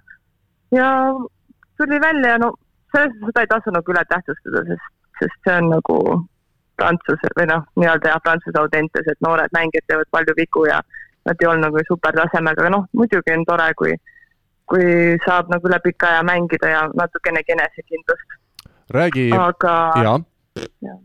ja 0.74 0.88
tuli 1.78 2.00
välja 2.00 2.34
ja 2.34 2.38
no 2.38 2.54
selles 2.94 3.12
suhtes 3.12 3.26
seda 3.30 3.44
ei 3.44 3.50
tasu 3.52 3.74
nagu 3.74 3.94
üle 3.94 4.04
tähtsustada, 4.10 4.64
sest, 4.70 4.92
sest 5.20 5.38
see 5.46 5.56
on 5.60 5.70
nagu 5.74 5.98
prantsuse 6.78 7.30
või 7.38 7.46
noh, 7.50 7.62
nii-öelda 7.78 8.14
jah, 8.14 8.22
prantsuse 8.24 8.58
audentes, 8.58 9.06
et 9.10 9.26
noored 9.26 9.54
mängijad 9.54 9.86
teevad 9.90 10.10
palju 10.14 10.34
vigu 10.38 10.66
ja 10.70 10.80
nad 11.24 11.40
ei 11.40 11.48
olnud 11.48 11.68
nagu 11.68 11.84
supertasemel, 11.88 12.58
aga 12.58 12.72
noh, 12.74 12.86
muidugi 12.92 13.34
on 13.34 13.44
tore, 13.48 13.70
kui, 13.78 13.94
kui 14.70 14.86
saab 15.26 15.50
nagu 15.52 15.70
üle 15.70 15.80
pika 15.84 16.12
aja 16.12 16.22
mängida 16.26 16.72
ja 16.72 16.84
natukenegi 17.00 17.56
enesekindlust. 17.56 18.38
räägi. 18.94 19.30
aga. 19.38 19.76
jaa. 20.04 20.98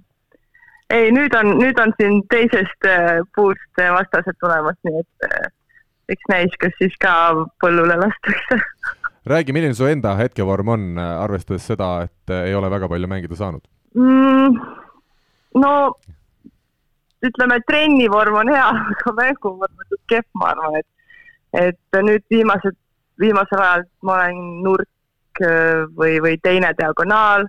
ei, 0.89 1.11
nüüd 1.15 1.35
on, 1.39 1.55
nüüd 1.61 1.79
on 1.79 1.95
siin 2.01 2.21
teisest 2.29 2.89
äh, 2.89 3.21
puust 3.35 3.83
vastased 3.99 4.37
tulemas, 4.39 4.77
nii 4.87 4.99
et 5.03 5.29
äh, 5.29 5.49
eks 6.15 6.31
näis, 6.31 6.59
kas 6.59 6.75
siis 6.81 6.95
ka 7.01 7.13
põllule 7.61 7.97
lastakse 8.01 8.59
räägi, 9.29 9.53
milline 9.53 9.77
su 9.77 9.85
enda 9.85 10.15
hetkevorm 10.17 10.73
on, 10.75 10.85
arvestades 10.97 11.67
seda, 11.69 11.89
et 12.07 12.33
ei 12.47 12.55
ole 12.55 12.69
väga 12.71 12.89
palju 12.91 13.09
mängida 13.11 13.37
saanud 13.37 13.63
mm,? 13.95 14.59
no 15.61 15.73
ütleme, 17.25 17.59
trennivorm 17.67 18.39
on 18.41 18.53
hea, 18.53 18.69
aga 18.93 19.15
mänguvorm 19.17 19.83
on 19.85 20.01
kehv, 20.11 20.27
ma 20.39 20.53
arvan, 20.53 20.79
et 20.81 20.87
et 21.59 22.01
nüüd 22.05 22.21
viimased, 22.29 22.75
viimasel 23.19 23.61
ajal 23.63 23.85
ma 24.05 24.19
olen 24.19 24.41
nurk 24.65 25.41
äh, 25.41 25.85
või, 25.97 26.19
või 26.21 26.35
teine 26.45 26.69
diagonaal, 26.77 27.47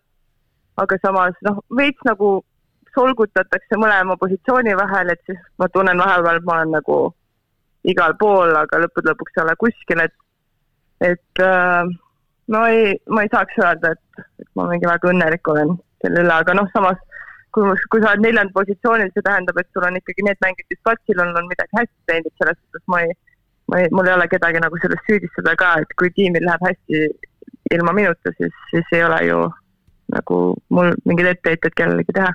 aga 0.81 0.99
samas 1.03 1.37
noh, 1.45 1.61
veits 1.77 2.01
nagu 2.09 2.39
solgutatakse 2.95 3.79
mõlema 3.79 4.17
positsiooni 4.19 4.73
vahel, 4.79 5.13
et 5.13 5.21
siis 5.29 5.41
ma 5.61 5.69
tunnen 5.69 6.01
vahepeal, 6.01 6.41
et 6.41 6.49
ma 6.49 6.57
olen 6.59 6.73
nagu 6.79 6.99
igal 7.93 8.17
pool, 8.21 8.55
aga 8.57 8.81
lõppude 8.83 9.13
lõpuks 9.13 9.37
ei 9.37 9.45
ole 9.45 9.57
kuskil, 9.61 10.03
et, 10.07 10.17
et 11.13 11.45
äh, 11.45 11.93
no 12.55 12.65
ei, 12.73 12.97
ma 13.09 13.25
ei 13.25 13.33
saaks 13.33 13.61
öelda, 13.61 13.95
et, 13.95 14.25
et 14.43 14.51
ma 14.59 14.67
mingi 14.73 14.89
väga 14.89 15.13
õnnelik 15.13 15.53
olen 15.53 15.77
selle 16.01 16.25
üle, 16.25 16.35
aga 16.35 16.57
noh, 16.57 16.69
samas 16.75 17.01
kui, 17.55 17.73
kui 17.93 18.03
sa 18.03 18.13
oled 18.13 18.25
neljandal 18.25 18.55
positsioonil, 18.57 19.11
see 19.15 19.27
tähendab, 19.27 19.59
et 19.61 19.69
sul 19.75 19.87
on 19.87 19.99
ikkagi 19.99 20.27
need 20.27 20.41
mängijad, 20.45 20.69
kes 20.71 20.83
platsil 20.87 21.23
on, 21.25 21.33
on 21.39 21.49
midagi 21.51 21.79
hästi 21.79 22.11
teinud, 22.11 22.35
selles 22.39 22.59
suhtes 22.61 22.85
ma 22.93 23.03
ei, 23.07 23.17
ma 23.73 23.81
ei, 23.83 23.91
mul 23.95 24.11
ei 24.11 24.17
ole 24.17 24.29
kedagi 24.31 24.63
nagu 24.63 24.81
sellest 24.83 25.11
süüdistada 25.11 25.57
ka, 25.61 25.73
et 25.85 25.97
kui 26.01 26.13
tiimil 26.17 26.47
läheb 26.47 26.69
hästi 26.69 27.03
ilma 27.77 27.95
minuta, 27.97 28.35
siis, 28.39 28.55
siis 28.71 28.95
ei 28.97 29.05
ole 29.07 29.21
ju 29.29 29.41
nagu 30.11 30.39
mul 30.75 30.95
mingeid 31.07 31.37
etteheited 31.37 31.75
kellelegi 31.79 32.15
teha. 32.17 32.31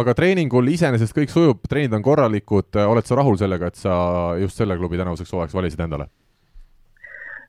aga 0.00 0.14
treeningul 0.16 0.68
iseenesest 0.68 1.16
kõik 1.16 1.32
sujub, 1.32 1.62
treenid 1.68 1.96
on 1.96 2.04
korralikud, 2.04 2.76
oled 2.84 3.08
sa 3.08 3.16
rahul 3.20 3.38
sellega, 3.40 3.70
et 3.70 3.80
sa 3.80 3.94
just 4.40 4.60
selle 4.60 4.76
klubi 4.80 5.00
tänavuseks 5.00 5.32
hooajaks 5.32 5.56
valisid 5.56 5.80
endale? 5.86 6.08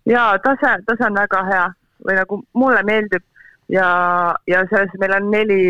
jaa, 0.06 0.38
tase, 0.40 0.78
tase 0.88 1.08
on 1.08 1.20
väga 1.20 1.44
hea 1.50 1.66
või 2.06 2.20
nagu 2.20 2.40
mulle 2.54 2.84
meeldib 2.88 3.24
ja, 3.74 3.90
ja 4.48 4.64
selles 4.70 4.94
meil 5.02 5.16
on 5.18 5.30
neli 5.34 5.62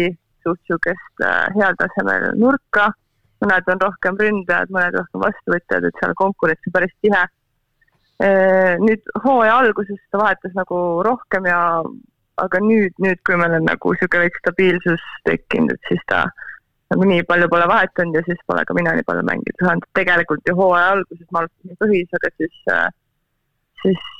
suht 0.46 0.62
niisugust 0.62 1.26
äh, 1.26 1.48
heal 1.58 1.76
tasemel 1.80 2.30
nurka, 2.39 2.91
mõned 3.43 3.74
on 3.74 3.82
rohkem 3.84 4.20
ründajad, 4.22 4.72
mõned 4.74 5.00
rohkem 5.00 5.26
vastuvõtjad, 5.26 5.88
et 5.89 6.02
seal 6.02 6.16
konkurents 6.22 6.70
on 6.70 6.76
päris 6.78 6.96
tihe. 7.04 7.24
Äh, 8.24 8.76
nüüd 8.80 9.04
hooaja 9.26 9.60
alguses 9.60 10.00
ta 10.12 10.22
vahetas 10.22 10.56
nagu 10.56 10.82
rohkem 11.04 11.50
ja, 11.50 11.60
aga 12.39 12.62
nüüd, 12.64 12.96
nüüd, 13.04 13.20
kui 13.28 13.38
meil 13.39 13.58
on 13.58 13.68
nagu 13.68 13.91
niisugune 13.91 14.28
veits 14.28 14.41
stabiilsus 14.43 15.08
tekkinud, 15.28 15.80
siis 15.89 16.04
ta 16.12 16.24
nagu 16.93 17.08
nii 17.10 17.26
palju 17.28 17.50
pole 17.52 17.68
vahetanud 17.68 18.16
ja 18.16 18.24
siis 18.28 18.39
pole 18.48 18.64
ka 18.68 18.76
mina 18.78 18.93
nii 18.96 19.08
palju 19.08 19.26
mängida 19.28 19.68
saanud. 19.68 19.88
tegelikult 19.98 20.48
ju 20.48 20.56
hooaja 20.56 20.93
alguses 20.96 21.28
ma 21.32 21.43
alustasin 21.43 21.80
põhis, 21.82 22.20
aga 22.20 22.32
siis, 22.38 22.60
äh, 22.72 22.88
siis 23.84 24.12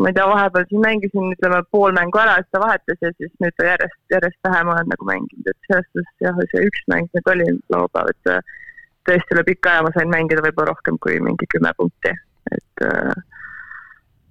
ma 0.00 0.10
ei 0.10 0.16
tea, 0.16 0.26
vahepeal 0.26 0.66
siin 0.68 0.82
mängisin, 0.82 1.30
ütleme 1.36 1.60
pool 1.70 1.94
mängu 1.94 2.18
ära, 2.18 2.34
siis 2.40 2.50
ta 2.52 2.60
vahetas 2.62 3.04
ja 3.04 3.12
siis 3.14 3.30
nüüd 3.42 3.64
järjest, 3.68 4.00
järjest 4.10 4.48
vähem 4.48 4.72
olen 4.72 4.90
nagu 4.90 5.06
mänginud, 5.06 5.50
et 5.50 5.68
selles 5.68 5.86
suhtes 5.92 6.26
jah, 6.26 6.40
see 6.50 6.66
üks 6.68 6.86
mäng 6.90 7.10
nüüd 7.14 7.30
oli 7.34 7.46
laupäev, 7.74 8.10
et 8.10 8.54
tõesti 9.08 9.36
üle 9.36 9.44
pika 9.46 9.74
aja 9.74 9.84
ma 9.86 9.92
sain 9.94 10.10
mängida 10.10 10.42
võib-olla 10.44 10.72
rohkem 10.72 10.98
kui 11.02 11.20
mingi 11.22 11.46
kümme 11.52 11.70
punkti, 11.78 12.14
et 12.56 12.86
äh, 12.88 13.12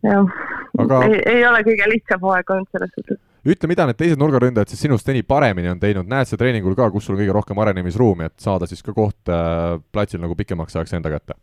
jah 0.10 0.42
Aga..., 0.84 1.04
ei, 1.08 1.22
ei 1.36 1.46
ole 1.48 1.62
kõige 1.68 1.88
lihtsam 1.92 2.24
hooaeg 2.26 2.52
olnud 2.56 2.76
selles 2.76 2.92
suhtes. 2.98 3.22
ütle, 3.46 3.70
mida 3.72 3.88
need 3.88 4.00
teised 4.00 4.20
nurgaründajad 4.20 4.74
siis 4.74 4.84
sinust 4.84 5.08
seni 5.08 5.24
paremini 5.24 5.72
on 5.72 5.80
teinud, 5.80 6.10
näed 6.10 6.28
sa 6.28 6.40
treeningul 6.40 6.76
ka, 6.80 6.90
kus 6.92 7.08
sul 7.08 7.16
on 7.16 7.24
kõige 7.24 7.38
rohkem 7.40 7.64
arenemisruumi, 7.64 8.28
et 8.28 8.44
saada 8.44 8.68
siis 8.70 8.84
ka 8.84 8.96
koht 8.96 9.32
äh, 9.32 9.80
platsil 9.96 10.24
nagu 10.24 10.36
pikemaks 10.40 10.76
ajaks 10.76 11.00
enda 11.00 11.14
kätte? 11.14 11.40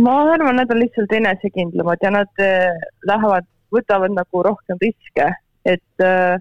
ma 0.00 0.16
arvan, 0.34 0.58
nad 0.58 0.70
on 0.72 0.82
lihtsalt 0.82 1.12
enesekindlamad 1.20 2.02
ja 2.02 2.12
nad 2.18 2.42
äh, 2.42 2.68
lähevad 3.08 3.46
võtavad 3.74 4.14
nagu 4.14 4.44
rohkem 4.46 4.80
riske, 4.82 5.26
et 5.68 6.04
äh, 6.04 6.38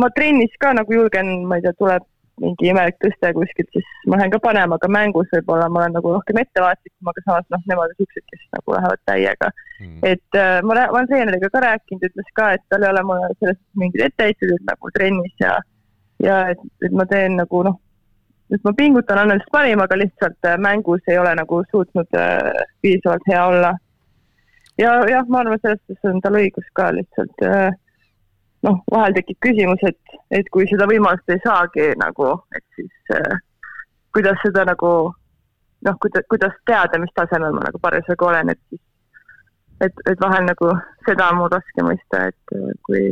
ma 0.00 0.10
trennis 0.16 0.54
ka 0.60 0.74
nagu 0.76 0.92
julgen, 0.92 1.32
ma 1.48 1.58
ei 1.58 1.64
tea, 1.64 1.74
tuleb 1.78 2.04
mingi 2.42 2.68
imelik 2.68 2.98
tõste 3.00 3.30
kuskilt, 3.36 3.68
siis 3.72 3.86
ma 4.10 4.18
lähen 4.18 4.32
ka 4.34 4.40
panema, 4.44 4.76
aga 4.76 4.90
mängus 4.92 5.30
võib-olla 5.32 5.70
ma 5.72 5.82
olen 5.82 5.94
nagu 5.96 6.12
rohkem 6.18 6.40
ettevaatlikum, 6.42 7.08
aga 7.12 7.22
samas 7.24 7.46
noh, 7.54 7.62
nemad 7.70 7.94
on 7.94 7.98
siuksed, 8.00 8.24
kes 8.32 8.42
nagu 8.56 8.74
lähevad 8.76 9.02
täiega. 9.08 9.48
Mm.. 9.80 10.02
et 10.10 10.38
äh, 10.40 10.58
ma, 10.64 10.76
ma 10.76 10.84
olen 10.98 11.08
treeneriga 11.08 11.50
ka 11.52 11.64
rääkinud, 11.64 12.04
ütles 12.10 12.28
ka, 12.36 12.50
et 12.56 12.64
tal 12.72 12.84
ei 12.84 12.92
ole 12.92 13.02
mulle 13.08 13.32
selles 13.38 13.58
suhtes 13.58 13.80
mingeid 13.80 14.06
etteheiteid 14.10 14.68
nagu 14.68 14.92
trennis 14.96 15.34
ja, 15.40 15.56
ja 16.24 16.38
et, 16.52 16.62
et 16.84 16.96
ma 16.96 17.08
teen 17.08 17.36
nagu 17.40 17.60
noh, 17.66 17.80
et 18.52 18.62
ma 18.64 18.72
pingutan, 18.76 19.20
annan 19.20 19.40
lihtsalt 19.40 19.56
parima, 19.56 19.88
aga 19.88 20.00
lihtsalt 20.00 20.48
äh, 20.48 20.60
mängus 20.68 21.08
ei 21.08 21.18
ole 21.20 21.34
nagu 21.40 21.62
suutnud 21.72 22.20
äh, 22.20 22.64
piisavalt 22.84 23.28
hea 23.32 23.42
olla 23.48 23.72
ja 24.78 24.92
jah, 25.10 25.26
ma 25.28 25.42
arvan, 25.42 25.60
selles 25.62 25.80
suhtes 25.86 26.10
on 26.10 26.20
tal 26.24 26.38
õigus 26.40 26.66
ka 26.76 26.90
lihtsalt 26.94 27.44
äh, 27.46 27.70
noh, 28.66 28.80
vahel 28.92 29.16
tekib 29.16 29.38
küsimus, 29.44 29.82
et, 29.88 30.16
et 30.34 30.48
kui 30.54 30.66
seda 30.70 30.88
võimalust 30.90 31.30
ei 31.32 31.40
saagi 31.44 31.92
nagu, 32.00 32.32
et 32.56 32.64
siis 32.78 33.14
äh, 33.16 33.38
kuidas 34.16 34.40
seda 34.44 34.66
nagu 34.68 34.92
noh, 35.86 35.98
kuidas, 36.02 36.26
kuidas 36.32 36.56
teada, 36.68 37.00
mis 37.00 37.14
tasemel 37.16 37.56
ma 37.56 37.66
nagu 37.68 37.80
parasjagu 37.82 38.28
olen, 38.30 38.52
et 38.54 38.62
siis 38.70 38.82
et, 39.84 40.04
et 40.10 40.20
vahel 40.20 40.46
nagu 40.48 40.72
seda 41.08 41.30
on 41.32 41.42
mul 41.42 41.52
raske 41.52 41.84
mõista, 41.84 42.26
et 42.32 42.56
äh, 42.56 42.72
kui, 42.88 43.04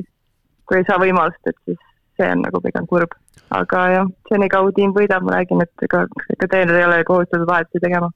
kui 0.69 0.81
ei 0.81 0.89
saa 0.89 1.01
võimalust, 1.03 1.43
et 1.51 1.61
siis 1.69 1.81
see 2.19 2.31
on 2.31 2.45
nagu 2.47 2.61
pigem 2.63 2.87
kurb. 2.91 3.17
aga 3.55 3.81
jah, 3.93 4.13
senikaua 4.31 4.73
tiim 4.75 4.93
võidab, 4.97 5.25
ma 5.27 5.39
räägin, 5.39 5.63
et 5.63 5.87
ega, 5.87 6.05
ega 6.33 6.47
treener 6.51 6.79
ei 6.79 6.87
ole 6.87 7.03
kohustatud 7.07 7.47
vahetusi 7.47 7.83
tegema 7.83 8.09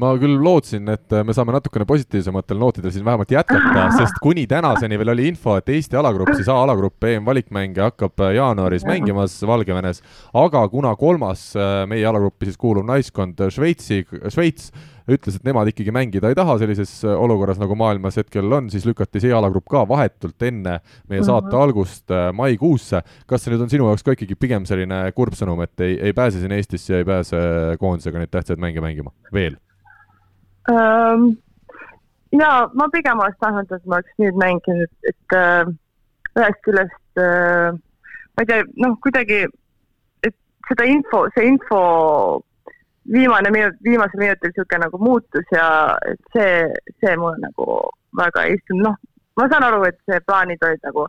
ma 0.00 0.12
küll 0.20 0.36
lootsin, 0.42 0.88
et 0.92 1.14
me 1.24 1.34
saame 1.36 1.54
natukene 1.56 1.86
positiivsematel 1.88 2.58
nootidel 2.60 2.92
siin 2.94 3.04
vähemalt 3.06 3.32
jätkata, 3.32 3.86
sest 3.98 4.18
kuni 4.22 4.46
tänaseni 4.50 4.98
veel 5.00 5.14
oli 5.14 5.30
info, 5.32 5.56
et 5.56 5.70
Eesti 5.72 5.96
alagrupp, 5.96 6.34
siis 6.36 6.50
A-alagrupp 6.52 7.06
EM-valikmänge 7.08 7.84
hakkab 7.86 8.26
jaanuaris 8.36 8.84
mängimas 8.88 9.38
Valgevenes, 9.46 10.02
aga 10.36 10.66
kuna 10.72 10.92
kolmas 11.00 11.48
äh, 11.56 11.86
meie 11.88 12.04
alagruppi 12.06 12.50
siis 12.50 12.60
kuuluv 12.60 12.84
naiskond 12.88 13.40
Šveitsi, 13.52 14.04
Šveits 14.28 14.70
ütles, 15.06 15.38
et 15.38 15.44
nemad 15.46 15.70
ikkagi 15.70 15.92
mängida 15.94 16.30
ei 16.30 16.36
taha 16.36 16.56
sellises 16.60 16.92
äh, 17.06 17.14
olukorras, 17.16 17.60
nagu 17.62 17.76
maailmas 17.78 18.18
hetkel 18.20 18.52
on, 18.52 18.70
siis 18.72 18.86
lükati 18.88 19.22
see 19.22 19.34
alagrupp 19.34 19.68
ka 19.70 19.84
vahetult 19.88 20.48
enne 20.48 20.80
meie 21.08 21.22
saate 21.22 21.48
mm 21.48 21.52
-hmm. 21.52 21.62
algust 21.62 22.10
äh, 22.10 22.32
maikuusse. 22.32 23.02
kas 23.26 23.44
see 23.44 23.54
nüüd 23.54 23.62
on 23.62 23.70
sinu 23.70 23.86
jaoks 23.86 24.02
ka 24.02 24.12
ikkagi 24.16 24.34
pigem 24.34 24.66
selline 24.66 25.12
kurb 25.12 25.34
sõnum, 25.34 25.62
et 25.62 25.80
ei, 25.80 25.98
ei 26.00 26.12
pääse 26.12 26.40
siin 26.40 26.52
Eestisse 26.52 26.92
ja 26.92 26.98
ei 26.98 27.04
pääse 27.04 27.36
koondisega 27.78 28.18
neid 28.18 28.30
tähtsaid 28.30 28.58
mänge 28.58 28.80
mängima 28.80 29.12
veel? 29.32 29.56
Ja 30.70 32.52
ma 32.74 32.88
pigem 32.92 33.20
oleks 33.22 33.38
tahtnud, 33.40 33.72
et 33.72 33.84
ma 33.86 34.00
oleks 34.00 34.22
nüüd 34.22 34.38
mänginud, 34.42 34.92
et 35.10 35.36
äh, 35.36 35.68
ühest 36.36 36.62
küljest 36.66 37.22
äh, 37.22 37.76
ma 38.36 38.44
ei 38.44 38.50
tea, 38.50 38.64
noh, 38.82 38.96
kuidagi, 39.04 39.44
et 40.26 40.34
seda 40.68 40.84
info, 40.90 41.24
see 41.34 41.48
info 41.48 41.80
viimane 43.12 43.52
minut, 43.54 43.78
viimasel 43.86 44.20
minutil 44.20 44.50
niisugune 44.50 44.82
nagu 44.84 44.98
muutus 45.00 45.54
ja 45.54 45.68
et 46.10 46.20
see, 46.34 46.56
see 47.00 47.14
mulle 47.16 47.40
nagu 47.46 47.78
väga 48.18 48.44
ei 48.44 48.58
istunud, 48.58 48.90
noh, 48.90 48.98
ma 49.40 49.48
saan 49.52 49.64
aru, 49.68 49.84
et 49.88 49.98
see 50.10 50.20
plaanid 50.26 50.66
olid 50.68 50.84
nagu 50.88 51.06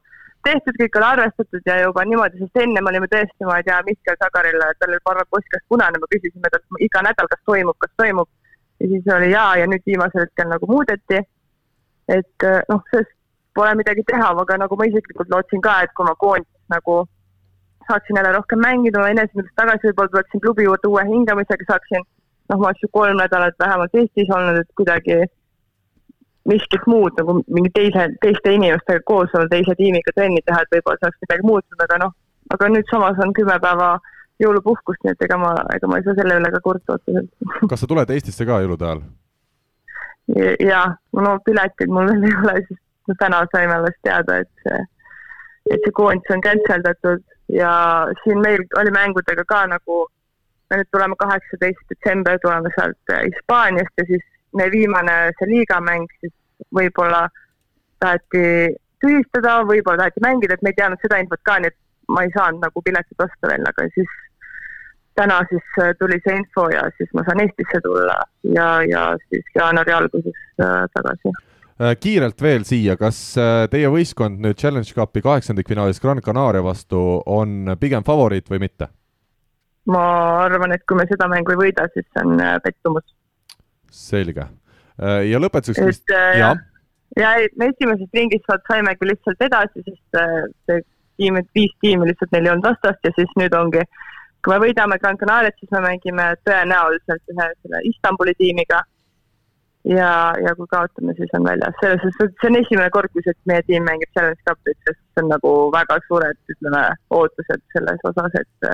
tehtud, 0.47 0.77
kõik 0.79 0.95
oli 0.99 1.07
arvestatud 1.09 1.67
ja 1.67 1.81
juba 1.81 2.05
niimoodi, 2.07 2.39
sest 2.39 2.61
enne 2.63 2.79
me 2.79 2.91
olime 2.93 3.09
tõesti, 3.11 3.47
ma 3.47 3.57
ei 3.59 3.65
tea, 3.67 3.81
Mihkel 3.89 4.19
Sagarile, 4.21 4.69
tal 4.79 4.93
oli 4.93 5.03
parem 5.03 5.27
postkast 5.33 5.65
punane, 5.67 5.99
me 5.99 6.07
küsisime 6.13 6.51
talt 6.53 6.83
iga 6.85 7.03
nädal, 7.03 7.27
kas 7.33 7.41
toimub, 7.49 7.75
kas 7.83 7.91
toimub 7.99 8.29
ja 8.80 8.88
siis 8.88 9.13
oli 9.15 9.32
jaa 9.32 9.57
ja 9.57 9.67
nüüd 9.67 9.86
viimasel 9.86 10.25
hetkel 10.25 10.49
nagu 10.49 10.69
muudeti. 10.69 11.21
et 12.07 12.43
äh, 12.43 12.61
noh, 12.69 12.84
sellest 12.91 13.13
pole 13.55 13.75
midagi 13.75 14.03
teha, 14.07 14.30
aga 14.43 14.57
nagu 14.63 14.78
ma 14.78 14.86
isiklikult 14.88 15.32
lootsin 15.34 15.61
ka, 15.61 15.82
et 15.84 15.93
kui 15.97 16.05
ma 16.05 16.13
koondises 16.15 16.73
nagu 16.73 16.99
saaksin 17.88 18.19
jälle 18.19 18.32
rohkem 18.36 18.59
mängida, 18.59 19.07
enesekindlust 19.09 19.55
tagasi, 19.55 19.88
võib-olla 19.89 20.13
tuleksin 20.13 20.43
klubi 20.43 20.67
juurde 20.67 20.91
uue 20.91 21.03
hingamisega, 21.07 21.67
saaksin 21.71 22.03
noh, 22.03 22.59
ma 22.59 22.69
oleks 22.69 22.84
ju 22.84 22.89
kolm 22.91 23.19
nädalat 23.21 23.59
vähemalt 23.63 23.95
Eestis 24.01 24.32
olnud, 24.38 24.61
et 24.61 24.71
kuidagi 24.80 25.17
miskit 26.51 26.86
muud 26.88 27.15
nagu 27.19 27.39
mingi 27.57 27.71
teise, 27.75 28.07
teiste 28.23 28.53
inimestega 28.55 29.03
koos 29.11 29.34
olla, 29.36 29.49
teise 29.51 29.75
tiimiga 29.80 30.13
trenni 30.15 30.43
teha, 30.45 30.61
et 30.63 30.75
võib-olla 30.75 31.09
oleks 31.09 31.23
midagi 31.25 31.47
muutunud, 31.49 31.84
aga 31.88 31.99
noh, 32.03 32.13
aga 32.55 32.69
nüüd 32.75 32.91
samas 32.91 33.19
on 33.25 33.34
kümme 33.39 33.57
päeva 33.63 33.89
jõulupuhkust, 34.43 35.03
nii 35.03 35.15
et 35.15 35.23
ega 35.27 35.38
ma, 35.41 35.53
ega 35.75 35.89
ma 35.89 35.99
ei 35.99 36.05
saa 36.05 36.17
selle 36.17 36.38
üle 36.41 36.51
ka 36.53 36.61
kurta 36.65 36.97
otseselt. 36.97 37.31
kas 37.71 37.83
sa 37.83 37.89
tuled 37.89 38.11
Eestisse 38.13 38.45
ka 38.47 38.61
jõulude 38.63 38.89
ajal? 38.89 39.07
jaa, 40.59 40.88
no 41.15 41.38
pileteid 41.45 41.91
mul 41.93 42.09
veel 42.11 42.27
ei 42.27 42.35
ole, 42.35 42.53
sest 42.67 43.19
täna 43.21 43.39
saime 43.53 43.77
alles 43.77 43.95
teada, 44.03 44.41
et 44.43 44.65
see, 44.65 44.79
et 45.71 45.85
see 45.85 45.95
koondis 45.95 46.33
on 46.35 46.43
cancel 46.43 46.83
datud 46.83 47.23
ja 47.55 47.71
siin 48.23 48.41
meil 48.43 48.65
oli 48.81 48.91
mängudega 48.91 49.45
ka 49.47 49.61
nagu, 49.71 50.01
me 50.67 50.81
nüüd 50.81 50.89
tuleme 50.91 51.15
kaheksateist 51.19 51.93
detsember, 51.93 52.39
tuleme 52.43 52.73
sealt 52.75 53.15
Hispaaniast 53.15 54.03
ja 54.03 54.07
siis 54.11 54.25
meie 54.59 54.71
viimane 54.71 55.15
see 55.39 55.49
liigamäng 55.53 56.11
siis 56.19 56.33
võib-olla 56.75 57.27
taheti 58.03 58.75
tühistada, 59.03 59.61
võib-olla 59.69 60.03
taheti 60.03 60.23
mängida, 60.25 60.57
et 60.57 60.63
me 60.65 60.73
ei 60.73 60.79
teadnud 60.79 61.03
seda 61.03 61.21
infot 61.23 61.43
ka, 61.47 61.59
nii 61.61 61.71
et 61.71 61.79
ma 62.11 62.23
ei 62.25 62.31
saanud 62.35 62.63
nagu 62.63 62.83
piletit 62.83 63.23
osta 63.23 63.51
veel, 63.51 63.63
aga 63.69 63.88
siis 63.95 64.11
täna 65.18 65.41
siis 65.49 65.77
äh, 65.81 65.94
tuli 65.99 66.19
see 66.23 66.38
info 66.41 66.68
ja 66.73 66.85
siis 66.98 67.10
ma 67.18 67.23
saan 67.26 67.41
Eestisse 67.44 67.81
tulla 67.84 68.18
ja, 68.56 68.68
ja 68.88 69.03
siis 69.30 69.45
jaanuari 69.56 69.94
alguses 69.95 70.38
äh, 70.61 70.84
tagasi. 70.94 71.34
Äh, 71.81 71.95
kiirelt 72.02 72.41
veel 72.41 72.65
siia, 72.68 72.98
kas 72.99 73.19
teie 73.72 73.89
võistkond 73.94 74.41
nüüd 74.44 74.60
Challenge 74.61 74.94
Cupi 74.94 75.23
kaheksandikfinaalis 75.26 76.02
Gran 76.03 76.22
Canaria 76.26 76.64
vastu 76.65 77.02
on 77.26 77.76
pigem 77.81 78.06
favoriit 78.07 78.49
või 78.53 78.64
mitte? 78.68 78.91
ma 79.88 80.03
arvan, 80.44 80.73
et 80.76 80.81
kui 80.84 80.98
me 80.99 81.06
seda 81.07 81.30
mängu 81.31 81.53
ei 81.53 81.60
võida, 81.61 81.85
siis 81.94 82.03
see 82.11 82.23
on 82.26 82.41
pettumus. 82.60 83.06
selge 83.88 84.44
ja 85.31 85.39
lõpetuseks, 85.39 86.02
et 86.02 86.11
äh, 86.11 86.39
ja, 86.41 86.49
ja 87.15 87.30
me 87.56 87.69
esimeses 87.72 88.10
ringis 88.14 88.44
saimegi 88.68 89.07
lihtsalt 89.07 89.45
edasi, 89.48 89.85
sest 89.85 90.19
see 90.68 90.81
tiim, 91.18 91.39
viis 91.56 91.73
tiimi 91.81 92.10
lihtsalt 92.10 92.34
neil 92.35 92.49
ei 92.49 92.53
olnud 92.53 92.68
vastast 92.68 93.07
ja 93.07 93.14
siis 93.15 93.31
nüüd 93.39 93.56
ongi, 93.57 93.85
kui 94.48 94.56
me 94.56 94.61
võidame 94.64 94.95
Gran 95.02 95.18
Canariat, 95.19 95.56
siis 95.60 95.74
me 95.76 95.82
mängime 95.84 96.30
tõenäoliselt 96.48 97.34
ühe 97.34 97.48
selle 97.52 97.82
Istanbuli 97.90 98.32
tiimiga 98.40 98.80
ja, 99.91 100.11
ja 100.40 100.53
kui 100.56 100.69
kaotame, 100.72 101.15
siis 101.18 101.34
on 101.36 101.44
väljas. 101.44 101.76
selles 101.82 101.99
suhtes, 102.03 102.30
et 102.32 102.38
see 102.40 102.52
on 102.52 102.60
esimene 102.61 102.94
kord, 102.95 103.11
kus 103.11 103.28
meie 103.52 103.65
tiim 103.68 103.84
mängib 103.84 104.07
Challenge 104.15 104.40
Cupit, 104.48 104.78
sest 104.88 105.02
see 105.02 105.26
on 105.26 105.34
nagu 105.34 105.52
väga 105.76 105.98
suured, 106.06 106.40
ütleme, 106.53 106.84
ootused 107.18 107.65
selles 107.76 108.07
osas, 108.07 108.38
et, 108.40 108.69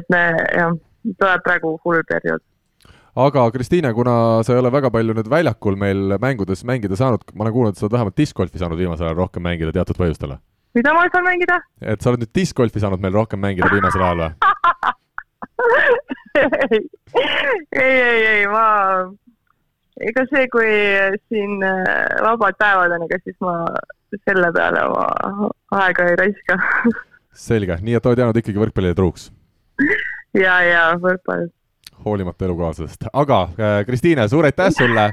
et 0.00 0.10
me, 0.10 0.24
jah, 0.58 0.74
tuleb 1.12 1.46
praegu 1.46 1.76
hull 1.84 2.02
periood 2.10 2.42
aga 3.14 3.44
Kristiine, 3.54 3.92
kuna 3.94 4.16
sa 4.42 4.56
ei 4.56 4.58
ole 4.58 4.72
väga 4.74 4.90
palju 4.90 5.14
nüüd 5.14 5.30
väljakul 5.30 5.78
meil 5.78 6.16
mängudes 6.18 6.64
mängida 6.66 6.98
saanud, 6.98 7.22
ma 7.38 7.46
olen 7.46 7.54
kuulnud, 7.54 7.76
et 7.76 7.78
sa 7.78 7.86
oled 7.86 7.94
vähemalt 7.94 8.18
discgolfi 8.18 8.58
saanud 8.58 8.82
viimasel 8.82 9.06
ajal 9.06 9.20
rohkem 9.22 9.46
mängida 9.46 9.70
teatud 9.76 10.00
põhjustel. 10.00 10.34
mida 10.74 10.96
ma 10.96 11.06
saan 11.06 11.28
mängida? 11.28 11.60
et 11.78 12.02
sa 12.02 12.10
oled 12.10 12.26
nüüd 12.26 12.34
discgolfi 12.34 12.82
saanud 12.82 12.98
meil 12.98 13.14
rohkem 13.14 13.38
mängida 13.46 13.70
viimasel 13.70 14.02
ajal 14.02 14.24
või 14.24 14.50
ei, 17.72 18.00
ei, 18.00 18.26
ei, 18.26 18.46
ma 18.50 18.66
ega 20.02 20.24
see, 20.30 20.46
kui 20.52 20.70
siin 21.30 21.62
äh, 21.62 22.22
vabad 22.24 22.58
päevad 22.58 22.94
on, 22.96 23.06
ega 23.06 23.18
siis 23.22 23.36
ma 23.44 23.54
selle 24.26 24.50
peale 24.54 24.86
oma 24.88 25.50
aega 25.78 26.08
ei 26.10 26.16
raiska 26.18 26.58
selge, 27.48 27.78
nii 27.82 27.98
et 27.98 28.06
oled 28.06 28.22
jäänud 28.22 28.40
ikkagi 28.40 28.62
võrkpallile 28.62 28.96
truuks? 28.98 29.28
ja, 30.44 30.58
ja 30.66 30.82
võrkpall. 31.02 31.48
hoolimata 32.04 32.48
elukaaslasest, 32.48 33.08
aga 33.12 33.40
äh, 33.54 33.78
Kristiine, 33.86 34.26
suur 34.28 34.46
aitäh 34.48 34.70
sulle, 34.74 35.08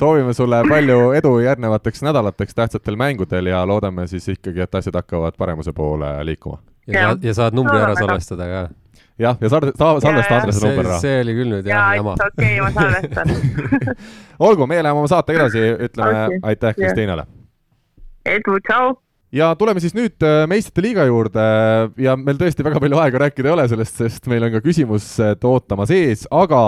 soovime 0.00 0.34
sulle 0.36 0.62
palju 0.68 1.12
edu 1.18 1.38
järgnevateks 1.44 2.04
nädalateks 2.08 2.56
tähtsatel 2.56 2.96
mängudel 3.00 3.52
ja 3.52 3.64
loodame 3.68 4.08
siis 4.10 4.28
ikkagi, 4.32 4.64
et 4.64 4.80
asjad 4.80 4.96
hakkavad 5.02 5.36
paremuse 5.38 5.72
poole 5.76 6.14
liikuma. 6.24 6.62
ja, 6.86 7.00
ja, 7.00 7.16
ja 7.22 7.34
saad 7.36 7.56
numbri 7.56 7.78
ära 7.78 7.94
salvestada 8.00 8.48
ka 8.48 8.62
jah, 9.18 9.36
ja 9.40 9.48
salve, 9.52 9.72
salvesta 9.76 10.38
Andrese 10.38 10.66
number 10.66 10.88
ära. 10.88 10.98
see 11.02 11.20
oli 11.20 11.36
küll 11.36 11.52
nüüd 11.52 11.68
jah 11.68 11.94
jama. 11.98 12.16
okei 12.16 12.60
okay,, 12.60 12.64
ma 12.64 12.70
salvestan 12.76 13.32
olgu, 14.48 14.66
meie 14.66 14.82
läheme 14.82 15.04
oma 15.04 15.10
saatega 15.10 15.44
edasi, 15.44 15.64
ütleme 15.88 16.26
okay. 16.26 16.42
aitäh 16.52 16.76
Kristiinale. 16.78 17.26
edu, 18.24 18.58
tšau 18.68 18.94
ja 19.32 19.48
tuleme 19.56 19.80
siis 19.80 19.94
nüüd 19.96 20.20
äh, 20.26 20.44
meistrite 20.50 20.82
liiga 20.84 21.06
juurde. 21.08 21.42
Ja 22.00 22.14
meil 22.20 22.36
tõesti 22.40 22.64
väga 22.64 22.80
palju 22.82 22.98
aega 23.00 23.22
rääkida 23.24 23.48
ei 23.48 23.54
ole 23.54 23.64
sellest, 23.70 23.96
sest 24.02 24.28
meil 24.30 24.44
on 24.44 24.52
ka 24.52 24.60
küsimused 24.64 25.46
ootamas 25.48 25.92
ees, 25.94 26.26
aga 26.32 26.60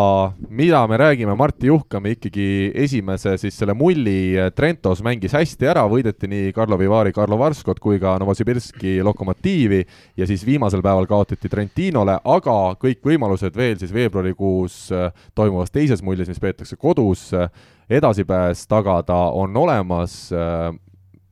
mida 0.49 0.81
me 0.89 0.99
räägime, 1.01 1.37
Martti 1.37 1.69
Juhkam 1.69 2.09
ikkagi 2.09 2.47
esimese 2.87 3.37
siis 3.41 3.59
selle 3.61 3.77
mulli 3.77 4.37
Trentos 4.57 5.03
mängis 5.05 5.37
hästi 5.37 5.69
ära, 5.75 5.85
võideti 5.91 6.31
nii 6.31 6.55
Karlo 6.57 6.79
Vivari, 6.81 7.13
Karlo 7.17 7.39
Varskot 7.41 7.83
kui 7.85 8.01
ka 8.03 8.17
Novosibirski 8.23 8.97
Lokomotiivi. 9.05 9.83
Ja 10.17 10.29
siis 10.31 10.47
viimasel 10.47 10.83
päeval 10.85 11.09
kaotati 11.11 11.51
Trentinole, 11.53 12.17
aga 12.25 12.59
kõik 12.81 13.05
võimalused 13.05 13.57
veel 13.57 13.77
siis 13.81 13.93
veebruarikuus 13.95 14.81
äh, 14.95 15.13
toimuvas 15.37 15.75
teises 15.75 16.03
mullis, 16.05 16.33
mis 16.33 16.41
peetakse 16.41 16.81
kodus, 16.81 17.29
äh, 17.37 17.53
edasipääs 17.93 18.65
tagada 18.71 19.19
on 19.37 19.57
olemas 19.61 20.33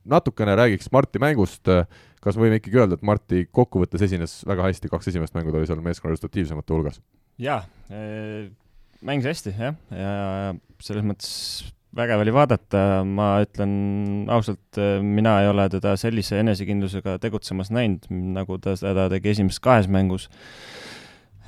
natukene 0.09 0.57
räägiks 0.59 0.91
Marti 0.95 1.21
mängust, 1.23 1.69
kas 2.23 2.39
võime 2.39 2.59
ikkagi 2.61 2.81
öelda, 2.81 2.99
et 2.99 3.07
Marti 3.07 3.45
kokkuvõttes 3.51 4.05
esines 4.09 4.41
väga 4.49 4.69
hästi, 4.69 4.91
kaks 4.93 5.13
esimest 5.13 5.37
mängu 5.37 5.53
ta 5.53 5.61
oli 5.61 5.69
seal 5.71 5.83
meeskonna 5.85 6.15
resultatiivsemate 6.15 6.75
hulgas? 6.75 7.01
jaa, 7.43 7.63
äh, 7.91 8.51
mängis 9.03 9.31
hästi 9.31 9.55
jah, 9.57 9.79
ja 9.91 10.13
selles 10.83 11.07
mõttes 11.07 11.31
vägev 11.97 12.23
oli 12.25 12.33
vaadata, 12.35 13.03
ma 13.09 13.35
ütlen 13.45 13.73
ausalt, 14.33 14.65
äh, 14.81 14.99
mina 15.05 15.39
ei 15.43 15.51
ole 15.51 15.69
teda 15.73 15.95
sellise 16.01 16.41
enesekindlusega 16.43 17.19
tegutsemas 17.23 17.73
näinud, 17.75 18.09
nagu 18.11 18.59
ta 18.63 18.77
seda 18.81 19.09
tegi 19.13 19.35
esimeses 19.35 19.63
kahes 19.63 19.91
mängus. 19.91 20.29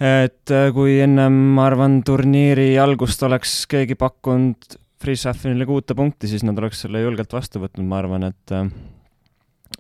et 0.03 0.51
kui 0.75 0.97
ennem, 0.99 1.35
ma 1.55 1.69
arvan, 1.69 2.01
turniiri 2.03 2.73
algust 2.83 3.23
oleks 3.23 3.61
keegi 3.71 3.95
pakkunud 3.95 4.75
Freeshuffile 5.05 5.67
kuute 5.69 5.97
punkti, 5.97 6.31
siis 6.31 6.45
nad 6.47 6.59
oleks 6.61 6.81
selle 6.85 7.03
julgelt 7.05 7.33
vastu 7.35 7.61
võtnud, 7.63 7.87
ma 7.89 8.01
arvan, 8.01 8.31
et 8.31 8.57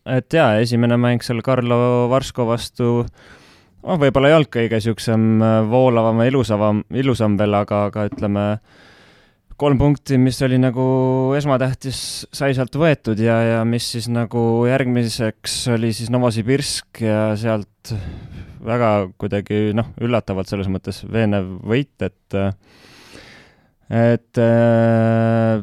et 0.05 0.37
jaa, 0.37 0.59
esimene 0.61 0.99
mäng 1.01 1.25
seal 1.25 1.41
Carlo 1.45 2.11
Varsko 2.13 2.45
vastu 2.49 2.89
noh, 3.85 4.01
võib-olla 4.01 4.31
ei 4.31 4.37
olnud 4.39 4.51
kõige 4.53 4.81
niisugusem 4.81 5.29
äh, 5.45 5.61
voolavam 5.71 6.23
ja 6.23 6.29
ilusavam, 6.33 6.83
ilusam 6.97 7.39
veel, 7.41 7.57
aga, 7.57 7.87
aga 7.91 8.07
ütleme, 8.11 8.45
kolm 9.61 9.81
punkti, 9.81 10.19
mis 10.21 10.41
oli 10.45 10.59
nagu 10.61 10.85
esmatähtis, 11.39 11.99
sai 12.35 12.57
sealt 12.57 12.77
võetud 12.81 13.21
ja, 13.23 13.39
ja 13.55 13.61
mis 13.69 13.87
siis 13.95 14.09
nagu 14.13 14.65
järgmiseks 14.69 15.61
oli 15.77 15.93
siis 15.97 16.11
Novosibirsk 16.13 17.05
ja 17.05 17.27
sealt 17.39 17.95
väga 18.65 18.91
kuidagi 19.21 19.69
noh, 19.77 19.93
üllatavalt 20.03 20.51
selles 20.51 20.71
mõttes 20.73 21.03
veenev 21.13 21.51
võit, 21.69 21.95
et 22.03 22.41
et 23.93 24.41
äh, 24.41 25.63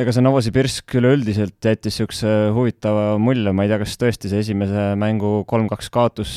ega 0.00 0.14
see 0.14 0.24
Novosibirsk 0.24 0.96
üleüldiselt 1.00 1.58
jättis 1.64 1.98
niisuguse 1.98 2.34
huvitava 2.56 3.14
mulje, 3.20 3.52
ma 3.52 3.66
ei 3.66 3.72
tea, 3.72 3.80
kas 3.82 3.96
tõesti 4.00 4.32
see 4.32 4.42
esimese 4.44 4.90
mängu 5.00 5.40
kolm-kaks 5.50 5.92
kaotus 5.92 6.34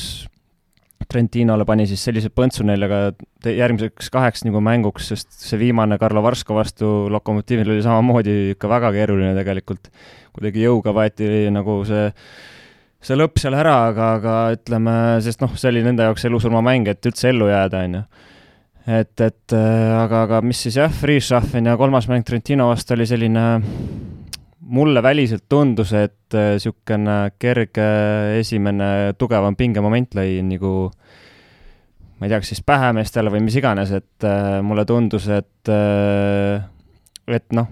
Trentinole 1.10 1.66
pani 1.68 1.84
siis 1.88 2.02
sellise 2.06 2.30
põntsu 2.32 2.64
neile 2.66 2.88
ka 2.90 2.98
järgmiseks 3.52 4.08
kaheks 4.12 4.44
nagu 4.46 4.60
mänguks, 4.64 5.10
sest 5.12 5.36
see 5.36 5.60
viimane 5.60 5.98
Karlo 6.00 6.22
Varsko 6.24 6.56
vastu 6.56 6.90
Lokomotiivil 7.12 7.74
oli 7.74 7.84
samamoodi 7.84 8.36
ikka 8.54 8.70
väga 8.72 8.92
keeruline 8.96 9.34
tegelikult. 9.36 9.90
kuidagi 10.34 10.64
jõuga 10.64 10.94
võeti 10.96 11.28
nagu 11.54 11.76
see, 11.86 12.08
see 13.04 13.18
lõpp 13.18 13.38
seal 13.38 13.54
ära, 13.54 13.76
aga, 13.92 14.08
aga 14.18 14.36
ütleme, 14.56 14.94
sest 15.22 15.44
noh, 15.44 15.52
see 15.60 15.70
oli 15.70 15.84
nende 15.84 16.08
jaoks 16.08 16.24
elusurmamäng, 16.26 16.88
et 16.90 17.06
üldse 17.06 17.30
ellu 17.30 17.50
jääda, 17.52 17.84
on 17.86 17.98
ju 18.00 18.02
et, 18.86 19.20
et 19.20 19.54
äh, 19.56 19.92
aga, 19.96 20.24
aga 20.26 20.40
mis 20.44 20.60
siis 20.66 20.78
jah, 20.78 20.92
Freeschaffen 20.92 21.70
ja 21.70 21.76
kolmas 21.80 22.08
mäng 22.10 22.24
Trentino 22.26 22.68
vastu 22.70 22.96
oli 22.96 23.06
selline, 23.08 23.44
mulle 24.64 25.02
väliselt 25.04 25.46
tundus, 25.48 25.92
et 25.96 26.34
niisugune 26.34 27.18
äh, 27.26 27.32
kerge 27.40 27.86
esimene 28.40 29.14
tugevam 29.20 29.56
pingemoment 29.56 30.16
lõi 30.16 30.40
nagu 30.44 30.74
ma 32.18 32.26
ei 32.26 32.30
tea, 32.30 32.40
kas 32.40 32.52
siis 32.52 32.64
pähemeestele 32.66 33.32
või 33.32 33.42
mis 33.46 33.56
iganes, 33.60 33.92
et 33.96 34.28
äh, 34.28 34.60
mulle 34.64 34.84
tundus, 34.88 35.28
et 35.32 35.72
et 37.24 37.56
noh, 37.56 37.70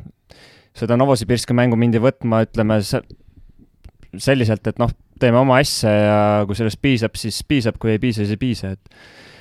seda 0.77 0.97
Novosibirski 0.97 1.55
mängu 1.57 1.77
mindi 1.77 2.01
võtma, 2.01 2.41
ütleme 2.47 2.81
selliselt, 2.83 4.67
et 4.69 4.81
noh, 4.81 4.91
teeme 5.21 5.41
oma 5.41 5.59
asja 5.63 5.93
ja 5.93 6.17
kui 6.49 6.57
sellest 6.59 6.81
piisab, 6.83 7.17
siis 7.21 7.43
piisab, 7.49 7.77
kui 7.81 7.95
ei 7.95 8.01
piisa, 8.03 8.23
siis 8.25 8.35
ei 8.35 8.41
piisa, 8.41 8.73
et 8.75 9.32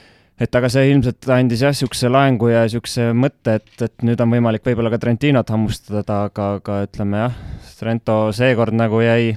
et 0.41 0.57
aga 0.57 0.69
see 0.73 0.89
ilmselt 0.91 1.29
andis 1.33 1.61
jah, 1.65 1.73
niisuguse 1.75 2.09
laengu 2.11 2.49
ja 2.51 2.65
niisuguse 2.65 3.11
mõtte, 3.17 3.59
et, 3.61 3.71
et 3.85 4.05
nüüd 4.07 4.21
on 4.23 4.33
võimalik 4.33 4.65
võib-olla 4.65 4.91
ka 4.93 5.01
Trentinot 5.01 5.51
hammustada, 5.53 6.03
aga, 6.27 6.51
aga 6.59 6.81
ütleme 6.87 7.25
jah, 7.25 7.39
Trento 7.81 8.17
seekord 8.37 8.75
nagu 8.77 9.01
jäi, 9.01 9.33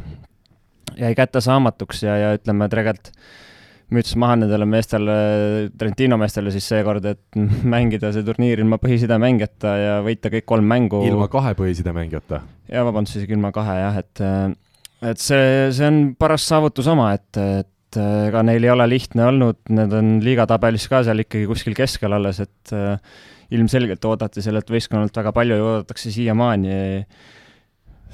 jäi 1.01 1.17
kättesaamatuks 1.17 2.05
ja, 2.05 2.19
ja 2.21 2.35
ütleme, 2.37 2.69
tegelikult 2.73 3.13
müts 3.95 4.15
maha 4.19 4.39
nendele 4.41 4.67
meestele, 4.69 5.15
Trentino 5.79 6.17
meestele 6.21 6.53
siis 6.55 6.67
seekord, 6.73 7.05
et 7.09 7.41
mängida 7.75 8.11
see 8.15 8.25
turniir 8.27 8.63
ilma 8.65 8.81
põhisidemängijata 8.83 9.75
ja 9.81 9.97
võita 10.05 10.33
kõik 10.33 10.49
kolm 10.49 10.69
mängu. 10.73 11.05
ilma 11.09 11.29
kahe 11.33 11.55
põhisidemängijata? 11.59 12.41
jaa, 12.73 12.87
vabandust, 12.87 13.21
isegi 13.21 13.37
ilma 13.37 13.53
kahe 13.55 13.77
jah, 13.83 14.01
et 14.01 14.25
et 15.05 15.21
see, 15.21 15.69
see 15.77 15.89
on 15.89 16.03
paras 16.19 16.47
saavutus 16.49 16.89
oma, 16.91 17.13
et, 17.19 17.29
et 17.61 17.71
et 17.95 18.01
äh, 18.03 18.29
ega 18.29 18.43
neil 18.47 18.65
ei 18.65 18.73
ole 18.73 18.87
lihtne 18.91 19.29
olnud, 19.29 19.61
need 19.75 19.95
on 19.95 20.11
liigatabelis 20.25 20.89
ka 20.91 21.03
seal 21.07 21.23
ikkagi 21.23 21.47
kuskil 21.51 21.77
keskel 21.79 22.13
alles, 22.17 22.41
et 22.43 22.75
äh, 22.75 22.99
ilmselgelt 23.55 24.05
oodati 24.09 24.43
sellelt 24.43 24.71
võistkonnalt 24.73 25.15
väga 25.15 25.33
palju 25.37 25.59
ja 25.59 25.65
oodatakse 25.65 26.11
siiamaani. 26.11 27.05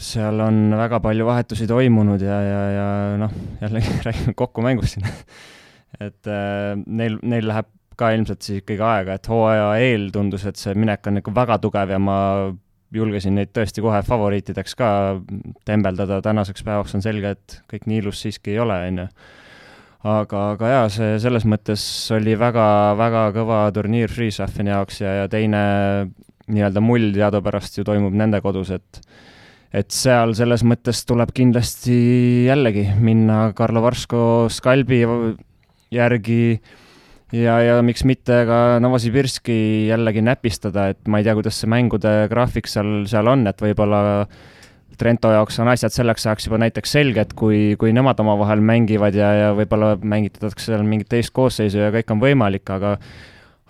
seal 0.01 0.41
on 0.41 0.71
väga 0.77 1.01
palju 1.01 1.27
vahetusi 1.27 1.67
toimunud 1.69 2.21
ja, 2.25 2.41
ja, 2.41 2.61
ja 2.73 2.87
noh, 3.21 3.33
jällegi 3.61 3.99
räägime 4.07 4.35
kokkumängust 4.35 4.97
siin 4.97 5.09
et 6.01 6.27
äh, 6.27 6.77
neil, 6.87 7.19
neil 7.23 7.49
läheb 7.51 7.69
ka 8.01 8.11
ilmselt 8.17 8.43
siis 8.43 8.63
ikkagi 8.63 8.81
aega, 8.81 9.19
et 9.19 9.29
hooaja 9.29 9.75
eel 9.83 10.09
tundus, 10.13 10.47
et 10.49 10.57
see 10.57 10.73
minek 10.79 11.05
on 11.11 11.21
ikka 11.21 11.35
väga 11.37 11.59
tugev 11.61 11.93
ja 11.93 11.99
ma 12.01 12.17
julgesin 12.95 13.37
neid 13.37 13.53
tõesti 13.55 13.85
kohe 13.85 14.01
favoriitideks 14.03 14.75
ka 14.79 14.89
tembeldada, 15.69 16.23
tänaseks 16.25 16.65
päevaks 16.67 16.97
on 16.97 17.05
selge, 17.05 17.35
et 17.37 17.61
kõik 17.71 17.85
nii 17.87 18.01
ilus 18.03 18.23
siiski 18.25 18.55
ei 18.55 18.63
ole, 18.65 18.79
on 18.89 19.05
ju 19.05 19.07
aga, 20.07 20.45
aga 20.55 20.73
jaa, 20.73 20.85
see 20.93 21.17
selles 21.23 21.45
mõttes 21.49 21.83
oli 22.17 22.37
väga-väga 22.41 23.25
kõva 23.37 23.63
turniir 23.77 24.13
Freeshuffini 24.13 24.73
jaoks 24.73 25.03
ja, 25.03 25.15
ja 25.23 25.29
teine 25.33 25.63
nii-öelda 26.51 26.83
mull 26.83 27.13
teadupärast 27.15 27.79
ju 27.79 27.87
toimub 27.87 28.17
nende 28.17 28.41
kodus, 28.45 28.73
et 28.75 29.03
et 29.71 29.93
seal 29.95 30.33
selles 30.35 30.65
mõttes 30.67 31.05
tuleb 31.07 31.31
kindlasti 31.35 31.97
jällegi 32.49 32.89
minna 32.99 33.53
Karlo 33.55 33.85
Varsko 33.85 34.23
skalbi 34.51 35.05
järgi 35.95 36.41
ja, 37.37 37.61
ja 37.63 37.77
miks 37.87 38.03
mitte 38.09 38.43
ka 38.49 38.81
Novosibirski 38.83 39.87
jällegi 39.87 40.25
näpistada, 40.27 40.89
et 40.91 41.07
ma 41.07 41.21
ei 41.21 41.29
tea, 41.29 41.37
kuidas 41.39 41.61
see 41.61 41.71
mängude 41.71 42.15
graafik 42.33 42.67
seal, 42.71 43.05
seal 43.11 43.31
on, 43.31 43.47
et 43.47 43.63
võib-olla 43.63 44.03
Trento 45.01 45.33
jaoks 45.33 45.59
on 45.63 45.71
asjad 45.73 45.95
selleks 45.95 46.27
ajaks 46.27 46.47
juba 46.49 46.61
näiteks 46.61 46.93
selged, 46.99 47.35
kui, 47.39 47.75
kui 47.81 47.95
nemad 47.97 48.21
omavahel 48.21 48.61
mängivad 48.61 49.17
ja, 49.17 49.33
ja 49.39 49.51
võib-olla 49.57 49.95
mängitatakse 49.97 50.73
seal 50.73 50.85
mingit 50.87 51.09
teist 51.13 51.33
koosseisu 51.37 51.81
ja 51.81 51.93
kõik 51.95 52.13
on 52.13 52.21
võimalik, 52.23 52.69
aga 52.75 52.99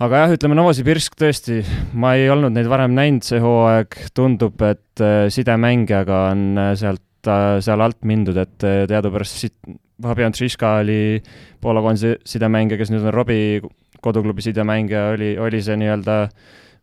aga 0.00 0.22
jah, 0.22 0.32
ütleme 0.36 0.56
Novosibirsk 0.56 1.16
tõesti, 1.20 1.60
ma 1.92 2.14
ei 2.16 2.30
olnud 2.32 2.54
neid 2.56 2.68
varem 2.70 2.94
näinud 2.96 3.26
see 3.26 3.40
hooaeg, 3.42 3.98
tundub, 4.16 4.60
et 4.64 5.04
äh, 5.04 5.26
sidemängijaga 5.32 6.20
on 6.30 6.46
äh, 6.58 6.72
sealt, 6.80 7.04
äh, 7.28 7.58
seal 7.64 7.84
alt 7.84 8.00
mindud, 8.08 8.38
et 8.40 8.56
teadupärast 8.60 9.42
siit 9.42 9.56
Fabian 10.00 10.32
Triška 10.32 10.78
oli 10.80 11.20
Poola 11.60 11.82
koondise 11.84 12.14
sidemängija, 12.24 12.78
kes 12.80 12.92
nüüd 12.94 13.04
on 13.04 13.12
Robbie 13.12 13.60
koduklubi 14.00 14.40
sidemängija, 14.44 15.10
oli, 15.12 15.34
oli 15.36 15.60
see 15.60 15.76
nii-öelda 15.76 16.16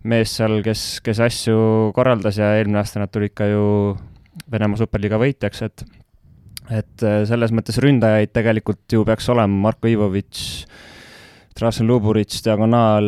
mees 0.08 0.36
seal, 0.38 0.60
kes, 0.66 0.84
kes 1.02 1.22
asju 1.26 1.58
korraldas 1.98 2.38
ja 2.38 2.54
eelmine 2.60 2.84
aasta 2.84 3.02
nad 3.02 3.10
tulid 3.10 3.34
ka 3.38 3.50
ju 3.50 3.66
Venemaa 4.52 4.80
superliiga 4.80 5.20
võitjaks, 5.22 5.64
et 5.68 5.86
et 6.68 7.06
äh, 7.06 7.22
selles 7.28 7.54
mõttes 7.56 7.80
ründajaid 7.84 8.34
tegelikult 8.36 8.92
ju 8.92 9.06
peaks 9.08 9.30
olema. 9.32 9.68
Marko 9.70 9.90
Ivovitš, 9.92 10.44
Dražen 11.58 11.88
Luburitš, 11.90 12.44
diagonaal, 12.46 13.08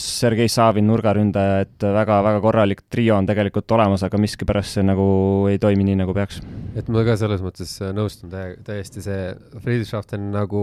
Sergei 0.00 0.48
Savin, 0.48 0.86
nurgaründaja, 0.88 1.64
et 1.64 1.84
väga-väga 1.92 2.40
korralik 2.40 2.84
trio 2.92 3.18
on 3.18 3.26
tegelikult 3.28 3.70
olemas, 3.76 4.04
aga 4.06 4.16
miskipärast 4.22 4.78
see 4.78 4.84
nagu 4.86 5.04
ei 5.50 5.58
toimi 5.60 5.84
nii, 5.84 5.98
nagu 6.00 6.14
peaks. 6.16 6.40
et 6.78 6.88
ma 6.90 7.02
ka 7.06 7.16
selles 7.20 7.42
mõttes 7.44 7.74
äh, 7.84 7.92
nõustun 7.96 8.32
täie, 8.32 8.54
täiesti, 8.64 9.02
see 9.04 9.34
Friedrichshafen 9.60 10.30
nagu 10.34 10.62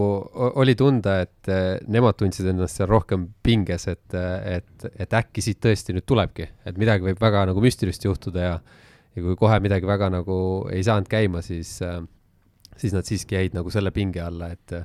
oli 0.63 0.75
tunda, 0.79 1.19
et 1.27 1.51
äh, 1.51 1.75
nemad 1.91 2.17
tundsid 2.19 2.49
ennast 2.51 2.79
seal 2.79 2.89
rohkem 2.89 3.27
pinges, 3.45 3.87
et, 3.91 4.17
et, 4.17 4.87
et 4.95 5.19
äkki 5.21 5.43
siit 5.45 5.61
tõesti 5.61 5.95
nüüd 5.95 6.07
tulebki, 6.09 6.49
et 6.65 6.81
midagi 6.81 7.11
võib 7.11 7.21
väga 7.21 7.45
nagu 7.51 7.63
müstilist 7.63 8.07
juhtuda 8.07 8.47
ja 8.47 8.55
ja 9.15 9.23
kui 9.23 9.37
kohe 9.39 9.59
midagi 9.63 9.87
väga 9.89 10.11
nagu 10.13 10.35
ei 10.71 10.83
saanud 10.87 11.09
käima, 11.11 11.43
siis, 11.45 11.77
siis 12.79 12.93
nad 12.95 13.07
siiski 13.07 13.37
jäid 13.37 13.57
nagu 13.57 13.73
selle 13.73 13.93
pinge 13.95 14.21
alla, 14.23 14.51
et 14.55 14.75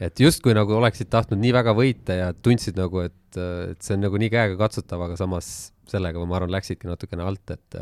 et 0.00 0.20
justkui 0.20 0.52
nagu 0.56 0.74
oleksid 0.76 1.08
tahtnud 1.12 1.40
nii 1.40 1.54
väga 1.56 1.72
võita 1.76 2.18
ja 2.18 2.26
tundsid 2.34 2.76
nagu, 2.76 3.00
et, 3.06 3.38
et 3.38 3.80
see 3.80 3.96
on 3.96 4.04
nagu 4.04 4.20
nii 4.20 4.28
käegakatsutav, 4.32 5.06
aga 5.06 5.16
samas 5.16 5.48
sellega, 5.88 6.20
ma 6.20 6.36
arvan, 6.36 6.52
läksidki 6.52 6.90
natukene 6.90 7.24
alt, 7.24 7.56
et 7.56 7.80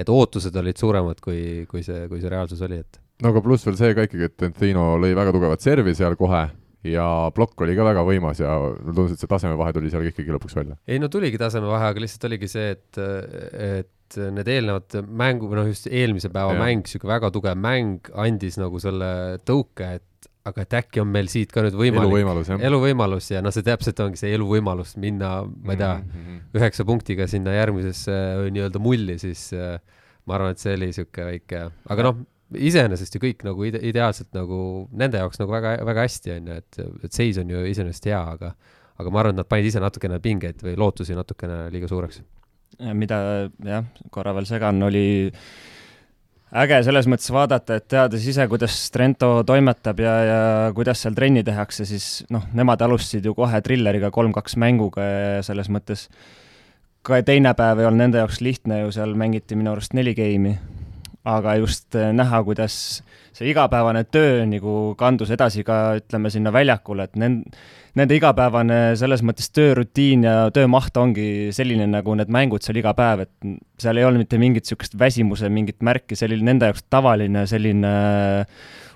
et 0.00 0.08
ootused 0.08 0.54
olid 0.56 0.78
suuremad, 0.80 1.18
kui, 1.20 1.66
kui 1.68 1.82
see, 1.84 2.06
kui 2.08 2.22
see 2.22 2.30
reaalsus 2.32 2.62
oli, 2.64 2.78
et 2.80 3.00
no 3.20 3.34
aga 3.34 3.42
pluss 3.44 3.66
veel 3.66 3.76
see 3.76 3.94
ka 3.96 4.06
ikkagi, 4.08 4.30
et 4.30 4.36
Trentino 4.38 4.94
lõi 5.00 5.12
väga 5.18 5.34
tugevat 5.36 5.64
servi 5.64 5.92
seal 5.98 6.16
kohe 6.16 6.46
ja 6.88 7.06
plokk 7.36 7.66
oli 7.66 7.74
ka 7.76 7.84
väga 7.84 8.04
võimas 8.06 8.40
ja 8.40 8.54
tundus, 8.80 9.14
et 9.14 9.20
see 9.20 9.28
tasemevahe 9.30 9.74
tuli 9.76 9.92
seal 9.92 10.06
ikkagi 10.08 10.32
lõpuks 10.32 10.56
välja. 10.56 10.78
ei 10.88 11.00
no 11.02 11.10
tuligi 11.12 11.40
tasemevahe, 11.40 11.90
aga 11.92 12.04
lihtsalt 12.04 12.28
oligi 12.30 12.48
see, 12.48 12.70
et, 12.78 13.00
et 13.52 13.92
need 14.18 14.48
eelnevad 14.50 14.96
mängu, 15.06 15.50
või 15.50 15.60
noh, 15.60 15.68
just 15.70 15.88
eelmise 15.90 16.30
päeva 16.32 16.54
ja. 16.56 16.60
mäng, 16.62 16.84
niisugune 16.86 17.12
väga 17.12 17.30
tugev 17.34 17.58
mäng 17.60 18.10
andis 18.18 18.58
nagu 18.60 18.80
selle 18.82 19.10
tõuke, 19.46 19.94
et 20.00 20.28
aga 20.48 20.64
et 20.64 20.76
äkki 20.78 21.02
on 21.02 21.10
meil 21.12 21.28
siit 21.28 21.52
ka 21.52 21.62
nüüd 21.64 21.76
võimalik 21.76 22.08
eluvõimalus, 22.08 22.50
eluvõimalus 22.64 23.28
ja 23.30 23.42
noh, 23.44 23.52
see 23.54 23.64
täpselt 23.66 24.00
ongi 24.00 24.20
see 24.20 24.32
eluvõimalus 24.36 24.96
minna, 25.00 25.40
ma 25.44 25.76
ei 25.76 25.80
tea 25.82 25.92
mm, 25.98 26.10
-hmm. 26.16 26.42
üheksa 26.56 26.86
punktiga 26.88 27.26
sinna 27.30 27.54
järgmisesse 27.58 28.16
nii-öelda 28.48 28.80
mulli, 28.82 29.18
siis 29.20 29.50
äh, 29.52 29.76
ma 30.24 30.38
arvan, 30.38 30.56
et 30.56 30.62
see 30.62 30.74
oli 30.78 30.90
niisugune 30.90 31.28
väike, 31.28 31.62
aga 31.92 32.08
noh, 32.08 32.24
iseenesest 32.56 33.14
ju 33.14 33.22
kõik 33.22 33.44
nagu 33.46 33.68
ide 33.68 33.82
ideaalselt 33.86 34.32
nagu 34.34 34.88
nende 34.96 35.20
jaoks 35.20 35.38
nagu 35.42 35.52
väga, 35.52 35.76
väga 35.86 36.06
hästi, 36.08 36.36
on 36.38 36.50
ju, 36.50 36.60
et, 36.64 36.82
et 37.04 37.20
seis 37.20 37.38
on 37.38 37.52
ju 37.52 37.64
iseenesest 37.70 38.10
hea, 38.10 38.20
aga 38.36 38.54
aga 39.00 39.12
ma 39.12 39.22
arvan, 39.22 39.36
et 39.36 39.42
nad 39.42 39.48
panid 39.48 39.70
ise 39.70 39.80
natukene 39.80 40.20
pingeid 40.20 40.60
või 40.64 40.76
lootusi 40.80 41.16
natukene 41.16 41.66
liiga 41.72 41.88
suureks. 41.88 42.20
Mida 42.78 43.20
jah, 43.64 43.84
korra 44.10 44.34
veel 44.36 44.46
segan, 44.48 44.82
oli 44.86 45.04
äge 46.50 46.80
selles 46.86 47.06
mõttes 47.10 47.30
vaadata, 47.34 47.78
et 47.78 47.86
teades 47.90 48.26
ise, 48.26 48.46
kuidas 48.50 48.76
Trento 48.94 49.32
toimetab 49.46 50.00
ja, 50.02 50.14
ja 50.26 50.40
kuidas 50.74 51.02
seal 51.04 51.16
trenni 51.18 51.44
tehakse, 51.46 51.86
siis 51.88 52.24
noh, 52.30 52.46
nemad 52.56 52.82
alustasid 52.82 53.26
ju 53.26 53.34
kohe 53.38 53.60
trilleriga 53.64 54.10
kolm-kaks 54.14 54.58
mänguga 54.60 55.06
ja 55.06 55.42
selles 55.46 55.70
mõttes 55.72 56.08
ka 57.06 57.20
teine 57.24 57.52
päev 57.56 57.80
ei 57.80 57.88
olnud 57.88 58.04
nende 58.04 58.20
jaoks 58.20 58.40
lihtne 58.44 58.82
ju, 58.82 58.92
seal 58.96 59.14
mängiti 59.18 59.56
minu 59.58 59.72
arust 59.74 59.94
neli 59.96 60.14
geimi. 60.16 60.56
Aga 61.28 61.56
just 61.60 61.94
eh, 61.98 62.12
näha, 62.16 62.40
kuidas 62.46 62.74
see 63.36 63.50
igapäevane 63.52 64.02
töö 64.08 64.44
nagu 64.48 64.94
kandus 64.98 65.30
edasi 65.34 65.64
ka 65.66 65.98
ütleme 66.00 66.32
sinna 66.32 66.52
väljakule, 66.54 67.06
et 67.06 67.18
nend-, 67.20 67.58
nende 67.98 68.16
igapäevane 68.16 68.96
selles 69.00 69.22
mõttes 69.26 69.50
töörutiin 69.54 70.24
ja 70.26 70.36
töömaht 70.54 70.96
ongi 71.00 71.50
selline, 71.54 71.86
nagu 71.92 72.16
need 72.18 72.32
mängud 72.32 72.64
seal 72.64 72.80
iga 72.80 72.94
päev, 72.96 73.26
et 73.26 73.50
seal 73.80 74.00
ei 74.00 74.06
olnud 74.08 74.24
mitte 74.24 74.40
mingit 74.40 74.66
niisugust 74.66 74.96
väsimuse 74.98 75.50
mingit 75.52 75.80
märki, 75.84 76.18
oli 76.26 76.40
nende 76.46 76.70
jaoks 76.70 76.86
tavaline 76.88 77.44
selline 77.50 77.92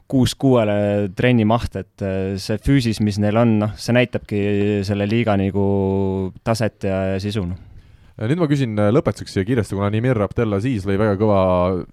kuus 0.09 0.35
kuuele 0.37 1.11
trenni 1.17 1.47
maht, 1.49 1.77
et 1.81 2.03
see 2.41 2.59
füüsis, 2.61 3.01
mis 3.05 3.21
neil 3.21 3.41
on, 3.41 3.55
noh, 3.63 3.77
see 3.81 3.97
näitabki 3.97 4.41
selle 4.85 5.09
liiga 5.09 5.37
nagu 5.41 5.69
taset 6.45 6.89
ja 6.89 7.05
sisu, 7.23 7.47
noh 7.53 7.74
nüüd 8.23 8.39
ma 8.39 8.47
küsin 8.51 8.78
lõpetuseks 8.78 9.35
siia 9.35 9.47
kiiresti, 9.47 9.74
kuna 9.74 9.89
Nimir 9.91 10.20
Abdelaziz 10.23 10.86
lõi 10.86 10.99
väga 11.01 11.16
kõva 11.19 11.39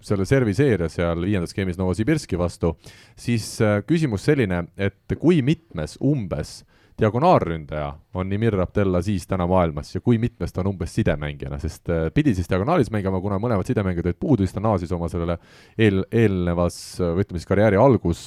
selle 0.06 0.26
serviseeria 0.28 0.90
seal 0.92 1.24
viiendas 1.26 1.50
skeemis 1.54 1.80
Novosibirski 1.80 2.38
vastu, 2.38 2.76
siis 3.18 3.56
äh, 3.64 3.80
küsimus 3.86 4.28
selline, 4.28 4.68
et 4.78 5.16
kui 5.18 5.42
mitmes 5.42 5.96
umbes 5.98 6.60
diagonaalründaja 7.00 7.88
on 8.14 8.30
Nimir 8.30 8.54
Abdelaziz 8.62 9.26
täna 9.26 9.48
maailmas 9.50 9.94
ja 9.96 10.02
kui 10.04 10.20
mitmes 10.22 10.54
ta 10.54 10.62
on 10.62 10.70
umbes 10.74 10.94
sidemängijana, 10.94 11.58
sest 11.62 11.90
äh, 11.90 12.06
pidi 12.14 12.36
siis 12.38 12.50
diagonaalis 12.50 12.92
mängima, 12.94 13.20
kuna 13.24 13.40
mõlemad 13.42 13.66
sidemängijad 13.66 14.12
olid 14.12 14.22
puudu, 14.22 14.46
siis 14.46 14.54
ta 14.54 14.62
naasis 14.62 14.94
oma 14.94 15.10
sellele 15.10 15.40
eel, 15.74 16.04
eelnevas, 16.12 16.78
või 17.02 17.26
ütleme 17.26 17.42
siis 17.42 17.50
karjääri 17.50 17.82
algus 17.82 18.26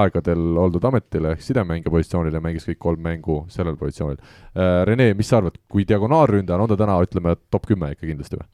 aegadel 0.00 0.60
oldud 0.62 0.84
ametile 0.90 1.34
ehk 1.34 1.42
sidemängija 1.44 1.92
positsioonil 1.92 2.36
ja 2.36 2.42
mängis 2.44 2.68
kõik 2.68 2.80
kolm 2.82 3.02
mängu 3.04 3.40
sellel 3.52 3.78
positsioonil. 3.80 4.20
Äh, 4.54 4.84
Rene, 4.88 5.10
mis 5.18 5.30
sa 5.30 5.40
arvad, 5.40 5.58
kui 5.70 5.86
diagonaalründaja 5.88 6.60
on, 6.60 6.70
ta 6.70 6.78
täna, 6.80 7.00
ütleme, 7.04 7.36
top 7.50 7.68
kümme 7.70 7.92
ikka 7.94 8.06
kindlasti 8.06 8.40
või? 8.40 8.48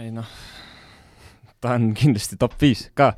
ei 0.00 0.10
noh, 0.14 0.26
ta 1.60 1.74
on 1.76 1.90
kindlasti 1.98 2.38
top 2.40 2.54
viis 2.60 2.86
ka. 2.94 3.12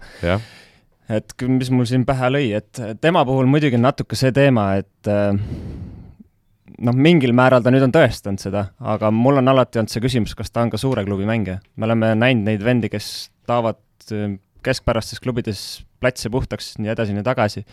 et 1.12 1.34
mis 1.48 1.70
mul 1.74 1.89
siin 1.89 2.06
pähe 2.09 2.30
lõi, 2.32 2.52
et 2.56 2.80
tema 3.02 3.24
puhul 3.28 3.51
muidugi 3.51 3.76
on 3.76 3.84
natuke 3.90 4.16
see 4.18 4.32
teema, 4.34 4.70
et 4.80 5.10
äh, 5.10 5.36
noh, 6.82 6.97
mingil 6.97 7.34
määral 7.36 7.64
ta 7.64 7.72
nüüd 7.74 7.84
on 7.86 7.94
tõestanud 7.94 8.43
seda, 8.43 8.68
aga 8.80 9.12
mul 9.14 9.43
on 9.43 9.52
alati 9.52 9.82
olnud 9.82 9.93
see 9.93 10.02
küsimus, 10.05 10.36
kas 10.39 10.51
ta 10.51 10.64
on 10.64 10.72
ka 10.72 10.80
suure 10.80 11.05
klubi 11.06 11.28
mängija. 11.28 11.60
me 11.76 11.89
oleme 11.90 12.14
näinud 12.18 12.48
neid 12.48 12.64
vendi, 12.64 12.90
kes 12.93 13.12
taovad 13.47 13.82
äh, 14.10 14.39
keskpärastes 14.62 15.20
klubides 15.20 15.82
platse 16.01 16.30
puhtaks, 16.30 16.76
nii 16.78 16.93
edasi, 16.94 17.14
nii 17.16 17.26
tagasi. 17.26 17.64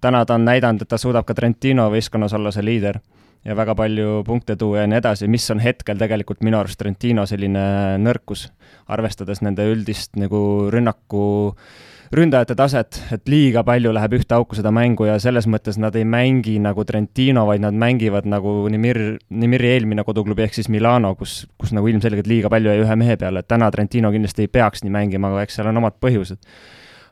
täna 0.00 0.24
ta 0.24 0.34
on 0.34 0.44
näidanud, 0.44 0.82
et 0.82 0.88
ta 0.88 0.98
suudab 0.98 1.26
ka 1.26 1.34
Trentino 1.34 1.88
võistkonnas 1.90 2.34
olla 2.34 2.52
see 2.54 2.64
liider 2.64 3.00
ja 3.44 3.56
väga 3.56 3.74
palju 3.74 4.22
punkte 4.26 4.56
tuua 4.56 4.84
ja 4.84 4.86
nii 4.86 4.98
edasi, 4.98 5.28
mis 5.28 5.50
on 5.50 5.60
hetkel 5.60 5.98
tegelikult 5.98 6.40
minu 6.42 6.58
arust 6.58 6.78
Trentino 6.78 7.26
selline 7.26 7.98
nõrkus, 7.98 8.48
arvestades 8.86 9.42
nende 9.42 9.66
üldist 9.72 10.16
nagu 10.16 10.40
rünnaku 10.72 11.24
äh, 11.50 11.88
ründajate 12.14 12.56
taset, 12.56 12.98
et 13.12 13.28
liiga 13.28 13.62
palju 13.66 13.92
läheb 13.92 14.16
ühte 14.18 14.36
auku 14.36 14.56
seda 14.56 14.72
mängu 14.74 15.08
ja 15.08 15.18
selles 15.22 15.48
mõttes 15.50 15.76
nad 15.80 15.96
ei 15.98 16.06
mängi 16.08 16.56
nagu 16.62 16.84
Trentino, 16.88 17.44
vaid 17.48 17.62
nad 17.64 17.76
mängivad 17.76 18.28
nagu 18.28 18.54
Nimir, 18.72 19.18
Nimiri 19.28 19.74
eelmine 19.74 20.04
koduklubi 20.06 20.46
ehk 20.46 20.56
siis 20.56 20.70
Milano, 20.72 21.14
kus, 21.18 21.42
kus 21.60 21.74
nagu 21.76 21.90
ilmselgelt 21.90 22.30
liiga 22.30 22.52
palju 22.52 22.72
jäi 22.72 22.84
ühe 22.84 22.96
mehe 23.00 23.18
peale, 23.20 23.44
et 23.44 23.50
täna 23.50 23.70
Trentino 23.74 24.12
kindlasti 24.14 24.46
ei 24.46 24.52
peaks 24.52 24.84
nii 24.84 24.94
mängima, 24.94 25.32
aga 25.32 25.44
eks 25.44 25.60
seal 25.60 25.68
on 25.72 25.82
omad 25.82 25.98
põhjused. 26.00 26.40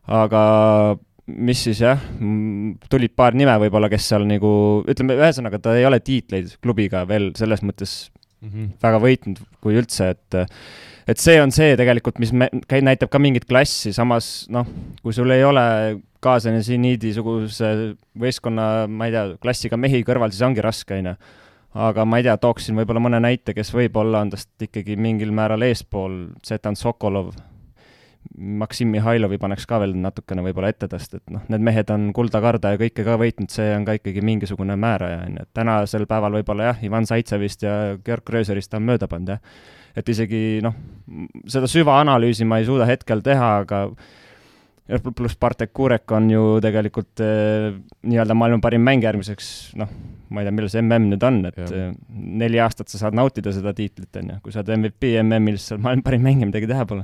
aga 0.07 0.43
mis 1.27 1.63
siis 1.67 1.81
jah, 1.83 2.03
tulid 2.91 3.17
paar 3.19 3.35
nime 3.35 3.57
võib-olla, 3.65 3.91
kes 3.91 4.09
seal 4.13 4.27
nagu, 4.29 4.51
ütleme, 4.89 5.17
ühesõnaga 5.19 5.59
ta 5.63 5.75
ei 5.77 5.87
ole 5.89 5.99
tiitleid 6.01 6.57
klubiga 6.63 7.03
veel 7.09 7.33
selles 7.39 7.65
mõttes 7.67 7.97
mm 8.41 8.49
-hmm. 8.49 8.69
väga 8.83 9.01
võitnud, 9.03 9.41
kui 9.61 9.75
üldse, 9.77 10.15
et 10.15 10.39
et 11.07 11.23
see 11.23 11.39
on 11.41 11.55
see 11.55 11.77
tegelikult, 11.79 12.19
mis 12.23 12.33
me, 12.35 12.49
näitab 12.67 13.11
ka 13.13 13.21
mingit 13.23 13.47
klassi, 13.49 13.95
samas 13.97 14.47
noh, 14.53 14.67
kui 15.03 15.15
sul 15.17 15.31
ei 15.35 15.45
ole 15.47 15.65
kaaslane 16.25 16.63
seniidisuguse 16.67 17.73
võistkonna, 18.19 18.87
ma 18.91 19.09
ei 19.09 19.15
tea, 19.15 19.27
klassiga 19.43 19.79
mehi 19.81 20.03
kõrval, 20.07 20.35
siis 20.35 20.47
ongi 20.47 20.65
raske, 20.65 20.99
on 20.99 21.13
ju. 21.13 21.19
aga 21.87 22.07
ma 22.09 22.19
ei 22.19 22.27
tea, 22.27 22.37
tooksin 22.41 22.79
võib-olla 22.81 23.03
mõne 23.05 23.21
näite, 23.23 23.55
kes 23.55 23.71
võib-olla 23.75 24.25
on 24.25 24.33
tast 24.35 24.67
ikkagi 24.69 24.97
mingil 24.99 25.35
määral 25.37 25.63
eespool, 25.69 26.25
Zetan 26.47 26.79
Sokolov, 26.79 27.37
Maksim 28.37 28.91
Mihhailovi 28.91 29.37
paneks 29.39 29.69
ka 29.71 29.79
veel 29.79 29.93
natukene 30.03 30.43
võib-olla 30.43 30.73
ette 30.73 30.89
tast, 30.91 31.15
et 31.15 31.31
noh, 31.31 31.45
need 31.53 31.63
mehed 31.63 31.93
on 31.95 32.09
kulda-karda 32.17 32.75
ja 32.75 32.81
kõike 32.81 33.05
ka 33.07 33.15
võitnud, 33.21 33.53
see 33.55 33.69
on 33.77 33.87
ka 33.87 33.95
ikkagi 34.01 34.25
mingisugune 34.27 34.75
määraja, 34.83 35.23
on 35.29 35.39
ju, 35.39 35.47
et 35.47 35.53
tänasel 35.55 36.09
päeval 36.11 36.41
võib-olla 36.41 36.73
jah, 36.73 36.83
Ivan 36.89 37.07
Zaitsevist 37.07 37.63
ja 37.63 37.77
Georg 38.03 38.27
Gröserist 38.27 38.75
on 38.75 38.89
mööda 38.89 39.07
pannud, 39.07 39.37
jah 39.37 39.85
et 39.97 40.13
isegi 40.13 40.61
noh, 40.65 40.77
seda 41.49 41.69
süvaanalüüsi 41.71 42.47
ma 42.49 42.61
ei 42.61 42.69
suuda 42.69 42.89
hetkel 42.89 43.23
teha, 43.25 43.53
aga 43.65 43.87
pluss 44.87 45.37
Bartek 45.39 45.73
Kurek 45.75 46.13
on 46.15 46.29
ju 46.31 46.43
tegelikult 46.63 47.23
eh, 47.25 47.73
nii-öelda 48.07 48.37
maailma 48.39 48.63
parim 48.63 48.85
mängija 48.87 49.11
järgmiseks, 49.11 49.49
noh, 49.81 49.91
ma 50.31 50.43
ei 50.43 50.47
tea, 50.47 50.55
millal 50.55 50.71
see 50.71 50.85
mm 50.85 51.09
nüüd 51.11 51.27
on, 51.27 51.41
et 51.49 51.59
ja. 51.59 51.67
Eh, 51.89 51.97
neli 52.43 52.61
aastat 52.63 52.93
sa 52.93 53.01
saad 53.03 53.19
nautida 53.19 53.55
seda 53.55 53.75
tiitlit, 53.75 54.13
on 54.21 54.37
ju, 54.37 54.39
kui 54.45 54.55
sa 54.55 54.63
oled 54.63 54.77
MVP 54.77 55.17
MM-il, 55.25 55.59
siis 55.59 55.73
sa 55.73 55.77
oled 55.77 55.89
maailma 55.89 56.07
parim 56.07 56.25
mängija, 56.27 56.51
midagi 56.53 56.71
teha 56.71 56.87
pole. 56.87 57.03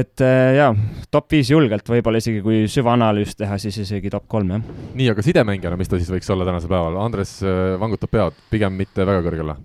et 0.00 0.26
eh, 0.26 0.50
jaa, 0.58 0.74
top 1.14 1.30
viis 1.36 1.52
julgelt, 1.54 1.86
võib-olla 1.94 2.18
isegi 2.18 2.42
kui 2.42 2.64
süvaanalüüs 2.70 3.38
teha, 3.38 3.58
siis 3.62 3.78
isegi 3.84 4.10
top 4.10 4.26
kolm, 4.30 4.50
jah. 4.56 4.78
nii, 4.98 5.10
aga 5.14 5.22
sidemängijana, 5.22 5.78
mis 5.78 5.92
ta 5.92 6.02
siis 6.02 6.10
võiks 6.10 6.34
olla 6.34 6.48
tänasel 6.50 6.72
päeval, 6.72 6.98
Andres 7.04 7.38
vangutab 7.78 8.10
pead, 8.10 8.42
pigem 8.50 8.74
mitte 8.80 9.06
väga 9.06 9.22
kõrgele 9.28 9.60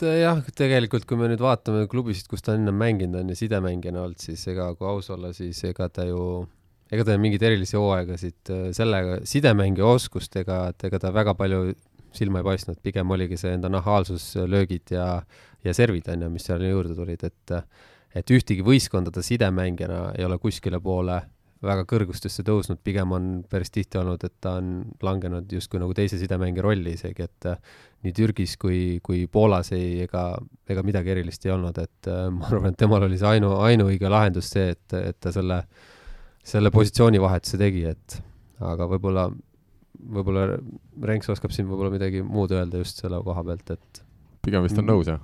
jah, 0.00 0.40
tegelikult 0.56 1.06
kui 1.08 1.18
me 1.18 1.28
nüüd 1.30 1.42
vaatame 1.42 1.86
klubisid, 1.90 2.28
kus 2.30 2.44
ta 2.46 2.54
enne 2.58 2.72
mänginud 2.74 3.20
on 3.20 3.32
ja 3.32 3.36
sidemängijana 3.38 4.04
olnud, 4.06 4.22
siis 4.22 4.46
ega 4.52 4.70
kui 4.78 4.88
aus 4.88 5.10
olla, 5.14 5.32
siis 5.36 5.60
ega 5.68 5.88
ta 5.92 6.06
ju, 6.08 6.22
ega 6.92 7.06
ta 7.06 7.18
mingeid 7.20 7.44
erilisi 7.50 7.78
hooaegasid 7.78 8.52
äh, 8.54 8.66
sellega, 8.76 9.20
sidemängija 9.28 9.88
oskustega, 9.90 10.62
et 10.72 10.88
ega 10.90 11.02
ta 11.02 11.12
väga 11.14 11.36
palju 11.38 11.72
silma 12.16 12.40
ei 12.40 12.48
paistnud, 12.48 12.80
pigem 12.82 13.10
oligi 13.14 13.38
see 13.38 13.52
enda 13.54 13.70
nahaalsus, 13.70 14.32
löögid 14.50 14.94
ja, 14.94 15.20
ja 15.64 15.74
servid, 15.76 16.08
on 16.10 16.26
ju, 16.26 16.30
mis 16.34 16.46
seal 16.48 16.66
juurde 16.66 16.96
tulid, 16.98 17.26
et 17.26 17.56
et 18.10 18.30
ühtegi 18.34 18.64
võistkonda 18.66 19.12
ta 19.14 19.22
sidemängijana 19.22 20.16
ei 20.18 20.24
ole 20.26 20.40
kuskile 20.42 20.80
poole 20.82 21.20
väga 21.64 21.84
kõrgustesse 21.88 22.42
tõusnud, 22.46 22.80
pigem 22.84 23.12
on 23.12 23.28
päris 23.50 23.72
tihti 23.72 23.98
olnud, 24.00 24.22
et 24.24 24.32
ta 24.40 24.54
on 24.60 24.70
langenud 25.04 25.50
justkui 25.52 25.80
nagu 25.82 25.92
teise 25.96 26.16
sidemängija 26.20 26.64
rolli 26.64 26.94
isegi, 26.96 27.26
et 27.26 27.48
äh, 27.50 27.58
nii 28.06 28.14
Türgis 28.16 28.56
kui, 28.60 28.80
kui 29.04 29.26
Poolas 29.32 29.72
ei, 29.76 30.06
ega, 30.06 30.24
ega 30.70 30.84
midagi 30.86 31.12
erilist 31.12 31.44
ei 31.44 31.52
olnud, 31.52 31.76
et 31.82 32.08
äh, 32.08 32.24
ma 32.32 32.48
arvan, 32.48 32.72
et 32.72 32.80
temal 32.80 33.04
oli 33.04 33.20
see 33.20 33.28
ainu, 33.36 33.52
ainuõige 33.66 34.12
lahendus 34.12 34.48
see, 34.54 34.72
et, 34.72 34.96
et 34.96 35.20
ta 35.20 35.34
selle, 35.36 35.60
selle 36.54 36.72
positsioonivahetuse 36.72 37.60
tegi, 37.60 37.84
et 37.92 38.20
aga 38.64 38.88
võib-olla, 38.94 39.28
võib-olla 40.16 40.48
Renks 41.12 41.28
oskab 41.36 41.52
siin 41.52 41.68
võib-olla 41.68 41.92
midagi 41.92 42.24
muud 42.24 42.56
öelda 42.56 42.80
just 42.80 43.04
selle 43.04 43.20
koha 43.26 43.44
pealt, 43.52 43.76
et 43.76 44.04
pigem 44.48 44.64
vist 44.64 44.80
on 44.80 44.88
nõus, 44.88 45.12
jah? 45.12 45.20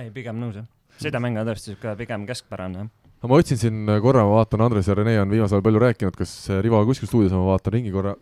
ei, 0.00 0.08
pigem 0.16 0.40
nõus, 0.40 0.62
jah. 0.62 0.68
sidemäng 0.96 1.36
on 1.36 1.52
tõesti 1.52 1.74
niisugune 1.74 1.98
pigem 2.00 2.24
keskpärane, 2.32 2.86
jah 2.86 2.92
no 3.24 3.30
ma 3.32 3.40
otsin 3.40 3.60
siin 3.60 3.86
korra, 4.04 4.24
ma 4.28 4.42
vaatan, 4.42 4.66
Andres 4.66 4.88
ja 4.90 4.96
Rene 4.98 5.16
on 5.22 5.30
viimasel 5.32 5.56
ajal 5.56 5.64
palju 5.64 5.80
rääkinud, 5.86 6.16
kas 6.18 6.34
Rivo 6.60 6.82
kuskil 6.90 7.08
stuudios 7.08 7.32
on, 7.32 7.40
ma 7.40 7.54
vaatan 7.54 7.78
ringi 7.78 7.92
korra. 7.94 8.12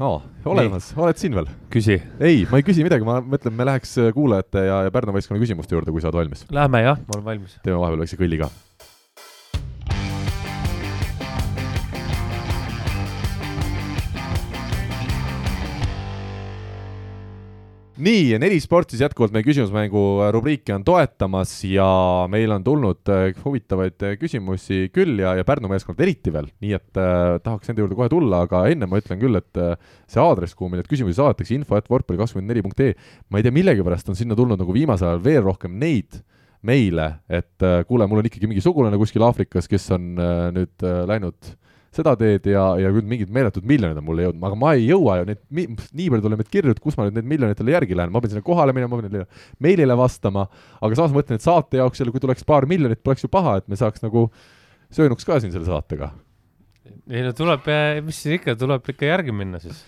aa, 0.00 0.16
olemas, 0.48 0.90
oled 0.96 1.20
siin 1.20 1.36
veel? 1.36 1.50
küsi. 1.72 1.98
ei, 2.20 2.46
ma 2.50 2.62
ei 2.62 2.64
küsi 2.64 2.86
midagi, 2.86 3.04
ma 3.04 3.18
mõtlen, 3.20 3.52
me 3.56 3.68
läheks 3.68 3.98
kuulajate 4.16 4.64
ja, 4.70 4.80
ja 4.88 4.94
Pärnu 4.94 5.12
võistkonna 5.18 5.42
küsimuste 5.44 5.76
juurde, 5.76 5.92
kui 5.92 6.00
sa 6.00 6.08
oled 6.08 6.22
valmis. 6.22 6.46
Lähme 6.56 6.86
jah, 6.86 7.04
ma 7.04 7.18
olen 7.18 7.28
valmis. 7.28 7.60
teeme 7.60 7.82
vahepeal 7.82 8.06
väikse 8.06 8.20
kõlli 8.22 8.40
ka 8.40 8.50
nii, 17.96 18.36
neli 18.40 18.58
sport 18.60 18.92
siis 18.92 19.00
jätkuvalt 19.00 19.32
meie 19.32 19.44
küsimusmängu 19.46 20.00
rubriiki 20.34 20.74
on 20.74 20.84
toetamas 20.84 21.52
ja 21.68 21.86
meil 22.30 22.52
on 22.52 22.64
tulnud 22.64 23.12
äh, 23.12 23.30
huvitavaid 23.40 24.04
äh, 24.04 24.14
küsimusi 24.20 24.86
küll 24.94 25.22
ja, 25.22 25.32
ja 25.38 25.46
Pärnu 25.48 25.70
meeskond 25.70 26.00
eriti 26.04 26.32
veel, 26.34 26.50
nii 26.62 26.76
et 26.76 27.00
äh, 27.00 27.38
tahaks 27.44 27.70
nende 27.70 27.84
juurde 27.84 27.98
kohe 27.98 28.10
tulla, 28.12 28.42
aga 28.44 28.66
enne 28.72 28.88
ma 28.90 29.00
ütlen 29.00 29.20
küll, 29.22 29.40
et 29.40 29.62
äh, 29.62 29.74
see 30.12 30.20
aadress, 30.20 30.56
kuhu 30.58 30.72
meile 30.72 30.84
küsimusi 30.88 31.16
saadetakse, 31.18 31.56
info 31.56 31.78
et 31.80 31.88
võrkpalli 31.92 32.20
kakskümmend 32.20 32.52
neli 32.52 32.64
punkt 32.66 32.84
ee, 32.84 32.96
ma 33.32 33.40
ei 33.40 33.46
tea, 33.46 33.54
millegipärast 33.56 34.12
on 34.12 34.18
sinna 34.18 34.36
tulnud 34.38 34.60
nagu 34.60 34.76
viimasel 34.76 35.14
ajal 35.14 35.24
veel 35.24 35.44
rohkem 35.48 35.78
neid 35.80 36.20
meile, 36.66 37.14
et 37.32 37.64
äh, 37.64 37.80
kuule, 37.88 38.08
mul 38.10 38.20
on 38.20 38.28
ikkagi 38.28 38.50
mingi 38.50 38.64
sugulane 38.64 39.00
kuskil 39.00 39.24
Aafrikas, 39.24 39.70
kes 39.70 39.88
on 39.96 40.16
äh, 40.20 40.48
nüüd 40.56 40.84
äh, 40.84 41.04
läinud 41.08 41.38
äh, 41.48 41.62
seda 41.96 42.14
teed 42.20 42.48
ja, 42.50 42.64
ja 42.80 42.90
küll 42.94 43.08
mingid 43.08 43.32
meeletud 43.34 43.66
miljonid 43.68 44.00
on 44.00 44.06
mulle 44.06 44.26
jõudnud, 44.26 44.44
aga 44.48 44.58
ma 44.60 44.74
ei 44.76 44.84
jõua 44.86 45.18
ju 45.20 45.28
neid, 45.30 45.40
nii 45.56 46.10
palju 46.12 46.26
tuleb 46.26 46.42
neid 46.42 46.52
kirju, 46.52 46.76
et 46.76 46.82
kus 46.82 46.98
ma 46.98 47.08
nüüd 47.08 47.18
need 47.18 47.30
miljonitele 47.32 47.74
järgi 47.74 47.98
lähen, 47.98 48.12
ma 48.14 48.22
pean 48.22 48.34
sinna 48.34 48.46
kohale 48.46 48.76
minema, 48.76 48.92
ma 48.92 49.02
pean 49.02 49.16
neile 49.16 49.26
meilile 49.64 49.98
vastama, 49.98 50.46
aga 50.80 51.00
samas 51.00 51.16
mõtlen, 51.16 51.40
et 51.40 51.46
saate 51.46 51.80
jaoks 51.80 52.02
jälle, 52.02 52.14
kui 52.14 52.22
tuleks 52.22 52.46
paar 52.46 52.68
miljonit, 52.70 53.02
poleks 53.04 53.26
ju 53.26 53.32
paha, 53.32 53.58
et 53.62 53.68
me 53.72 53.80
saaks 53.80 54.04
nagu 54.04 54.28
söönuks 54.94 55.26
ka 55.26 55.40
siin 55.42 55.54
selle 55.54 55.68
saatega. 55.68 56.12
ei 57.10 57.26
no 57.26 57.34
tuleb, 57.36 57.68
mis 58.06 58.22
siis 58.22 58.40
ikka, 58.40 58.56
tuleb 58.58 58.94
ikka 58.94 59.14
järgi 59.14 59.34
minna 59.34 59.62
siis 59.62 59.84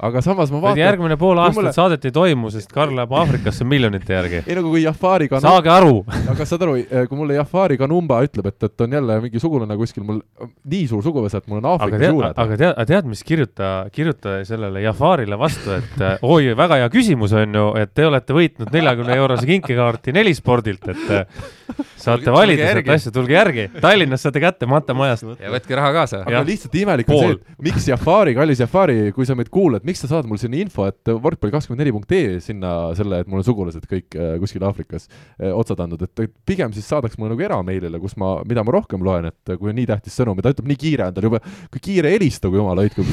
aga 0.00 0.20
samas 0.24 0.50
ma 0.52 0.60
vaatan. 0.60 0.80
järgmine 0.80 1.16
pool 1.20 1.38
aastat 1.40 1.58
mulle... 1.60 1.72
saadet 1.72 2.04
ei 2.08 2.14
toimu, 2.14 2.50
sest 2.52 2.72
Karl 2.74 2.94
läheb 2.96 3.12
Aafrikasse 3.16 3.64
miljonite 3.64 4.14
järgi. 4.16 4.42
ei 4.46 4.56
nagu 4.58 4.72
kui 4.72 4.82
Jafari 4.82 5.28
Kanumba. 5.28 5.52
saage 5.54 5.72
aru 5.72 5.94
aga 6.32 6.46
saad 6.48 6.64
aru, 6.66 6.76
eh, 6.82 7.06
kui 7.08 7.20
mulle 7.20 7.38
Jafari 7.38 7.78
Kanumba 7.80 8.20
ütleb, 8.26 8.50
et, 8.52 8.68
et 8.68 8.86
on 8.86 8.96
jälle 8.98 9.18
mingi 9.24 9.42
sugulane 9.42 9.76
kuskil 9.80 10.06
mul 10.06 10.20
nii 10.64 10.88
suur 10.90 11.04
suguvõsa, 11.06 11.40
et 11.40 11.50
mul 11.50 11.62
on 11.62 11.70
Aafrika 11.72 12.00
aga 12.00 12.12
juured. 12.12 12.40
aga 12.44 12.60
tead, 12.62 12.82
tead, 12.92 13.10
mis 13.12 13.24
kirjuta, 13.26 13.72
kirjuta 13.94 14.38
sellele 14.48 14.84
Jafarile 14.84 15.38
vastu, 15.40 15.76
et 15.78 16.04
eh, 16.04 16.26
oi, 16.26 16.52
väga 16.58 16.80
hea 16.82 16.90
küsimus 16.92 17.36
on 17.36 17.60
ju, 17.60 17.66
et 17.80 17.94
te 17.96 18.06
olete 18.08 18.36
võitnud 18.36 18.72
neljakümne 18.74 19.16
eurose 19.22 19.48
kinkekaarti 19.48 20.14
Nelispordilt, 20.16 20.90
et 20.92 21.14
eh, 21.20 21.46
saate 22.06 22.32
valida 22.34 22.70
seda 22.70 22.96
asja, 22.96 23.12
tulge 23.14 23.36
järgi. 23.36 23.66
Tallinnas 23.80 24.24
saate 24.26 24.42
kätte 24.42 24.68
Matamajast. 24.70 25.26
ja 25.40 25.52
võtke 25.52 25.78
raha 25.78 25.92
kaasa. 25.96 26.22
aga 26.26 26.42
lihtsalt 26.46 26.74
imelik 26.80 27.10
on 27.10 27.22
see, 27.22 27.36
et 27.36 27.66
miks 27.68 27.88
Jafari, 27.90 28.34
kallis 28.36 28.62
Jafari, 28.62 28.98
kui 29.16 29.26
sa 29.28 29.36
meid 29.38 29.50
kuulad, 29.52 29.85
miks 29.86 30.00
sa 30.02 30.08
saad 30.10 30.26
mul 30.28 30.38
sinna 30.40 30.58
info, 30.60 30.86
et 30.90 31.04
võrkpalli 31.06 31.54
kakskümmend 31.54 31.80
neli 31.82 31.94
punkt 31.94 32.10
ee 32.16 32.40
sinna 32.44 32.70
selle, 32.98 33.16
et 33.22 33.28
mul 33.30 33.40
on 33.42 33.46
sugulased 33.46 33.84
kõik 33.90 34.08
äh, 34.18 34.22
kuskil 34.42 34.62
Aafrikas 34.66 35.04
äh, 35.08 35.52
otsad 35.52 35.80
andnud, 35.84 36.02
et 36.06 36.14
pigem 36.48 36.70
siis 36.76 36.86
saadaks 36.90 37.16
mulle 37.20 37.32
nagu 37.34 37.42
erameilile, 37.46 37.98
kus 38.02 38.14
ma, 38.20 38.28
mida 38.48 38.60
ma 38.66 38.70
rohkem 38.76 39.00
loen, 39.06 39.24
et 39.30 39.44
kui 39.56 39.68
on 39.72 39.78
nii 39.78 39.90
tähtis 39.92 40.14
sõnum 40.18 40.36
ja 40.38 40.42
ta 40.46 40.54
ütleb 40.56 40.68
nii 40.72 40.82
kiire 40.82 41.02
on 41.08 41.14
tal 41.16 41.28
juba, 41.30 41.38
kui 41.72 41.80
kiire 41.90 42.08
helistagu 42.16 42.54
jumala 42.60 42.84
hoidku, 42.84 43.00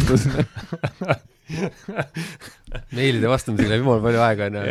meilide 2.98 3.28
vastamisega 3.30 3.70
läheb 3.70 3.82
jumala 3.84 4.02
palju 4.08 4.20
aega, 4.28 4.42
onju 4.52 4.62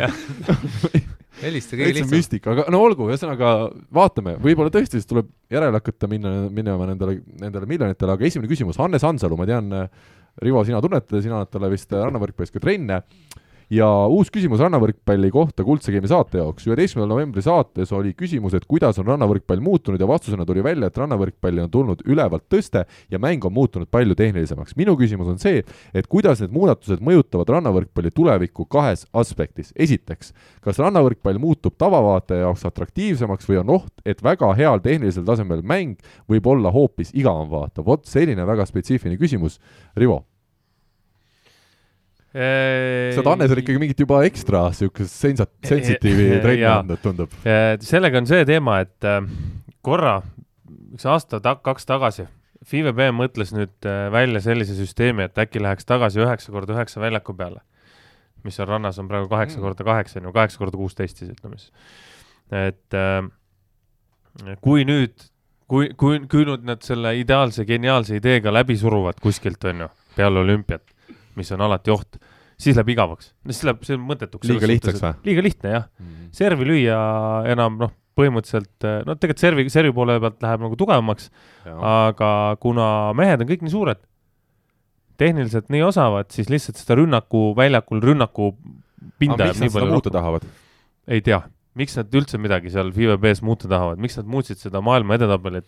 helistage 1.43 1.81
kõige 1.81 1.99
lihtsam. 1.99 2.13
müstika, 2.13 2.53
aga 2.53 2.65
no 2.73 2.81
olgu, 2.83 3.07
ühesõnaga 3.11 3.51
vaatame, 3.93 4.35
võib-olla 4.43 4.73
tõesti 4.73 4.99
siis 4.99 5.09
tuleb 5.09 5.29
järele 5.53 5.79
hakata 5.79 6.09
minna, 6.11 6.33
minema 6.53 6.87
nendele, 6.89 7.19
nendele 7.41 7.69
miljonitele, 7.69 8.15
aga 8.15 8.27
esimene 8.27 8.51
küsimus, 8.51 8.79
Hannes 8.81 9.05
Hansalu, 9.05 9.37
ma 9.39 9.47
tean, 9.49 9.71
Rivo, 10.41 10.63
sina 10.65 10.81
tunned 10.81 11.05
teda, 11.05 11.21
sina 11.21 11.37
oled 11.39 11.51
talle 11.53 11.69
vist 11.73 11.93
rannavõrkpallis 12.05 12.53
ka 12.53 12.61
trenne 12.63 13.03
ja 13.71 13.87
uus 14.11 14.31
küsimus 14.33 14.61
rannavõrkpalli 14.63 15.29
kohta 15.33 15.63
Kuldse 15.63 15.91
Game'i 15.93 16.09
saate 16.11 16.39
jaoks. 16.41 16.67
üheteistkümnendal 16.67 17.15
novembri 17.15 17.43
saates 17.45 17.91
oli 17.95 18.13
küsimus, 18.17 18.53
et 18.57 18.65
kuidas 18.67 18.99
on 18.99 19.07
rannavõrkpall 19.07 19.61
muutunud 19.63 20.01
ja 20.01 20.07
vastusena 20.07 20.45
tuli 20.45 20.63
välja, 20.63 20.87
et 20.87 20.97
rannavõrkpalli 20.97 21.63
on 21.63 21.71
tulnud 21.71 22.03
ülevalt 22.05 22.47
tõste 22.51 22.85
ja 23.11 23.19
mäng 23.19 23.45
on 23.45 23.53
muutunud 23.53 23.89
palju 23.91 24.15
tehnilisemaks. 24.15 24.75
minu 24.75 24.95
küsimus 24.97 25.27
on 25.27 25.39
see, 25.39 25.63
et 25.93 26.07
kuidas 26.07 26.41
need 26.41 26.51
muudatused 26.51 26.99
mõjutavad 26.99 27.49
rannavõrkpalli 27.57 28.11
tulevikku 28.11 28.65
kahes 28.65 29.05
aspektis. 29.13 29.73
esiteks, 29.75 30.33
kas 30.61 30.79
rannavõrkpall 30.79 31.39
muutub 31.39 31.77
tavavaataja 31.77 32.47
jaoks 32.47 32.65
atraktiivsemaks 32.65 33.49
või 33.49 33.59
on 33.59 33.69
oht, 33.69 33.93
et 34.05 34.23
väga 34.23 34.53
heal 34.53 34.79
tehnilisel 34.79 35.25
tasemel 35.25 35.61
mäng 35.61 35.97
võib 36.29 36.47
olla 36.47 36.71
hoopis 36.71 37.13
igavam 37.13 37.49
vaata? 37.49 37.85
vot 37.85 38.05
selline 38.05 38.45
väga 38.45 38.65
spetsiifiline 38.65 39.19
küsimus. 39.19 39.59
Rivo 39.95 40.23
sa 42.33 43.21
oled 43.21 43.29
Hannesele 43.29 43.61
ikkagi 43.61 43.81
mingit 43.81 43.99
juba 44.01 44.23
ekstra 44.25 44.63
niisugust 44.71 45.13
sensat-, 45.21 45.53
sensitiivi 45.69 46.39
trenni 46.41 46.65
andnud, 46.65 47.01
tundub. 47.03 47.35
sellega 47.85 48.21
on 48.21 48.29
see 48.29 48.45
teema, 48.49 48.79
et 48.81 49.05
äh, 49.05 49.19
korra, 49.85 50.15
üks 50.95 51.05
aasta 51.09 51.41
ta-, 51.43 51.59
kaks 51.61 51.85
tagasi, 51.89 52.25
FIVB 52.63 53.09
mõtles 53.15 53.51
nüüd 53.53 53.85
äh, 53.89 54.07
välja 54.13 54.41
sellise 54.45 54.75
süsteemi, 54.77 55.27
et 55.27 55.37
äkki 55.39 55.61
läheks 55.61 55.85
tagasi 55.85 56.23
üheksa 56.23 56.53
korda 56.55 56.77
üheksa 56.77 57.03
väljaku 57.03 57.35
peale, 57.37 57.61
mis 58.47 58.57
seal 58.57 58.69
rannas 58.69 58.97
on 59.01 59.11
praegu 59.11 59.29
kaheksa 59.31 59.59
mm. 59.59 59.67
korda 59.67 59.87
kaheksa, 59.87 60.19
on 60.21 60.29
ju, 60.29 60.33
kaheksa 60.35 60.63
korda 60.63 60.79
kuusteist 60.79 61.21
siis 61.21 61.33
ütleme 61.35 61.59
siis. 61.59 61.69
et 62.49 62.97
äh, 62.97 63.21
kui 64.63 64.87
nüüd, 64.87 65.13
kui, 65.69 65.91
kui, 65.99 66.23
kui 66.31 66.47
nüüd 66.47 66.65
nad 66.65 66.81
selle 66.85 67.13
ideaalse, 67.19 67.67
geniaalse 67.69 68.17
ideega 68.17 68.53
läbi 68.53 68.77
suruvad 68.79 69.19
kuskilt, 69.21 69.63
on 69.69 69.85
ju, 69.85 69.91
peale 70.15 70.41
olümpiat, 70.41 70.92
mis 71.39 71.51
on 71.55 71.63
alati 71.65 71.93
oht, 71.93 72.19
siis 72.59 72.77
läheb 72.77 72.93
igavaks. 72.93 73.33
no 73.43 73.55
siis 73.55 73.65
läheb, 73.67 73.83
see 73.87 73.97
on 73.97 74.05
mõttetuks. 74.11 74.47
liiga 74.51 74.69
lihtsaks 74.69 75.03
või? 75.03 75.13
liiga 75.29 75.45
lihtne, 75.45 75.75
jah 75.75 75.85
mm. 75.87 76.07
-hmm. 76.07 76.31
servi 76.39 76.69
lüüa 76.69 77.01
enam, 77.53 77.77
noh, 77.81 77.93
põhimõtteliselt, 78.17 78.87
no 79.07 79.15
tegelikult 79.17 79.41
servi, 79.41 79.67
servi 79.73 79.93
poole 79.95 80.19
pealt 80.21 80.43
läheb 80.45 80.65
nagu 80.67 80.77
tugevamaks, 80.77 81.31
aga 81.65 82.29
kuna 82.61 82.87
mehed 83.17 83.41
on 83.41 83.49
kõik 83.49 83.65
nii 83.65 83.73
suured, 83.73 84.03
tehniliselt 85.21 85.71
nii 85.73 85.81
osavad, 85.85 86.29
siis 86.33 86.51
lihtsalt 86.51 86.77
seda 86.81 86.97
rünnaku, 86.99 87.51
väljakul 87.57 88.03
rünnaku 88.03 88.53
pinda 89.21 89.49
jääb 89.49 89.63
nii 89.63 89.73
palju. 89.73 90.01
tahavad? 90.11 90.45
ei 91.07 91.21
tea, 91.25 91.41
miks 91.79 91.97
nad 91.97 92.13
üldse 92.15 92.39
midagi 92.41 92.71
seal 92.73 92.93
FIVB-s 92.93 93.41
muuta 93.45 93.69
tahavad, 93.71 94.01
miks 94.01 94.17
nad 94.19 94.29
muutsid 94.29 94.61
seda 94.61 94.81
maailma 94.85 95.17
edetabelit 95.17 95.67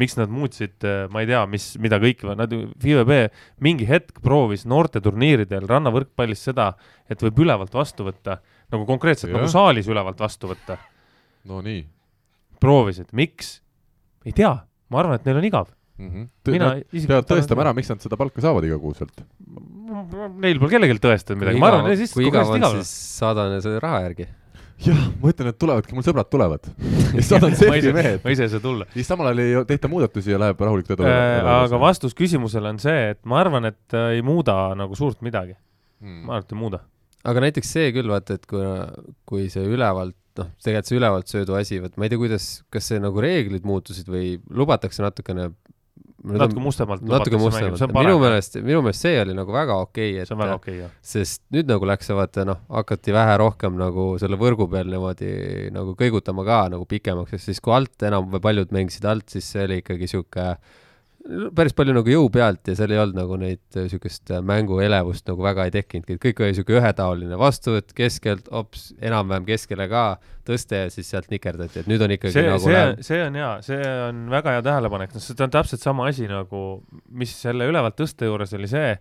miks 0.00 0.16
nad 0.18 0.30
muutsid, 0.32 0.76
äh, 0.86 1.04
ma 1.12 1.24
ei 1.24 1.28
tea, 1.30 1.42
mis, 1.50 1.72
mida 1.82 1.98
kõike, 2.02 2.28
nad 2.38 2.52
ju, 2.54 2.68
FIVB 2.82 3.16
mingi 3.64 3.88
hetk 3.88 4.22
proovis 4.24 4.66
noorteturniiridel 4.70 5.66
rannavõrkpallis 5.70 6.46
seda, 6.50 6.72
et 7.10 7.22
võib 7.24 7.42
ülevalt 7.46 7.74
vastu 7.74 8.06
võtta, 8.06 8.38
nagu 8.72 8.86
konkreetselt 8.88 9.32
ja. 9.32 9.38
nagu 9.38 9.50
saalis 9.50 9.90
ülevalt 9.90 10.20
vastu 10.20 10.52
võtta. 10.52 10.78
no 11.50 11.60
nii. 11.64 11.84
proovisid, 12.60 13.10
miks? 13.16 13.58
ei 14.26 14.36
tea, 14.36 14.54
ma 14.92 15.02
arvan, 15.02 15.20
et 15.20 15.28
neil 15.28 15.40
on 15.40 15.50
igav 15.50 15.70
mm. 16.00 16.08
-hmm. 16.08 16.52
mina 16.52 16.70
isiklikult 16.76 17.08
peavad 17.08 17.30
tõestama 17.30 17.64
ära, 17.64 17.74
miks 17.76 17.92
nad 17.92 18.04
seda 18.04 18.18
palka 18.20 18.44
saavad 18.44 18.66
iga 18.68 18.78
kuu 18.80 18.94
sealt. 18.96 19.14
ka. 19.16 19.24
Neil 20.40 20.60
pole 20.60 20.72
kellelgi 20.74 21.00
tõestada 21.02 21.38
midagi, 21.40 21.60
ma 21.60 21.72
arvan, 21.72 21.96
siis 22.00 22.14
kui 22.16 22.28
igav 22.28 22.52
on, 22.54 22.66
siis 22.80 22.92
saadane 23.20 23.60
selle 23.64 23.80
raha 23.82 24.04
järgi. 24.06 24.28
jah, 24.84 25.00
ma 25.20 25.32
ütlen, 25.32 25.50
et 25.52 25.58
tulevadki, 25.60 25.96
mul 25.96 26.04
sõbrad 26.06 26.28
tulevad. 26.32 26.68
ja 27.16 27.24
siis 27.24 27.30
selgi 27.30 27.80
ise, 27.82 27.94
mehed. 27.96 28.22
ma 28.24 28.34
ise 28.34 28.46
ei 28.46 28.52
saa 28.52 28.62
tulla. 28.64 28.86
siis 28.94 29.10
samal 29.10 29.30
ajal 29.30 29.42
ei 29.44 29.56
tehta 29.68 29.90
muudatusi 29.92 30.34
ja 30.34 30.40
läheb 30.40 30.62
rahulikult 30.64 30.96
edu. 30.96 31.08
Äh, 31.08 31.50
aga 31.56 31.80
vastus 31.82 32.16
küsimusele 32.18 32.72
on 32.74 32.80
see, 32.82 33.10
et 33.14 33.20
ma 33.28 33.40
arvan, 33.42 33.70
et 33.70 33.96
äh, 33.96 34.16
ei 34.18 34.24
muuda 34.26 34.56
nagu 34.78 34.96
suurt 34.98 35.20
midagi. 35.26 35.56
mm. 36.00 36.22
ma 36.24 36.38
arvan, 36.38 36.46
et 36.48 36.54
ei 36.54 36.60
muuda. 36.62 36.82
aga 37.30 37.44
näiteks 37.46 37.74
see 37.76 37.90
küll, 37.96 38.10
vaata, 38.12 38.38
et 38.40 38.48
kui, 38.50 38.64
kui 39.28 39.48
see 39.52 39.66
ülevalt, 39.68 40.16
noh, 40.40 40.52
tegelikult 40.62 40.92
see 40.92 41.00
ülevalt 41.00 41.34
söödu 41.34 41.58
asi, 41.58 41.80
vot 41.82 41.98
ma 42.00 42.06
ei 42.06 42.12
tea, 42.12 42.22
kuidas, 42.22 42.50
kas 42.72 42.92
see 42.92 43.02
nagu 43.02 43.24
reeglid 43.24 43.66
muutusid 43.68 44.08
või 44.08 44.38
lubatakse 44.48 45.04
natukene 45.04 45.50
natuke 46.24 46.60
mustemalt. 46.60 47.04
natuke 47.06 47.38
mustemalt, 47.40 47.94
minu 47.96 48.18
meelest, 48.20 48.58
minu 48.60 48.82
meelest 48.84 49.06
see 49.06 49.20
oli 49.22 49.34
nagu 49.36 49.54
väga 49.54 49.78
okei 49.86 50.10
okay,, 50.14 50.26
see 50.28 50.36
on 50.36 50.42
väga 50.42 50.56
et 50.56 50.60
okei 50.60 50.74
okay,, 50.74 50.82
jah. 50.84 50.92
sest 51.12 51.42
nüüd 51.54 51.70
nagu 51.70 51.88
läks 51.88 52.12
vaata 52.16 52.44
noh, 52.48 52.60
hakati 52.80 53.14
vähe 53.16 53.38
rohkem 53.40 53.78
nagu 53.80 54.06
selle 54.20 54.38
võrgu 54.40 54.68
peal 54.72 54.90
niimoodi 54.92 55.32
nagu 55.74 55.96
kõigutama 55.98 56.44
ka 56.48 56.60
nagu 56.74 56.86
pikemaks, 56.90 57.36
sest 57.36 57.52
siis 57.52 57.64
kui 57.64 57.74
alt 57.76 58.06
enam 58.10 58.28
või 58.32 58.44
paljud 58.50 58.76
mängisid 58.76 59.08
alt, 59.08 59.28
siis 59.32 59.48
see 59.54 59.64
oli 59.68 59.80
ikkagi 59.84 60.10
sihuke 60.12 60.46
päris 61.56 61.74
palju 61.76 61.92
nagu 61.94 62.08
jõu 62.10 62.28
pealt 62.32 62.70
ja 62.70 62.74
seal 62.78 62.94
ei 62.94 63.00
olnud 63.00 63.18
nagu 63.18 63.36
neid 63.40 63.76
äh, 63.76 63.86
siukest 63.92 64.30
äh, 64.32 64.40
mänguelevust 64.46 65.26
nagu 65.28 65.44
väga 65.44 65.66
ei 65.68 65.74
tekkinudki, 65.74 66.16
et 66.16 66.22
kõik 66.22 66.42
oli 66.44 66.56
siuke 66.56 66.76
ühetaoline 66.78 67.38
vastuvõtt 67.40 67.92
keskelt, 67.96 68.48
hops, 68.54 68.90
enam-vähem 69.04 69.46
keskele 69.48 69.86
ka, 69.90 70.04
tõste 70.48 70.84
ja 70.86 70.92
siis 70.92 71.10
sealt 71.12 71.28
nikerdati, 71.32 71.82
et 71.82 71.90
nüüd 71.90 72.02
on 72.04 72.14
ikkagi 72.16 72.34
see, 72.38 72.46
nagu 72.48 72.64
see 72.64 73.04
see 73.06 73.20
on 73.26 73.36
hea, 73.36 73.50
see 73.66 73.90
on 74.06 74.24
väga 74.32 74.56
hea 74.56 74.64
tähelepanek, 74.70 75.12
noh, 75.16 75.24
see 75.24 75.44
on 75.44 75.52
täpselt 75.52 75.84
sama 75.84 76.08
asi 76.10 76.28
nagu, 76.30 76.64
mis 77.12 77.34
selle 77.36 77.68
ülevalt 77.68 77.98
tõste 78.00 78.30
juures 78.30 78.56
oli 78.56 78.70
see, 78.70 78.96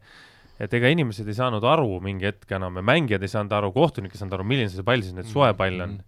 et 0.59 0.75
ega 0.75 0.91
inimesed 0.91 1.27
ei 1.27 1.39
saanud 1.39 1.63
aru 1.63 2.01
mingi 2.03 2.27
hetk 2.27 2.51
enam 2.59 2.81
ja 2.81 2.85
mängijad 2.85 3.23
ei 3.23 3.31
saanud 3.31 3.55
aru, 3.61 3.71
kohtunik 3.75 4.15
ei 4.15 4.19
saanud 4.19 4.35
aru, 4.37 4.47
milline 4.51 4.71
see 4.73 4.85
pall 4.85 5.05
siis 5.05 5.15
nüüd 5.15 5.31
soe 5.31 5.53
pall 5.57 5.85
on. 5.87 5.99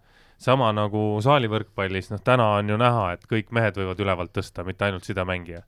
sama 0.42 0.72
nagu 0.74 1.20
saalivõrkpallis, 1.22 2.10
noh, 2.10 2.20
täna 2.20 2.56
on 2.58 2.68
ju 2.68 2.76
näha, 2.76 3.12
et 3.14 3.28
kõik 3.30 3.52
mehed 3.54 3.76
võivad 3.78 4.00
ülevalt 4.02 4.32
tõsta, 4.34 4.64
mitte 4.66 4.84
ainult 4.84 5.06
sidemängija. 5.06 5.62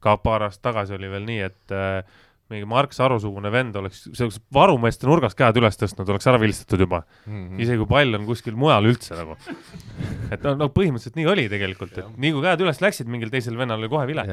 Ka 0.00 0.16
paar 0.20 0.48
aastat 0.48 0.70
tagasi 0.70 0.96
oli 0.96 1.10
veel 1.12 1.28
nii, 1.28 1.40
et 1.50 1.76
äh, 1.76 2.02
mingi 2.50 2.66
Mark 2.66 2.94
Saru-sugune 2.94 3.50
vend 3.54 3.76
oleks 3.78 4.02
selleks 4.08 4.40
varumeeste 4.54 5.06
nurgas 5.06 5.36
käed 5.38 5.58
üles 5.60 5.78
tõstnud, 5.78 6.08
oleks 6.10 6.26
ära 6.26 6.40
vilistatud 6.42 6.82
juba 6.82 7.02
Mm 7.26 7.48
-hmm. 7.48 7.60
isegi 7.62 7.78
kui 7.78 7.86
pall 7.86 8.14
on 8.14 8.24
kuskil 8.26 8.56
mujal 8.56 8.84
üldse 8.84 9.14
nagu. 9.14 9.36
et 10.30 10.42
no, 10.42 10.54
no 10.54 10.66
põhimõtteliselt 10.74 11.16
nii 11.16 11.26
oli 11.26 11.48
tegelikult, 11.48 11.98
et 11.98 12.16
nii 12.16 12.32
kui 12.32 12.42
käed 12.42 12.60
üles 12.64 12.80
läksid, 12.80 13.06
mingil 13.06 13.30
teisel 13.30 13.56
vennal 13.58 13.78
oli 13.78 13.88
kohe 13.88 14.06
vile. 14.06 14.24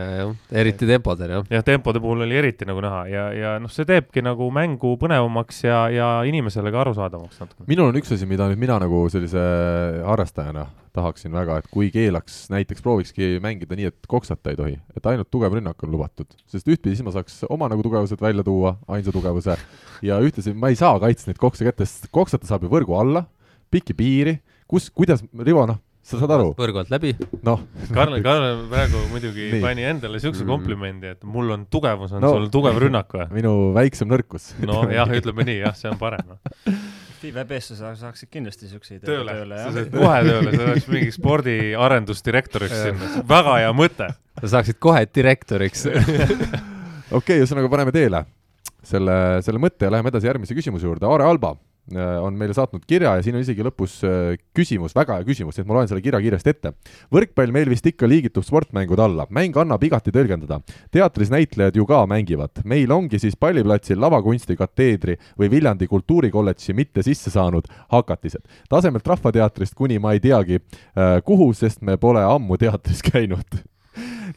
eriti 0.52 0.88
tempodel 0.88 1.30
jah. 1.30 1.45
jah, 1.49 1.64
tempode 1.64 1.99
puhul 1.99 2.22
oli 2.26 2.38
eriti 2.38 2.65
nagu 2.65 2.81
näha 2.81 3.06
ja, 3.07 3.27
ja 3.34 3.60
noh, 3.60 3.72
see 3.72 3.85
teebki 3.85 4.22
nagu 4.22 4.49
mängu 4.52 4.98
põnevamaks 4.98 5.64
ja, 5.64 5.89
ja 5.89 6.10
inimesele 6.23 6.72
ka 6.72 6.81
arusaadavamaks 6.81 7.39
natuke. 7.39 7.64
minul 7.68 7.89
on 7.89 8.02
üks 8.02 8.14
asi, 8.14 8.26
mida 8.26 8.49
nüüd 8.49 8.60
mina 8.60 8.80
nagu 8.80 9.10
sellise 9.10 9.38
harrastajana 10.06 10.68
tahaksin 10.97 11.31
väga, 11.37 11.59
et 11.61 11.69
kui 11.71 11.87
keelaks, 11.93 12.47
näiteks 12.53 12.83
proovikski 12.85 13.29
mängida 13.43 13.77
nii, 13.77 13.89
et 13.93 14.09
koksata 14.11 14.51
ei 14.53 14.59
tohi, 14.59 14.75
et 14.97 15.09
ainult 15.13 15.29
tugev 15.33 15.55
rünnak 15.57 15.81
on 15.87 15.93
lubatud, 15.95 16.33
sest 16.49 16.67
ühtpidi 16.67 16.97
siis 16.97 17.05
ma 17.07 17.13
saaks 17.15 17.43
oma 17.53 17.69
nagu 17.71 17.85
tugevused 17.85 18.21
välja 18.21 18.43
tuua, 18.47 18.75
ainsa 18.91 19.13
tugevuse, 19.15 19.57
ja 20.05 20.19
ühtlasi 20.25 20.53
ma 20.57 20.73
ei 20.73 20.79
saa 20.79 20.97
kaitsta 21.03 21.31
neid 21.31 21.41
kokse 21.41 21.65
kätte, 21.69 21.85
sest 21.87 22.09
koksata 22.13 22.49
saab 22.49 22.65
ju 22.67 22.73
võrgu 22.73 22.97
alla, 22.99 23.25
pikki 23.71 23.93
piiri, 23.97 24.39
kus, 24.67 24.89
kuidas, 24.91 25.21
Rivo, 25.37 25.65
noh, 25.69 25.79
sa 26.07 26.15
saad 26.21 26.31
aru, 26.37 26.51
võrgu 26.55 26.79
alt 26.79 26.91
läbi, 26.93 27.09
noh, 27.43 27.59
Karl, 27.91 28.13
Karl 28.23 28.61
praegu 28.71 29.01
muidugi 29.11 29.49
Nii. 29.57 29.61
pani 29.63 29.83
endale 29.89 30.21
siukse 30.23 30.45
Mm. 30.45 30.51
komplimendi, 30.53 31.09
et 31.17 31.23
mul 31.27 31.51
on 31.51 31.65
tugevus, 31.67 32.13
on 32.15 32.21
No. 32.23 32.29
no. 32.31 32.37
sul 32.39 32.47
tugev 32.53 32.79
rünnak 32.79 33.11
või? 33.11 33.25
minu 33.41 33.73
väiksem 33.75 34.07
nõrkus. 34.07 34.53
nojah, 34.63 35.11
ütleme 35.19 35.43
nii, 35.47 35.59
jah, 35.65 35.75
see 35.75 35.91
on 35.91 35.99
parem 35.99 36.23
no.. 37.18 37.22
FIVB-sse 37.23 37.77
sa 37.80 37.91
saaksid 37.98 38.31
kindlasti 38.31 38.69
siukseid 38.69 39.03
tööle, 39.06 39.34
tööle, 39.34 39.60
sa 39.60 39.73
saad 39.76 39.91
kohe 39.94 40.23
tööle, 40.27 40.53
sa 40.53 40.65
oleks 40.69 40.89
mingi 40.94 41.14
spordiarendusdirektoriks 41.15 42.80
sinna, 42.85 43.11
väga 43.27 43.60
hea 43.64 43.76
mõte. 43.76 44.10
sa 44.41 44.53
saaksid 44.57 44.80
kohe 44.84 45.06
direktoriks. 45.10 45.88
okei, 47.18 47.41
ühesõnaga 47.41 47.72
paneme 47.73 47.95
teele 47.95 48.23
selle, 48.88 49.15
selle 49.45 49.61
mõtte 49.61 49.88
ja 49.88 49.94
läheme 49.94 50.14
edasi 50.14 50.30
järgmise 50.30 50.56
küsimuse 50.57 50.88
juurde, 50.88 51.07
Aare 51.10 51.27
Alba 51.27 51.53
äh, 51.56 51.66
on 51.95 52.35
meile 52.35 52.53
saatnud 52.53 52.84
kirja 52.88 53.14
ja 53.15 53.23
siin 53.23 53.38
on 53.38 53.43
isegi 53.43 53.64
lõpus 53.64 53.99
äh, 54.03 54.35
küsimus, 54.55 54.95
väga 54.95 55.18
hea 55.18 55.27
küsimus, 55.27 55.55
nii 55.55 55.64
et 55.64 55.69
ma 55.69 55.77
loen 55.77 55.88
selle 55.88 56.03
kirja 56.03 56.19
kiiresti 56.23 56.51
ette. 56.51 56.73
võrkpall 57.14 57.53
meil 57.55 57.69
vist 57.72 57.85
ikka 57.88 58.09
liigitub 58.09 58.43
sportmängude 58.43 59.05
alla, 59.05 59.27
mäng 59.31 59.55
annab 59.57 59.84
igati 59.88 60.11
tõlgendada. 60.11 60.59
teatris 60.91 61.31
näitlejad 61.31 61.80
ju 61.80 61.85
ka 61.88 62.03
mängivad, 62.09 62.64
meil 62.65 62.91
ongi 62.91 63.19
siis 63.19 63.39
palliplatsil 63.39 63.99
lavakunsti 64.01 64.57
kateedri 64.59 65.15
või 65.39 65.51
Viljandi 65.51 65.88
kultuurikolledži 65.88 66.76
mitte 66.76 67.03
sisse 67.03 67.31
saanud 67.31 67.69
hakatised. 67.93 68.43
tasemelt 68.69 69.07
Rahvateatrist 69.07 69.76
kuni 69.76 69.99
ma 69.99 70.14
ei 70.14 70.19
teagi 70.19 70.59
äh, 70.59 71.22
kuhu, 71.23 71.53
sest 71.53 71.81
me 71.81 71.97
pole 71.97 72.23
ammu 72.23 72.57
teatris 72.57 73.01
käinud 73.11 73.64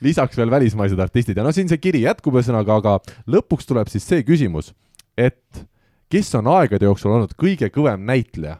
lisaks 0.01 0.39
veel 0.39 0.51
välismaised 0.51 1.01
artistid 1.02 1.36
ja 1.36 1.43
no 1.44 1.52
siin 1.52 1.68
see 1.68 1.81
kiri 1.82 2.05
jätkub 2.06 2.39
ühesõnaga, 2.39 2.78
aga 2.78 2.94
lõpuks 3.28 3.66
tuleb 3.68 3.90
siis 3.93 4.06
see 4.06 4.22
küsimus, 4.24 4.70
et 5.18 5.66
kes 6.10 6.34
on 6.34 6.50
aegade 6.50 6.88
jooksul 6.88 7.14
olnud 7.14 7.34
kõige 7.38 7.70
kõvem 7.70 8.02
näitleja 8.06 8.58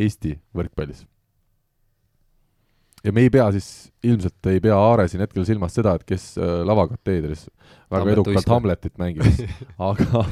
Eesti 0.00 0.38
võrkpallis? 0.56 1.04
Ja 3.04 3.12
me 3.16 3.24
ei 3.24 3.32
pea 3.32 3.48
siis, 3.54 3.68
ilmselt 4.04 4.50
ei 4.50 4.60
pea 4.64 4.76
Aare 4.76 5.08
siin 5.08 5.22
hetkel 5.24 5.46
silmas 5.48 5.76
seda, 5.76 5.96
et 5.96 6.04
kes 6.08 6.34
äh, 6.40 6.60
lavakateedris 6.68 7.48
väga 7.90 8.04
Tambet 8.04 8.12
edukalt 8.12 8.36
Uisk 8.36 8.46
või? 8.46 8.54
Hamletit 8.54 9.00
mängis, 9.00 9.40
aga, 9.88 10.22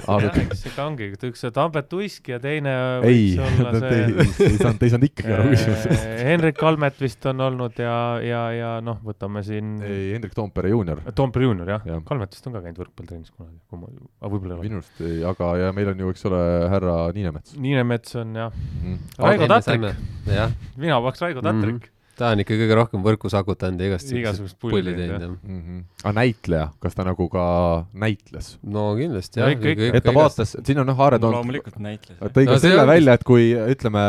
aga 0.00 0.28
jah, 0.28 0.38
eks 0.44 0.62
ikka 0.70 0.86
ongi, 0.86 1.08
üks 1.28 1.42
see 1.44 1.52
Tambet 1.54 1.96
Uisk 1.96 2.30
ja 2.32 2.38
teine 2.42 2.72
ei, 3.08 3.34
te 3.82 3.90
ei, 3.98 4.26
see 4.32 4.48
ei 4.48 4.56
saanud, 4.60 4.80
te 4.80 4.88
ei 4.88 4.94
saanud 4.94 5.08
ikkagi 5.10 5.36
aru 5.36 5.52
küsimusest. 5.52 5.90
Eh, 6.12 6.22
Henrik 6.26 6.56
Kalmet 6.58 6.98
vist 7.02 7.24
on 7.28 7.42
olnud 7.44 7.76
ja, 7.80 7.94
ja, 8.24 8.40
ja 8.54 8.70
noh, 8.84 8.98
võtame 9.04 9.42
siin 9.46 9.74
ei, 9.84 10.12
Hendrik 10.14 10.34
Toompere 10.36 10.72
juunior. 10.72 11.02
Toompere 11.16 11.46
juunior 11.46 11.68
jah 11.68 11.82
Jah. 11.82 11.98
ja., 11.98 12.02
Kalmet 12.06 12.34
vist 12.34 12.46
on 12.48 12.56
ka 12.56 12.62
käinud 12.64 12.80
võrkpallitrennis 12.82 13.32
kunagi, 13.32 13.58
kui 13.68 13.80
ma, 13.80 13.88
aga 14.20 14.32
võib-olla 14.32 14.54
ei 14.54 14.58
ole. 14.58 14.68
minu 14.68 14.80
arust 14.80 15.02
ei, 15.04 15.22
aga 15.28 15.52
ja 15.60 15.72
meil 15.76 15.92
on 15.92 16.04
ju, 16.04 16.12
eks 16.14 16.28
ole, 16.30 16.42
härra 16.72 16.96
Niinemets 17.16 17.56
Niinemets 17.60 18.20
on 18.22 18.36
jah, 18.38 18.60
mm.. 18.82 19.00
Raigo 19.22 19.48
Tatrik, 19.52 20.04
jah, 20.28 20.54
mina 20.76 21.00
paneks 21.00 21.24
Raigo 21.24 21.44
Tatrik 21.44 21.80
mm. 21.80 21.98
Ta 22.22 22.30
on 22.36 22.40
ikka 22.44 22.54
kõige 22.60 22.76
rohkem 22.78 23.02
võrku 23.02 23.30
sakutanud 23.32 23.80
ja 23.82 23.88
igast 23.90 24.12
Igasugust 24.14 24.56
pulli 24.62 24.92
teinud, 24.94 25.24
jah. 25.24 25.30
mm. 25.34 25.60
-hmm. 25.62 25.80
aga 26.04 26.12
näitleja, 26.20 26.68
kas 26.84 26.94
ta 26.94 27.04
nagu 27.08 27.26
ka 27.32 27.44
näitles? 28.04 28.52
no 28.62 28.84
kindlasti 28.98 29.40
No 29.42 29.48
jah. 29.48 29.56
ikka- 29.56 29.72
ikka. 29.74 29.88
et 29.98 30.04
ta 30.06 30.14
vaatas, 30.14 30.54
siin 30.64 30.78
on 30.82 30.86
noh, 30.86 31.00
Aare 31.02 31.18
toonud, 31.18 31.34
loomulikult 31.40 31.78
näitles. 31.82 32.18
tõi 32.22 32.46
ka 32.46 32.52
No 32.54 32.58
selle 32.62 32.80
ongi- 32.84 32.92
välja, 32.94 33.12
et 33.18 33.24
kui 33.26 33.44
ütleme, 33.74 34.04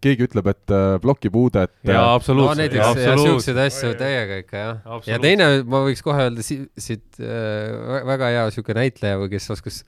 keegi 0.00 0.26
ütleb, 0.30 0.46
et 0.54 0.70
äh, 0.74 0.98
plokipuudet 1.04 1.70
jaa, 1.84 1.94
no 2.00 2.14
absoluutselt, 2.14 2.58
näiteks 2.64 3.04
jah, 3.04 3.18
siukseid 3.24 3.58
asju 3.66 3.94
täiega 4.00 4.38
ikka 4.44 4.56
jah. 4.56 5.02
ja 5.06 5.18
teine, 5.18 5.50
ma 5.64 5.84
võiks 5.84 6.02
kohe 6.02 6.22
öelda 6.28 6.42
si-, 6.42 6.64
siit 6.78 7.20
äh, 7.20 8.04
väga 8.08 8.32
hea 8.32 8.46
siuke 8.54 8.74
näitleja 8.74 9.18
või 9.20 9.28
kes 9.36 9.50
oskas 9.50 9.84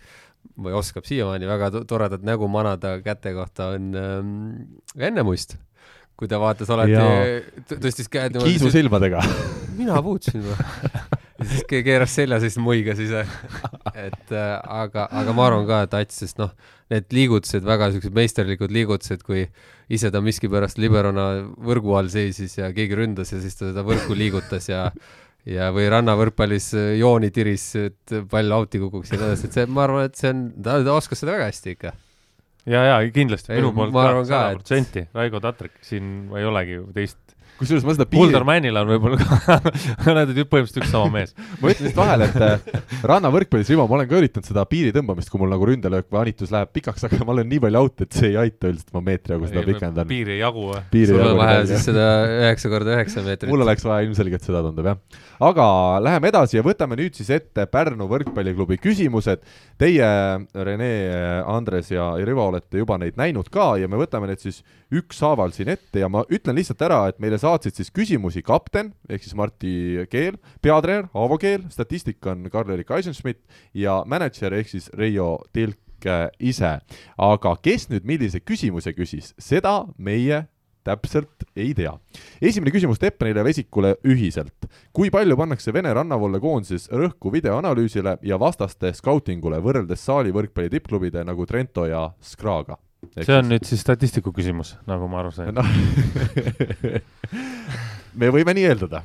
või 0.60 0.72
oskab 0.76 1.04
siiamaani 1.08 1.46
väga 1.48 1.70
to- 1.70 1.84
toredat 1.84 2.22
nägu 2.24 2.48
manada 2.48 2.94
käte 3.04 3.32
kohta, 3.36 3.72
on 3.76 3.90
ähm, 3.94 4.30
Enne 4.98 5.22
Must. 5.22 5.56
Kui 6.20 6.28
ta 6.28 6.40
vaatas 6.40 6.68
alati 6.72 7.74
tõstis 7.80 8.10
käed 8.12 8.36
kiisu 8.36 8.70
silmadega. 8.72 9.22
mina 9.80 10.00
puutusin 10.04 10.44
või? 10.44 10.56
ja 11.40 11.46
siis 11.48 11.64
ke- 11.68 11.80
keeras 11.86 12.12
selja, 12.18 12.40
siis 12.42 12.58
muigas 12.60 13.00
ise. 13.00 13.24
et 13.94 14.34
äh, 14.34 14.50
aga, 14.60 15.06
aga 15.22 15.36
ma 15.36 15.46
arvan 15.48 15.64
ka, 15.68 15.80
et 15.86 15.96
Ats, 16.02 16.20
sest 16.22 16.40
noh, 16.40 16.52
need 16.92 17.08
liigutused, 17.16 17.64
väga 17.66 17.90
siuksed 17.94 18.14
meisterlikud 18.16 18.74
liigutused, 18.74 19.24
kui 19.24 19.46
ise 19.90 20.12
ta 20.12 20.20
miskipärast 20.24 20.78
liberona 20.82 21.30
võrgu 21.56 21.96
all 21.98 22.12
seisis 22.12 22.58
ja 22.60 22.70
keegi 22.76 22.98
ründas 22.98 23.32
ja 23.32 23.40
siis 23.42 23.56
ta 23.56 23.70
seda 23.70 23.86
võrku 23.86 24.16
liigutas 24.18 24.68
ja 24.70 24.90
ja, 25.48 25.70
või 25.72 25.88
rannavõrkpallis 25.92 26.70
äh, 26.76 26.92
jooni 27.00 27.32
tiris, 27.32 27.70
et 27.80 28.18
pall 28.30 28.52
out'i 28.58 28.82
kukuks 28.82 29.14
ja 29.14 29.18
nii 29.20 29.30
edasi, 29.30 29.48
et 29.48 29.56
see, 29.56 29.66
ma 29.72 29.86
arvan, 29.88 30.10
et 30.10 30.20
see 30.20 30.34
on, 30.34 30.46
ta 30.60 30.80
oskas 30.92 31.24
seda 31.24 31.38
väga 31.38 31.48
hästi 31.48 31.76
ikka. 31.78 31.96
ja, 32.66 32.84
ja 32.84 33.00
kindlasti 33.14 33.56
minu 33.56 33.72
poolt 33.76 33.94
ka 33.94 34.24
sada 34.24 34.54
protsenti, 34.58 35.06
Raigo 35.14 35.40
Tatrik, 35.40 35.78
siin 35.84 36.30
ei 36.36 36.48
olegi 36.48 36.80
teist. 36.94 37.18
Kusjuures 37.60 37.86
ma 37.86 37.94
seda 37.96 38.06
piiri, 38.10 38.26
Kuldar 38.26 38.46
Männil 38.48 38.80
on 38.80 38.90
võib-olla 38.90 39.18
ka, 39.20 39.56
nad 40.16 40.32
on 40.32 40.40
põhimõtteliselt 40.40 40.80
üks 40.82 40.90
sama 40.92 41.12
mees. 41.14 41.34
ma 41.60 41.70
ütlen 41.70 41.88
lihtsalt 41.88 42.00
vahele, 42.00 42.28
et 42.28 42.44
äh, 42.46 42.82
rannavõrkpallis, 43.12 43.70
Rivo, 43.70 43.86
ma 43.86 43.98
olen 44.00 44.10
ka 44.10 44.18
üritanud 44.20 44.50
seda 44.50 44.64
piiri 44.68 44.92
tõmbamist, 44.96 45.30
kui 45.32 45.40
mul 45.42 45.52
nagu 45.54 45.68
ründelöök 45.70 46.10
või 46.10 46.22
anitus 46.24 46.52
läheb 46.54 46.72
pikaks, 46.74 47.06
aga 47.08 47.20
ma 47.24 47.36
olen 47.36 47.48
nii 47.52 47.62
palju 47.66 47.84
out, 47.84 48.04
et 48.06 48.18
see 48.20 48.32
ei 48.32 48.38
aita 48.44 48.70
üldiselt, 48.72 48.92
ma 48.96 49.04
meetri 49.06 49.36
jagu 49.36 49.50
seda 49.50 49.64
pikendan. 49.68 50.10
piiri 50.10 50.36
ei 50.36 50.42
jagu 50.42 50.66
või? 50.72 50.82
piiri 50.92 51.14
sul 51.14 51.24
on 51.24 51.40
vaja 51.40 51.64
siis 51.70 51.86
seda 51.86 52.06
üheksa 52.40 52.72
korda 52.72 52.96
üheksa 52.96 53.24
meetrit. 53.26 53.52
mul 53.52 53.66
oleks 53.66 53.86
vaja 53.86 54.08
ilmselgelt 54.08 54.46
seda 54.50 54.64
tundub 54.66 54.90
jah. 54.90 55.00
aga 55.50 55.66
läheme 56.02 56.32
edasi 56.34 56.58
ja 56.58 56.66
võtame 56.66 56.98
nüüd 57.00 57.16
siis 57.18 57.30
ette 57.34 57.66
Pärnu 57.70 58.08
võrkpalliklubi 58.10 58.80
küsimused. 58.82 59.44
Teie, 59.80 60.06
Rene, 60.66 60.90
Andres 61.48 61.88
ja 61.92 62.10
ja 62.18 62.26
Rivo 62.26 62.46
olete 62.48 62.80
juba 62.80 62.98
neid 63.00 63.18
näinud 63.20 63.48
ka 63.52 63.74
ja 63.80 63.88
me 63.88 63.98
võtame 64.00 64.30
need 64.30 64.42
siis 64.42 64.62
ükshaaval 64.94 65.54
siin 65.54 65.70
ette 65.72 66.02
ja 66.02 66.08
ma 66.12 66.24
ütlen 66.32 66.58
lihtsalt 66.58 66.82
ära, 66.86 67.00
et 67.10 67.20
meile 67.22 67.38
saatsid 67.50 67.80
siis 67.80 67.90
küsimusi 67.94 68.42
kapten 68.46 68.92
ehk 69.10 69.26
siis 69.26 69.36
Martti 69.38 70.06
Keel, 70.10 70.38
peatreener 70.62 71.10
Aavo 71.14 71.38
Keel, 71.40 71.66
statistik 71.72 72.24
on 72.30 72.46
Karl-Erik 72.52 72.90
Eisenschmidt 72.94 73.42
ja 73.74 74.00
mänedžer 74.06 74.54
ehk 74.60 74.70
siis 74.70 74.90
Reio 74.96 75.38
Tilk 75.52 75.78
ise. 76.40 76.78
aga 77.18 77.56
kes 77.60 77.90
nüüd 77.90 78.06
millise 78.08 78.40
küsimuse 78.40 78.94
küsis, 78.96 79.34
seda 79.36 79.84
meie 79.98 80.46
täpselt 80.84 81.44
ei 81.56 81.74
tea. 81.76 81.92
esimene 82.40 82.72
küsimus 82.72 82.98
Teppanile 82.98 83.42
ja 83.42 83.44
Vesikule 83.44 83.94
ühiselt. 84.04 84.68
kui 84.92 85.10
palju 85.10 85.36
pannakse 85.36 85.72
Vene 85.72 85.92
rannavalle 85.94 86.40
koondises 86.40 86.88
rõhku 86.88 87.32
videoanalüüsile 87.32 88.18
ja 88.22 88.38
vastaste 88.38 88.92
skautingule 88.92 89.60
võrreldes 89.60 90.04
saali 90.04 90.32
võrkpalli 90.32 90.70
tippklubide 90.70 91.24
nagu 91.24 91.46
Trento 91.46 91.86
ja 91.86 92.10
Skraga? 92.20 92.78
See 93.20 93.36
on 93.36 93.48
nüüd 93.50 93.64
siis 93.68 93.80
statistiku 93.84 94.32
küsimus, 94.36 94.76
nagu 94.88 95.08
ma 95.10 95.22
aru 95.22 95.32
sain 95.34 95.54
no. 95.56 95.64
me 98.20 98.30
võime 98.34 98.54
nii 98.56 98.68
eeldada 98.70 99.04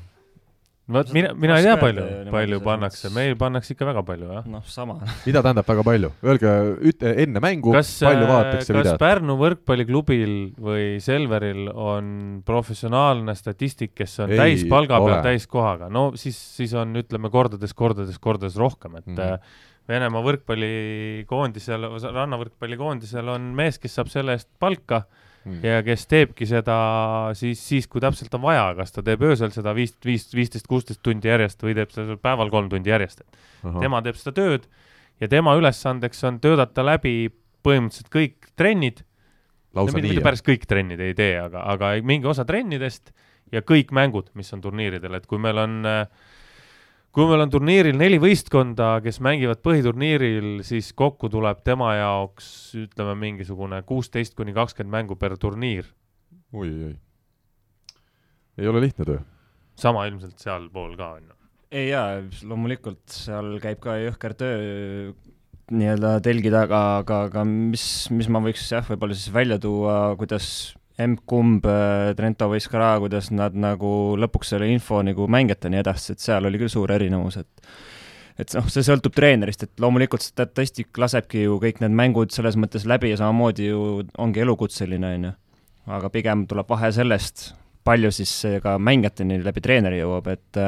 vot 0.86 1.10
mina, 1.16 1.32
mina 1.34 1.58
ei 1.58 1.66
tea, 1.66 1.76
palju, 1.82 2.04
palju 2.34 2.60
pannakse, 2.66 3.10
meil 3.14 3.34
pannakse 3.40 3.74
ikka 3.74 3.88
väga 3.88 4.04
palju, 4.06 4.28
jah. 4.38 4.46
noh, 4.50 4.64
sama. 4.70 4.98
mida 5.28 5.42
tähendab 5.46 5.68
väga 5.70 5.86
palju? 5.88 6.12
Öelge 6.26 6.54
üt-, 6.92 7.06
enne 7.26 7.42
mängu, 7.44 7.74
palju 7.74 8.30
vaadatakse 8.30 8.70
kas 8.70 8.82
videot? 8.82 9.02
Pärnu 9.02 9.38
võrkpalliklubil 9.42 10.36
või 10.68 10.88
Selveril 11.04 11.70
on 11.72 12.12
professionaalne 12.46 13.34
statistik, 13.38 13.96
kes 13.98 14.20
on 14.26 14.36
ei, 14.36 14.42
täispalga 14.44 15.02
peal, 15.02 15.22
täiskohaga, 15.26 15.90
no 15.94 16.12
siis, 16.20 16.38
siis 16.60 16.76
on, 16.78 16.94
ütleme, 17.02 17.34
kordades, 17.34 17.74
kordades, 17.78 18.22
kordades 18.22 18.60
rohkem, 18.62 19.00
et 19.02 19.10
mm 19.10 19.18
-hmm. 19.18 19.64
Venemaa 19.86 20.24
võrkpallikoondisel, 20.26 21.86
rannavõrkpallikoondisel 22.02 23.28
on 23.36 23.52
mees, 23.58 23.78
kes 23.82 24.00
saab 24.00 24.10
selle 24.10 24.34
eest 24.34 24.50
palka 24.62 25.04
mm. 25.46 25.60
ja 25.66 25.84
kes 25.86 26.08
teebki 26.10 26.48
seda 26.50 26.78
siis, 27.38 27.62
siis 27.62 27.88
kui 27.92 28.02
täpselt 28.04 28.34
on 28.38 28.44
vaja, 28.48 28.66
kas 28.80 28.96
ta 28.96 29.04
teeb 29.06 29.22
öösel 29.28 29.54
seda 29.54 29.76
viis, 29.78 29.94
viis, 30.06 30.28
viisteist, 30.34 30.68
kuusteist 30.70 31.04
tundi 31.06 31.30
järjest 31.30 31.62
või 31.62 31.78
teeb 31.78 31.94
seda 31.94 32.18
päeval 32.22 32.50
kolm 32.54 32.72
tundi 32.74 32.94
järjest, 32.94 33.22
et 33.22 33.76
tema 33.84 34.02
teeb 34.06 34.18
seda 34.20 34.34
tööd 34.40 34.66
ja 35.22 35.30
tema 35.32 35.56
ülesandeks 35.60 36.26
on 36.28 36.40
töötada 36.44 36.86
läbi 36.90 37.30
põhimõtteliselt 37.66 38.12
kõik 38.14 38.50
trennid. 38.58 39.04
no, 39.76 39.86
nii? 39.86 40.22
päris 40.24 40.44
kõik 40.46 40.66
trennid 40.70 41.02
ei 41.04 41.14
tee, 41.18 41.36
aga, 41.40 41.66
aga 41.76 41.94
mingi 42.02 42.30
osa 42.32 42.46
trennidest 42.48 43.14
ja 43.54 43.62
kõik 43.62 43.94
mängud, 43.96 44.32
mis 44.34 44.52
on 44.56 44.64
turniiridel, 44.64 45.18
et 45.18 45.28
kui 45.30 45.40
meil 45.42 45.60
on 45.62 45.82
äh, 45.86 46.08
kui 47.16 47.28
meil 47.30 47.46
on 47.46 47.52
turniiril 47.52 47.96
neli 47.96 48.18
võistkonda, 48.20 48.98
kes 49.04 49.22
mängivad 49.24 49.62
põhiturniiril, 49.64 50.60
siis 50.68 50.92
kokku 50.98 51.30
tuleb 51.32 51.62
tema 51.64 51.94
jaoks 51.96 52.50
ütleme 52.82 53.16
mingisugune 53.22 53.80
kuusteist 53.88 54.36
kuni 54.36 54.56
kakskümmend 54.56 54.92
mängu 54.98 55.16
per 55.20 55.38
turniir 55.40 55.88
oi,. 56.52 56.68
oi-oi, 56.68 56.92
ei 58.60 58.68
ole 58.68 58.84
lihtne 58.84 59.08
töö. 59.08 59.24
sama 59.80 60.04
ilmselt 60.10 60.44
sealpool 60.44 60.98
ka, 61.00 61.14
on 61.22 61.32
ju? 61.32 61.38
ei 61.76 61.88
jaa, 61.94 62.20
loomulikult 62.44 63.04
seal 63.12 63.56
käib 63.64 63.80
ka 63.84 63.96
jõhker 64.02 64.36
töö 64.36 65.14
nii-öelda 65.72 66.18
telgi 66.26 66.52
taga, 66.54 66.82
aga, 67.00 67.22
aga 67.30 67.46
mis, 67.48 67.86
mis 68.12 68.28
ma 68.30 68.44
võiks 68.44 68.68
jah, 68.70 68.84
võib-olla 68.92 69.16
siis 69.18 69.32
välja 69.34 69.58
tuua, 69.62 69.96
kuidas 70.20 70.50
emb-kumb 71.02 71.66
äh, 71.68 72.14
Trento 72.16 72.48
või 72.52 72.62
Skra, 72.64 72.96
kuidas 73.04 73.32
nad 73.36 73.56
nagu 73.58 73.90
lõpuks 74.20 74.54
selle 74.54 74.70
info 74.72 75.02
nagu 75.04 75.28
mängijateni 75.32 75.82
edastasid, 75.82 76.22
seal 76.24 76.48
oli 76.48 76.62
küll 76.62 76.72
suur 76.72 76.94
erinevus, 76.96 77.42
et 77.44 77.76
et 78.36 78.52
noh, 78.58 78.66
see 78.68 78.84
sõltub 78.84 79.16
treenerist, 79.16 79.62
et 79.64 79.80
loomulikult 79.80 80.24
statistik 80.24 80.98
lasebki 81.00 81.46
ju 81.46 81.56
kõik 81.62 81.80
need 81.84 81.96
mängud 81.96 82.34
selles 82.36 82.58
mõttes 82.60 82.84
läbi 82.88 83.14
ja 83.14 83.20
samamoodi 83.22 83.70
ju 83.70 83.84
ongi 84.20 84.44
elukutseline, 84.44 85.12
on 85.16 85.28
ju. 85.30 85.36
aga 85.96 86.10
pigem 86.12 86.44
tuleb 86.50 86.68
vahe 86.68 86.92
sellest, 86.92 87.54
palju 87.88 88.12
siis 88.12 88.34
ka 88.64 88.76
mängijateni 88.82 89.40
läbi 89.44 89.64
treeneri 89.64 90.02
jõuab, 90.02 90.28
et 90.34 90.60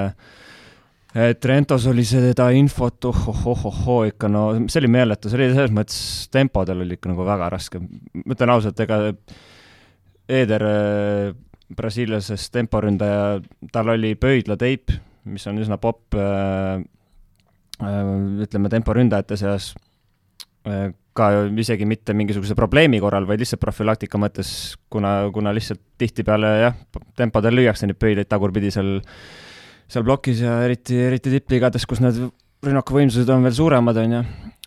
et 1.18 1.46
Rentos 1.50 1.88
oli 1.90 2.04
seda 2.06 2.50
infot 2.54 3.06
ohohohoo 3.10 4.02
ikka 4.12 4.30
no, 4.30 4.48
see 4.70 4.82
oli 4.84 4.92
meeletu, 4.92 5.32
see 5.32 5.40
oli 5.40 5.52
selles 5.52 5.74
mõttes, 5.74 6.00
tempodel 6.32 6.84
oli 6.84 6.98
ikka 7.00 7.12
nagu 7.12 7.26
väga 7.28 7.50
raske. 7.52 7.82
ma 7.82 8.36
ütlen 8.36 8.54
ausalt, 8.54 8.80
ega 8.84 9.00
Eder 10.28 10.64
äh, 10.68 11.34
brasiillasest 11.78 12.52
temporündaja, 12.56 13.40
tal 13.72 13.92
oli 13.96 14.14
pöidlateip, 14.20 14.92
mis 15.28 15.48
on 15.48 15.60
üsna 15.64 15.80
popp 15.80 16.16
äh, 16.16 16.84
äh, 17.80 18.02
ütleme, 18.44 18.72
temporündajate 18.72 19.40
seas, 19.40 19.74
ka 21.18 21.28
isegi 21.56 21.86
mitte 21.88 22.12
mingisuguse 22.18 22.56
probleemi 22.58 23.00
korral, 23.00 23.24
vaid 23.30 23.40
lihtsalt 23.40 23.62
profülaktika 23.62 24.20
mõttes, 24.20 24.50
kuna, 24.92 25.30
kuna 25.34 25.54
lihtsalt 25.56 25.80
tihtipeale 26.02 26.50
jah, 26.60 26.76
tempodel 27.16 27.56
lüüakse 27.56 27.88
neid 27.88 28.00
pöidlaid 28.02 28.28
tagurpidi 28.28 28.74
seal, 28.76 28.98
seal 29.88 30.04
plokis 30.04 30.44
ja 30.44 30.60
eriti, 30.66 31.00
eriti 31.08 31.32
tippliigades, 31.34 31.88
kus 31.88 32.04
need 32.04 32.20
rünnakuvõimsused 32.68 33.32
on 33.32 33.48
veel 33.48 33.56
suuremad, 33.56 34.02
on 34.04 34.18
ju, 34.18 34.22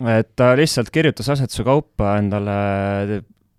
et 0.08 0.32
ta 0.38 0.54
lihtsalt 0.58 0.88
kirjutas 0.94 1.28
asetuse 1.36 1.66
kaupa 1.66 2.16
endale 2.22 2.56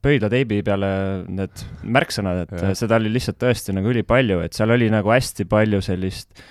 pöidlateibi 0.01 0.61
peale 0.65 0.89
need 1.29 1.63
märksõnad, 1.83 2.45
et 2.45 2.57
ja. 2.57 2.73
seda 2.77 2.97
oli 3.01 3.11
lihtsalt 3.13 3.39
tõesti 3.41 3.75
nagu 3.77 3.91
ülipalju, 3.93 4.41
et 4.45 4.57
seal 4.57 4.73
oli 4.73 4.89
nagu 4.93 5.13
hästi 5.13 5.45
palju 5.49 5.81
sellist 5.85 6.43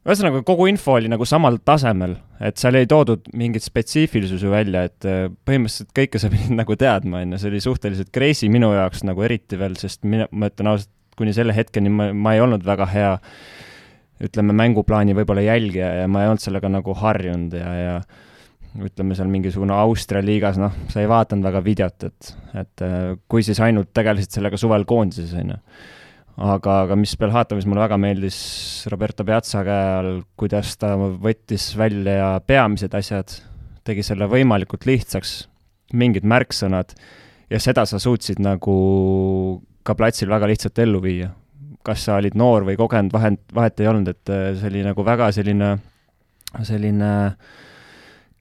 ühesõnaga, 0.00 0.40
kogu 0.48 0.64
info 0.70 0.94
oli 0.96 1.10
nagu 1.12 1.26
samal 1.28 1.58
tasemel, 1.66 2.14
et 2.40 2.56
seal 2.60 2.78
ei 2.78 2.88
toodud 2.88 3.26
mingit 3.36 3.64
spetsiifilisusi 3.66 4.48
välja, 4.48 4.86
et 4.88 5.08
äh, 5.08 5.26
põhimõtteliselt 5.46 5.92
kõike 5.96 6.22
sa 6.22 6.30
pidid 6.32 6.56
nagu 6.56 6.76
teadma, 6.80 7.20
on 7.24 7.36
ju, 7.36 7.42
see 7.42 7.52
oli 7.52 7.60
suhteliselt 7.64 8.12
crazy 8.14 8.48
minu 8.52 8.72
jaoks 8.76 9.04
nagu 9.08 9.26
eriti 9.26 9.60
veel, 9.60 9.76
sest 9.80 10.06
mina, 10.08 10.28
ma 10.32 10.48
ütlen 10.52 10.72
ausalt, 10.72 10.92
kuni 11.20 11.34
selle 11.36 11.52
hetkeni 11.52 11.92
ma, 11.92 12.08
ma 12.16 12.32
ei 12.32 12.40
olnud 12.40 12.64
väga 12.64 12.86
hea 12.88 13.12
ütleme, 14.24 14.54
mänguplaani 14.56 15.12
võib-olla 15.18 15.44
jälgija 15.44 15.90
ja 15.98 16.08
ma 16.08 16.22
ei 16.24 16.30
olnud 16.30 16.44
sellega 16.44 16.70
nagu 16.72 16.94
harjunud 16.96 17.56
ja, 17.56 17.72
ja 17.76 17.94
ütleme 18.78 19.16
seal 19.18 19.30
mingisugune 19.30 19.74
Austria 19.74 20.22
liigas, 20.22 20.58
noh, 20.60 20.74
sa 20.92 21.02
ei 21.02 21.08
vaadanud 21.10 21.46
väga 21.48 21.62
videot, 21.64 22.06
et, 22.06 22.34
et 22.62 22.84
äh, 22.86 23.14
kui 23.30 23.42
siis 23.46 23.58
ainult 23.64 23.90
tegelesid 23.96 24.36
sellega 24.36 24.60
suvel 24.60 24.86
koondises, 24.88 25.32
on 25.40 25.54
ju. 25.54 25.58
aga, 26.46 26.76
aga 26.86 26.98
mis 26.98 27.16
Belhatovis 27.18 27.66
mulle 27.68 27.82
väga 27.82 27.98
meeldis 28.00 28.38
Roberto 28.92 29.26
Piazza 29.26 29.64
käe 29.66 29.88
all, 29.98 30.20
kuidas 30.38 30.76
ta 30.80 30.94
võttis 30.96 31.72
välja 31.78 32.36
peamised 32.46 32.94
asjad, 32.94 33.34
tegi 33.84 34.04
selle 34.06 34.28
võimalikult 34.30 34.86
lihtsaks, 34.86 35.34
mingid 35.98 36.28
märksõnad, 36.28 36.94
ja 37.50 37.58
seda 37.58 37.82
sa 37.88 37.98
suutsid 37.98 38.38
nagu 38.38 38.76
ka 39.82 39.96
platsil 39.98 40.30
väga 40.30 40.46
lihtsalt 40.46 40.78
ellu 40.78 41.02
viia. 41.02 41.34
kas 41.82 42.02
sa 42.04 42.18
olid 42.20 42.34
noor 42.36 42.66
või 42.68 42.76
kogenud, 42.76 43.08
vahet, 43.08 43.40
vahet 43.56 43.80
ei 43.80 43.88
olnud, 43.88 44.08
et 44.12 44.30
äh, 44.30 44.52
see 44.60 44.68
oli 44.68 44.84
nagu 44.84 45.02
väga 45.02 45.30
selline, 45.32 45.72
selline 46.68 47.10
äh, 47.24 47.58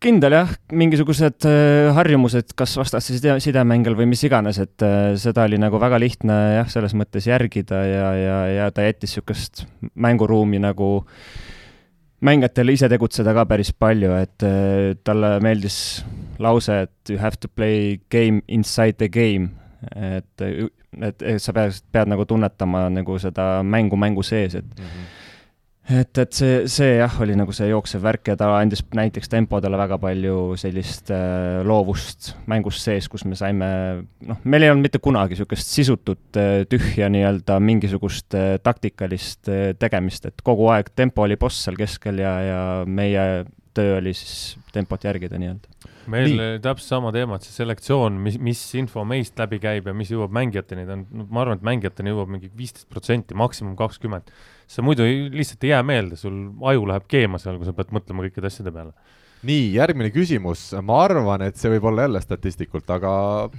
kindel 0.04 0.34
jah, 0.36 0.52
mingisugused 0.76 1.46
äh, 1.48 1.90
harjumused, 1.96 2.54
kas 2.58 2.76
vastaste 2.80 3.16
side, 3.18 3.36
sidemängel 3.44 3.98
või 4.00 4.08
mis 4.14 4.24
iganes, 4.24 4.60
et 4.64 4.86
äh, 4.86 5.14
seda 5.20 5.46
oli 5.48 5.60
nagu 5.60 5.80
väga 5.82 6.00
lihtne 6.00 6.38
jah, 6.60 6.70
selles 6.72 6.96
mõttes 6.98 7.28
järgida 7.28 7.82
ja, 7.88 8.10
ja, 8.16 8.38
ja 8.56 8.70
ta 8.72 8.86
jättis 8.88 9.18
niisugust 9.18 9.66
mänguruumi 10.00 10.62
nagu 10.64 10.90
mängijatele 12.24 12.76
ise 12.76 12.90
tegutseda 12.92 13.34
ka 13.36 13.46
päris 13.50 13.74
palju, 13.76 14.16
et 14.24 14.48
äh, 14.48 14.96
talle 15.04 15.36
meeldis 15.44 15.80
lause, 16.40 16.82
et 16.88 17.12
you 17.12 17.20
have 17.20 17.40
to 17.40 17.52
play 17.52 18.00
game 18.12 18.44
inside 18.48 19.00
the 19.04 19.12
game, 19.12 19.52
et, 19.96 20.32
et, 20.42 21.24
et 21.36 21.44
sa 21.44 21.56
pead, 21.56 21.76
pead 21.92 22.12
nagu 22.12 22.28
tunnetama 22.28 22.88
nagu 22.94 23.20
seda 23.20 23.58
mängu 23.68 24.00
mängu 24.00 24.24
sees, 24.24 24.56
et 24.56 24.66
mm 24.66 24.86
-hmm 24.86 25.16
et, 25.90 26.20
et 26.22 26.36
see, 26.36 26.56
see 26.72 26.90
jah, 27.00 27.16
oli 27.24 27.36
nagu 27.38 27.54
see 27.56 27.70
jooksev 27.72 28.04
värk 28.06 28.32
ja 28.32 28.36
ta 28.40 28.50
andis 28.58 28.84
näiteks 28.96 29.32
tempodele 29.32 29.80
väga 29.80 29.98
palju 30.02 30.38
sellist 30.60 31.12
äh, 31.14 31.62
loovust 31.68 32.34
mängust 32.52 32.86
sees, 32.86 33.10
kus 33.12 33.26
me 33.26 33.38
saime, 33.40 33.70
noh, 34.30 34.42
meil 34.44 34.66
ei 34.66 34.74
olnud 34.74 34.86
mitte 34.86 35.02
kunagi 35.04 35.38
niisugust 35.38 35.74
sisutut 35.74 36.40
äh, 36.40 36.64
tühja 36.70 37.10
nii-öelda 37.14 37.60
mingisugust 37.64 38.38
äh, 38.38 38.58
taktikalist 38.64 39.50
äh, 39.52 39.72
tegemist, 39.80 40.30
et 40.30 40.46
kogu 40.46 40.70
aeg 40.74 40.94
tempo 40.96 41.26
oli 41.26 41.40
boss 41.40 41.66
seal 41.66 41.80
keskel 41.80 42.22
ja, 42.22 42.36
ja 42.46 42.62
meie 42.86 43.26
töö 43.74 43.98
oli 44.00 44.14
siis 44.18 44.58
tempot 44.74 45.04
järgida 45.06 45.40
nii-öelda 45.42 45.80
meil 46.10 46.34
Nii. 46.34 46.60
täpselt 46.64 46.96
sama 46.96 47.12
teema, 47.16 47.38
et 47.38 47.46
see 47.46 47.56
selektsioon, 47.60 48.18
mis, 48.24 48.38
mis 48.42 48.62
info 48.80 49.04
meist 49.08 49.38
läbi 49.40 49.60
käib 49.62 49.90
ja 49.90 49.96
mis 49.96 50.12
jõuab 50.14 50.34
mängijateni, 50.36 50.86
ta 50.88 50.96
on, 50.98 51.06
ma 51.30 51.44
arvan, 51.44 51.60
et 51.60 51.68
mängijateni 51.68 52.14
jõuab 52.14 52.32
mingi 52.34 52.50
viisteist 52.58 52.90
protsenti, 52.92 53.38
maksimum 53.38 53.76
kakskümmend. 53.80 54.32
See 54.70 54.86
muidu 54.86 55.06
lihtsalt 55.34 55.66
ei 55.66 55.74
jää 55.74 55.86
meelde, 55.86 56.20
sul 56.20 56.36
aju 56.70 56.86
läheb 56.92 57.08
keema 57.10 57.42
seal, 57.42 57.58
kui 57.58 57.68
sa 57.68 57.74
pead 57.78 57.94
mõtlema 57.96 58.28
kõikide 58.28 58.52
asjade 58.52 58.74
peale. 58.76 58.94
Nii, 59.48 59.70
järgmine 59.78 60.10
küsimus, 60.12 60.66
ma 60.84 60.98
arvan, 61.06 61.46
et 61.46 61.56
see 61.56 61.70
võib 61.72 61.86
olla 61.88 62.04
jälle 62.04 62.20
statistikult, 62.20 62.90
aga 62.92 63.12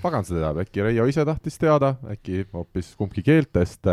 pagan 0.03 0.27
seda 0.28 0.43
teab, 0.43 0.61
äkki 0.61 0.85
Reio 0.85 1.07
ise 1.09 1.24
tahtis 1.24 1.57
teada, 1.57 1.95
äkki 2.12 2.43
hoopis 2.53 2.91
kumbki 3.01 3.24
keeltest. 3.24 3.89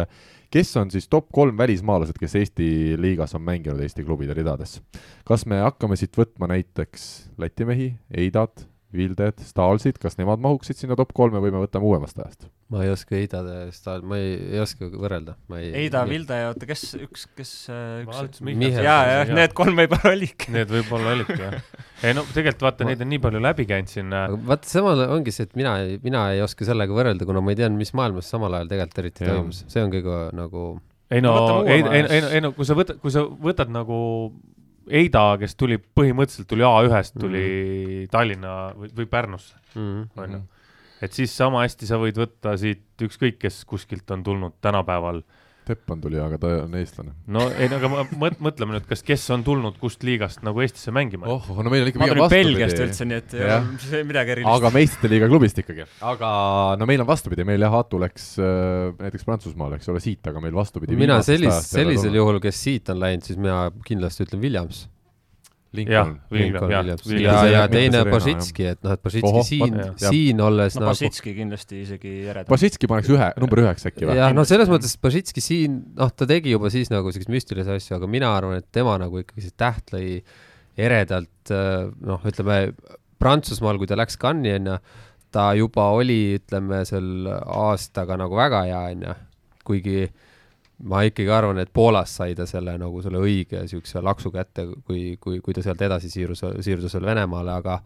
Kes 0.52 0.74
on 0.80 0.92
siis 0.92 1.08
top 1.08 1.30
kolm 1.36 1.56
välismaalased, 1.60 2.20
kes 2.20 2.36
Eesti 2.42 2.68
liigas 3.00 3.36
on 3.40 3.46
mänginud 3.48 3.80
Eesti 3.84 4.04
klubide 4.04 4.36
ridades? 4.36 4.82
kas 5.28 5.48
me 5.48 5.62
hakkame 5.64 5.96
siit 6.00 6.16
võtma 6.16 6.52
näiteks 6.52 7.08
Läti 7.40 7.68
mehi, 7.68 7.90
Eidat, 8.12 8.68
Vilded, 8.96 9.42
Staalsid, 9.44 9.98
kas 10.00 10.16
nemad 10.16 10.40
mahuksid 10.40 10.78
sinna 10.80 10.96
top 10.96 11.10
kolme 11.16 11.42
või 11.44 11.52
me 11.52 11.60
võtame 11.60 11.90
uuemast 11.90 12.20
ajast? 12.22 12.48
ma 12.72 12.82
ei 12.84 12.92
oska 12.92 13.16
Heidade 13.16 13.56
sta-, 13.76 13.98
ma 14.04 14.20
ei, 14.20 14.34
ei 14.54 14.62
oska 14.64 14.88
võrrelda, 14.92 15.38
ma 15.52 15.60
ei 15.60 15.74
Heida, 15.74 16.06
Vilde 16.08 16.40
ja 16.40 16.50
oota, 16.52 16.68
kes 16.70 16.84
üks, 17.00 17.28
kes 17.36 17.52
äh, 17.72 18.08
üks 18.08 18.42
jaa, 18.44 18.98
jah, 19.12 19.32
need 19.36 19.56
kolm 19.56 19.80
võib-olla 19.80 20.12
olidki. 20.16 20.52
Need 20.56 20.72
võib-olla 20.72 21.14
olidki 21.16 21.40
jah. 21.40 21.62
ei 22.08 22.16
no 22.16 22.26
tegelikult 22.32 22.68
vaata, 22.68 22.88
neid 22.88 23.04
on 23.04 23.12
nii 23.12 23.22
palju 23.24 23.44
läbi 23.44 23.68
käinud 23.70 23.92
siin. 23.92 24.12
aga 24.16 24.40
vaata, 24.52 24.72
samal 24.72 25.06
ongi 25.08 25.36
see, 25.36 25.48
et 25.48 25.56
mina, 25.60 25.78
mina 26.04 26.28
ei 26.36 26.44
oska 26.44 26.68
sellega 26.68 26.96
võrrelda, 26.96 27.28
kuna 27.28 27.44
ma 27.44 27.56
ei 27.56 27.60
teadnud, 27.60 27.80
mis 27.84 27.96
maailmas 27.98 28.32
samal 28.32 28.56
ajal 28.56 28.72
tegelikult 28.72 29.04
eriti 29.04 29.28
toimus, 29.28 29.64
see 29.72 29.84
on 29.84 29.96
kõige 29.96 30.22
nagu 30.36 30.68
ei 31.12 31.24
no 31.24 31.34
ei, 31.64 31.84
ei, 31.84 32.04
ei, 32.04 32.22
ei 32.36 32.44
no 32.44 32.52
kui 32.56 32.68
sa 32.68 32.76
võtad, 32.76 33.00
kui 33.04 33.12
sa 33.14 33.24
võtad 33.24 33.72
nagu 33.72 33.98
Eida, 34.88 35.24
kes 35.42 35.56
tuli 35.60 35.78
põhimõtteliselt 35.78 36.48
tuli 36.50 36.64
A1-st 36.64 37.18
tuli 37.20 37.42
mm 37.42 37.88
-hmm. 37.88 38.12
Tallinna 38.14 38.54
või, 38.78 38.92
või 39.00 39.10
Pärnusse, 39.12 39.56
mm, 39.76 40.06
onju. 40.24 40.42
et 41.02 41.14
siis 41.14 41.36
sama 41.38 41.66
hästi 41.66 41.90
sa 41.90 42.00
võid 42.02 42.18
võtta 42.18 42.58
siit 42.58 43.02
ükskõik, 43.02 43.38
kes 43.40 43.66
kuskilt 43.66 44.12
on 44.12 44.24
tulnud 44.24 44.54
tänapäeval. 44.62 45.22
Teppan 45.68 46.02
tuli, 46.04 46.20
aga 46.22 46.40
ta 46.42 46.52
on 46.64 46.76
eestlane. 46.80 47.14
no 47.34 47.46
ei, 47.52 47.70
aga 47.78 47.92
ma 47.92 48.06
mõt-, 48.22 48.40
mõtleme 48.44 48.78
nüüd, 48.78 48.88
kas, 48.90 49.04
kes 49.06 49.26
on 49.36 49.44
tulnud 49.48 49.78
kust 49.82 50.06
liigast 50.08 50.44
nagu 50.48 50.64
Eestisse 50.64 50.94
mängima 50.96 51.30
oh, 51.32 51.50
no 51.60 51.74
meil 51.74 51.86
on 51.86 51.92
ikka 51.92 52.02
ma 52.02 52.10
pigem 52.10 52.22
tulin 52.22 52.34
Belgiast 52.34 52.74
vastupidi. 52.74 52.88
üldse, 52.88 53.10
nii 53.12 53.20
et 53.22 53.38
ei 53.38 53.46
Jah. 53.46 53.68
ole 53.68 53.84
see 53.84 54.04
midagi 54.08 54.36
erilist. 54.38 54.52
aga 54.54 54.74
meistrite 54.78 55.14
liiga 55.14 55.32
klubist 55.32 55.64
ikkagi. 55.64 55.88
aga 56.14 56.32
no 56.80 56.90
meil 56.90 57.04
on 57.04 57.10
vastupidi, 57.10 57.48
meil 57.48 57.68
jah, 57.68 57.78
Aatu 57.78 58.02
läks 58.02 58.30
äh, 58.42 58.92
näiteks 59.04 59.28
Prantsusmaale, 59.28 59.78
eks 59.82 59.92
ole, 59.94 60.04
siit, 60.04 60.24
aga 60.32 60.44
meil 60.44 60.56
vastupidi. 60.58 60.98
mina 61.00 61.20
sellis-, 61.26 61.72
sellisel 61.72 62.16
juhul, 62.18 62.42
kes 62.44 62.64
siit 62.68 62.94
on 62.94 63.02
läinud, 63.04 63.26
siis 63.28 63.40
mina 63.40 63.68
kindlasti 63.88 64.26
ütlen 64.28 64.44
Williams. 64.44 64.86
Lincoln. 65.78 66.18
Ja, 66.72 66.82
ja 66.82 67.64
Mitte 67.66 67.68
teine 67.74 68.04
Božitski, 68.10 68.68
et 68.74 68.82
noh, 68.86 68.96
et 68.98 69.04
Božitski 69.04 69.30
Ohoh, 69.30 69.46
siin 69.46 69.78
siin 70.02 70.42
olles 70.44 70.78
no 70.78 70.86
nagu 70.86 70.94
Basitski 70.96 71.34
kindlasti 71.38 71.82
isegi 71.84 72.14
eredam. 72.26 72.50
Basitski 72.52 72.90
paneks 72.90 73.12
ühe, 73.14 73.30
number 73.42 73.64
üheks 73.64 73.88
äkki 73.90 74.08
või? 74.08 74.18
jah, 74.20 74.36
no 74.36 74.46
selles 74.48 74.72
mõttes 74.72 74.94
Božitski 75.02 75.44
siin, 75.44 75.80
noh, 75.98 76.12
ta 76.14 76.28
tegi 76.30 76.54
juba 76.56 76.72
siis 76.74 76.92
nagu 76.94 77.12
selliseid 77.14 77.34
müstilisi 77.34 77.76
asju, 77.78 77.98
aga 78.00 78.12
mina 78.12 78.32
arvan, 78.36 78.62
et 78.62 78.70
tema 78.76 78.98
nagu 79.02 79.24
ikkagi 79.24 79.48
see 79.48 79.58
täht 79.58 79.94
lõi 79.96 80.08
eredalt, 80.78 81.52
noh, 81.52 82.24
ütleme 82.28 82.62
Prantsusmaal, 83.18 83.80
kui 83.82 83.90
ta 83.90 83.98
läks 83.98 84.20
Cannes'i 84.22 84.60
onju, 84.60 84.78
ta 85.34 85.50
juba 85.58 85.90
oli, 85.98 86.38
ütleme 86.38 86.84
seal 86.88 87.28
aastaga 87.30 88.18
nagu 88.20 88.38
väga 88.38 88.64
hea 88.68 88.84
onju, 88.94 89.16
kuigi 89.68 90.06
ma 90.86 91.02
ikkagi 91.08 91.32
arvan, 91.34 91.58
et 91.62 91.72
Poolas 91.74 92.12
sai 92.20 92.36
ta 92.38 92.46
selle 92.50 92.76
nagu 92.78 93.02
selle 93.02 93.22
õige 93.24 93.64
siukse 93.70 94.02
laksu 94.04 94.32
kätte, 94.34 94.68
kui, 94.86 95.16
kui, 95.22 95.40
kui 95.42 95.56
ta 95.56 95.64
sealt 95.66 95.82
edasi 95.82 96.12
siirus, 96.14 96.44
siirdus 96.62 96.94
veel 96.98 97.10
Venemaale, 97.12 97.56
aga 97.58 97.80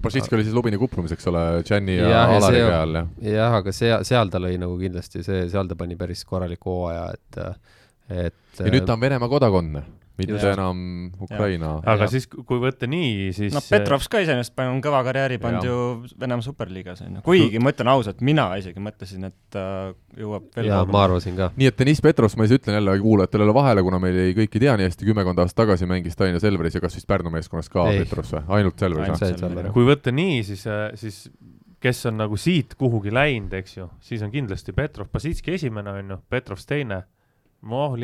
Basitski 0.00 0.36
oli 0.36 0.46
siis 0.46 0.54
Lubini 0.56 0.78
kuprumis, 0.80 1.12
eks 1.12 1.26
ole, 1.28 1.40
Gianni 1.66 1.98
ja, 1.98 2.08
ja 2.08 2.20
Alari 2.38 2.60
all, 2.64 2.96
jah. 2.96 3.08
jah, 3.34 3.56
aga 3.58 3.72
seal, 3.74 4.04
seal 4.08 4.30
ta 4.32 4.40
lõi 4.40 4.54
nagu 4.60 4.78
kindlasti 4.80 5.24
see, 5.26 5.42
seal 5.52 5.68
ta 5.68 5.76
pani 5.76 5.98
päris 6.00 6.22
korraliku 6.28 6.76
hooaja, 6.78 7.08
et, 7.12 7.40
et 8.08 8.62
ja 8.62 8.72
nüüd 8.72 8.86
ta 8.88 8.96
on 8.96 9.02
Venemaa 9.02 9.28
kodakondne, 9.28 9.84
mitte 10.20 10.36
Just. 10.36 10.48
enam 10.52 10.82
Ukraina. 11.24 11.72
aga 11.82 12.06
Jah. 12.06 12.12
siis, 12.12 12.28
kui 12.30 12.60
võtta 12.62 12.88
nii, 12.90 13.30
siis 13.36 13.54
noh, 13.56 13.64
Petrovs 13.72 14.08
ka 14.12 14.22
iseenesest 14.24 14.62
on 14.66 14.82
kõva 14.84 15.02
karjääri 15.06 15.40
pannud 15.42 15.66
ju 15.66 15.78
Venemaa 16.20 16.44
superliigas 16.44 17.02
onju, 17.06 17.24
kuigi 17.26 17.62
ma 17.62 17.74
ütlen 17.74 17.92
ausalt, 17.92 18.22
mina 18.26 18.48
isegi 18.60 18.82
mõtlesin, 18.82 19.28
et 19.30 19.36
ta 19.52 19.64
jõuab 20.18 20.50
veel 20.56 20.70
ja 20.70 20.82
ma 20.88 21.04
arvasin 21.08 21.38
ka. 21.38 21.50
nii 21.56 21.70
et 21.70 21.78
Deniss 21.80 22.04
Petrovs, 22.04 22.36
ma 22.38 22.46
siis 22.46 22.60
ütlen 22.60 22.78
jälle 22.78 22.98
kuulajatele 23.02 23.54
vahele, 23.56 23.84
kuna 23.86 24.00
meil 24.02 24.18
ei 24.28 24.36
kõik 24.36 24.58
ei 24.58 24.66
tea 24.66 24.76
nii 24.80 24.90
hästi, 24.90 25.08
kümmekond 25.10 25.44
aastat 25.44 25.64
tagasi 25.64 25.88
mängis 25.90 26.18
Tallinna 26.18 26.42
Selveris 26.42 26.76
ja 26.78 26.84
kas 26.84 26.98
vist 26.98 27.08
Pärnu 27.10 27.32
meeskonnas 27.34 27.72
ka 27.72 27.88
Ei. 27.90 28.04
Petrovs 28.04 28.34
või? 28.36 28.44
ainult 28.58 28.84
Selveris 28.84 29.24
või? 29.40 29.72
kui 29.74 29.88
võtta 29.88 30.14
nii, 30.14 30.42
siis, 30.46 30.66
siis 31.00 31.24
kes 31.80 32.06
on 32.06 32.20
nagu 32.20 32.36
siit 32.36 32.74
kuhugi 32.78 33.12
läinud, 33.14 33.54
eks 33.56 33.78
ju, 33.78 33.88
siis 34.04 34.22
on 34.24 34.32
kindlasti 34.32 34.74
Petrov, 34.76 35.08
Basitski 35.12 35.56
esimene 35.56 35.94
on 36.02 36.14
ju, 36.14 36.18
Petrovs 36.32 36.68
teine, 36.68 37.02
noh, 37.62 37.96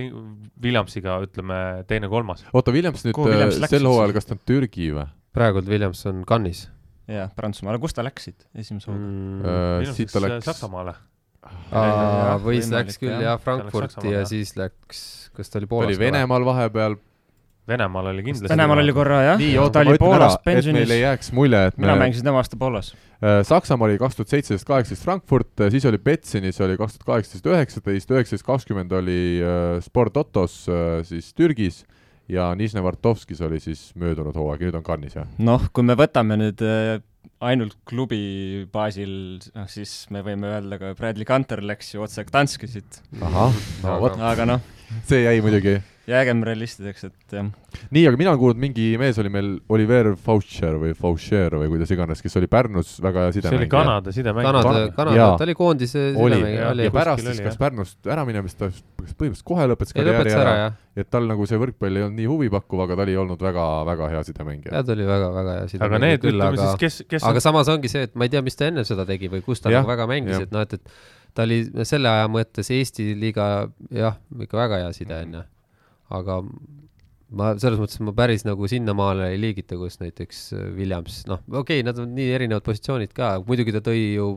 Williamsiga 0.63 1.19
ütleme 1.25 1.59
teine-kolmas. 1.89 2.47
oota, 2.53 2.75
Williams 2.75 3.05
nüüd 3.07 3.17
Kuhu 3.17 3.33
Williams 3.33 3.59
äh, 3.59 3.65
läks 3.65 3.77
sel 3.77 3.89
hooajal, 3.89 4.15
kas 4.17 4.29
ta 4.29 4.37
on 4.37 4.43
Türgi 4.49 4.91
või? 4.97 5.07
praegult 5.37 5.69
Williams 5.71 6.03
on 6.09 6.25
Cannes'is 6.29 6.67
jah, 7.11 7.31
Prantsusmaale, 7.37 7.81
kus 7.83 7.97
ta 7.97 8.05
läksid 8.07 8.47
esimese 8.59 8.91
hooga? 8.91 9.03
mm.. 9.03 9.53
Äh, 9.85 9.93
siit 9.97 10.13
ta 10.13 10.23
läks, 10.25 10.47
Saksamaale. 10.49 10.97
Aa, 11.47 12.39
võis, 12.43 12.67
läks 12.73 12.99
küll 12.99 13.13
jah. 13.13 13.37
läks 13.37 13.45
Frankfurti 13.45 13.95
Saksamaale, 13.95 14.17
ja 14.17 14.29
siis 14.29 14.57
läks, 14.59 15.03
kas 15.37 15.53
ta 15.53 15.61
oli 15.61 15.69
ta 15.69 15.71
Poolas 15.71 15.93
oli? 15.93 16.01
Venemaal 16.03 16.47
vahepeal. 16.49 16.99
Venemaal 17.67 18.13
oli 18.13 18.23
kindlasti. 18.23 18.53
Venemaal 18.53 18.83
oli 18.85 18.95
korra 18.95 19.23
jah, 19.25 19.41
nii, 19.41 19.55
ta 19.57 19.65
oota, 19.65 19.83
ma 19.83 19.91
oli 19.91 19.99
ütlen 19.99 20.15
ära 20.15 20.29
Poolas, 20.31 20.39
et 20.39 20.71
meil 20.77 20.95
ei, 20.95 21.01
jääks 21.03 21.33
mulje, 21.35 21.63
et 21.73 21.81
mina 21.81 21.97
me 21.97 22.05
mängisin 22.05 22.29
tema 22.29 22.39
aasta 22.43 22.59
Poolas. 22.61 22.93
Äh, 23.19 23.41
Saksamaa 23.49 23.89
oli 23.89 23.99
kaks 23.99 24.21
tuhat 24.21 24.35
seitseteist, 24.37 24.69
kaheksateist 24.69 25.07
Frankfurt, 25.07 25.67
siis 25.75 25.89
oli 25.91 25.99
Betsenis 25.99 26.63
oli 26.63 26.79
kaks 26.79 26.99
tuhat 26.99 27.11
kaheksateist, 27.11 27.51
üheksateist, 27.51 28.15
üheksateist, 28.15 28.47
kakskümmend 28.47 28.95
oli 28.95 29.21
äh, 29.43 29.81
Sport 29.85 30.23
äh, 30.23 31.03
siis 31.09 31.35
Türgis 31.35 31.83
ja 32.29 32.51
Nižne 32.55 32.83
Vartovskis 32.83 33.41
oli 33.41 33.61
siis 33.63 33.91
möödunud 33.99 34.37
hooaeg, 34.37 34.67
nüüd 34.67 34.79
on 34.79 34.87
Cannes'is 34.87 35.19
jah? 35.19 35.29
noh, 35.39 35.67
kui 35.73 35.87
me 35.87 35.97
võtame 35.99 36.39
nüüd 36.41 36.63
äh, 36.67 36.99
ainult 37.47 37.77
klubi 37.89 38.67
baasil, 38.73 39.43
noh 39.55 39.69
siis 39.71 40.07
me 40.15 40.23
võime 40.27 40.51
öelda 40.55 40.81
ka 40.81 40.95
Bradley 40.99 41.27
Gunter 41.29 41.63
läks 41.67 41.95
ju 41.95 42.07
otse 42.07 42.27
Gdanski 42.27 42.71
siit, 42.71 43.03
ahah, 43.21 43.55
no 43.85 43.99
vot, 44.03 44.19
aga 44.33 44.49
noh, 44.55 44.73
see 45.09 45.23
jäi 45.27 45.39
muidugi. 45.45 45.79
Jäägem 46.07 46.43
realistideks, 46.47 47.07
et 47.09 47.37
jah, 47.37 47.49
nii, 47.95 48.05
aga 48.09 48.21
mina 48.21 48.33
olen 48.33 48.41
kuulnud, 48.43 48.61
mingi 48.63 48.89
mees 49.01 49.19
oli 49.23 49.33
meil 49.33 49.53
Oliver 49.73 50.13
Faucher 50.23 50.79
või 50.81 50.95
Faucher 50.99 51.59
või 51.59 51.71
kuidas 51.73 51.93
iganes, 51.95 52.23
kes 52.25 52.39
oli 52.41 52.51
Pärnus 52.51 52.97
väga 53.03 53.27
hea 53.27 53.35
see 53.35 53.43
oli 53.43 53.49
sidemängija. 53.51 53.73
Kanada 53.75 54.15
sidemäng. 54.15 54.47
Kanada 54.47 54.69
Kana-, 54.69 54.97
Kanada 54.97 55.29
ta 55.37 55.47
oli 55.49 55.59
koondise 55.59 56.09
sidemängija, 56.15 56.61
ja, 56.61 56.73
oli 56.75 56.89
ja. 56.89 56.95
pärast 56.95 57.27
siis 57.27 57.43
kas. 57.45 57.61
Pärnust 57.61 58.11
äraminemist 58.17 58.61
ta 58.61 58.71
põhimõtteliselt 58.71 59.49
kohe 59.51 59.71
lõpetas 59.73 59.97
karjääri 59.97 60.37
ära 60.37 60.57
ära 60.57 60.75
et 60.97 61.11
tal 61.13 61.27
nagu 61.29 61.45
see 61.49 61.59
võrkpall 61.61 61.99
ei 61.99 62.07
olnud 62.07 62.17
nii 62.17 62.29
huvipakkuv, 62.31 62.83
aga 62.87 62.97
ta 62.97 63.05
oli 63.05 63.17
olnud 63.21 63.43
väga-väga 63.45 64.09
hea 64.15 64.23
sidemängija. 64.31 64.73
ja 64.79 64.83
ta 64.87 64.95
oli 64.95 65.09
väga-väga 65.09 65.57
hea 65.59 65.65
aga 65.67 65.73
sidemängija 65.73 66.05
need, 66.07 66.23
küll, 66.23 66.39
ütleme 66.39 66.49
aga 66.57 66.63
siis, 66.63 66.79
kes, 66.81 66.97
kes 67.11 67.27
aga 67.29 67.43
samas 67.45 67.69
ongi 67.73 67.91
see, 67.93 68.07
et 68.09 68.15
ma 68.17 68.29
ei 68.29 68.33
tea, 68.33 68.43
mis 68.47 68.57
ta 68.57 68.71
enne 68.71 68.87
seda 68.89 69.05
tegi 69.09 69.29
või 69.33 69.43
kus 69.45 69.61
ta 69.61 69.73
Jah, 69.73 69.85
nagu 69.85 69.93
väga 69.93 70.09
mängis, 70.09 70.47
et 70.47 70.55
noh, 70.57 70.65
et, 70.65 70.79
et 70.79 71.37
ta 71.37 71.45
oli 71.45 71.61
selle 71.85 72.09
aja 72.09 72.31
mõttes 72.33 72.73
Eesti 72.73 73.11
liiga 73.21 73.51
jah, 73.93 74.17
ikka 74.47 74.61
väga 74.63 74.81
hea 74.85 74.97
side 74.97 75.21
onju. 75.27 75.45
Aga 76.15 76.41
ma 77.35 77.53
selles 77.59 77.81
mõttes 77.81 78.01
ma 78.07 78.15
päris 78.17 78.45
nagu 78.47 78.69
sinnamaale 78.71 79.33
ei 79.33 79.41
liigita, 79.43 79.79
kus 79.81 79.99
näiteks 80.03 80.43
äh, 80.55 80.67
Williams, 80.77 81.25
noh, 81.31 81.43
okei 81.51 81.81
okay,, 81.81 81.87
nad 81.87 81.99
on 82.03 82.13
nii 82.17 82.29
erinevad 82.37 82.67
positsioonid 82.67 83.15
ka, 83.17 83.37
muidugi 83.47 83.75
ta 83.75 83.83
tõi 83.85 84.03
ju 84.15 84.29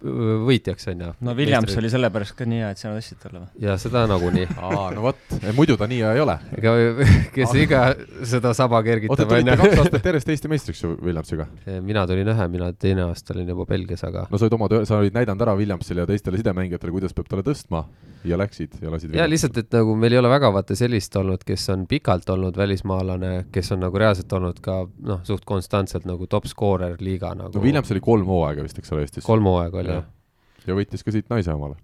öö, 0.00 0.38
võitjaks 0.46 0.88
onju. 0.88 1.10
no 1.20 1.34
Williams 1.36 1.76
oli 1.76 1.90
sellepärast 1.92 2.34
ka 2.38 2.46
nii 2.48 2.62
hea, 2.62 2.70
et 2.72 2.80
sina 2.80 2.94
tahtsid 2.96 3.20
talle 3.20 3.42
või? 3.42 3.50
ja 3.66 3.76
seda 3.80 4.06
nagunii. 4.08 4.46
aa, 4.64 4.86
no 4.96 5.04
vot, 5.04 5.20
muidu 5.58 5.76
ta 5.80 5.88
nii 5.90 6.00
hea 6.00 6.14
ei 6.16 6.24
ole. 6.24 6.38
ega 6.56 6.74
kes 7.36 7.52
iga 7.60 7.82
seda 8.24 8.54
saba 8.56 8.80
oota, 8.80 8.88
kergitab 8.88 9.28
tulite 9.34 9.58
kaks 9.60 9.68
onju. 9.68 9.84
aastat 9.84 10.10
järjest 10.12 10.32
Eesti 10.32 10.52
meistriks 10.54 10.82
ju 10.86 10.94
Williamsiga. 10.96 11.50
mina 11.84 12.06
tulin 12.08 12.32
ühe, 12.32 12.48
mina 12.56 12.72
teine 12.72 13.04
aasta 13.10 13.36
olin 13.36 13.52
juba 13.52 13.68
Belgias, 13.68 14.06
aga 14.08 14.24
no 14.30 14.40
sa 14.40 14.48
olid 14.48 14.56
oma 14.56 14.72
töö, 14.72 14.88
sa 14.88 15.02
olid 15.02 15.20
näidanud 15.20 15.44
ära 15.44 15.58
Williamsile 15.60 16.06
ja 16.06 16.08
teistele 16.08 16.40
sidemängijatele, 16.40 16.96
kuidas 16.96 17.12
peab 17.12 17.28
talle 17.28 17.44
tõstma 17.52 17.84
ja 18.24 18.38
läksid 18.38 18.78
ja 18.82 18.90
lasid 18.90 19.14
ja 19.14 19.26
lihtsalt, 19.30 19.56
et 19.58 19.72
nagu 19.72 19.94
meil 19.98 20.12
ei 20.12 20.18
ole 20.18 20.28
väga 20.32 20.52
vaata 20.54 20.76
sellist 20.78 21.16
olnud, 21.16 21.42
kes 21.46 21.68
on 21.74 21.86
pikalt 21.90 22.28
olnud 22.30 22.56
välismaalane, 22.56 23.32
kes 23.52 23.72
on 23.72 23.80
nagu 23.86 23.98
reaalselt 23.98 24.32
olnud 24.32 24.60
ka 24.64 24.86
noh, 25.08 25.20
suht 25.24 25.44
konstantselt 25.48 26.04
nagu 26.08 26.26
top 26.26 26.46
scorer 26.46 26.96
liiga 27.00 27.34
nagu 27.34 27.52
no 27.54 27.62
Williams 27.64 27.90
oli 27.94 28.00
kolm 28.00 28.26
hooaega 28.26 28.62
vist, 28.62 28.78
eks 28.78 28.92
ole, 28.92 29.02
Eestis. 29.06 29.24
kolm 29.24 29.44
hooaega 29.50 29.78
oli 29.82 29.88
Jah. 29.94 30.02
jah. 30.04 30.66
ja 30.70 30.74
võitis 30.78 31.02
ka 31.04 31.10
siit 31.14 31.28
naise 31.30 31.52
omale. 31.52 31.76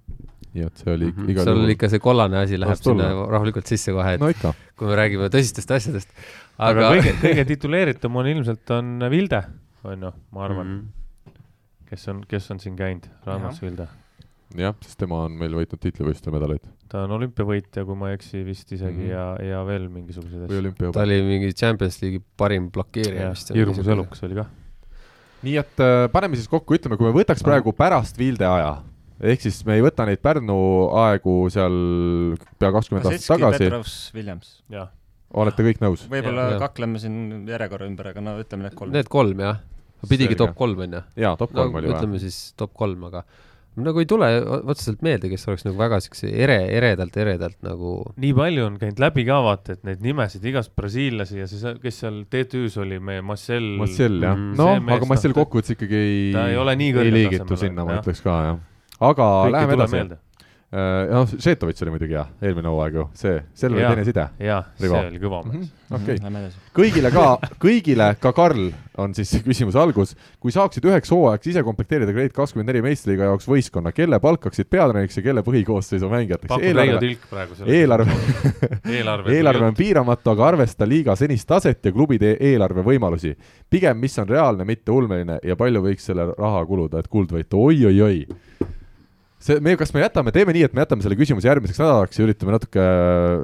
nii 0.55 0.65
et 0.65 0.77
see 0.81 0.93
oli 0.95 1.07
Mhm. 1.13 1.31
igal 1.31 1.45
seal 1.45 1.59
juhul 1.61 1.71
ikka 1.75 1.89
see 1.93 1.99
kollane 2.01 2.39
asi 2.39 2.57
läheb 2.59 2.79
tulla. 2.83 3.09
sinna 3.09 3.27
rahulikult 3.31 3.67
sisse 3.67 3.93
kohe, 3.93 4.15
et 4.15 4.21
no 4.21 4.29
ikka, 4.33 4.55
kui 4.77 4.87
me 4.89 4.95
räägime 4.97 5.29
tõsistest 5.35 5.71
asjadest. 5.77 6.09
aga 6.59 6.89
aga 6.89 6.97
kõige, 6.97 7.13
kõige 7.21 7.45
tituleeritum 7.53 8.17
on 8.17 8.27
ilmselt 8.27 8.71
on 8.71 9.05
Vilde, 9.11 9.43
on 9.85 10.03
ju, 10.09 10.13
ma 10.33 10.45
arvan 10.45 10.67
mm. 10.67 10.79
-hmm. 10.81 11.33
kes 11.91 12.09
on, 12.09 12.25
kes 12.29 12.51
on 12.51 12.61
siin 12.61 12.77
käinud, 12.77 13.07
Raimas 13.27 13.61
Vilde. 13.63 13.89
jah, 14.57 14.77
sest 14.85 14.99
tema 15.01 15.25
on 15.27 15.37
meil 15.41 15.57
võitnud 15.59 15.81
tiitlivõistluse 15.83 16.33
medaleid 16.33 16.65
ta 16.89 17.05
on 17.05 17.15
olümpiavõitja, 17.19 17.85
kui 17.87 17.97
ma 17.99 18.11
ei 18.11 18.19
eksi, 18.19 18.43
vist 18.47 18.71
isegi 18.73 18.95
mm 18.95 19.05
-hmm. 19.05 19.13
ja, 19.13 19.55
ja 19.59 19.63
veel 19.69 19.89
mingisuguseid 19.93 20.47
asju. 20.47 20.93
ta 20.93 21.05
oli 21.05 21.21
mingi 21.23 21.53
Champions 21.53 22.01
League'i 22.03 22.23
parim 22.37 22.71
blokeerija 22.73 23.31
vist., 23.35 23.53
hirmus 23.55 23.87
elukas 23.87 24.23
oli 24.25 24.39
kah. 24.41 24.49
nii 25.43 25.57
et 25.61 25.83
äh, 25.85 26.09
paneme 26.13 26.37
siis 26.37 26.49
kokku, 26.49 26.77
ütleme, 26.79 26.97
kui 26.97 27.09
me 27.09 27.15
võtaks 27.17 27.45
praegu 27.45 27.73
pärast 27.77 28.19
Vilde 28.19 28.47
aja, 28.49 28.79
ehk 29.21 29.45
siis 29.45 29.61
me 29.67 29.77
ei 29.77 29.85
võta 29.85 30.07
neid 30.09 30.23
Pärnu 30.25 30.59
aegu 31.07 31.41
seal 31.53 31.77
pea 32.59 32.73
kakskümmend 32.73 33.11
aastat 33.11 33.37
tagasi, 33.37 33.65
Petrovs, 33.65 33.97
Williams. 34.15 34.55
olete 35.35 35.67
kõik 35.67 35.83
nõus? 35.85 36.07
võib-olla 36.09 36.55
kakleme 36.63 36.99
siin 37.03 37.45
järjekorra 37.49 37.91
ümber, 37.91 38.15
aga 38.15 38.25
no 38.25 38.39
ütleme 38.41 38.69
need 38.69 38.79
kolm. 38.81 38.97
Need 38.97 39.13
kolm 39.13 39.45
jah, 39.45 39.61
pidigi 40.09 40.33
Selge. 40.33 40.41
top 40.47 40.57
kolm 40.57 40.87
onju. 40.89 41.05
jaa, 41.17 41.37
top 41.37 41.53
no 41.53 41.63
kolm 41.63 41.83
oli 41.83 41.93
vaja. 41.93 42.01
ütleme 42.01 42.23
siis 42.25 42.55
top 42.57 42.73
kolm, 42.73 43.05
aga 43.13 43.27
nagu 43.87 44.03
ei 44.03 44.09
tule 44.09 44.29
otseselt 44.59 45.03
meelde, 45.07 45.31
kes 45.33 45.49
oleks 45.49 45.67
nagu 45.67 45.79
väga 45.79 46.01
siukse 46.05 46.31
ere, 46.31 46.59
eredalt, 46.75 47.17
eredalt 47.21 47.59
nagu. 47.67 47.95
nii 48.21 48.35
palju 48.37 48.67
on 48.69 48.79
käinud 48.81 49.03
läbi 49.03 49.27
ka 49.29 49.41
vaata, 49.45 49.79
et 49.79 49.85
neid 49.89 50.05
nimesid 50.05 50.45
igast 50.51 50.75
brasiillasi 50.79 51.43
ja 51.43 51.49
siis, 51.51 51.67
kes 51.83 52.01
seal 52.05 52.23
TTÜ-s 52.31 52.79
oli, 52.83 53.01
meie 53.03 53.25
Marcel. 53.25 53.75
Marcel 53.81 54.21
jah 54.23 54.37
mm., 54.37 54.55
noh, 54.59 54.79
aga 54.99 55.11
Marcel 55.11 55.37
kokkuvõttes 55.37 55.77
ikkagi 55.77 56.01
ei, 56.05 56.23
ei, 56.33 56.57
ole 56.61 56.77
nii 56.79 56.95
ei 57.05 57.15
liigitu 57.15 57.61
sinna, 57.61 57.87
ma 57.89 58.01
ütleks 58.01 58.25
ka 58.25 58.41
jah. 58.51 58.65
aga 58.99 59.29
Kõik 59.49 59.57
läheme 59.59 59.79
edasi 59.79 60.07
noh, 60.69 61.31
Šetovitš 61.41 61.83
oli 61.87 61.93
muidugi 61.95 62.13
hea, 62.13 62.27
eelmine 62.45 62.69
hooaeg 62.69 62.97
ju, 62.99 63.05
see, 63.17 63.39
seal 63.57 63.73
oli 63.73 63.85
teine 63.87 64.03
side. 64.05 64.25
jah, 64.45 64.67
see 64.77 64.91
oli 64.93 65.21
kõva 65.23 65.39
mees. 65.47 65.71
Mhm, 65.71 65.95
okei, 65.97 66.19
mhm, 66.21 66.59
kõigile 66.77 67.13
ka, 67.15 67.23
kõigile, 67.65 68.09
ka 68.21 68.33
Karl 68.37 68.67
on 69.01 69.15
siis 69.17 69.33
küsimuse 69.47 69.81
algus. 69.81 70.13
kui 70.43 70.53
saaksid 70.53 70.85
üheks 70.85 71.09
hooajaks 71.15 71.49
ise 71.55 71.63
komplekteerida 71.65 72.13
Grade 72.13 72.37
kakskümmend 72.37 72.69
neli 72.69 72.83
meistriga 72.85 73.31
jaoks 73.31 73.49
võistkonna, 73.49 73.95
kelle 73.97 74.21
palkaksid 74.21 74.69
peatreeneriks 74.69 75.17
ja 75.17 75.25
kelle 75.31 75.45
põhikoosseisu 75.47 76.11
mängijateks? 76.13 76.53
eelarve, 76.61 77.15
eelarve, 77.65 78.19
eelarve, 78.99 79.37
eelarve 79.39 79.71
on 79.71 79.79
piiramatu, 79.79 80.35
aga 80.35 80.51
arvesta 80.53 80.89
liiga 80.89 81.17
senist 81.17 81.49
taset 81.49 81.81
ja 81.81 81.95
klubide 81.97 82.35
eelarve 82.37 82.85
võimalusi. 82.85 83.33
pigem, 83.71 83.97
mis 84.05 84.19
on 84.21 84.29
reaalne, 84.29 84.69
mitte 84.69 84.93
ulmeline 84.93 85.41
ja 85.43 85.57
palju 85.57 85.81
võiks 85.89 86.13
selle 86.13 86.29
raha 86.35 86.67
kuluda, 86.69 87.01
et 87.01 87.09
kuld 87.09 87.33
võita 87.33 87.57
oi,, 87.57 87.87
oi-oi-oi 87.89 88.77
see, 89.43 89.59
me, 89.65 89.75
kas 89.81 89.93
me 89.95 90.05
jätame, 90.05 90.33
teeme 90.35 90.55
nii, 90.57 90.69
et 90.69 90.77
me 90.77 90.85
jätame 90.85 91.05
selle 91.05 91.19
küsimuse 91.19 91.51
järgmiseks 91.51 91.81
nädalaks 91.83 92.19
ja 92.19 92.27
üritame 92.27 92.55
natuke 92.57 92.87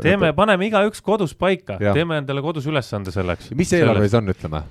teeme, 0.04 0.32
paneme 0.36 0.70
igaüks 0.70 1.04
kodus 1.04 1.36
paika, 1.38 1.78
teeme 1.82 2.22
endale 2.22 2.42
kodus 2.44 2.66
ülesande 2.70 3.14
selleks. 3.14 3.52
mis 3.56 3.74
eelarve 3.76 4.08
siis 4.08 4.18
on, 4.20 4.32
ütleme? 4.34 4.64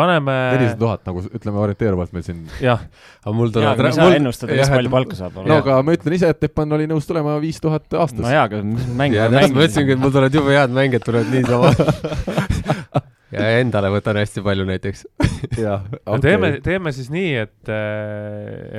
paneme 0.00 0.34
nelisada 0.54 0.80
tuhat 0.80 1.06
nagu 1.08 1.22
ütleme 1.26 1.60
orienteeruvalt 1.60 2.12
meil 2.16 2.24
siin. 2.24 2.42
jah, 2.62 2.84
aga 3.24 3.36
mul 3.36 3.52
tuleb 3.54 3.84
ei 3.84 3.92
saa 3.92 4.06
mul... 4.06 4.16
ennustada, 4.20 4.56
mis 4.60 4.72
palju 4.72 4.92
palka 4.96 5.18
saab. 5.18 5.40
no 5.44 5.60
aga 5.60 5.80
ma 5.84 5.96
ütlen 5.98 6.16
ise, 6.16 6.32
et 6.32 6.40
Teppan 6.40 6.78
oli 6.78 6.88
nõus 6.90 7.08
tulema 7.08 7.36
viis 7.42 7.60
tuhat 7.62 7.86
aastas. 7.92 8.22
no 8.24 8.32
jaa, 8.32 8.46
aga 8.48 8.62
mängija 8.64 9.28
ma 9.34 9.46
ütlesingi, 9.50 9.96
et 9.96 10.02
mul 10.02 10.14
tulevad 10.14 10.40
jube 10.40 10.56
head 10.56 10.76
mängijad 10.76 11.08
tulevad 11.08 11.34
niisama 11.34 11.74
ja 13.34 13.48
endale 13.60 13.90
võtan 13.92 14.18
hästi 14.20 14.42
palju 14.44 14.66
näiteks 14.68 15.04
jah 15.60 15.84
okay., 15.86 16.02
no 16.06 16.18
teeme, 16.24 16.52
teeme 16.64 16.92
siis 16.96 17.10
nii, 17.12 17.32
et, 17.44 17.72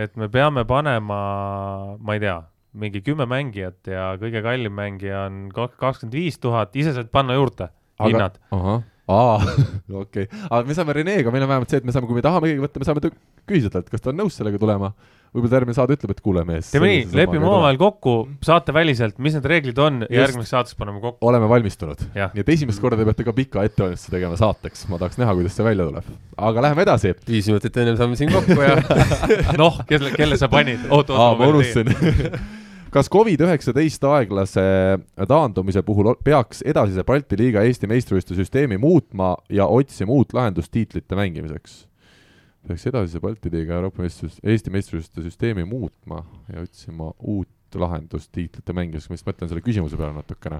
et 0.05 0.15
me 0.19 0.29
peame 0.31 0.65
panema, 0.69 1.19
ma 1.99 2.17
ei 2.17 2.23
tea, 2.23 2.37
mingi 2.81 3.03
kümme 3.05 3.27
mängijat 3.29 3.91
ja 3.91 4.11
kõige 4.21 4.43
kallim 4.45 4.75
mängija 4.77 5.25
on 5.27 5.43
kakskümmend 5.55 6.15
viis 6.15 6.39
tuhat, 6.41 6.75
ise 6.79 6.95
saad 6.95 7.11
panna 7.13 7.37
juurde 7.39 7.71
hinnad. 8.01 8.37
ahah, 8.55 8.83
aa, 9.11 9.55
okei 10.03 10.27
aga 10.49 10.63
me 10.67 10.77
saame 10.77 10.97
Renega, 10.99 11.33
meil 11.33 11.47
on 11.47 11.53
vähemalt 11.55 11.73
see, 11.73 11.81
et 11.83 11.87
me 11.87 11.95
saame, 11.95 12.09
kui 12.09 12.19
me 12.19 12.25
tahame 12.25 12.51
keegi 12.51 12.65
võtta, 12.65 12.83
me 12.83 12.89
saame 12.89 13.15
küsida 13.49 13.73
talt, 13.73 13.91
kas 13.91 14.03
ta 14.03 14.13
on 14.13 14.23
nõus 14.23 14.39
sellega 14.39 14.61
tulema 14.61 14.93
võib-olla 15.31 15.59
järgmine 15.61 15.75
saade 15.77 15.95
ütleb, 15.95 16.11
et 16.11 16.21
kuule 16.23 16.43
mees. 16.47 16.71
teeme 16.73 16.89
nii, 16.89 17.03
lepime 17.15 17.45
omavahel 17.47 17.79
kokku 17.79 18.15
saateväliselt, 18.43 19.17
mis 19.23 19.37
need 19.37 19.47
reeglid 19.47 19.79
on 19.79 20.05
ja 20.07 20.25
järgmiseks 20.25 20.51
saateks 20.55 20.79
paneme 20.79 20.99
kokku. 21.03 21.23
oleme 21.27 21.49
valmistunud. 21.51 22.03
nii 22.11 22.43
et 22.43 22.53
esimest 22.55 22.83
korda 22.83 22.99
te 22.99 23.07
peate 23.07 23.27
ka 23.27 23.35
pika 23.35 23.65
ettevalmistuse 23.67 24.15
tegema 24.15 24.39
saateks, 24.39 24.87
ma 24.91 24.99
tahaks 25.01 25.19
näha, 25.21 25.35
kuidas 25.37 25.55
see 25.55 25.67
välja 25.67 25.87
tuleb. 25.87 26.09
aga 26.49 26.65
läheme 26.67 26.87
edasi. 26.87 27.13
viis 27.27 27.51
minutit 27.51 27.77
ennem 27.83 27.99
saame 27.99 28.19
siin 28.19 28.33
kokku 28.33 28.57
ja 28.59 28.75
noh, 29.61 29.83
kelle, 29.87 30.11
kelle 30.17 30.39
sa 30.39 30.51
panid? 30.51 30.83
oot, 30.89 31.13
oot, 31.15 31.39
ma 31.39 31.51
unustasin 31.53 31.95
kas 32.91 33.07
Covid-19 33.11 34.09
aeglase 34.11 34.65
taandumise 35.27 35.83
puhul 35.87 36.11
peaks 36.25 36.59
edasise 36.67 37.05
Balti 37.07 37.39
liiga 37.39 37.63
Eesti 37.63 37.87
meistrivõistluste 37.87 38.43
süsteemi 38.43 38.79
muutma 38.81 39.37
ja 39.49 39.69
otsima 39.71 40.11
uut 40.11 40.35
lahendust 40.35 40.73
tiitlite 40.75 41.15
mängimiseks? 41.15 41.85
Peaks 42.67 42.87
edasise 42.91 43.21
Balti 43.21 43.51
liiga 43.51 43.77
Euroopa 43.79 44.03
meistrivõistlus, 44.03 44.41
Eesti 44.45 44.73
meistrivõistluste 44.73 45.25
süsteemi 45.25 45.65
muutma 45.67 46.21
ja 46.51 46.63
otsima 46.63 47.11
uut 47.19 47.49
lahendust 47.79 48.31
tiitlite 48.35 48.75
mängimiseks, 48.75 49.09
ma 49.09 49.17
just 49.17 49.29
mõtlen 49.29 49.51
selle 49.51 49.63
küsimuse 49.63 49.97
peale 49.99 50.13
natukene. 50.17 50.59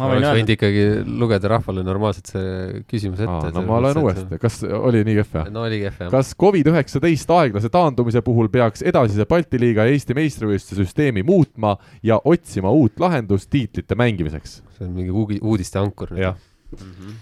ma 0.00 0.06
oleks 0.06 0.30
võinud 0.32 0.52
ikkagi 0.54 0.82
lugeda 1.20 1.48
rahvale 1.50 1.82
normaalselt 1.84 2.30
see 2.32 2.82
küsimuse 2.90 3.26
ette. 3.26 3.52
no 3.54 3.62
ma 3.68 3.80
loen 3.84 4.00
uuesti, 4.02 4.38
kas 4.42 4.60
oli 4.64 5.02
nii 5.06 5.16
kehv 5.20 5.38
jah? 5.40 5.48
no 5.54 5.64
oli 5.68 5.80
kehv 5.84 6.04
jah. 6.04 6.12
kas 6.14 6.34
Covid-19 6.44 7.34
aeglase 7.36 7.72
taandumise 7.72 8.22
puhul 8.26 8.50
peaks 8.52 8.84
edasise 8.86 9.26
Balti 9.30 9.60
liiga 9.62 9.86
ja 9.86 9.94
Eesti 9.94 10.16
meistrivõistluste 10.18 10.82
süsteemi 10.82 11.24
muutma 11.26 11.76
ja 12.06 12.20
otsima 12.24 12.72
uut 12.74 13.00
lahendust 13.00 13.50
tiitlite 13.50 13.98
mängimiseks? 13.98 14.60
see 14.76 14.86
on 14.88 14.94
mingi 14.98 15.40
uudiste 15.40 15.80
ankur. 15.80 16.14
jah 16.18 16.36
mm. 16.76 16.92
-hmm. 16.92 17.18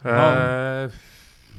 Uh, 0.00 0.88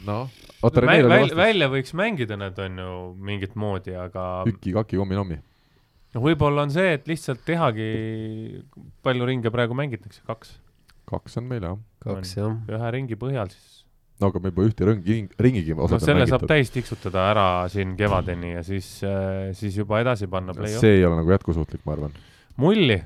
noh 0.05 0.40
oota, 0.61 0.83
Reneel 0.83 1.07
oli 1.07 1.21
vastus. 1.25 1.37
välja 1.37 1.69
võiks 1.71 1.95
mängida 1.97 2.37
need, 2.39 2.59
on 2.61 2.81
ju, 2.83 2.97
mingit 3.29 3.55
moodi, 3.59 3.95
aga 3.97 4.25
üki, 4.49 4.73
kaki, 4.75 4.99
kommi-nommi. 5.01 5.39
no 6.15 6.23
võib-olla 6.23 6.65
on 6.67 6.73
see, 6.73 6.95
et 6.97 7.07
lihtsalt 7.09 7.43
tehagi, 7.47 7.91
palju 9.05 9.29
ringe 9.29 9.53
praegu 9.53 9.77
mängitakse, 9.77 10.23
kaks? 10.27 10.57
kaks 11.11 11.39
on 11.41 11.47
meil, 11.49 11.65
jah. 11.67 11.79
kaks, 12.05 12.35
jah. 12.37 12.57
ühe 12.71 12.91
ringi 12.97 13.17
põhjal 13.19 13.49
siis. 13.53 13.81
no 14.21 14.29
aga 14.31 14.43
me 14.43 14.51
juba 14.53 14.67
ühte 14.69 14.89
ringi, 14.89 15.17
ringigi 15.47 15.77
no 15.77 15.89
selle 15.95 16.27
saab 16.29 16.45
täis 16.49 16.73
tiksutada 16.73 17.25
ära 17.31 17.47
siin 17.73 17.95
kevadeni 17.99 18.55
ja 18.55 18.65
siis, 18.67 18.93
äh, 19.07 19.49
siis 19.57 19.79
juba 19.81 20.03
edasi 20.03 20.29
panna 20.31 20.55
play-off. 20.57 20.83
see 20.83 20.99
ei 20.99 21.07
ole 21.07 21.21
nagu 21.23 21.35
jätkusuutlik, 21.35 21.83
ma 21.87 21.97
arvan. 21.97 22.15
mulli. 22.61 23.01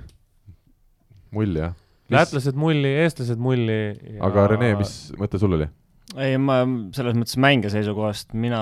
mull, 1.36 1.64
jah. 1.64 1.74
lätlased 2.12 2.60
mulli, 2.60 2.94
eestlased 3.06 3.42
mulli 3.42 3.80
ja.... 3.96 4.20
aga 4.28 4.50
Rene, 4.54 4.76
mis 4.84 4.96
mõte 5.20 5.42
sul 5.42 5.58
oli? 5.60 5.72
Ei, 6.22 6.38
ma 6.42 6.62
selles 6.96 7.18
mõttes 7.18 7.40
mängija 7.42 7.74
seisukohast, 7.74 8.34
mina 8.38 8.62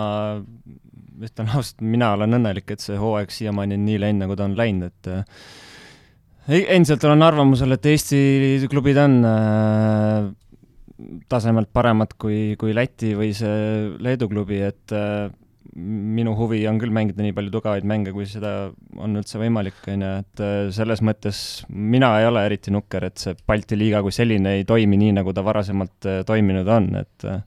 ütlen 1.23 1.51
ausalt, 1.53 1.83
mina 1.85 2.13
olen 2.17 2.39
õnnelik, 2.39 2.73
et 2.73 2.83
see 2.83 2.97
hooaeg 2.99 3.33
siiamaani 3.33 3.77
on 3.77 3.85
nii 3.87 3.99
läinud, 4.01 4.23
nagu 4.25 4.37
ta 4.39 4.47
on 4.47 4.55
läinud, 4.57 4.91
et 4.91 5.11
äh, 5.13 6.63
endiselt 6.63 7.03
olen 7.07 7.25
arvamusel, 7.25 7.75
et 7.75 7.85
Eesti 7.91 8.69
klubid 8.71 8.99
on 9.03 9.19
äh, 9.27 10.31
tasemelt 11.31 11.71
paremad 11.73 12.15
kui, 12.19 12.55
kui 12.59 12.75
Läti 12.75 13.13
või 13.17 13.31
see 13.37 13.93
Leedu 14.03 14.29
klubi, 14.31 14.59
et 14.65 14.95
äh, 14.95 15.29
minu 15.75 16.33
huvi 16.37 16.61
on 16.69 16.79
küll 16.81 16.93
mängida 16.93 17.23
nii 17.23 17.35
palju 17.35 17.53
tugevaid 17.53 17.85
mänge, 17.87 18.13
kui 18.15 18.25
seda 18.29 18.71
on 18.99 19.19
üldse 19.19 19.39
võimalik, 19.41 19.79
on 19.91 20.05
ju, 20.05 20.11
et 20.23 20.43
äh, 20.43 20.57
selles 20.75 21.03
mõttes 21.05 21.37
mina 21.69 22.11
ei 22.21 22.27
ole 22.29 22.43
eriti 22.49 22.73
nukker, 22.73 23.07
et 23.09 23.21
see 23.21 23.37
Balti 23.47 23.79
liiga 23.79 24.03
kui 24.05 24.13
selline 24.15 24.57
ei 24.59 24.67
toimi 24.69 24.99
nii, 25.01 25.15
nagu 25.19 25.33
ta 25.35 25.45
varasemalt 25.45 26.09
äh, 26.09 26.21
toiminud 26.27 26.69
on, 26.77 26.89
et 27.01 27.27
äh, 27.29 27.41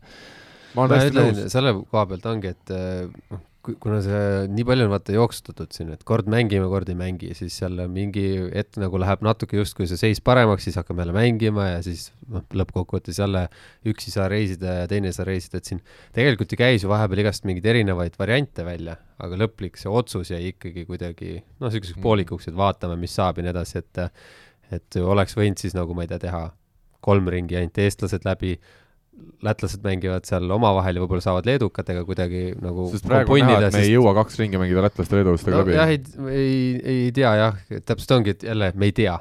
ma 0.75 0.87
olen 0.87 0.97
täiesti 0.97 1.21
nõus. 1.21 1.43
selle 1.53 1.75
koha 1.85 2.07
pealt 2.13 2.31
ongi, 2.33 2.55
et 2.57 2.75
noh, 2.77 3.45
kuna 3.83 3.99
see 4.05 4.47
nii 4.53 4.65
palju 4.69 4.87
on 4.87 4.93
vaata 4.93 5.15
jooksutatud 5.15 5.75
siin, 5.75 5.91
et 5.95 6.05
kord 6.07 6.29
mängime, 6.31 6.69
kord 6.71 6.89
ei 6.93 6.97
mängi, 6.99 7.33
siis 7.39 7.57
seal 7.61 7.81
mingi 7.93 8.25
hetk 8.53 8.79
nagu 8.83 9.01
läheb 9.03 9.25
natuke 9.27 9.59
justkui 9.59 9.89
see 9.91 9.99
seis 10.01 10.23
paremaks, 10.25 10.67
siis 10.67 10.79
hakkame 10.81 11.05
jälle 11.05 11.17
mängima 11.17 11.69
ja 11.73 11.83
siis 11.87 12.09
noh, 12.33 12.45
lõppkokkuvõttes 12.63 13.21
jälle 13.23 13.47
üks 13.89 14.09
ei 14.09 14.15
saa 14.15 14.29
reisida 14.33 14.79
ja 14.83 14.89
teine 14.91 15.11
ei 15.11 15.17
saa 15.17 15.27
reisida, 15.29 15.61
et 15.61 15.71
siin 15.71 15.83
tegelikult 16.17 16.55
ju 16.55 16.61
käis 16.61 16.87
ju 16.87 16.93
vahepeal 16.93 17.25
igast 17.25 17.49
mingeid 17.49 17.69
erinevaid 17.75 18.19
variante 18.21 18.67
välja, 18.67 18.97
aga 19.23 19.41
lõplik 19.43 19.81
see 19.81 19.93
otsus 19.93 20.33
jäi 20.35 20.53
ikkagi 20.53 20.87
kuidagi 20.89 21.33
noh, 21.37 21.69
niisuguseks 21.69 21.99
mm. 21.99 22.07
poolikuks, 22.07 22.51
et 22.51 22.59
vaatame, 22.59 22.99
mis 23.01 23.17
saab 23.19 23.41
ja 23.41 23.47
nii 23.47 23.55
edasi, 23.57 23.83
et 23.83 24.07
et 24.75 24.97
oleks 24.99 25.37
võinud 25.39 25.61
siis 25.63 25.77
nagu 25.79 25.95
ma 25.95 26.03
ei 26.03 26.11
tea, 26.11 26.19
teha 26.27 26.49
kolm 27.07 27.29
ringi 27.31 27.55
ainult 27.59 27.79
eestlased 27.79 28.27
läbi 28.27 28.57
lätlased 29.47 29.85
mängivad 29.85 30.27
seal 30.29 30.51
omavahel 30.57 30.99
ja 30.99 31.05
võib-olla 31.05 31.25
saavad 31.25 31.49
leedukatega 31.49 32.03
kuidagi 32.09 32.43
nagu 32.63 32.89
sest 32.93 33.07
praegu 33.07 33.37
on 33.37 33.45
näha, 33.45 33.61
et 33.61 33.65
me 33.69 33.71
sest... 33.79 33.85
ei 33.85 33.95
jõua 33.95 34.13
kaks 34.17 34.39
ringi 34.41 34.61
mängida 34.61 34.85
lätlaste 34.87 35.19
leedulastega 35.19 35.57
no, 35.57 35.63
läbi. 35.63 35.77
jah, 35.77 35.93
ei, 35.93 36.03
ei, 36.33 36.61
ei 36.95 37.15
tea 37.17 37.33
jah, 37.41 37.65
täpselt 37.89 38.17
ongi, 38.19 38.37
et 38.37 38.47
jälle 38.49 38.73
me 38.75 38.91
ei 38.91 38.95
tea. 38.97 39.17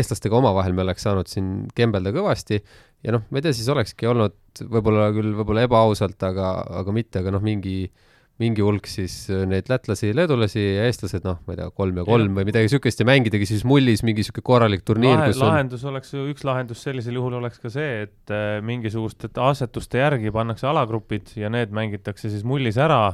eestlastega 0.00 0.36
omavahel 0.40 0.76
me 0.76 0.84
oleks 0.86 1.04
saanud 1.06 1.30
siin 1.30 1.52
kembelda 1.76 2.12
kõvasti 2.14 2.60
ja 2.60 3.16
noh, 3.16 3.24
ma 3.28 3.40
ei 3.40 3.46
tea, 3.46 3.56
siis 3.56 3.68
olekski 3.72 4.08
olnud 4.10 4.64
võib-olla 4.64 5.10
küll 5.16 5.34
võib-olla 5.36 5.64
ebaausalt, 5.68 6.20
aga, 6.28 6.56
aga 6.82 6.96
mitte, 6.96 7.20
aga 7.24 7.34
noh, 7.34 7.44
mingi 7.44 7.78
äh, 7.88 8.13
mingi 8.42 8.64
hulk 8.66 8.88
siis 8.90 9.12
äh, 9.30 9.44
neid 9.46 9.68
lätlasi, 9.70 10.10
leedulasi 10.16 10.62
ja 10.62 10.86
eestlased, 10.88 11.22
noh, 11.26 11.36
ma 11.46 11.54
ei 11.54 11.60
tea, 11.60 11.68
kolm 11.78 12.00
ja 12.00 12.04
kolm 12.08 12.32
ja. 12.32 12.38
või 12.40 12.48
midagi 12.48 12.66
niisugust 12.66 13.02
ja 13.02 13.06
mängidagi 13.06 13.46
siis 13.46 13.62
mullis 13.68 14.02
mingi 14.06 14.24
niisugune 14.24 14.46
korralik 14.48 14.82
turniir 14.86 15.14
Lahe,, 15.14 15.28
kus 15.30 15.42
lahendus 15.42 15.84
on... 15.84 15.92
oleks 15.92 16.10
ju, 16.16 16.24
üks 16.32 16.46
lahendus 16.46 16.82
sellisel 16.82 17.20
juhul 17.20 17.38
oleks 17.38 17.62
ka 17.62 17.70
see, 17.70 18.08
et 18.08 18.34
äh, 18.34 18.58
mingisuguste 18.66 19.30
asetuste 19.46 20.02
järgi 20.02 20.34
pannakse 20.34 20.66
alagrupid 20.70 21.30
ja 21.38 21.52
need 21.52 21.74
mängitakse 21.74 22.32
siis 22.32 22.42
mullis 22.48 22.80
ära, 22.80 23.12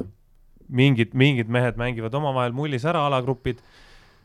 mingid, 0.73 1.13
mingid 1.19 1.53
mehed 1.53 1.77
mängivad 1.81 2.17
omavahel 2.17 2.57
mullis 2.57 2.89
ära 2.89 3.05
alagrupid 3.11 3.61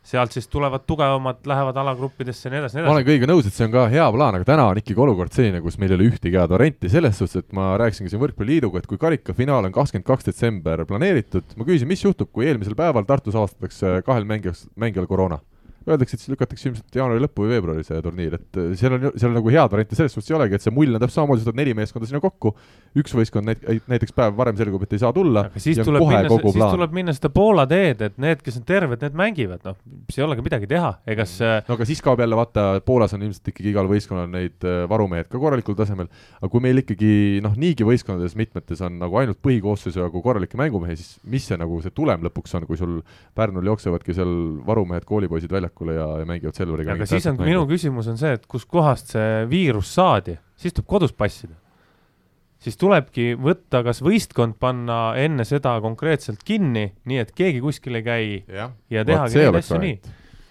sealt 0.05 0.35
siis 0.35 0.47
tulevad 0.51 0.85
tugevamad, 0.85 1.39
lähevad 1.49 1.77
alagruppidesse 1.81 2.47
ja 2.47 2.53
nii 2.53 2.61
edasi, 2.61 2.77
nii 2.77 2.83
edasi. 2.83 2.91
ma 2.91 2.95
olen 2.97 3.07
kõigiga 3.07 3.29
nõus, 3.31 3.47
et 3.49 3.57
see 3.57 3.65
on 3.65 3.73
ka 3.73 3.87
hea 3.89 4.05
plaan, 4.13 4.37
aga 4.37 4.47
täna 4.51 4.67
on 4.69 4.81
ikkagi 4.81 5.03
olukord 5.07 5.33
selline, 5.33 5.61
kus 5.65 5.79
meil 5.81 5.93
ei 5.93 5.97
ole 5.97 6.09
ühtegi 6.11 6.39
head 6.39 6.53
varianti, 6.53 6.91
selles 6.93 7.17
suhtes, 7.21 7.41
et 7.41 7.57
ma 7.57 7.71
rääkisingi 7.81 8.13
siin 8.13 8.21
Võrkpalliliiduga, 8.21 8.83
et 8.83 8.89
kui 8.91 9.01
karikafinaal 9.01 9.69
on 9.69 9.75
kakskümmend 9.75 10.07
kaks 10.07 10.29
detsember 10.29 10.85
planeeritud, 10.89 11.57
ma 11.57 11.67
küsisin, 11.67 11.89
mis 11.89 12.05
juhtub, 12.05 12.29
kui 12.35 12.45
eelmisel 12.49 12.77
päeval 12.77 13.09
Tartus 13.09 13.37
avastatakse 13.37 13.99
kahel 14.05 14.29
mängijal, 14.29 14.57
mängijal 14.79 15.09
koroona 15.09 15.41
öeldakse, 15.85 16.17
et 16.17 16.23
siis 16.23 16.33
lükatakse 16.33 16.69
ilmselt 16.69 16.97
jaanuari 16.97 17.21
lõppu 17.23 17.45
või 17.45 17.53
veebruari 17.53 17.85
see 17.85 17.99
turniir, 18.01 18.37
et 18.39 18.59
äh, 18.59 18.71
seal 18.79 18.95
on, 18.97 19.07
seal 19.13 19.29
on 19.29 19.37
nagu 19.39 19.51
head 19.53 19.71
variante 19.71 19.97
selles 19.97 20.15
suhtes 20.15 20.31
ei 20.31 20.37
olegi, 20.39 20.57
et 20.57 20.65
see 20.65 20.73
mull 20.73 20.97
on 20.97 21.03
täpselt 21.03 21.19
samamoodi, 21.19 21.43
sa 21.43 21.51
saad 21.51 21.59
neli 21.59 21.75
meeskonda 21.77 22.09
sinna 22.09 22.21
kokku, 22.23 22.51
üks 22.97 23.13
võistkond 23.17 23.49
näit-, 23.51 23.65
näiteks 23.91 24.15
päev 24.17 24.37
varem 24.37 24.57
selgub, 24.57 24.85
et 24.85 24.95
ei 24.97 25.03
saa 25.03 25.13
tulla, 25.15 25.45
siis 25.61 25.79
ja 25.79 25.85
tuleb 25.87 26.07
minna, 26.07 26.31
siis 26.31 26.57
plaan. 26.57 26.75
tuleb 26.77 26.95
minna 26.97 27.15
seda 27.15 27.31
Poola 27.35 27.67
teed, 27.69 28.01
et 28.09 28.17
need, 28.21 28.41
kes 28.45 28.59
on 28.61 28.65
terved, 28.67 29.05
need 29.05 29.19
mängivad, 29.21 29.61
noh, 29.67 29.77
siis 30.09 30.21
ei 30.21 30.25
olegi 30.25 30.45
midagi 30.45 30.69
teha, 30.71 30.91
ega 31.15 31.27
see 31.29 31.53
no 31.67 31.77
aga 31.77 31.89
siis 31.89 32.01
kaob 32.05 32.23
jälle 32.23 32.39
vaata, 32.39 32.65
Poolas 32.85 33.13
on 33.17 33.25
ilmselt 33.27 33.53
ikkagi 33.53 33.71
igal 33.73 33.89
võistkonnal 33.91 34.31
neid 34.31 34.65
äh, 34.65 34.83
varumehed 34.89 35.29
ka 35.29 35.41
korralikul 35.41 35.77
tasemel, 35.77 36.09
aga 36.39 36.51
kui 36.51 36.63
meil 36.65 36.81
ikkagi 36.81 37.13
noh, 37.45 37.53
niigi 37.59 37.85
võistkondades 37.87 38.37
mitmetes 38.39 38.81
on 38.85 38.97
nagu 39.01 39.21
ainult 39.21 39.41
põhikoosseisu 39.45 40.01
jagu 40.01 40.23
korralikke 40.25 40.57
mängumehi, 40.59 40.97
siis 40.99 41.19
mis 41.29 41.45
see 41.45 41.59
nagu 41.61 41.77
see 41.83 41.93
tulem 41.95 42.25
lõpuks 42.25 42.57
on, 42.57 42.67
kui 42.69 42.79
sul 42.79 42.99
Pärnul 43.35 43.67
jooksevadki 43.67 44.15
seal 44.15 44.31
varumehed, 44.65 45.05
koolipoisid 45.07 45.51
väljakule 45.75 45.93
ja, 45.93 46.19
ja 46.19 46.25
mängivad 46.25 46.55
Selveriga 46.55 46.93
aga 46.93 47.05
siis 47.05 47.25
on, 47.27 47.37
minu 47.43 47.65
küsimus 47.67 48.07
on 48.07 48.17
see, 48.17 48.33
et 48.33 48.45
kustkohast 48.47 49.13
see 49.15 49.45
viirus 49.49 49.93
saadi, 49.93 50.37
siis 50.55 50.73
tuleb 50.73 50.87
kodus 50.87 51.13
passida. 51.13 51.55
siis 52.59 52.77
tulebki 52.77 53.35
võtta, 53.35 53.83
kas 53.83 54.01
võistkond 54.01 54.55
panna 54.59 55.15
enne 55.15 55.45
seda 55.45 55.79
konkreetselt 55.81 56.43
kinni, 56.43 56.93
nii 57.05 57.19
et 57.21 57.31
keegi 57.35 57.61
kuskil 57.61 57.95
ei 57.95 58.03
käi 58.03 58.43
jah, 58.47 58.71
ja 58.89 59.05
tehagi 59.05 59.37
neid 59.37 59.55
asju 59.55 59.79
nii. 59.79 59.99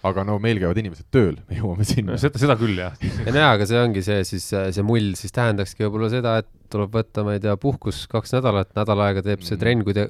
Aga 0.05 0.24
no 0.28 0.36
meil 0.43 0.59
käivad 0.60 0.78
inimesed 0.81 1.06
tööl, 1.14 1.39
me 1.48 1.59
jõuame 1.59 1.86
sinna 1.89 2.14
no 2.14 2.20
seda, 2.20 2.40
seda 2.40 2.56
küll 2.60 2.76
jah. 2.78 2.97
ja 3.01 3.31
nojah, 3.31 3.55
aga 3.56 3.68
see 3.68 3.81
ongi 3.81 4.02
see 4.05 4.20
siis, 4.28 4.51
see 4.52 4.85
mull 4.86 5.14
siis 5.18 5.32
tähendakski 5.35 5.86
võib-olla 5.86 6.10
seda, 6.12 6.36
et 6.43 6.51
tuleb 6.74 6.97
võtta, 6.97 7.22
ma 7.26 7.36
ei 7.36 7.43
tea, 7.43 7.55
puhkus 7.60 8.02
kaks 8.10 8.35
nädalat, 8.35 8.72
nädal 8.76 9.02
aega 9.05 9.22
teeb 9.24 9.44
see 9.47 9.59
trenn, 9.60 9.85
kui 9.86 9.94
te, 9.97 10.06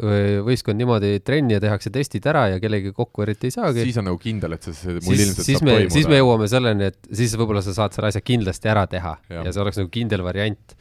võistkond 0.47 0.81
niimoodi 0.81 1.19
trenni 1.27 1.57
ja 1.57 1.63
tehakse 1.63 1.93
testid 1.95 2.25
ära 2.31 2.47
ja 2.55 2.63
kellegi 2.63 2.95
kokku 2.97 3.27
eriti 3.27 3.51
ei 3.51 3.55
saagi. 3.55 3.85
siis 3.85 4.01
on 4.01 4.09
nagu 4.09 4.21
kindel, 4.23 4.57
et 4.57 4.67
see, 4.67 4.77
see 4.79 4.97
mull 4.97 5.11
siis, 5.11 5.29
ilmselt 5.29 5.51
saab 5.51 5.69
me, 5.69 5.77
toimuda. 5.79 5.95
siis 5.99 6.11
me 6.11 6.21
jõuame 6.23 6.51
selleni, 6.51 6.91
et 6.93 7.13
siis 7.21 7.37
võib-olla 7.39 7.63
sa 7.67 7.77
saad 7.77 7.97
selle 7.97 8.11
asja 8.11 8.25
kindlasti 8.25 8.73
ära 8.73 8.87
teha 8.91 9.15
ja, 9.31 9.45
ja 9.45 9.55
see 9.55 9.65
oleks 9.67 9.83
nagu 9.83 9.93
kindel 9.95 10.25
variant. 10.27 10.77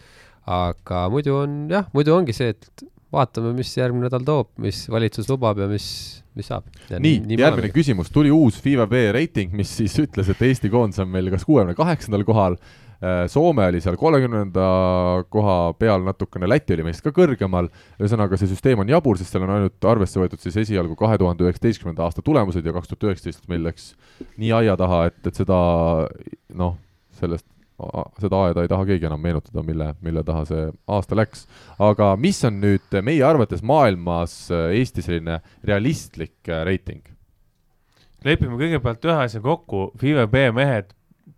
aga 0.53 1.06
muidu 1.11 1.38
on 1.44 1.60
jah, 1.72 1.90
muidu 1.95 2.15
ongi 2.15 2.35
see, 2.35 2.56
et 2.56 2.88
vaatame, 3.14 3.53
mis 3.57 3.72
järgmine 3.77 4.07
nädal 4.07 4.26
toob, 4.27 4.49
mis 4.64 4.85
valitsus 4.91 5.30
lubab 5.30 5.60
ja 5.61 5.69
mis, 5.69 5.88
mis 6.38 6.49
saab. 6.49 6.69
nii, 6.89 7.19
nii, 7.27 7.39
järgmine 7.41 7.69
küsimus, 7.73 8.11
tuli 8.14 8.31
uus 8.34 8.60
FIVA 8.61 8.88
B 8.89 9.07
reiting, 9.15 9.53
mis 9.55 9.72
siis 9.81 9.97
ütles, 10.01 10.31
et 10.31 10.41
Eesti 10.49 10.72
koondis 10.73 11.01
on 11.03 11.11
meil 11.14 11.30
kas 11.34 11.45
kuuekümne 11.47 11.77
kaheksandal 11.77 12.26
kohal, 12.27 12.57
Soome 13.27 13.65
oli 13.68 13.81
seal 13.84 13.97
kolmekümnenda 13.99 14.65
koha 15.34 15.55
peal 15.76 16.05
natukene, 16.05 16.47
Läti 16.47 16.77
oli 16.77 16.85
meist 16.88 17.03
ka 17.03 17.11
kõrgemal, 17.11 17.68
ühesõnaga 17.99 18.38
see 18.39 18.47
süsteem 18.47 18.80
on 18.80 18.88
jabur, 18.88 19.19
sest 19.19 19.35
seal 19.35 19.43
on 19.43 19.51
ainult 19.57 19.88
arvesse 19.91 20.22
võetud 20.22 20.39
siis 20.39 20.55
esialgu 20.61 20.95
kahe 20.99 21.18
tuhande 21.19 21.43
üheksateistkümnenda 21.43 22.05
aasta 22.05 22.23
tulemused 22.23 22.64
ja 22.64 22.72
kaks 22.72 22.93
tuhat 22.93 23.10
üheksateist 23.10 23.49
meil 23.51 23.65
läks 23.68 23.89
nii 24.39 24.53
aia 24.55 24.77
taha, 24.80 25.01
et, 25.11 25.19
et 25.27 25.41
seda 25.41 25.57
noh, 26.55 26.77
sellest 27.19 27.49
seda 28.21 28.41
aeda 28.47 28.63
ei 28.63 28.69
taha 28.71 28.85
keegi 28.87 29.07
enam 29.09 29.21
meenutada, 29.21 29.63
mille, 29.65 29.89
mille 30.05 30.23
taha 30.23 30.45
see 30.49 30.65
aasta 30.87 31.17
läks. 31.17 31.47
aga 31.81 32.13
mis 32.19 32.43
on 32.47 32.59
nüüd 32.61 32.99
meie 33.01 33.23
arvates 33.25 33.63
maailmas 33.65 34.35
Eesti 34.53 35.05
selline 35.05 35.39
realistlik 35.65 36.37
äh, 36.49 36.63
reiting? 36.67 37.03
lepime 38.23 38.55
kõigepealt 38.59 39.07
ühe 39.09 39.23
asja 39.25 39.41
kokku, 39.43 39.89
FIVE 39.99 40.27
B 40.31 40.49
mehed 40.55 40.93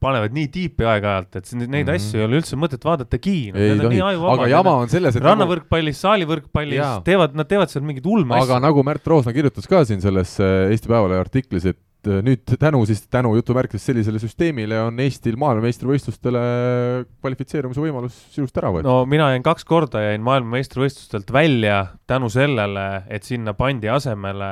panevad 0.06 0.36
nii 0.36 0.50
tiipi 0.54 0.86
aeg-ajalt, 0.86 1.38
et 1.40 1.48
neid 1.56 1.70
mm 1.70 1.74
-hmm. 1.78 1.96
asju 1.96 2.20
ei 2.20 2.26
ole 2.28 2.40
üldse 2.42 2.58
mõtet 2.60 2.84
vaadatagi 2.86 3.38
no,. 3.54 3.62
ei 3.62 3.80
tohi, 3.80 4.02
aga 4.34 4.48
jama 4.52 4.74
on 4.84 4.92
selles, 4.92 5.16
et 5.16 5.24
rannavõrkpallis, 5.24 6.02
saalivõrkpallis, 6.04 7.02
teevad, 7.08 7.36
nad 7.38 7.50
teevad 7.50 7.72
seal 7.72 7.86
mingeid 7.88 8.06
ulme 8.06 8.36
asju. 8.36 8.52
aga 8.52 8.60
nagu 8.68 8.84
Märt 8.86 9.08
Roosna 9.08 9.34
kirjutas 9.34 9.70
ka 9.72 9.84
siin 9.88 10.04
selles 10.04 10.36
äh, 10.44 10.70
Eesti 10.76 10.92
Päevalehe 10.92 11.24
artiklis, 11.24 11.66
et 11.72 11.80
äh, 12.10 12.22
nüüd 12.26 12.56
tänu 12.62 12.82
siis, 12.88 13.04
tänu 13.12 13.34
jutumärkides 13.38 13.86
sellisele 13.90 14.22
süsteemile 14.22 14.80
on 14.86 15.00
Eestil 15.04 15.38
maailmameistrivõistlustele 15.42 16.42
kvalifitseerumise 17.20 17.84
võimalus 17.84 18.18
sisust 18.34 18.58
ära 18.62 18.72
võetud. 18.74 18.90
no 18.90 19.06
mina 19.10 19.32
jäin 19.34 19.46
kaks 19.46 19.68
korda, 19.68 20.04
jäin 20.10 20.26
maailmameistrivõistlustelt 20.26 21.32
välja 21.36 21.82
tänu 22.10 22.32
sellele, 22.34 23.06
et 23.10 23.28
sinna 23.28 23.56
pandi 23.58 23.92
asemele 23.92 24.52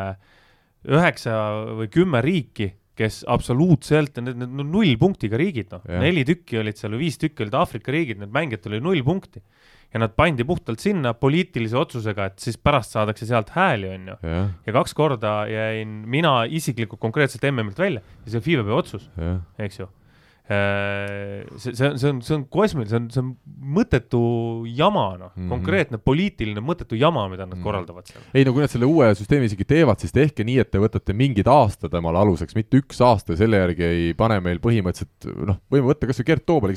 üheksa 0.83 1.37
või 1.79 1.89
kümme 1.91 2.21
riiki, 2.23 2.73
kes 2.97 3.23
absoluutselt, 3.31 4.19
need, 4.21 4.37
need 4.37 4.67
null 4.69 4.97
punktiga 5.01 5.39
riigid, 5.39 5.71
noh, 5.73 5.85
neli 6.01 6.25
tükki 6.27 6.59
olid 6.61 6.77
seal 6.77 6.93
või 6.93 7.07
viis 7.07 7.17
tükki 7.21 7.45
olid 7.45 7.55
Aafrika 7.57 7.93
riigid, 7.93 8.19
need 8.21 8.33
mängijad 8.33 8.67
olid 8.69 8.85
null 8.85 9.05
punkti. 9.05 9.41
Ja 9.93 10.01
nad 10.01 10.13
pandi 10.17 10.45
puhtalt 10.47 10.81
sinna 10.81 11.13
poliitilise 11.13 11.77
otsusega, 11.77 12.29
et 12.31 12.39
siis 12.43 12.57
pärast 12.57 12.95
saadakse 12.95 13.27
sealt 13.29 13.53
hääli, 13.53 13.89
on 13.93 14.07
ju. 14.13 14.15
ja 14.65 14.73
kaks 14.73 14.93
korda 14.97 15.33
jäin 15.49 15.99
mina 16.09 16.43
isiklikult 16.49 17.01
konkreetselt 17.01 17.45
MM-ilt 17.51 17.79
välja 17.79 18.01
ja 18.01 18.31
see 18.31 18.41
on 18.41 18.47
FIBA 18.47 18.79
otsus, 18.79 19.09
eks 19.59 19.79
ju 19.83 19.89
see, 20.43 21.71
see 21.71 21.87
on, 21.87 21.97
see 21.97 22.09
on, 22.09 22.19
see 22.21 22.35
on 22.35 22.41
kosmiline, 22.51 22.89
see 22.91 22.99
on, 22.99 23.05
see 23.13 23.21
on 23.21 23.29
mõttetu 23.77 24.19
jama, 24.67 25.05
noh 25.15 25.29
mm 25.31 25.37
-hmm., 25.37 25.51
konkreetne 25.53 25.99
poliitiline 26.03 26.59
mõttetu 26.59 26.99
jama, 26.99 27.23
mida 27.31 27.45
nad 27.45 27.53
mm 27.53 27.59
-hmm. 27.59 27.63
korraldavad 27.63 28.09
seal. 28.09 28.25
ei 28.33 28.43
no 28.43 28.51
kui 28.51 28.65
nad 28.65 28.73
selle 28.73 28.89
uue 28.89 29.07
süsteemi 29.15 29.47
isegi 29.47 29.65
teevad, 29.65 30.03
siis 30.03 30.11
tehke 30.11 30.43
nii, 30.43 30.59
et 30.59 30.71
te 30.71 30.83
võtate 30.83 31.15
mingid 31.15 31.47
aastad 31.47 31.91
temale 31.95 32.19
aluseks, 32.19 32.55
mitte 32.59 32.81
üks 32.83 32.99
aasta 32.99 33.33
ja 33.33 33.43
selle 33.45 33.61
järgi 33.61 33.83
ei 33.87 34.13
pane 34.13 34.39
meil 34.43 34.59
põhimõtteliselt 34.59 35.31
noh, 35.47 35.61
võime 35.71 35.87
võtta 35.93 36.11
kas 36.11 36.19
või 36.19 36.27
Gert 36.27 36.45
Toobali. 36.45 36.75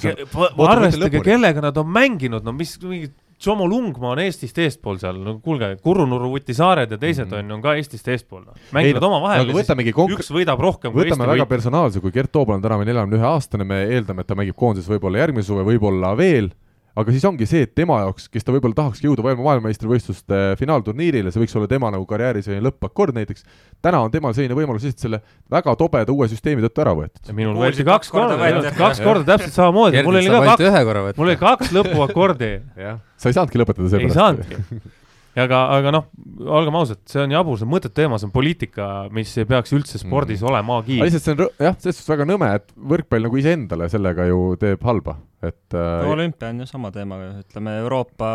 arvestage, 0.69 1.21
kellega 1.21 1.61
nad 1.61 1.77
on 1.77 1.91
mänginud, 1.91 2.47
no 2.47 2.53
mis 2.53 2.79
mingid 2.83 3.19
Tšomo 3.37 3.67
Lungmaa 3.69 4.15
on 4.15 4.21
Eestist 4.23 4.57
eespool 4.65 4.97
seal, 5.01 5.19
no 5.21 5.37
kuulge, 5.45 5.75
Kurunurru 5.85 6.31
Vutisaared 6.33 6.91
ja 6.95 6.99
teised 6.99 7.27
mm 7.27 7.33
-hmm. 7.33 7.45
on, 7.45 7.59
on 7.59 7.63
ka 7.63 7.75
Eestist 7.77 8.09
eespool 8.09 8.45
no.. 8.47 8.55
mängivad 8.73 9.03
omavahel 9.03 9.53
siis 9.53 9.95
konkre... 9.95 10.17
üks 10.17 10.31
võidab 10.33 10.61
rohkem 10.61 10.93
kui 10.93 11.05
võtame 11.05 11.27
väga 11.27 11.45
võit. 11.45 11.49
personaalse, 11.49 12.01
kui 12.01 12.13
Gert 12.13 12.33
Toobal 12.33 12.57
on 12.57 12.63
täna 12.63 12.79
veel 12.79 12.89
neljakümne 12.89 13.19
ühe 13.21 13.27
aastane, 13.29 13.65
me 13.65 13.83
eeldame, 13.85 14.25
et 14.25 14.27
ta 14.27 14.35
mängib 14.35 14.57
koondises 14.57 14.89
võib-olla 14.89 15.19
järgmise 15.19 15.53
suve, 15.53 15.67
võib-olla 15.69 16.17
veel, 16.17 16.51
aga 16.97 17.13
siis 17.13 17.25
ongi 17.29 17.47
see, 17.49 17.67
et 17.67 17.73
tema 17.77 17.99
jaoks, 18.03 18.29
kes 18.33 18.47
ta 18.47 18.55
võib-olla 18.55 18.77
tahaks 18.79 19.03
jõuda 19.05 19.25
maailma 19.25 19.45
maailmameistrivõistluste 19.47 20.41
finaalturniirile, 20.61 21.33
see 21.33 21.43
võiks 21.43 21.57
olla 21.59 21.71
tema 21.71 21.91
nagu 21.93 22.07
karjääri 22.09 22.45
selline 22.45 22.65
lõppakord 22.67 23.17
näiteks, 23.19 23.47
täna 23.85 24.01
on 24.07 24.13
temal 24.15 24.37
selline 24.37 24.57
võimalus 24.57 24.87
lihtsalt 24.87 25.07
selle 25.07 25.23
väga 25.53 25.77
tobeda 25.79 26.15
uue 26.15 26.29
süsteemi 26.33 26.65
tõttu 26.65 26.85
ära 26.87 26.95
võetud. 26.97 27.33
minul 27.37 27.59
võeti 27.61 27.87
kaks 27.87 28.13
korda, 28.15 28.53
kaks 28.79 29.03
korda 29.05 29.27
täpselt 29.35 29.57
samamoodi, 29.57 30.05
mul 30.07 30.21
oli 30.23 30.33
ka 30.33 30.45
kaks, 30.53 31.19
mul 31.19 31.29
oli 31.29 31.41
kaks 31.41 31.75
lõpuakordi. 31.77 32.53
sa 32.77 33.31
ei 33.31 33.37
saanudki 33.37 33.61
lõpetada 33.61 33.93
seepärast. 33.93 34.13
ei 34.13 34.21
saanudki 34.21 34.95
aga, 35.45 35.61
aga 35.77 35.93
noh, 35.95 36.09
olgem 36.47 36.79
ausad, 36.79 37.01
see 37.09 37.23
on 37.23 37.35
jabur, 37.35 37.59
see 37.61 37.67
on 37.67 37.73
mõttetu 37.75 37.99
teema, 38.01 38.19
see 38.21 38.29
on 38.29 38.35
poliitika, 38.35 38.89
mis 39.15 39.33
ei 39.37 39.49
peaks 39.49 39.75
üldse 39.77 40.01
spordis 40.01 40.43
mm. 40.43 40.51
olemagi. 40.51 40.99
lihtsalt 41.03 41.25
see 41.27 41.37
on 41.37 41.43
jah, 41.45 41.79
selles 41.79 41.99
suhtes 42.01 42.13
väga 42.13 42.27
nõme, 42.29 42.51
et 42.59 42.69
võrkpall 42.93 43.27
nagu 43.29 43.41
iseendale 43.41 43.89
sellega 43.93 44.29
ju 44.31 44.41
teeb 44.61 44.85
halba, 44.89 45.17
et 45.45 45.77
äh, 45.77 45.89
no, 46.07 46.15
olümpia 46.15 46.51
on 46.55 46.63
ju 46.65 46.69
sama 46.71 46.93
teema, 46.95 47.19
ütleme 47.43 47.77
Euroopa 47.83 48.29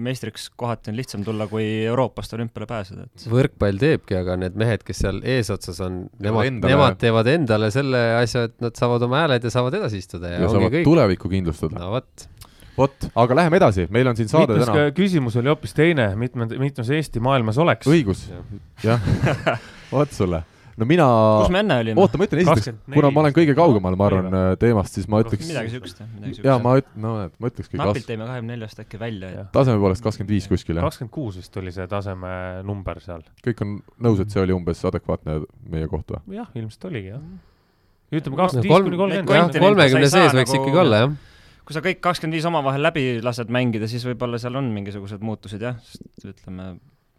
meistriks 0.00 0.48
kohati 0.56 0.92
on 0.92 1.00
lihtsam 1.00 1.26
tulla, 1.26 1.48
kui 1.50 1.66
Euroopast 1.84 2.36
olümpiale 2.38 2.68
pääseda, 2.70 3.08
et 3.08 3.26
võrkpall 3.32 3.82
teebki, 3.82 4.16
aga 4.22 4.38
need 4.40 4.56
mehed, 4.58 4.86
kes 4.86 5.04
seal 5.04 5.20
eesotsas 5.36 5.82
on, 5.84 6.06
nemad, 6.24 6.62
nemad 6.64 6.96
teevad 7.02 7.28
endale 7.34 7.68
selle 7.74 8.06
asja, 8.22 8.46
et 8.48 8.56
nad 8.64 8.78
saavad 8.78 9.04
oma 9.08 9.26
hääled 9.26 9.44
ja 9.44 9.52
saavad 9.52 9.76
edasi 9.82 10.00
istuda 10.04 10.32
ja, 10.32 10.40
ja 10.46 10.50
saavad 10.52 10.72
kõik. 10.78 10.88
tulevikku 10.88 11.32
kindlustada. 11.36 11.82
no 11.84 11.92
vot 11.98 12.28
vot, 12.76 13.08
aga 13.24 13.38
läheme 13.42 13.60
edasi, 13.60 13.86
meil 13.92 14.10
on 14.10 14.18
siin 14.18 14.28
saade 14.32 14.56
mitmes 14.56 14.72
täna. 14.72 14.90
küsimus 14.96 15.38
oli 15.40 15.52
hoopis 15.52 15.76
teine, 15.76 16.10
mitmed, 16.18 16.56
mitmes 16.60 16.90
Eesti 16.98 17.22
maailmas 17.24 17.58
oleks. 17.62 17.88
õigus, 17.90 18.26
jah 18.84 19.02
vot 19.94 20.12
sulle 20.14 20.42
no 20.76 20.86
mina, 20.88 21.06
kus 21.40 21.52
me 21.52 21.62
enne 21.64 21.78
olime? 21.82 22.02
oota, 22.02 22.18
ma 22.20 22.26
ütlen 22.28 22.42
esiteks, 22.42 22.80
kuna 22.92 23.10
ma 23.14 23.22
olen 23.24 23.34
kõige 23.36 23.54
kaugemal, 23.56 23.96
ma 23.98 24.08
arvan, 24.10 24.38
teemast, 24.60 24.98
siis 24.98 25.08
ma 25.10 25.22
ütleks 25.24 25.48
midagi 25.48 25.72
siukest, 25.72 26.02
jah, 26.02 26.08
midagi 26.12 26.36
siukest. 26.36 26.48
jaa, 26.50 26.56
ma 26.62 26.74
üt-, 26.80 26.90
no 27.00 27.14
näed, 27.20 27.34
ma 27.40 27.50
ütlekski 27.52 27.80
napilt 27.80 28.04
kas... 28.04 28.12
jäime 28.12 28.28
kahekümne 28.28 28.56
neljast 28.56 28.82
äkki 28.84 29.00
välja 29.00 29.30
ja 29.32 29.44
taseme 29.54 29.80
poolest 29.82 30.04
kakskümmend 30.04 30.34
viis 30.34 30.48
kuskil, 30.50 30.76
jah? 30.76 30.86
kakskümmend 30.86 31.14
kuus 31.16 31.38
vist 31.40 31.56
oli 31.62 31.72
see 31.74 31.86
taseme 31.90 32.32
number 32.68 33.00
seal. 33.04 33.24
kõik 33.46 33.62
on 33.64 33.78
nõus, 34.08 34.20
et 34.24 34.34
see 34.34 34.42
oli 34.42 34.56
umbes 34.56 34.84
adekvaatne 34.90 35.38
meie 35.72 35.88
koht 35.92 36.12
või? 36.12 36.36
jah, 36.42 36.50
ilmselt 36.60 36.90
oligi, 36.90 37.14
jah. 37.14 37.24
ütleme 38.12 38.42
kakskümmend 38.42 38.68
viis 38.68 38.86
kuni 38.90 39.00
kolmkümmend. 39.00 39.58
kolmekümne 39.64 40.12
sees 40.12 40.36
võiks 40.36 40.58
ikkagi 40.60 40.84
olla, 40.84 41.06
jah 41.06 41.16
kui 41.66 41.74
sa 41.74 41.82
kõik 41.82 41.98
kakskümmend 42.04 42.38
viis 42.38 42.46
omavahel 42.46 42.84
läbi 42.86 43.06
lased 43.24 43.50
mängida, 43.52 43.88
siis 43.90 44.04
võib-olla 44.06 44.38
seal 44.38 44.54
on 44.60 44.68
mingisugused 44.74 45.24
muutused 45.26 45.62
jah, 45.62 45.80
sest 45.82 46.28
ütleme, 46.30 46.76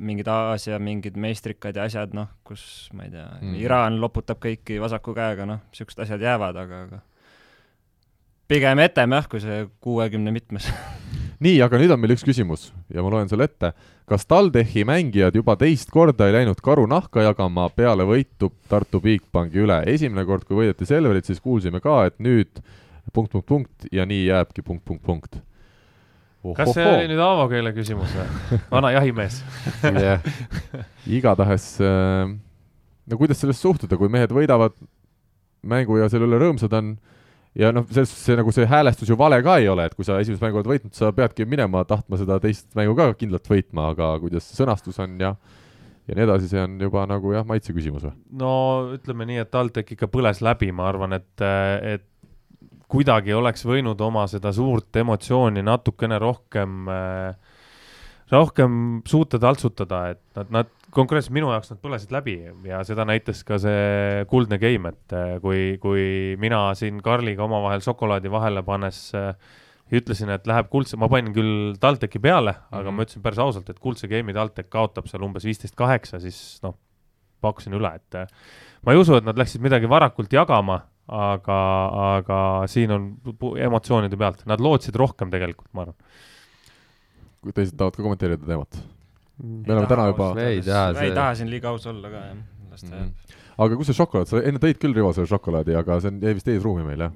mingid 0.08 0.30
Aasia 0.32 0.78
mingid 0.80 1.18
meistrikad 1.20 1.76
ja 1.76 1.88
asjad, 1.90 2.14
noh, 2.16 2.30
kus 2.48 2.88
ma 2.96 3.08
ei 3.08 3.12
tea 3.14 3.28
mm., 3.42 3.60
Iraan 3.60 4.00
loputab 4.02 4.40
kõiki 4.44 4.80
vasaku 4.82 5.16
käega, 5.18 5.48
noh, 5.50 5.64
niisugused 5.72 6.06
asjad 6.06 6.24
jäävad, 6.24 6.60
aga, 6.64 6.82
aga 6.88 7.04
pigem 8.48 8.80
etem 8.86 9.18
jah, 9.18 9.28
kui 9.28 9.44
see 9.44 9.66
kuuekümne 9.84 10.32
mitmes 10.36 10.70
nii, 11.44 11.58
aga 11.66 11.82
nüüd 11.82 11.92
on 11.94 12.02
meil 12.02 12.16
üks 12.16 12.26
küsimus 12.26 12.70
ja 12.94 13.04
ma 13.04 13.12
loen 13.14 13.30
selle 13.30 13.50
ette. 13.50 13.74
kas 14.08 14.26
TalTechi 14.30 14.86
mängijad 14.88 15.36
juba 15.36 15.58
teist 15.60 15.92
korda 15.94 16.30
ei 16.30 16.40
läinud 16.40 16.62
karu 16.64 16.88
nahka 16.90 17.26
jagama 17.26 17.68
peale 17.76 18.08
võitu 18.08 18.54
Tartu 18.70 19.02
Bigbanki 19.04 19.66
üle? 19.66 19.82
esimene 19.92 20.26
kord, 20.26 20.48
kui 20.48 20.64
võideti 20.64 20.88
Selverit, 20.88 21.28
siis 21.28 21.44
kuulsime 21.44 21.82
ka, 21.84 22.06
et 22.08 22.18
nüüd 22.24 22.62
punkt, 23.14 23.32
punkt, 23.32 23.48
punkt 23.48 23.88
ja 23.92 24.06
nii 24.10 24.26
jääbki 24.28 24.64
punkt, 24.66 24.86
punkt, 24.86 25.04
punkt. 25.06 25.40
Kas 26.56 26.72
see 26.78 26.86
oli 26.86 27.08
nüüd 27.10 27.20
Aavo 27.20 27.48
keele 27.52 27.74
küsimus 27.76 28.14
või? 28.16 28.28
vana 28.76 28.94
jahimees. 28.96 29.42
Igatahes 31.18 31.66
äh, 31.84 32.30
no 33.08 33.20
kuidas 33.20 33.42
sellesse 33.42 33.66
suhtuda, 33.66 34.00
kui 34.00 34.12
mehed 34.12 34.32
võidavad 34.36 34.76
mängu 35.68 36.00
ja 36.00 36.08
selle 36.12 36.30
üle 36.30 36.40
rõõmsad 36.44 36.74
on? 36.78 36.96
Ja 37.58 37.72
noh, 37.74 37.88
selles 37.90 38.12
suhtes 38.12 38.28
see 38.28 38.38
nagu 38.38 38.52
see 38.54 38.68
häälestus 38.70 39.10
ju 39.10 39.16
vale 39.18 39.40
ka 39.42 39.56
ei 39.58 39.66
ole, 39.72 39.88
et 39.90 39.96
kui 39.98 40.06
sa 40.06 40.20
esimest 40.22 40.44
mängu 40.44 40.60
oled 40.60 40.70
võitnud, 40.70 40.94
sa 40.94 41.10
peadki 41.16 41.48
minema 41.50 41.82
tahtma 41.90 42.20
seda 42.22 42.38
teist 42.44 42.68
mängu 42.78 42.94
ka 42.98 43.10
kindlalt 43.18 43.50
võitma, 43.50 43.92
aga 43.96 44.12
kuidas 44.22 44.52
sõnastus 44.54 45.00
on 45.02 45.16
ja 45.24 45.34
ja 46.08 46.16
nii 46.16 46.24
edasi, 46.24 46.48
see 46.52 46.62
on 46.64 46.78
juba 46.80 47.04
nagu 47.10 47.34
jah, 47.34 47.44
maitse 47.48 47.74
küsimus 47.76 48.06
või? 48.06 48.14
no 48.40 48.52
ütleme 48.96 49.28
nii, 49.28 49.42
et 49.44 49.52
TalTech 49.52 49.96
ikka 49.96 50.08
põles 50.12 50.40
läbi, 50.46 50.70
ma 50.76 50.86
arvan, 50.92 51.18
et, 51.18 51.46
et 51.84 52.07
kuidagi 52.88 53.34
oleks 53.36 53.66
võinud 53.68 54.02
oma 54.02 54.28
seda 54.32 54.54
suurt 54.56 54.96
emotsiooni 54.96 55.64
natukene 55.66 56.20
rohkem 56.20 56.88
äh, 56.92 57.56
rohkem 58.32 59.02
suuta 59.08 59.40
taltsutada, 59.40 60.02
et 60.12 60.22
nad, 60.36 60.50
nad 60.52 60.72
konkreetselt 60.96 61.36
minu 61.36 61.52
jaoks 61.54 61.72
nad 61.72 61.80
põlesid 61.84 62.12
läbi 62.16 62.36
ja 62.68 62.82
seda 62.88 63.06
näitas 63.08 63.44
ka 63.48 63.60
see 63.62 64.26
kuldne 64.32 64.60
game, 64.62 64.92
et 64.92 65.16
äh, 65.16 65.38
kui, 65.44 65.78
kui 65.84 66.36
mina 66.40 66.70
siin 66.80 67.00
Karliga 67.04 67.46
omavahel 67.48 67.84
šokolaadi 67.86 68.32
vahele 68.32 68.64
pannes 68.68 69.00
äh, 69.16 69.32
ütlesin, 69.94 70.32
et 70.36 70.48
läheb 70.50 70.68
kuldse, 70.72 71.00
ma 71.00 71.08
panin 71.12 71.32
küll 71.36 71.78
TalTechi 71.80 72.20
peale 72.20 72.52
mm, 72.52 72.60
-hmm. 72.60 72.80
aga 72.82 72.92
ma 72.92 73.08
ütlesin 73.08 73.24
päris 73.24 73.40
ausalt, 73.40 73.70
et 73.70 73.80
kuldse 73.80 74.12
game'i 74.12 74.36
TalTech 74.36 74.70
kaotab 74.70 75.08
seal 75.08 75.24
umbes 75.24 75.48
viisteist 75.48 75.76
kaheksa, 75.76 76.20
siis 76.20 76.60
noh, 76.64 76.76
pakkusin 77.42 77.74
üle, 77.80 77.96
et 77.96 78.16
äh, 78.16 78.28
ma 78.84 78.92
ei 78.92 79.00
usu, 79.00 79.16
et 79.16 79.24
nad 79.24 79.40
läksid 79.40 79.64
midagi 79.64 79.90
varakult 79.90 80.34
jagama, 80.34 80.82
aga, 81.08 81.60
aga 82.18 82.40
siin 82.72 82.92
on 82.92 83.08
emotsioonide 83.64 84.20
pealt, 84.20 84.44
nad 84.50 84.64
lootsid 84.64 84.96
rohkem 85.00 85.32
tegelikult, 85.34 85.70
ma 85.78 85.88
arvan. 85.88 85.98
kui 87.42 87.56
teised 87.56 87.78
tahavad 87.80 87.96
ka 87.96 88.04
kommenteerida 88.04 88.48
teemat? 88.48 88.80
me 89.44 89.74
oleme 89.74 89.88
täna 89.88 90.08
juba 90.12 90.32
ei 90.42 90.62
taha, 90.66 90.94
see... 90.94 91.06
ei 91.06 91.14
taha 91.16 91.36
siin 91.38 91.52
liiga 91.52 91.70
aus 91.70 91.86
olla 91.90 92.10
ka, 92.10 92.24
jah, 92.32 92.42
las 92.72 92.84
ta 92.84 92.92
jääb 92.92 93.06
mm. 93.06 93.38
aga 93.66 93.78
kus 93.80 93.92
see 93.92 94.00
šokolaad, 94.00 94.32
sa 94.32 94.42
enne 94.42 94.62
tõid 94.64 94.82
küll, 94.82 94.98
Rivo, 94.98 95.14
selle 95.16 95.30
šokolaadi, 95.30 95.78
aga 95.78 96.00
see 96.02 96.12
on, 96.12 96.20
jäi 96.26 96.38
vist 96.40 96.52
eesruumi 96.54 96.86
meil, 96.88 97.06
jah? 97.06 97.16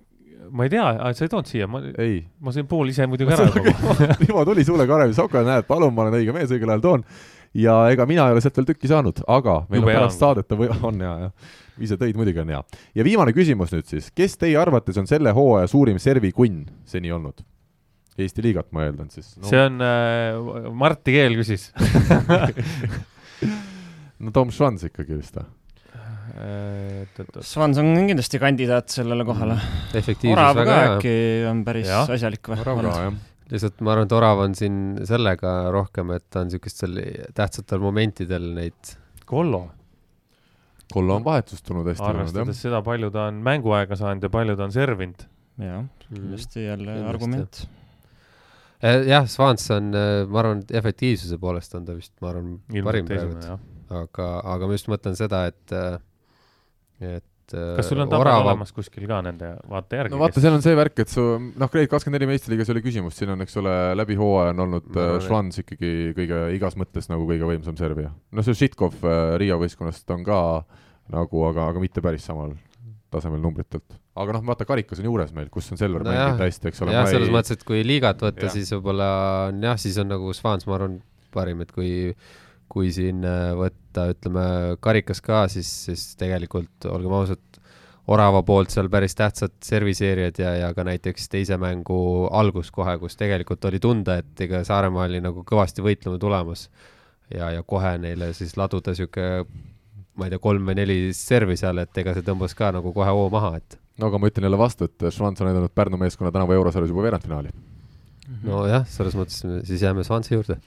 ma 0.52 0.68
ei 0.68 0.74
tea, 0.74 0.86
sa 1.18 1.26
ei 1.26 1.32
toonud 1.32 1.50
siia, 1.50 1.68
ma, 1.72 1.82
ma 1.82 2.54
sõin 2.54 2.70
pool 2.70 2.92
ise 2.92 3.08
muidugi 3.10 3.34
ära 3.34 3.48
juba 3.50 3.96
Rivo 4.24 4.46
tuli 4.52 4.66
sulle 4.68 4.88
Karevi 4.90 5.18
šokolaad, 5.18 5.50
näed, 5.50 5.70
palun, 5.70 5.96
ma 5.98 6.06
olen 6.06 6.20
õige 6.20 6.36
mees, 6.36 6.54
õigel 6.54 6.76
ajal 6.76 6.86
toon. 6.86 7.06
ja 7.58 7.82
ega 7.94 8.06
mina 8.10 8.30
ei 8.30 8.38
ole 8.38 8.44
sealt 8.46 8.62
veel 8.62 8.70
tükki 8.70 8.92
saanud, 8.92 9.24
aga 9.28 9.64
meil 9.72 9.82
Jube 9.82 9.96
on 9.96 10.00
pärast 10.04 10.22
saadet 10.22 10.58
või 10.62 10.70
on 10.92 11.02
ja, 11.02 11.16
jah. 11.26 11.58
Ise 11.84 11.98
tõid, 12.02 12.18
muidugi 12.20 12.44
on 12.44 12.54
hea. 12.54 12.62
ja 12.98 13.08
viimane 13.08 13.36
küsimus 13.36 13.74
nüüd 13.76 13.88
siis, 13.90 14.12
kes 14.16 14.38
teie 14.42 14.58
arvates 14.62 15.00
on 15.02 15.10
selle 15.10 15.34
hooaja 15.36 15.70
suurim 15.72 16.00
servikunn 16.02 16.66
seni 16.86 17.14
olnud? 17.14 17.44
Eesti 18.22 18.44
liigat 18.44 18.70
ma 18.76 18.86
eeldan 18.86 19.10
siis 19.14 19.34
no.. 19.38 19.48
see 19.48 19.62
on 19.62 19.82
äh,, 19.86 20.70
Martti 20.78 21.16
Keel 21.16 21.38
küsis 21.40 21.70
no 24.22 24.34
Tom 24.36 24.52
Schwanz 24.54 24.86
ikkagi 24.90 25.18
vist 25.18 25.40
või? 25.40 25.48
Svans 27.44 27.80
on 27.82 27.92
kindlasti 28.08 28.40
kandidaat 28.40 28.90
sellele 28.94 29.26
kohale. 29.28 29.58
Mm. 29.92 30.32
Orav 30.32 30.62
ka 30.64 30.78
äkki 30.86 31.12
on 31.50 31.66
päris 31.68 31.90
ja. 31.90 32.06
asjalik 32.08 32.48
või? 32.48 32.60
Orav 32.64 32.80
ka, 32.86 32.94
jah. 33.06 33.20
lihtsalt 33.52 33.84
ma 33.84 33.94
arvan, 33.96 34.08
et 34.08 34.16
Orav 34.16 34.44
on 34.46 34.56
siin 34.58 34.80
sellega 35.08 35.54
rohkem, 35.76 36.14
et 36.16 36.26
ta 36.32 36.44
on 36.44 36.50
niisugustel 36.50 36.98
tähtsatel 37.38 37.84
momentidel 37.84 38.48
neid 38.56 38.96
Kollo. 39.28 39.66
Kollo 40.94 41.18
on 41.20 41.26
vahetust 41.26 41.66
tulnud 41.68 41.88
hästi. 41.92 42.08
arvestades 42.08 42.64
seda, 42.68 42.82
palju 42.86 43.12
ta 43.14 43.28
on 43.32 43.42
mänguaega 43.46 43.98
saanud 44.00 44.24
ja 44.28 44.32
palju 44.34 44.58
ta 44.60 44.68
on 44.68 44.76
servinud. 44.76 45.26
jah, 45.62 45.86
kindlasti 46.08 46.66
jälle 46.66 46.92
kindlasti. 46.92 47.10
argument 47.16 47.64
eh, 48.82 49.02
jah, 49.10 49.28
Svans 49.30 49.68
on, 49.76 49.92
eh, 49.96 50.14
ma 50.28 50.44
arvan, 50.44 50.64
efektiivsuse 50.82 51.40
poolest 51.42 51.76
on 51.80 51.86
ta 51.88 51.98
vist, 51.98 52.14
ma 52.22 52.32
arvan, 52.34 52.56
parim 52.84 53.10
praegu. 53.10 53.60
aga, 54.04 54.32
aga 54.56 54.70
ma 54.70 54.80
just 54.80 54.92
mõtlen 54.92 55.20
seda, 55.20 55.46
et 55.52 55.76
eh, 55.78 56.00
et 57.02 57.31
kas 57.52 57.90
sul 57.90 58.00
on 58.04 58.10
tabel 58.10 58.26
orava... 58.26 58.44
olemas 58.46 58.74
kuskil 58.76 59.08
ka 59.10 59.20
nende, 59.26 59.54
vaata 59.70 60.00
järgi? 60.00 60.14
no 60.16 60.22
vaata, 60.22 60.44
seal 60.44 60.56
on 60.56 60.64
see 60.66 60.76
värk, 60.78 61.04
et 61.04 61.12
su 61.12 61.26
noh, 61.40 61.72
Grade24 61.74 62.30
meistriliigas 62.30 62.72
ei 62.72 62.76
ole 62.76 62.84
küsimust, 62.86 63.20
siin 63.20 63.34
on, 63.34 63.44
eks 63.46 63.58
ole, 63.62 63.76
läbi 63.98 64.18
hooaja 64.20 64.56
on 64.56 64.66
olnud 64.68 64.90
no, 64.96 65.08
Schwanz 65.24 65.62
ikkagi 65.64 66.12
kõige, 66.18 66.42
igas 66.58 66.78
mõttes 66.80 67.10
nagu 67.12 67.28
kõige 67.30 67.50
võimsam 67.50 67.78
servija. 67.80 68.14
noh, 68.32 68.48
see 68.48 68.58
Žitkov 68.64 69.00
äh, 69.04 69.24
Riia 69.42 69.60
võistkonnast 69.62 70.16
on 70.16 70.26
ka 70.28 70.42
nagu, 71.12 71.48
aga, 71.50 71.72
aga 71.74 71.84
mitte 71.84 72.04
päris 72.04 72.28
samal 72.28 72.56
tasemel 73.12 73.42
numbritelt. 73.44 73.98
aga 74.16 74.38
noh, 74.38 74.46
vaata, 74.48 74.68
karikas 74.68 75.02
on 75.02 75.10
juures 75.10 75.34
meil, 75.36 75.50
kus 75.54 75.72
on 75.74 75.80
Selver 75.80 76.06
no 76.06 76.14
mänginud 76.14 76.46
hästi, 76.46 76.72
eks 76.72 76.84
ole. 76.86 76.96
jah, 76.96 77.10
selles 77.10 77.32
ei... 77.32 77.36
mõttes, 77.36 77.58
et 77.58 77.66
kui 77.68 77.84
liigat 77.86 78.24
võtta, 78.24 78.52
siis 78.54 78.72
võib-olla 78.76 79.10
on 79.50 79.66
jah, 79.68 79.80
siis 79.82 80.00
on 80.02 80.12
nagu 80.12 80.32
Schwanz, 80.38 80.68
ma 80.70 80.78
arvan, 80.80 81.02
parim, 81.36 81.64
et 81.66 81.72
kui 81.76 81.92
kui 82.72 82.92
siin 82.96 83.26
äh, 83.28 83.52
võtta, 83.58 84.08
ütleme, 84.14 84.44
karikas 84.84 85.22
ka, 85.24 85.46
siis, 85.52 85.70
siis 85.88 86.12
tegelikult 86.20 86.90
olgem 86.92 87.16
ausad, 87.20 87.44
Orava 88.12 88.42
poolt 88.44 88.72
seal 88.74 88.88
päris 88.92 89.14
tähtsad 89.16 89.54
serviseerijad 89.64 90.40
ja, 90.42 90.54
ja 90.58 90.70
ka 90.74 90.84
näiteks 90.84 91.30
teise 91.32 91.56
mängu 91.62 92.26
algus 92.34 92.72
kohe, 92.74 92.96
kus 93.00 93.14
tegelikult 93.16 93.68
oli 93.70 93.80
tunda, 93.80 94.18
et 94.24 94.42
ega 94.42 94.64
Saaremaa 94.68 95.06
oli 95.06 95.22
nagu 95.24 95.44
kõvasti 95.48 95.86
võitlema 95.86 96.18
tulemas. 96.20 96.66
ja, 97.30 97.52
ja 97.54 97.64
kohe 97.64 97.94
neile 98.02 98.34
siis 98.34 98.58
laduda 98.58 98.96
sihuke, 98.98 99.46
ma 100.18 100.28
ei 100.28 100.34
tea, 100.34 100.42
kolm 100.42 100.66
või 100.68 100.80
neli 100.82 100.98
servi 101.16 101.56
seal, 101.62 101.78
et 101.86 102.02
ega 102.02 102.18
see 102.18 102.26
tõmbas 102.26 102.58
ka 102.58 102.74
nagu 102.76 102.92
kohe 102.94 103.14
hoo 103.14 103.30
maha, 103.32 103.54
et. 103.62 103.78
no 104.02 104.10
aga 104.10 104.20
ma 104.20 104.34
ütlen 104.34 104.50
jälle 104.50 104.60
vastu, 104.60 104.90
et 104.90 105.08
Schwanz 105.14 105.40
on 105.40 105.52
näidanud 105.52 105.72
Pärnu 105.76 106.02
meeskonna 106.02 106.34
tänavu 106.34 106.58
eurosarjas 106.58 106.92
juba 106.92 107.06
veerandfinaali 107.06 107.54
nojah, 108.46 108.86
selles 108.90 109.16
mõttes 109.18 109.42
siis 109.68 109.84
jääme 109.84 110.06
Svansi 110.08 110.36
juurde. 110.36 110.60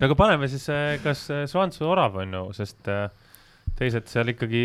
No 0.00 0.08
aga 0.08 0.14
paneme 0.16 0.46
siis, 0.48 0.62
eh, 0.72 0.94
kas 1.04 1.26
eh, 1.28 1.42
Svans 1.50 1.76
või 1.76 1.90
Orav 1.90 2.14
on 2.22 2.30
ju, 2.32 2.44
sest 2.56 2.88
äh, 2.88 3.10
teised 3.80 4.08
seal 4.10 4.32
ikkagi 4.34 4.62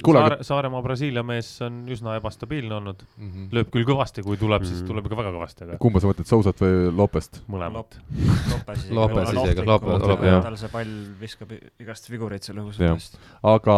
Saare, 0.00 0.38
Saaremaa 0.46 0.80
Brasiilia 0.84 1.22
mees 1.26 1.48
on 1.64 1.82
üsna 1.92 2.16
ebastabiilne 2.20 2.76
olnud 2.78 3.02
mm. 3.04 3.28
-hmm. 3.28 3.48
lööb 3.56 3.70
küll 3.74 3.86
kõvasti, 3.88 4.24
kui 4.24 4.38
tuleb 4.40 4.62
mm, 4.62 4.64
-hmm. 4.64 4.70
siis 4.70 4.80
mhm. 4.82 4.88
tuleb 4.90 5.08
ikka 5.08 5.18
väga 5.20 5.32
kõvasti, 5.34 5.66
aga. 5.66 5.78
kumba 5.82 6.00
sa 6.00 6.10
mõtled, 6.10 6.28
Sousat 6.30 6.62
või 6.64 6.90
Lopest? 6.96 7.40
mõlemat. 7.52 7.98
Lopes 8.90 9.32
isegi, 9.32 9.66
Lopes. 9.66 10.08
tal 10.48 10.56
see 10.56 10.72
pall 10.72 10.94
viskab 11.20 11.52
igast 11.80 12.10
vigureid 12.10 12.46
seal 12.46 12.60
õhus 12.64 12.80
aga 13.42 13.76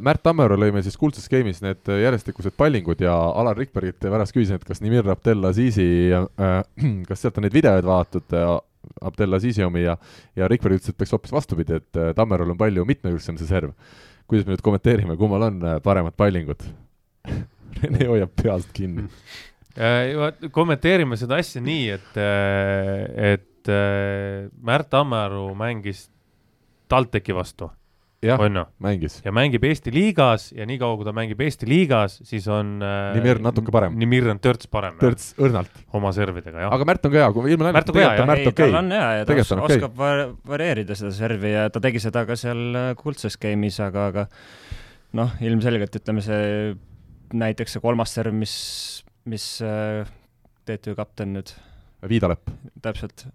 Märt 0.00 0.22
Tammeru 0.26 0.58
lõime 0.58 0.82
siis 0.82 0.96
kuldses 1.00 1.28
game'is 1.30 1.62
need 1.62 1.86
järjestikused 1.86 2.56
pallingud 2.56 3.00
ja 3.00 3.14
Alar 3.14 3.56
Rikbergit 3.56 4.00
pärast 4.00 4.34
küsisin, 4.34 4.60
et 4.60 4.64
kas 4.64 4.82
Nimir 4.82 5.06
Abdel-Azizi 5.14 5.88
äh,, 6.12 6.62
kas 7.08 7.22
sealt 7.22 7.38
on 7.38 7.46
neid 7.46 7.54
videoid 7.54 7.86
vaadatud 7.86 8.34
äh, 8.36 8.56
Abdel-Azizi 9.06 9.64
omi 9.66 9.82
ja, 9.84 9.96
ja 10.36 10.48
Rikberg 10.48 10.78
ütles, 10.78 10.92
et 10.92 10.98
peaks 10.98 11.12
hoopis 11.14 11.34
vastupidi, 11.34 11.80
et 11.80 12.00
äh, 12.00 12.12
Tammerul 12.16 12.54
on 12.54 12.58
palju 12.60 12.84
mitmekülgsem 12.88 13.38
see 13.40 13.48
serv 13.48 13.74
kuidas 14.26 14.46
me 14.46 14.54
nüüd 14.54 14.64
kommenteerime, 14.64 15.16
kummal 15.20 15.48
on 15.48 15.60
äh, 15.62 15.76
paremad 15.84 16.16
pallingud? 16.18 16.64
Rene 17.82 18.08
hoiab 18.08 18.34
peast 18.42 18.72
kinni. 18.76 19.08
Äh, 19.76 20.48
kommenteerime 20.56 21.18
seda 21.20 21.36
asja 21.36 21.60
nii, 21.60 21.82
et, 21.98 22.14
äh, 22.16 23.34
et 23.34 23.68
Märt 24.64 24.88
Tammearu 24.88 25.50
mängis 25.58 26.06
TalTechi 26.88 27.34
vastu 27.36 27.68
on 28.34 28.58
ju? 28.58 28.64
mängis. 28.82 29.18
ja 29.24 29.32
mängib 29.34 29.64
Eesti 29.68 29.92
liigas 29.94 30.48
ja 30.56 30.66
niikaua, 30.68 30.96
kui 30.98 31.06
ta 31.06 31.14
mängib 31.16 31.40
Eesti 31.46 31.68
liigas, 31.70 32.18
siis 32.26 32.48
on 32.52 32.76
äh, 32.84 33.14
Nimir 33.16 33.40
natuke 33.44 33.74
parem. 33.74 33.94
Nimir 34.00 34.26
on 34.32 34.40
törts 34.42 34.70
parem. 34.70 34.96
törts 35.00 35.30
õrnalt. 35.38 35.70
oma 35.96 36.12
servidega, 36.16 36.66
jah. 36.66 36.74
aga 36.74 36.88
Märt 36.88 37.06
on 37.06 37.14
ka 37.14 37.22
hea, 37.22 37.30
kui 37.36 37.54
ilma 37.54 37.72
Märt 37.76 37.92
on 37.92 37.98
ka 37.98 38.02
hea, 38.02 38.12
jah. 38.18 38.34
ei, 38.36 38.50
tal 38.60 38.80
on 38.82 38.90
hea 38.96 39.12
ja 39.20 39.28
ta 39.28 39.38
os 39.38 39.54
okay. 39.56 39.78
oskab 39.78 39.96
var 40.00 40.24
varieerida 40.48 40.98
seda 40.98 41.12
servi 41.14 41.54
ja 41.54 41.68
ta 41.70 41.82
tegi 41.84 42.02
seda 42.02 42.26
ka 42.28 42.38
seal 42.40 42.66
äh, 42.74 42.90
kuldses 42.98 43.38
game'is, 43.42 43.78
aga, 43.84 44.10
aga 44.12 44.26
noh, 45.16 45.38
ilmselgelt 45.44 46.00
ütleme 46.00 46.24
see 46.24 46.74
näiteks 47.36 47.76
see 47.76 47.82
kolmas 47.82 48.12
serv, 48.16 48.34
mis, 48.36 48.56
mis 49.28 49.46
äh, 49.64 50.06
TTÜ 50.66 50.96
kapten 50.98 51.34
nüüd 51.36 51.54
Viidalepp. 52.04 52.50
täpselt 52.84 53.26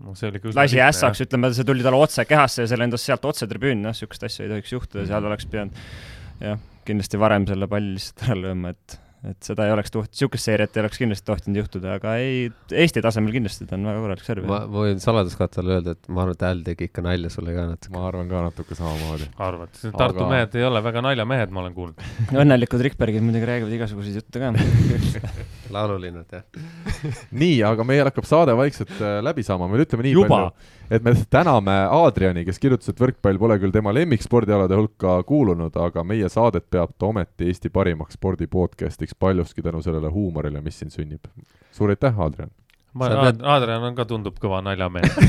lasi 0.56 0.82
ässaks, 0.84 1.24
ütleme, 1.26 1.50
see 1.56 1.68
tuli 1.68 1.86
talle 1.86 1.98
otse 1.98 2.26
kehasse 2.30 2.66
ja 2.66 2.72
see 2.72 2.80
lendas 2.80 3.06
sealt 3.08 3.26
otse 3.26 3.50
tribüüni, 3.50 3.82
noh, 3.82 3.96
niisugust 3.96 4.28
asja 4.28 4.46
ei 4.46 4.52
tohiks 4.54 4.76
juhtuda, 4.76 5.08
seal 5.10 5.30
oleks 5.30 5.48
pidanud 5.50 5.80
jah, 6.42 6.60
kindlasti 6.88 7.22
varem 7.22 7.48
selle 7.50 7.70
palli 7.72 7.96
lihtsalt 7.98 8.28
ära 8.28 8.38
lööma, 8.46 8.76
et 8.76 9.00
et 9.22 9.38
seda 9.46 9.68
ei 9.68 9.74
oleks 9.74 9.92
tohtinud, 9.94 10.16
niisugust 10.16 10.48
seeriat 10.48 10.78
ei 10.78 10.82
oleks 10.82 10.98
kindlasti 10.98 11.26
tohtinud 11.28 11.60
juhtuda, 11.60 11.98
aga 12.00 12.16
ei, 12.18 12.48
Eesti 12.74 13.04
tasemel 13.06 13.36
kindlasti 13.36 13.68
ta 13.70 13.78
on 13.78 13.86
väga 13.86 14.02
korralik 14.02 14.26
serv. 14.26 14.48
ma, 14.50 14.64
ma 14.66 14.86
võin 14.88 15.02
saladuskattele 15.04 15.76
öelda, 15.76 15.94
et 15.94 16.10
ma 16.10 16.24
arvan, 16.24 16.38
et 16.38 16.46
hääl 16.48 16.64
tegi 16.66 16.88
ikka 16.90 17.04
nalja 17.06 17.30
sulle 17.34 17.54
ka 17.54 17.68
natuke. 17.70 17.94
ma 17.94 18.08
arvan 18.10 18.32
ka 18.32 18.42
natuke 18.48 18.78
samamoodi. 18.80 19.30
arvad, 19.50 19.78
Tartu 19.84 20.24
aga... 20.24 20.30
mehed 20.34 20.58
ei 20.58 20.66
ole 20.66 20.82
väga 20.88 21.06
naljamehed, 21.06 21.54
ma 21.54 21.62
olen 21.62 21.78
kuulnud 21.78 22.34
õnnelikud 22.34 22.86
Rikbergid 22.88 23.28
muidugi 23.28 23.52
räägivad 23.52 23.78
igasuguseid 23.78 24.18
jutte 24.24 24.42
ka 24.42 24.54
laululinnad, 25.74 26.28
jah 26.32 26.44
nii, 27.42 27.58
aga 27.68 27.86
meil 27.88 28.04
hakkab 28.08 28.28
saade 28.28 28.56
vaikselt 28.58 28.94
äh, 29.00 29.20
läbi 29.24 29.44
saama, 29.48 29.70
me 29.72 29.82
ütleme 29.84 30.06
nii 30.08 30.14
Juba. 30.16 30.30
palju, 30.30 30.72
et 30.98 31.06
me 31.06 31.16
täname 31.34 31.76
Aadriani, 32.00 32.46
kes 32.48 32.62
kirjutas, 32.62 32.92
et 32.94 33.02
võrkpall 33.02 33.40
pole 33.42 33.58
küll 33.62 33.76
tema 33.76 33.94
lemmikspordialade 33.96 34.80
hulka 34.80 35.20
kuulunud, 35.28 35.78
aga 35.88 36.06
meie 36.08 36.30
saadet 36.32 36.70
peab 36.72 36.96
ta 36.98 37.12
ometi 37.12 37.50
Eesti 37.52 37.72
parimaks 37.74 38.20
spordi 38.20 38.48
podcast'iks 38.52 39.18
paljuski 39.20 39.66
tänu 39.66 39.82
sellele 39.86 40.12
huumorile, 40.14 40.62
mis 40.62 40.80
siin 40.82 40.92
sünnib. 40.94 41.32
suur 41.72 41.94
aitäh, 41.94 42.20
Aadrian! 42.20 42.52
ma, 42.94 43.10
pead... 43.10 43.42
Aadrian 43.42 43.90
on 43.92 43.96
ka, 43.96 44.06
tundub 44.06 44.40
kõva 44.42 44.62
naljamees 44.66 45.16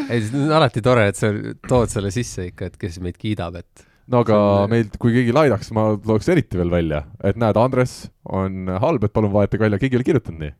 ei, 0.10 0.22
see 0.22 0.38
on 0.38 0.52
alati 0.54 0.82
tore, 0.84 1.06
et 1.10 1.18
sa 1.18 1.30
tood 1.68 1.90
selle 1.92 2.10
sisse 2.14 2.50
ikka, 2.50 2.70
et 2.70 2.80
kes 2.80 2.98
meid 3.04 3.18
kiidab, 3.20 3.60
et 3.60 3.86
no 4.10 4.24
aga 4.24 4.40
meil, 4.70 4.90
kui 5.00 5.14
keegi 5.14 5.34
laidaks, 5.34 5.70
ma 5.76 5.90
tooks 6.04 6.28
eriti 6.32 6.58
veel 6.60 6.72
välja, 6.72 7.04
et 7.24 7.38
näed, 7.40 7.58
Andres 7.60 8.02
on 8.26 8.70
halb, 8.82 9.06
et 9.06 9.14
palun 9.14 9.32
vahetage 9.34 9.64
välja, 9.66 9.80
keegi 9.80 9.96
ei 9.96 10.00
ole 10.00 10.08
kirjutanud 10.08 10.44
nii. 10.44 10.52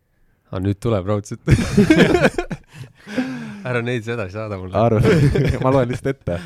aga 0.51 0.63
nüüd 0.65 0.81
tuleb 0.83 1.07
raudselt 1.07 1.47
ära 3.67 3.81
neid 3.85 4.07
edasi 4.07 4.35
saada 4.35 4.59
mulle. 4.59 4.75
arva, 4.77 5.01
ma 5.63 5.73
loen 5.75 5.91
lihtsalt 5.91 6.13
ette. 6.15 6.39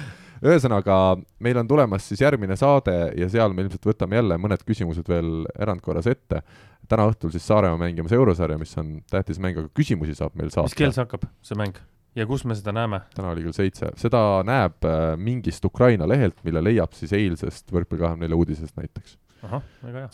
ühesõnaga, 0.45 0.99
meil 1.45 1.61
on 1.61 1.69
tulemas 1.69 2.06
siis 2.10 2.22
järgmine 2.26 2.57
saade 2.60 2.95
ja 3.18 3.30
seal 3.32 3.56
me 3.56 3.65
ilmselt 3.65 3.88
võtame 3.88 4.19
jälle 4.19 4.38
mõned 4.41 4.65
küsimused 4.68 5.10
veel 5.10 5.48
erandkorras 5.56 6.10
ette. 6.11 6.41
täna 6.90 7.07
õhtul 7.10 7.34
siis 7.34 7.45
Saaremaa 7.48 7.82
mängimas 7.82 8.14
eurosarja, 8.14 8.60
mis 8.61 8.76
on 8.82 8.99
tähtis 9.11 9.40
mäng, 9.41 9.57
aga 9.57 9.72
küsimusi 9.73 10.18
saab 10.18 10.36
meil 10.38 10.52
saata. 10.53 10.69
mis 10.69 10.77
kell 10.82 10.94
see 10.95 11.06
hakkab, 11.06 11.30
see 11.45 11.57
mäng? 11.60 11.80
Ja 12.16 12.26
kus 12.30 12.46
me 12.48 12.56
seda 12.58 12.74
näeme? 12.76 13.02
täna 13.16 13.34
oli 13.34 13.46
kell 13.46 13.56
seitse, 13.56 13.92
seda 14.00 14.22
näeb 14.48 14.88
äh, 14.88 15.12
mingist 15.20 15.66
Ukraina 15.68 16.08
lehelt, 16.10 16.38
mille 16.48 16.64
leiab 16.64 16.96
siis 16.98 17.14
eilsest 17.16 17.72
Võrkpalli 17.74 18.06
kahekümne 18.06 18.28
nelja 18.28 18.40
uudisest 18.40 18.78
näiteks. 18.80 19.18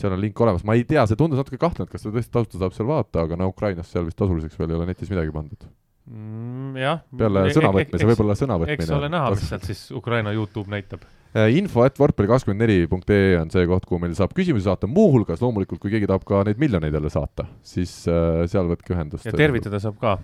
seal 0.00 0.12
on 0.12 0.20
link 0.20 0.40
olemas, 0.44 0.64
ma 0.68 0.76
ei 0.76 0.84
tea, 0.88 1.06
see 1.08 1.16
tundus 1.16 1.40
natuke 1.40 1.60
kahtlane, 1.60 1.88
et 1.88 1.94
kas 1.94 2.04
seda 2.04 2.18
tõesti 2.18 2.34
tasuta 2.34 2.64
saab 2.64 2.76
seal 2.76 2.90
vaadata, 2.90 3.24
aga 3.28 3.38
no 3.40 3.48
Ukrainas 3.52 3.88
seal 3.92 4.04
vist 4.08 4.18
tasuliseks 4.20 4.58
veel 4.60 4.74
ei 4.74 4.80
ole 4.80 4.90
netis 4.90 5.12
midagi 5.12 5.32
pandud 5.32 5.64
mm,. 6.10 6.76
jah. 6.82 7.00
peale 7.16 7.46
sõnavõtmise, 7.54 8.08
võib-olla 8.10 8.36
sõnavõtmine. 8.38 8.76
eks 8.76 8.94
ole 8.98 9.10
näha, 9.12 9.32
mis 9.32 9.48
sealt 9.48 9.66
siis 9.70 9.82
Ukraina 9.96 10.34
Youtube 10.36 10.72
näitab 10.74 11.06
äh, 11.06 11.48
info 11.56 11.86
et 11.86 11.96
võrkpalli24.ee 12.02 13.40
on 13.40 13.54
see 13.54 13.66
koht, 13.70 13.88
kuhu 13.88 14.02
meil 14.02 14.18
saab 14.18 14.34
küsimusi 14.36 14.66
saata, 14.68 14.90
muuhulgas 14.90 15.40
loomulikult, 15.44 15.80
kui 15.80 15.94
keegi 15.94 16.10
tahab 16.10 16.28
ka 16.28 16.44
neid 16.48 16.60
miljoneid 16.60 16.98
jälle 16.98 17.12
saata, 17.14 17.48
siis 17.64 18.02
äh, 18.10 18.44
seal 18.52 18.68
võtke 18.74 18.96
ühendust. 18.96 19.30
ja 19.30 19.36
tervitada 19.38 19.80
saab 19.80 19.96
ka 20.02 20.18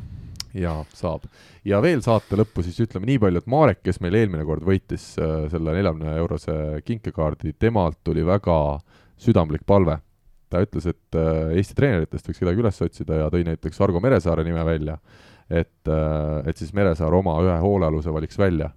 jaa, 0.57 0.83
saab. 0.97 1.27
ja 1.66 1.81
veel 1.85 2.03
saate 2.05 2.39
lõppu 2.39 2.65
siis 2.65 2.79
ütleme 2.85 3.09
nii 3.09 3.20
palju, 3.23 3.43
et 3.43 3.51
Marek, 3.51 3.81
kes 3.85 4.01
meil 4.05 4.16
eelmine 4.19 4.45
kord 4.49 4.65
võitis 4.66 5.11
äh, 5.20 5.47
selle 5.53 5.75
neljakümne 5.77 6.16
eurose 6.19 6.59
kinkekaardi, 6.87 7.55
temalt 7.61 8.01
tuli 8.05 8.25
väga 8.27 8.59
südamlik 9.20 9.66
palve. 9.66 9.99
ta 10.49 10.62
ütles, 10.65 10.87
et 10.89 11.19
äh, 11.19 11.57
Eesti 11.59 11.77
treeneritest 11.77 12.31
võiks 12.31 12.41
kedagi 12.41 12.62
üles 12.62 12.83
otsida 12.83 13.23
ja 13.23 13.31
tõi 13.33 13.45
näiteks 13.45 13.81
Argo 13.85 14.01
Meresaare 14.01 14.45
nime 14.47 14.65
välja, 14.65 14.99
et 15.51 15.89
äh,, 15.89 16.49
et 16.49 16.57
siis 16.57 16.73
Meresaar 16.77 17.15
oma 17.15 17.37
ühe 17.45 17.59
hoolealuse 17.61 18.12
valiks 18.12 18.39
välja, 18.39 18.70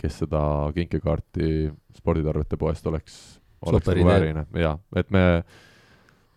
kes 0.00 0.22
seda 0.24 0.42
kinkekaarti 0.74 1.68
sporditarvete 1.98 2.56
poest 2.56 2.86
oleks, 2.86 3.18
oleks 3.66 3.90
nagu 3.92 4.06
vääriline, 4.08 4.46
jaa, 4.56 4.78
et 4.96 5.10
me 5.12 5.42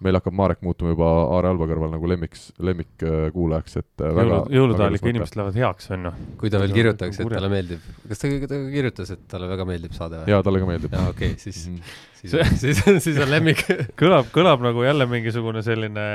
meil 0.04 0.18
hakkab 0.20 0.36
Marek 0.36 0.62
muutuma 0.66 0.94
juba 0.94 1.10
Aare 1.24 1.52
Alba 1.54 1.68
kõrval 1.70 1.92
nagu 1.94 2.10
lemmiks, 2.10 2.48
lemmikkuulajaks, 2.64 3.78
et 3.82 4.04
äh, 4.04 4.16
väga 4.18 4.40
jõulude 4.54 4.84
ajal 4.84 4.98
ikka 5.00 5.12
inimesed 5.14 5.38
lähevad 5.40 5.60
heaks, 5.62 5.92
on 5.96 6.08
ju. 6.10 6.14
kui 6.42 6.52
ta 6.54 6.62
veel 6.64 6.76
kirjutaks, 6.76 7.20
et 7.24 7.32
talle 7.34 7.52
meeldib, 7.52 7.92
kas 8.10 8.24
ta, 8.24 8.32
ta 8.50 8.60
kirjutas, 8.74 9.14
et 9.16 9.24
talle 9.32 9.52
väga 9.52 9.68
meeldib 9.70 9.96
saade 9.96 10.22
või? 10.22 10.34
jaa, 10.34 10.44
talle 10.46 10.64
ka 10.64 10.70
meeldib. 10.70 10.98
jaa, 10.98 11.14
okei 11.14 11.32
okay,, 11.36 11.40
siis 11.44 11.62
mm, 11.70 11.78
-hmm. 11.78 12.58
siis, 12.60 12.84
siis, 12.84 13.04
siis 13.08 13.20
on 13.24 13.32
lemmik. 13.32 13.64
Kõlab, 14.02 14.30
kõlab 14.36 14.64
nagu 14.66 14.84
jälle 14.84 15.08
mingisugune 15.10 15.64
selline 15.66 16.08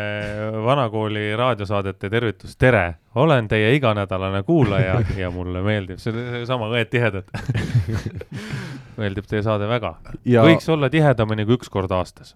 vanakooli 0.65 1.31
raadiosaadete 1.37 2.11
tervitus, 2.13 2.57
tere, 2.57 2.87
olen 3.15 3.49
teie 3.49 3.75
iganädalane 3.77 4.43
kuulaja 4.43 5.01
ja 5.23 5.31
mulle 5.35 5.63
meeldib, 5.65 6.03
see 6.03 6.13
on 6.13 6.47
sama 6.49 6.71
õed 6.75 6.93
tihedad. 6.93 7.31
Meeldib 8.99 9.29
teie 9.31 9.45
saade 9.47 9.69
väga. 9.71 9.97
Ja.... 10.27 10.43
võiks 10.45 10.69
olla 10.69 10.91
tihedamini 10.91 11.47
kui 11.47 11.59
üks 11.61 11.71
kord 11.73 11.93
aastas 11.95 12.35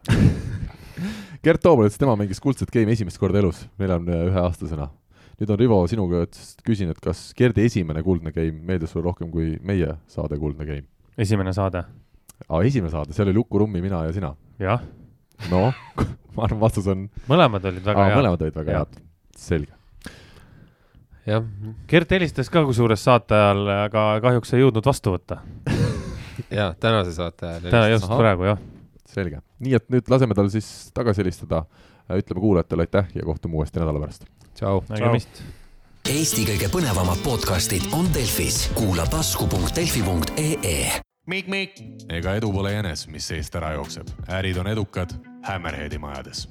Gert 1.42 1.58
Toobal 1.58 1.88
ütles, 1.88 1.98
tema 1.98 2.12
mängis 2.14 2.38
kuldset 2.38 2.70
game'i 2.70 2.94
esimest 2.94 3.18
korda 3.18 3.40
elus, 3.40 3.64
neljakümne 3.82 4.14
ühe 4.28 4.42
aastasena. 4.44 4.92
nüüd 5.40 5.50
on 5.50 5.58
Rivo 5.58 5.78
sinuga, 5.90 6.20
küsin, 6.62 6.92
et 6.92 7.00
kas 7.02 7.32
Gerdi 7.34 7.64
esimene 7.66 8.02
kuldne 8.06 8.30
game 8.30 8.60
meeldis 8.68 8.92
sulle 8.94 9.08
rohkem 9.08 9.30
kui 9.32 9.56
meie 9.58 9.96
saade 10.06 10.38
Kuldne 10.38 10.66
game? 10.68 10.86
esimene 11.18 11.50
saade? 11.52 11.82
aa, 12.46 12.60
esimene 12.62 12.92
saade, 12.92 13.16
see 13.16 13.24
oli 13.24 13.34
Luku 13.34 13.58
Rummi, 13.58 13.82
mina 13.82 14.04
ja 14.06 14.12
sina. 14.14 14.36
jah. 14.62 14.84
noh, 15.50 15.74
ma 16.36 16.46
arvan, 16.46 16.60
vastus 16.62 16.86
on 16.86 17.08
mõlemad 17.26 17.66
olid 17.72 17.82
väga 17.90 18.04
head. 18.06 18.18
mõlemad 18.20 18.44
olid 18.46 18.58
väga 18.60 18.76
head, 18.78 19.00
selge 19.34 19.74
jah. 21.26 21.48
Gert 21.90 22.14
helistas 22.14 22.52
ka 22.54 22.62
kusjuures 22.68 23.02
saate 23.02 23.34
ajal, 23.34 23.64
aga 23.88 24.06
kahjuks 24.22 24.54
ei 24.54 24.62
jõudnud 24.62 24.86
vastu 24.86 25.16
võtta 25.16 25.42
jaa, 26.60 26.70
tänase 26.78 27.16
saate 27.18 27.50
ajal. 27.50 27.66
täna 27.66 27.90
just 27.96 28.06
praegu, 28.14 28.46
jah 28.52 28.62
selge, 29.12 29.42
nii 29.62 29.78
et 29.78 29.88
nüüd 29.92 30.10
laseme 30.10 30.36
tal 30.38 30.50
siis 30.52 30.68
tagasi 30.94 31.22
helistada, 31.22 31.64
ütleme 32.10 32.40
kuulajatele 32.40 32.86
aitäh 32.86 33.10
ja 33.14 33.26
kohtume 33.26 33.60
uuesti 33.60 33.80
nädala 33.80 34.00
pärast. 34.02 34.24
tšau. 34.54 34.84
nägemist. 34.88 35.42
Eesti 36.10 36.42
kõige 36.48 36.66
põnevamad 36.72 37.20
podcastid 37.22 37.86
on 37.94 38.08
Delfis, 38.14 38.66
kuula 38.74 39.06
tasku.delfi.ee. 39.06 40.98
Mikk-Mikk. 41.26 41.84
ega 42.10 42.34
edu 42.34 42.50
pole 42.52 42.72
jänes, 42.72 43.06
mis 43.08 43.28
seest 43.30 43.54
ära 43.54 43.76
jookseb, 43.78 44.10
ärid 44.28 44.58
on 44.58 44.66
edukad 44.66 45.14
Hammerheadi 45.46 45.98
majades 45.98 46.48